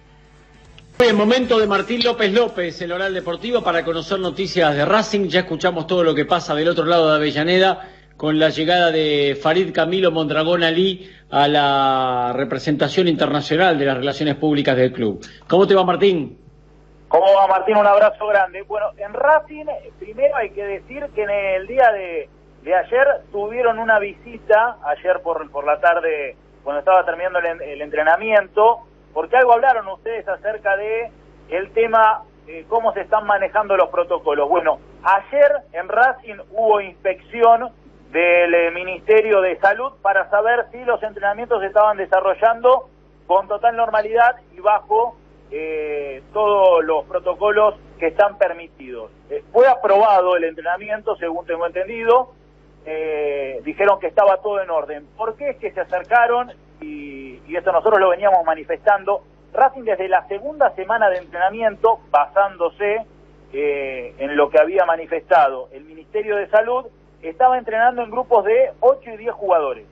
Bien, 0.99 1.17
momento 1.17 1.59
de 1.59 1.67
Martín 1.67 2.01
López 2.05 2.33
López, 2.33 2.81
el 2.81 2.93
oral 2.93 3.13
deportivo, 3.13 3.63
para 3.63 3.85
conocer 3.85 4.21
noticias 4.21 4.77
de 4.77 4.85
Racing. 4.85 5.29
Ya 5.29 5.41
escuchamos 5.41 5.87
todo 5.87 6.05
lo 6.05 6.15
que 6.15 6.25
pasa 6.25 6.55
del 6.55 6.69
otro 6.69 6.85
lado 6.85 7.11
de 7.11 7.17
Avellaneda 7.17 7.89
con 8.17 8.39
la 8.39 8.51
llegada 8.51 8.93
de 8.93 9.37
Farid 9.41 9.75
Camilo 9.75 10.13
Mondragón 10.13 10.63
Ali 10.63 11.11
a 11.31 11.49
la 11.49 12.33
representación 12.37 13.09
internacional 13.09 13.77
de 13.79 13.87
las 13.87 13.97
relaciones 13.97 14.37
públicas 14.37 14.77
del 14.77 14.93
club. 14.93 15.27
¿Cómo 15.49 15.67
te 15.67 15.75
va, 15.75 15.83
Martín? 15.83 16.39
¿Cómo 17.09 17.27
va, 17.35 17.49
Martín? 17.49 17.77
Un 17.77 17.87
abrazo 17.87 18.27
grande. 18.29 18.63
Bueno, 18.63 18.93
en 18.97 19.13
Racing, 19.13 19.67
primero 19.99 20.37
hay 20.37 20.51
que 20.51 20.63
decir 20.65 21.07
que 21.17 21.25
en 21.25 21.31
el 21.31 21.67
día 21.67 21.91
de, 21.93 22.29
de 22.63 22.75
ayer 22.77 23.07
tuvieron 23.33 23.81
una 23.81 23.99
visita, 23.99 24.77
ayer 24.85 25.21
por, 25.21 25.51
por 25.51 25.67
la 25.67 25.81
tarde, 25.81 26.37
cuando 26.63 26.79
estaba 26.79 27.05
terminando 27.05 27.41
el, 27.41 27.61
el 27.61 27.83
entrenamiento, 27.83 28.87
porque 29.13 29.37
algo 29.37 29.53
hablaron 29.53 29.89
ustedes 29.89 30.27
acerca 30.29 30.77
de 30.77 31.11
el 31.49 31.71
tema 31.73 32.23
eh, 32.47 32.65
cómo 32.69 32.93
se 32.93 33.03
están 33.03 33.27
manejando 33.27 33.77
los 33.77 33.89
protocolos. 33.91 34.49
Bueno, 34.49 34.79
ayer 35.03 35.53
en 35.73 35.89
Racing 35.89 36.37
hubo 36.51 36.81
inspección 36.81 37.73
del 38.13 38.55
eh, 38.55 38.71
Ministerio 38.71 39.41
de 39.41 39.59
Salud 39.59 39.93
para 40.03 40.29
saber 40.29 40.67
si 40.71 40.85
los 40.85 41.03
entrenamientos 41.03 41.61
se 41.61 41.67
estaban 41.67 41.97
desarrollando 41.97 42.91
con 43.27 43.49
total 43.49 43.75
normalidad 43.75 44.37
y 44.55 44.61
bajo 44.61 45.17
eh, 45.51 46.23
todos 46.33 46.85
los 46.85 47.05
protocolos 47.07 47.75
que 47.99 48.09
están 48.09 48.37
permitidos. 48.37 49.11
Eh, 49.31 49.43
fue 49.51 49.67
aprobado 49.67 50.37
el 50.37 50.45
entrenamiento, 50.45 51.17
según 51.17 51.47
tengo 51.47 51.67
entendido. 51.67 52.35
Dijeron 53.65 54.01
que 54.01 54.09
estaba 54.09 54.39
todo 54.39 54.61
en 54.61 54.69
orden. 54.69 55.07
¿Por 55.17 55.37
qué 55.37 55.51
es 55.51 55.57
que 55.59 55.71
se 55.71 55.81
acercaron? 55.81 56.53
Y, 56.83 57.41
y 57.47 57.57
esto 57.57 57.73
nosotros 57.73 58.01
lo 58.01 58.11
veníamos 58.11 58.45
manifestando. 58.45 59.23
Racing 59.53 59.83
desde 59.83 60.09
la 60.09 60.27
segunda 60.29 60.75
semana 60.75 61.11
de 61.11 61.19
entrenamiento, 61.19 62.01
basándose 62.11 63.07
eh, 63.53 64.15
en 64.17 64.35
lo 64.35 64.49
que 64.49 64.59
había 64.59 64.87
manifestado 64.87 65.69
el 65.73 65.85
Ministerio 65.85 66.37
de 66.37 66.49
Salud, 66.49 66.87
estaba 67.21 67.59
entrenando 67.59 68.03
en 68.03 68.11
grupos 68.11 68.45
de 68.45 68.73
8 68.81 69.11
y 69.11 69.17
10 69.19 69.33
jugadores. 69.35 69.87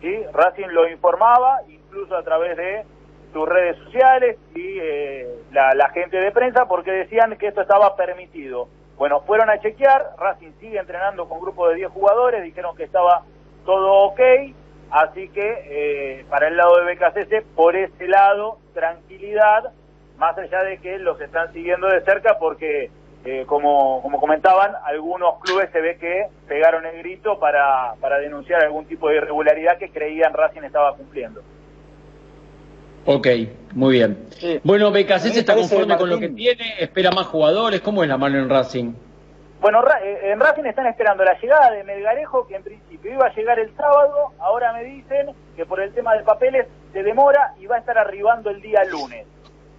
¿sí? 0.00 0.22
Racing 0.32 0.68
lo 0.68 0.88
informaba, 0.88 1.60
incluso 1.68 2.16
a 2.16 2.22
través 2.22 2.56
de 2.56 2.84
sus 3.32 3.48
redes 3.48 3.76
sociales 3.78 4.38
y 4.54 4.78
eh, 4.80 5.28
la, 5.52 5.90
gente 5.90 6.18
de 6.18 6.30
prensa, 6.30 6.66
porque 6.66 6.92
decían 6.92 7.36
que 7.36 7.48
esto 7.48 7.62
estaba 7.62 7.96
permitido. 7.96 8.68
Bueno, 8.96 9.20
fueron 9.22 9.50
a 9.50 9.58
chequear, 9.60 10.12
Racing 10.16 10.52
sigue 10.60 10.78
entrenando 10.78 11.28
con 11.28 11.40
grupo 11.40 11.68
de 11.68 11.76
10 11.76 11.90
jugadores, 11.90 12.42
dijeron 12.42 12.76
que 12.76 12.84
estaba 12.84 13.22
todo 13.64 13.92
ok, 14.04 14.20
así 14.90 15.28
que 15.28 16.18
eh, 16.20 16.24
para 16.28 16.48
el 16.48 16.56
lado 16.56 16.76
de 16.76 16.94
BKCC, 16.94 17.44
por 17.54 17.76
ese 17.76 18.08
lado, 18.08 18.58
tranquilidad, 18.74 19.72
más 20.18 20.36
allá 20.36 20.62
de 20.64 20.78
que 20.78 20.98
los 20.98 21.20
están 21.20 21.52
siguiendo 21.52 21.88
de 21.88 22.00
cerca 22.02 22.38
porque, 22.38 22.90
eh, 23.24 23.44
como, 23.46 24.02
como 24.02 24.20
comentaban, 24.20 24.72
algunos 24.84 25.40
clubes 25.40 25.70
se 25.72 25.80
ve 25.80 25.96
que 25.98 26.26
pegaron 26.46 26.84
el 26.86 26.98
grito 26.98 27.38
para, 27.38 27.94
para 28.00 28.18
denunciar 28.18 28.62
algún 28.62 28.86
tipo 28.86 29.08
de 29.08 29.16
irregularidad 29.16 29.78
que 29.78 29.90
creían 29.90 30.32
Racing 30.32 30.62
estaba 30.62 30.94
cumpliendo. 30.96 31.42
Ok, 33.06 33.26
muy 33.72 33.94
bien. 33.94 34.26
Sí. 34.30 34.60
Bueno, 34.64 34.88
A 34.88 34.90
mí 34.90 35.02
BKC 35.02 35.24
me 35.32 35.38
está 35.38 35.54
conforme 35.54 35.96
con 35.96 36.10
lo 36.10 36.18
que 36.18 36.28
tiene, 36.28 36.74
espera 36.78 37.10
más 37.10 37.26
jugadores. 37.26 37.80
¿Cómo 37.80 38.02
es 38.02 38.08
la 38.08 38.18
mano 38.18 38.38
en 38.38 38.50
Racing? 38.50 38.92
Bueno, 39.60 39.82
eh, 40.02 40.30
en 40.30 40.38
Racing 40.38 40.64
están 40.64 40.86
esperando 40.86 41.24
la 41.24 41.38
llegada 41.38 41.72
de 41.72 41.82
Melgarejo, 41.82 42.46
que 42.46 42.54
en 42.54 42.62
principio 42.62 43.12
iba 43.12 43.26
a 43.26 43.34
llegar 43.34 43.58
el 43.58 43.74
sábado, 43.76 44.32
ahora 44.38 44.72
me 44.72 44.84
dicen 44.84 45.34
que 45.56 45.66
por 45.66 45.80
el 45.80 45.92
tema 45.92 46.14
de 46.14 46.22
papeles 46.22 46.68
se 46.92 47.02
demora 47.02 47.54
y 47.58 47.66
va 47.66 47.76
a 47.76 47.80
estar 47.80 47.98
arribando 47.98 48.50
el 48.50 48.62
día 48.62 48.84
lunes. 48.84 49.26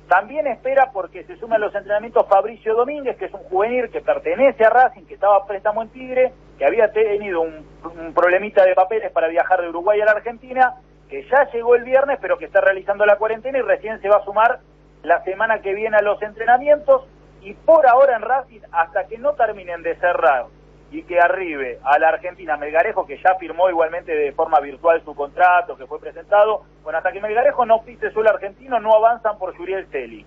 También 0.09 0.47
espera 0.47 0.89
porque 0.91 1.23
se 1.23 1.37
suma 1.37 1.55
a 1.55 1.59
los 1.59 1.73
entrenamientos 1.73 2.27
Fabricio 2.27 2.75
Domínguez, 2.75 3.15
que 3.15 3.25
es 3.25 3.33
un 3.33 3.43
juvenil 3.43 3.89
que 3.89 4.01
pertenece 4.01 4.65
a 4.65 4.69
Racing, 4.69 5.05
que 5.05 5.13
estaba 5.13 5.45
préstamo 5.45 5.83
en 5.83 5.89
Tigre, 5.89 6.33
que 6.57 6.65
había 6.65 6.91
tenido 6.91 7.41
un 7.41 8.13
problemita 8.13 8.65
de 8.65 8.75
papeles 8.75 9.11
para 9.11 9.27
viajar 9.27 9.61
de 9.61 9.69
Uruguay 9.69 10.01
a 10.01 10.05
la 10.05 10.11
Argentina, 10.11 10.75
que 11.09 11.25
ya 11.29 11.49
llegó 11.51 11.75
el 11.75 11.83
viernes, 11.83 12.17
pero 12.19 12.37
que 12.37 12.45
está 12.45 12.59
realizando 12.59 13.05
la 13.05 13.17
cuarentena 13.17 13.59
y 13.59 13.61
recién 13.61 14.01
se 14.01 14.09
va 14.09 14.17
a 14.17 14.25
sumar 14.25 14.59
la 15.03 15.23
semana 15.23 15.61
que 15.61 15.73
viene 15.73 15.95
a 15.95 16.01
los 16.01 16.21
entrenamientos. 16.21 17.07
Y 17.41 17.53
por 17.53 17.87
ahora 17.87 18.15
en 18.15 18.21
Racing, 18.21 18.61
hasta 18.71 19.05
que 19.07 19.17
no 19.17 19.33
terminen 19.33 19.81
de 19.81 19.95
cerrar 19.95 20.45
y 20.91 21.03
que 21.03 21.19
arribe 21.19 21.79
a 21.83 21.99
la 21.99 22.09
Argentina 22.09 22.57
Melgarejo, 22.57 23.05
que 23.05 23.17
ya 23.17 23.35
firmó 23.35 23.69
igualmente 23.69 24.13
de 24.13 24.31
forma 24.33 24.59
virtual 24.59 25.01
su 25.05 25.15
contrato, 25.15 25.77
que 25.77 25.85
fue 25.85 25.99
presentado, 25.99 26.63
bueno, 26.83 26.97
hasta 26.97 27.11
que 27.11 27.21
Melgarejo 27.21 27.65
no 27.65 27.83
pise 27.83 28.11
suelo 28.11 28.29
argentino, 28.31 28.79
no 28.79 28.93
avanzan 28.93 29.37
por 29.37 29.55
Juriel 29.55 29.87
Celi. 29.87 30.25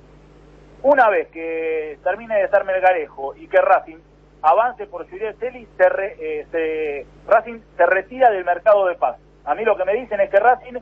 Una 0.82 1.08
vez 1.10 1.28
que 1.28 1.98
termine 2.02 2.36
de 2.36 2.44
estar 2.44 2.64
Melgarejo 2.64 3.34
y 3.36 3.46
que 3.48 3.60
Racing 3.60 3.98
avance 4.42 4.86
por 4.86 5.08
Juriel 5.08 5.34
Celi, 5.36 5.68
se 5.76 5.88
re- 5.88 6.16
eh, 6.18 6.46
se- 6.50 7.06
Racing 7.30 7.60
se 7.76 7.86
retira 7.86 8.30
del 8.30 8.44
mercado 8.44 8.86
de 8.86 8.94
paz. 8.94 9.16
A 9.44 9.54
mí 9.54 9.64
lo 9.64 9.76
que 9.76 9.84
me 9.84 9.94
dicen 9.94 10.20
es 10.20 10.30
que 10.30 10.40
Racing, 10.40 10.78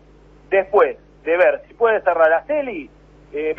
después 0.49 0.97
de 1.25 1.37
ver 1.37 1.63
si 1.67 1.75
puede 1.75 2.01
cerrar 2.03 2.33
a 2.33 2.43
Celi, 2.45 2.91
eh, 3.33 3.55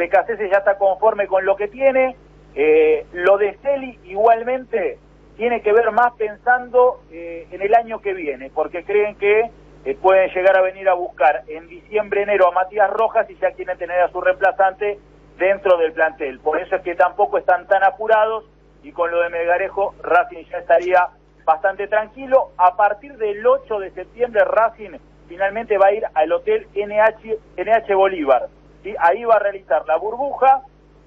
ya 0.52 0.58
está 0.58 0.78
conforme 0.78 1.28
con 1.28 1.46
lo 1.46 1.56
que 1.56 1.68
tiene. 1.68 2.16
Eh, 2.56 3.06
lo 3.14 3.38
de 3.38 3.58
Celi 3.62 4.00
igualmente 4.06 4.98
tiene 5.38 5.62
que 5.62 5.72
ver 5.72 5.92
más 5.92 6.14
pensando 6.14 7.02
eh, 7.12 7.48
en 7.52 7.62
el 7.62 7.74
año 7.74 8.00
que 8.02 8.14
viene, 8.14 8.52
porque 8.54 8.84
creen 8.84 9.16
que 9.16 9.50
eh, 9.86 9.98
pueden 10.00 10.30
llegar 10.32 10.58
a 10.58 10.62
venir 10.62 10.88
a 10.90 10.94
buscar 10.94 11.44
en 11.48 11.68
diciembre, 11.68 12.24
enero 12.24 12.48
a 12.48 12.52
Matías 12.52 12.90
Rojas 12.90 13.30
y 13.30 13.36
ya 13.38 13.52
quieren 13.52 13.78
tener 13.78 14.00
a 14.02 14.12
su 14.12 14.22
reemplazante 14.22 15.00
dentro 15.38 15.78
del 15.78 15.94
plantel. 15.94 16.40
Por 16.40 16.60
eso 16.60 16.76
es 16.76 16.82
que 16.84 16.96
tampoco 16.96 17.38
están 17.38 17.68
tan 17.68 17.84
apurados 17.84 18.46
y 18.84 18.92
con 18.92 19.10
lo 19.10 19.22
de 19.22 19.30
Melgarejo 19.30 19.96
Racing 20.04 20.44
ya 20.52 20.58
estaría 20.58 21.08
bastante 21.46 21.88
tranquilo. 21.88 22.52
A 22.58 22.76
partir 22.76 23.18
del 23.18 23.46
8 23.46 23.80
de 23.80 23.92
septiembre 23.92 24.44
Racing 24.44 24.98
finalmente 25.28 25.78
va 25.78 25.88
a 25.88 25.94
ir 25.94 26.06
al 26.14 26.32
hotel 26.32 26.68
NH, 26.76 27.38
NH 27.58 27.96
Bolívar. 27.96 28.50
¿sí? 28.84 28.94
Ahí 29.00 29.24
va 29.24 29.36
a 29.36 29.40
realizar 29.40 29.86
la 29.88 29.98
burbuja 29.98 30.62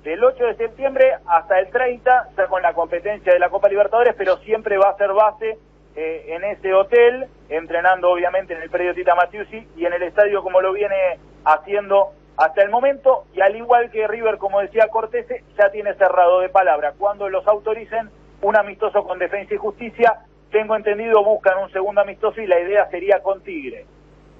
del 0.04 0.22
8 0.22 0.44
de 0.44 0.56
septiembre 0.56 1.14
hasta 1.26 1.58
el 1.58 1.70
30, 1.70 2.28
ya 2.36 2.46
con 2.46 2.60
la 2.62 2.74
competencia 2.74 3.32
de 3.32 3.38
la 3.38 3.48
Copa 3.48 3.68
Libertadores, 3.68 4.14
pero 4.16 4.36
siempre 4.38 4.76
va 4.76 4.90
a 4.90 4.96
ser 4.96 5.12
base 5.14 5.58
eh, 5.96 6.26
en 6.28 6.44
ese 6.44 6.74
hotel, 6.74 7.26
entrenando 7.48 8.10
obviamente 8.10 8.52
en 8.52 8.62
el 8.62 8.68
predio 8.68 8.94
Tita 8.94 9.14
Matiusi 9.14 9.66
y 9.76 9.86
en 9.86 9.94
el 9.94 10.02
estadio 10.02 10.42
como 10.42 10.60
lo 10.60 10.74
viene 10.74 11.18
haciendo 11.44 12.12
hasta 12.36 12.62
el 12.62 12.70
momento, 12.70 13.24
y 13.32 13.40
al 13.40 13.56
igual 13.56 13.90
que 13.90 14.06
River, 14.06 14.38
como 14.38 14.60
decía 14.60 14.88
Cortese, 14.88 15.42
ya 15.56 15.70
tiene 15.70 15.94
cerrado 15.94 16.40
de 16.40 16.48
palabra. 16.48 16.92
Cuando 16.98 17.28
los 17.28 17.46
autoricen 17.46 18.10
un 18.42 18.56
amistoso 18.56 19.04
con 19.04 19.18
Defensa 19.18 19.54
y 19.54 19.58
Justicia, 19.58 20.18
tengo 20.50 20.76
entendido, 20.76 21.24
buscan 21.24 21.58
un 21.58 21.70
segundo 21.70 22.02
amistoso 22.02 22.40
y 22.40 22.46
la 22.46 22.60
idea 22.60 22.90
sería 22.90 23.22
con 23.22 23.40
Tigre, 23.42 23.86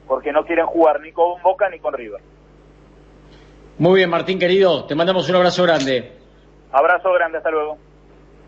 porque 0.07 0.33
no 0.33 0.45
quieren 0.45 0.67
jugar 0.67 1.01
ni 1.01 1.13
con 1.13 1.41
Boca 1.41 1.71
ni 1.71 1.79
con 1.79 1.95
River. 1.95 2.21
Muy 3.79 3.97
bien, 3.97 4.11
Martín 4.11 4.39
querido, 4.39 4.85
te 4.85 4.95
mandamos 4.95 5.29
un 5.29 5.37
abrazo 5.37 5.65
grande. 5.65 6.13
Abrazo 6.71 7.13
grande, 7.13 7.39
hasta 7.39 7.51
luego. 7.51 7.79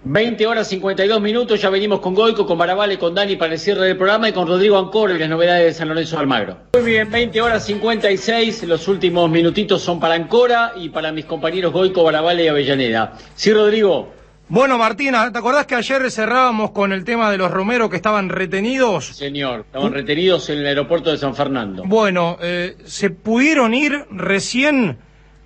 20 0.05 0.47
horas 0.47 0.69
52 0.69 1.21
minutos, 1.21 1.61
ya 1.61 1.69
venimos 1.69 1.99
con 1.99 2.15
Goico, 2.15 2.47
con 2.47 2.57
Barabale, 2.57 2.97
con 2.97 3.13
Dani 3.13 3.35
para 3.35 3.55
el 3.55 3.59
cierre 3.59 3.87
del 3.87 3.97
programa 3.97 4.29
y 4.29 4.33
con 4.33 4.47
Rodrigo 4.47 4.79
Ancor 4.79 5.11
y 5.11 5.19
las 5.19 5.29
novedades 5.29 5.65
de 5.65 5.73
San 5.73 5.89
Lorenzo 5.89 6.15
de 6.15 6.23
Almagro. 6.23 6.57
Muy 6.75 6.85
bien, 6.85 7.11
20 7.11 7.41
horas 7.41 7.65
56, 7.67 8.63
los 8.65 8.87
últimos 8.87 9.29
minutitos 9.29 9.83
son 9.83 9.99
para 9.99 10.15
Ancora 10.15 10.75
y 10.77 10.91
para 10.91 11.11
mis 11.11 11.25
compañeros 11.25 11.73
Goico, 11.73 12.05
Barabale 12.05 12.45
y 12.45 12.49
Avellaneda. 12.49 13.15
Sí, 13.35 13.53
Rodrigo. 13.53 14.13
Bueno, 14.49 14.79
Martina, 14.79 15.33
¿te 15.33 15.39
acordás 15.39 15.67
que 15.67 15.75
ayer 15.75 16.09
cerrábamos 16.09 16.71
con 16.71 16.93
el 16.93 17.05
tema 17.05 17.33
de 17.33 17.39
los 17.39 17.51
Romero 17.51 17.91
que 17.91 17.97
estaban 17.97 18.29
retenidos? 18.29 19.07
Señor, 19.07 19.65
estaban 19.67 19.93
retenidos 19.93 20.49
en 20.51 20.59
el 20.59 20.67
aeropuerto 20.67 21.11
de 21.11 21.19
San 21.19 21.35
Fernando. 21.35 21.83
Bueno, 21.85 22.39
eh, 22.41 22.77
se 22.85 23.11
pudieron 23.11 23.75
ir 23.75 24.07
recién 24.13 24.99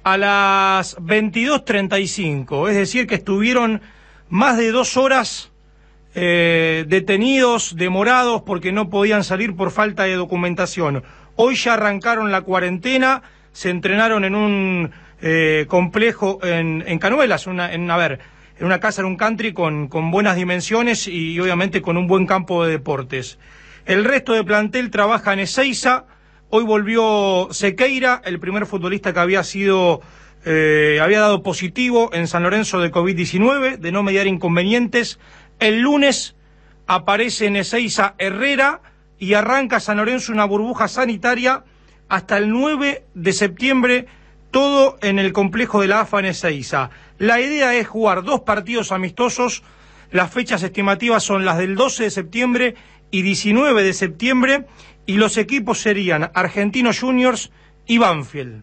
a 0.03 0.17
las 0.17 0.97
22.35, 0.99 2.69
es 2.69 2.77
decir, 2.77 3.07
que 3.07 3.17
estuvieron 3.17 3.81
más 4.29 4.57
de 4.57 4.71
dos 4.71 4.97
horas 4.97 5.51
eh, 6.15 6.85
detenidos, 6.89 7.77
demorados, 7.77 8.43
porque 8.43 8.73
no 8.73 8.91
podían 8.91 9.25
salir 9.25 9.55
por 9.55 9.71
falta 9.71 10.05
de 10.05 10.15
documentación. 10.15 11.05
Hoy 11.37 11.55
ya 11.55 11.75
arrancaron 11.75 12.33
la 12.33 12.43
cuarentena, 12.43 13.23
se 13.53 13.71
entrenaron 13.71 14.25
en 14.25 14.35
un 14.35 14.91
eh, 15.23 15.67
complejo 15.69 16.39
en, 16.43 16.83
en 16.87 16.99
Canuelas, 16.99 17.47
una, 17.47 17.73
en, 17.73 17.91
a 17.91 17.97
ver, 17.97 18.21
en 18.59 18.67
una 18.67 18.79
casa 18.79 19.01
en 19.01 19.07
un 19.07 19.17
country 19.17 19.53
con, 19.53 19.89
con 19.89 20.11
buenas 20.11 20.37
dimensiones 20.37 21.09
y, 21.09 21.39
obviamente 21.41 21.81
con 21.81 21.97
un 21.97 22.07
buen 22.07 22.27
campo 22.27 22.65
de 22.65 22.73
deportes. 22.73 23.39
El 23.87 24.05
resto 24.05 24.35
del 24.35 24.45
plantel 24.45 24.91
trabaja 24.91 25.33
en 25.33 25.41
Ezeiza, 25.41 26.05
hoy 26.51 26.65
volvió 26.65 27.49
Sequeira, 27.53 28.21
el 28.25 28.39
primer 28.41 28.67
futbolista 28.67 29.13
que 29.15 29.21
había 29.21 29.43
sido 29.45 30.01
eh, 30.45 30.99
había 31.03 31.21
dado 31.21 31.43
positivo 31.43 32.11
en 32.13 32.27
San 32.27 32.43
Lorenzo 32.43 32.81
de 32.81 32.91
COVID-19, 32.91 33.79
de 33.79 33.93
no 33.93 34.03
mediar 34.03 34.27
inconvenientes. 34.27 35.19
El 35.61 35.81
lunes 35.81 36.35
aparece 36.87 37.47
en 37.47 37.57
Ezeiza 37.57 38.15
Herrera 38.19 38.81
y 39.19 39.35
arranca 39.35 39.81
San 39.81 39.99
Lorenzo 39.99 40.33
una 40.33 40.45
burbuja 40.45 40.89
sanitaria 40.89 41.65
hasta 42.09 42.39
el 42.39 42.51
9 42.51 43.05
de 43.15 43.33
septiembre, 43.33 44.07
todo 44.51 44.99
en 45.03 45.19
el 45.19 45.33
complejo 45.33 45.81
de 45.81 45.89
la 45.89 46.01
AFA 46.01 46.19
en 46.21 46.27
Ezeiza. 46.27 46.91
La 47.19 47.41
idea 47.41 47.75
es 47.77 47.87
jugar 47.87 48.25
dos 48.25 48.41
partidos 48.41 48.91
amistosos. 48.91 49.63
Las 50.11 50.33
fechas 50.33 50.65
estimativas 50.65 51.23
son 51.23 51.45
las 51.45 51.59
del 51.59 51.77
12 51.77 52.05
de 52.05 52.11
septiembre 52.11 52.75
y 53.13 53.23
19 53.23 53.83
de 53.83 53.93
septiembre 53.93 54.67
y 55.07 55.15
los 55.15 55.37
equipos 55.37 55.81
serían 55.81 56.31
Argentinos 56.35 57.01
Juniors 57.01 57.51
y 57.87 57.99
Banfield. 57.99 58.63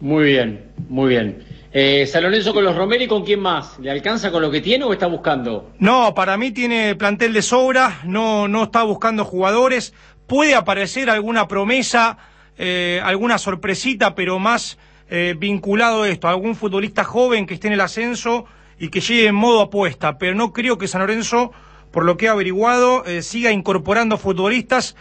Muy 0.00 0.24
bien, 0.24 0.70
muy 0.88 1.10
bien. 1.10 1.44
Eh, 1.72 2.06
San 2.06 2.22
Lorenzo 2.22 2.54
con 2.54 2.64
los 2.64 2.74
Romero 2.74 3.04
y 3.04 3.08
con 3.08 3.24
quién 3.24 3.40
más? 3.40 3.78
¿Le 3.78 3.90
alcanza 3.90 4.30
con 4.30 4.42
lo 4.42 4.50
que 4.50 4.60
tiene 4.60 4.84
o 4.84 4.92
está 4.92 5.06
buscando? 5.06 5.70
No, 5.78 6.14
para 6.14 6.36
mí 6.36 6.50
tiene 6.50 6.94
plantel 6.96 7.32
de 7.32 7.42
sobra, 7.42 8.00
no, 8.04 8.48
no 8.48 8.64
está 8.64 8.82
buscando 8.82 9.24
jugadores. 9.24 9.94
Puede 10.26 10.54
aparecer 10.54 11.10
alguna 11.10 11.46
promesa, 11.46 12.18
eh, 12.56 13.00
alguna 13.04 13.38
sorpresita, 13.38 14.14
pero 14.14 14.38
más 14.38 14.78
eh, 15.10 15.34
vinculado 15.38 16.02
a 16.02 16.08
esto, 16.08 16.28
algún 16.28 16.56
futbolista 16.56 17.04
joven 17.04 17.46
que 17.46 17.54
esté 17.54 17.68
en 17.68 17.74
el 17.74 17.80
ascenso 17.80 18.46
y 18.78 18.88
que 18.88 19.00
llegue 19.00 19.26
en 19.26 19.34
modo 19.34 19.60
apuesta. 19.60 20.18
Pero 20.18 20.34
no 20.34 20.52
creo 20.52 20.78
que 20.78 20.88
San 20.88 21.02
Lorenzo, 21.02 21.52
por 21.90 22.04
lo 22.04 22.16
que 22.16 22.26
he 22.26 22.28
averiguado, 22.28 23.04
eh, 23.04 23.22
siga 23.22 23.50
incorporando 23.50 24.18
futbolistas 24.18 24.96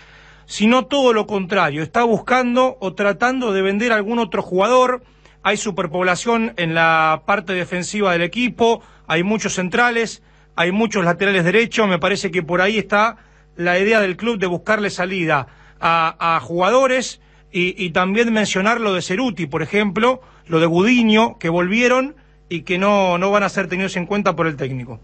sino 0.48 0.86
todo 0.86 1.14
lo 1.14 1.28
contrario, 1.28 1.84
está 1.84 2.04
buscando 2.04 2.78
o 2.80 2.94
tratando 2.96 3.52
de 3.52 3.62
vender 3.62 3.92
a 3.92 3.96
algún 3.96 4.18
otro 4.18 4.42
jugador. 4.42 5.04
Hay 5.44 5.58
superpoblación 5.58 6.54
en 6.58 6.74
la 6.74 7.24
parte 7.26 7.54
defensiva 7.54 8.14
del 8.14 8.22
equipo, 8.22 8.82
hay 9.08 9.24
muchos 9.24 9.56
centrales, 9.56 10.24
hay 10.56 10.72
muchos 10.72 11.06
laterales 11.06 11.44
derechos, 11.44 11.88
me 11.88 12.00
parece 12.00 12.32
que 12.32 12.44
por 12.44 12.62
ahí 12.62 12.78
está 12.78 13.18
la 13.58 13.78
idea 13.78 14.00
del 14.00 14.16
club 14.16 14.40
de 14.40 14.48
buscarle 14.48 14.90
salida 14.90 15.48
a, 15.80 16.40
jugadores 16.42 17.22
y, 17.52 17.90
también 17.90 18.32
mencionar 18.32 18.80
lo 18.80 18.94
de 18.94 19.02
Ceruti, 19.02 19.48
por 19.48 19.62
ejemplo, 19.62 20.22
lo 20.48 20.60
de 20.60 20.66
Gudiño, 20.66 21.38
que 21.40 21.50
volvieron 21.50 22.16
y 22.50 22.62
que 22.62 22.78
no, 22.78 23.18
no 23.18 23.32
van 23.32 23.44
a 23.44 23.50
ser 23.50 23.68
tenidos 23.68 23.98
en 23.98 24.06
cuenta 24.06 24.36
por 24.36 24.48
el 24.48 24.56
técnico. 24.56 25.00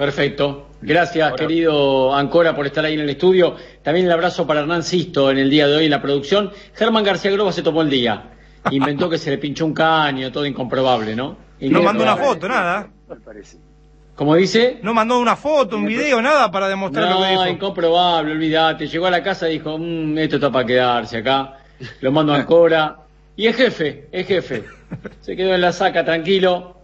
Perfecto. 0.00 0.68
Gracias, 0.80 1.34
querido 1.34 2.14
Ancora, 2.14 2.56
por 2.56 2.64
estar 2.64 2.82
ahí 2.82 2.94
en 2.94 3.00
el 3.00 3.10
estudio. 3.10 3.54
También 3.82 4.06
el 4.06 4.12
abrazo 4.12 4.46
para 4.46 4.60
Hernán 4.60 4.82
Sisto 4.82 5.30
en 5.30 5.36
el 5.36 5.50
día 5.50 5.68
de 5.68 5.76
hoy 5.76 5.84
en 5.84 5.90
la 5.90 6.00
producción. 6.00 6.50
Germán 6.72 7.04
García 7.04 7.30
Groba 7.32 7.52
se 7.52 7.62
tomó 7.62 7.82
el 7.82 7.90
día. 7.90 8.30
Inventó 8.70 9.10
que 9.10 9.18
se 9.18 9.28
le 9.28 9.36
pinchó 9.36 9.66
un 9.66 9.74
caño, 9.74 10.32
todo 10.32 10.46
incomprobable, 10.46 11.14
¿no? 11.14 11.36
no 11.60 11.82
mandó 11.82 12.02
una 12.02 12.16
foto, 12.16 12.48
nada. 12.48 12.88
¿Cómo 14.16 14.36
dice? 14.36 14.78
No 14.82 14.94
mandó 14.94 15.18
una 15.18 15.36
foto, 15.36 15.76
un 15.76 15.84
video, 15.84 16.22
nada 16.22 16.50
para 16.50 16.66
demostrar 16.70 17.10
lo 17.10 17.20
que 17.20 17.28
dijo. 17.32 17.46
incomprobable, 17.48 18.32
olvídate. 18.32 18.86
Llegó 18.86 19.04
a 19.04 19.10
la 19.10 19.22
casa 19.22 19.50
y 19.50 19.58
dijo, 19.58 19.76
mmm, 19.76 20.16
esto 20.16 20.36
está 20.36 20.50
para 20.50 20.64
quedarse 20.64 21.18
acá. 21.18 21.58
Lo 22.00 22.10
mando 22.10 22.32
a 22.32 22.36
Ancora. 22.36 23.00
Y 23.36 23.48
es 23.48 23.54
jefe, 23.54 24.08
es 24.10 24.26
jefe. 24.26 24.64
Se 25.20 25.36
quedó 25.36 25.54
en 25.54 25.60
la 25.60 25.72
saca 25.72 26.02
tranquilo 26.06 26.79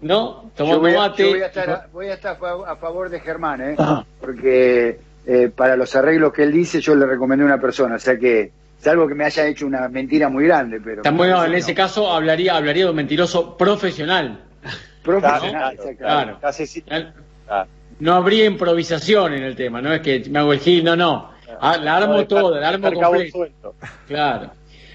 ¿no? 0.00 0.50
Tomando 0.56 0.80
voy, 0.80 0.94
mate. 0.94 1.28
voy, 1.28 1.42
a 1.42 1.46
estar, 1.46 1.88
voy 1.92 2.06
a 2.06 2.14
estar 2.14 2.38
a 2.66 2.76
favor 2.76 3.08
de 3.08 3.20
Germán, 3.20 3.60
¿eh? 3.60 3.74
Ah. 3.78 4.04
Porque 4.20 4.98
eh, 5.26 5.50
para 5.54 5.76
los 5.76 5.94
arreglos 5.96 6.32
que 6.32 6.42
él 6.42 6.52
dice, 6.52 6.80
yo 6.80 6.94
le 6.94 7.06
recomendé 7.06 7.44
a 7.44 7.46
una 7.46 7.60
persona, 7.60 7.96
o 7.96 7.98
sea 7.98 8.18
que 8.18 8.52
salvo 8.78 9.06
que 9.06 9.14
me 9.14 9.24
haya 9.24 9.46
hecho 9.46 9.66
una 9.66 9.88
mentira 9.88 10.28
muy 10.28 10.44
grande, 10.44 10.80
pero. 10.82 11.02
Bueno, 11.12 11.44
en 11.44 11.54
ese 11.54 11.74
caso 11.74 12.10
hablaría, 12.10 12.56
hablaría 12.56 12.84
de 12.84 12.90
un 12.90 12.96
mentiroso 12.96 13.56
profesional. 13.56 14.40
Profesional, 15.02 15.78
claro. 15.98 16.38
No 17.98 18.14
habría 18.14 18.46
improvisación 18.46 19.34
en 19.34 19.42
el 19.42 19.56
tema, 19.56 19.82
no 19.82 19.92
es 19.92 20.00
que 20.00 20.24
me 20.30 20.38
hago 20.38 20.52
el 20.52 20.60
gil, 20.60 20.84
no, 20.84 20.96
no. 20.96 21.30
Ah, 21.60 21.76
la 21.76 21.96
armo 21.96 22.26
todo, 22.26 22.58
la 22.58 22.68
armo 22.70 22.90
completo. 22.92 23.74
Claro. 24.06 24.50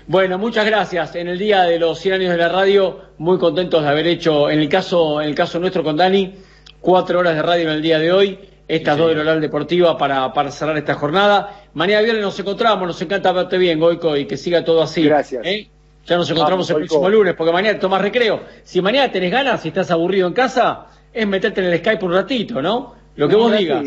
Bueno, 0.07 0.37
muchas 0.37 0.65
gracias. 0.67 1.15
En 1.15 1.27
el 1.27 1.39
día 1.39 1.63
de 1.63 1.79
los 1.79 1.99
100 1.99 2.15
años 2.15 2.31
de 2.31 2.37
la 2.37 2.49
radio, 2.49 2.99
muy 3.17 3.39
contentos 3.39 3.81
de 3.81 3.89
haber 3.89 4.05
hecho, 4.05 4.51
en 4.51 4.59
el 4.59 4.69
caso, 4.69 5.19
en 5.19 5.29
el 5.29 5.35
caso 5.35 5.59
nuestro 5.59 5.83
con 5.83 5.97
Dani, 5.97 6.35
cuatro 6.79 7.19
horas 7.19 7.35
de 7.35 7.41
radio 7.41 7.63
en 7.63 7.75
el 7.75 7.81
día 7.81 7.97
de 7.97 8.11
hoy, 8.11 8.39
estas 8.67 8.99
dos 8.99 9.15
de 9.15 9.19
Oral 9.19 9.41
Deportiva 9.41 9.97
para, 9.97 10.31
para 10.31 10.51
cerrar 10.51 10.77
esta 10.77 10.93
jornada. 10.93 11.63
Mañana 11.73 12.01
viernes 12.01 12.23
nos 12.23 12.39
encontramos, 12.39 12.87
nos 12.87 13.01
encanta 13.01 13.31
verte 13.31 13.57
bien, 13.57 13.79
Goico, 13.79 14.15
y 14.15 14.25
que 14.27 14.37
siga 14.37 14.63
todo 14.63 14.83
así. 14.83 15.03
Gracias. 15.03 15.43
¿eh? 15.43 15.69
Ya 16.05 16.17
nos 16.17 16.29
encontramos 16.29 16.69
el 16.69 16.75
próximo 16.75 17.09
lunes, 17.09 17.33
porque 17.33 17.51
mañana 17.51 17.79
tomas 17.79 17.99
recreo. 17.99 18.41
Si 18.63 18.83
mañana 18.83 19.11
tenés 19.11 19.31
ganas, 19.31 19.63
si 19.63 19.69
estás 19.69 19.89
aburrido 19.89 20.27
en 20.27 20.33
casa, 20.33 20.85
es 21.11 21.25
meterte 21.25 21.61
en 21.61 21.73
el 21.73 21.79
Skype 21.79 22.05
un 22.05 22.13
ratito, 22.13 22.61
¿no? 22.61 22.93
Lo 23.15 23.27
que 23.27 23.35
vos 23.35 23.57
digas. 23.57 23.83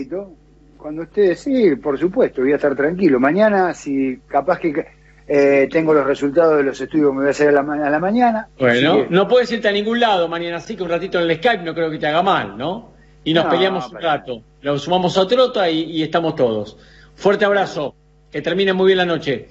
Cuando 0.76 1.02
ustedes, 1.02 1.38
sí, 1.40 1.76
por 1.76 1.96
supuesto, 1.98 2.40
voy 2.40 2.52
a 2.52 2.56
estar 2.56 2.74
tranquilo. 2.74 3.20
Mañana, 3.20 3.72
si 3.74 4.18
capaz 4.28 4.58
que 4.58 4.97
eh, 5.30 5.68
tengo 5.70 5.92
los 5.92 6.06
resultados 6.06 6.56
de 6.56 6.62
los 6.62 6.80
estudios 6.80 7.10
que 7.10 7.12
me 7.12 7.18
voy 7.18 7.26
a 7.28 7.30
hacer 7.30 7.48
a 7.48 7.52
la, 7.52 7.98
mañana. 7.98 8.48
Bueno, 8.58 9.06
no 9.10 9.28
puedes 9.28 9.52
irte 9.52 9.68
a 9.68 9.72
ningún 9.72 10.00
lado 10.00 10.26
mañana, 10.26 10.56
así 10.56 10.74
que 10.74 10.82
un 10.82 10.88
ratito 10.88 11.20
en 11.20 11.30
el 11.30 11.36
Skype 11.36 11.62
no 11.64 11.74
creo 11.74 11.90
que 11.90 11.98
te 11.98 12.06
haga 12.06 12.22
mal, 12.22 12.56
¿no? 12.56 12.92
Y 13.24 13.34
nos 13.34 13.44
peleamos 13.44 13.92
un 13.92 14.00
rato, 14.00 14.42
lo 14.62 14.78
sumamos 14.78 15.18
a 15.18 15.26
Trota 15.26 15.68
y, 15.68 16.02
estamos 16.02 16.34
todos. 16.34 16.78
Fuerte 17.14 17.44
abrazo, 17.44 17.94
que 18.32 18.40
termine 18.40 18.72
muy 18.72 18.86
bien 18.86 18.98
la 18.98 19.04
noche. 19.04 19.48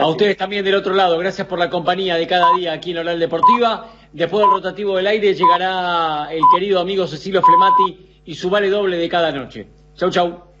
A 0.00 0.06
ustedes 0.06 0.38
también 0.38 0.64
del 0.64 0.76
otro 0.76 0.94
lado, 0.94 1.18
gracias 1.18 1.46
por 1.46 1.58
la 1.58 1.68
compañía 1.68 2.16
de 2.16 2.26
cada 2.26 2.54
día 2.56 2.72
aquí 2.72 2.92
en 2.92 2.98
Oral 2.98 3.20
Deportiva. 3.20 3.90
Después 4.10 4.40
del 4.40 4.52
rotativo 4.52 4.96
del 4.96 5.06
aire 5.06 5.34
llegará 5.34 6.28
el 6.32 6.40
querido 6.54 6.80
amigo 6.80 7.06
Cecilio 7.06 7.42
Flemati 7.42 8.22
y 8.24 8.34
su 8.34 8.48
vale 8.48 8.70
doble 8.70 8.96
de 8.96 9.08
cada 9.10 9.30
noche. 9.32 9.66
Chau, 9.96 10.08
chau. 10.08 10.53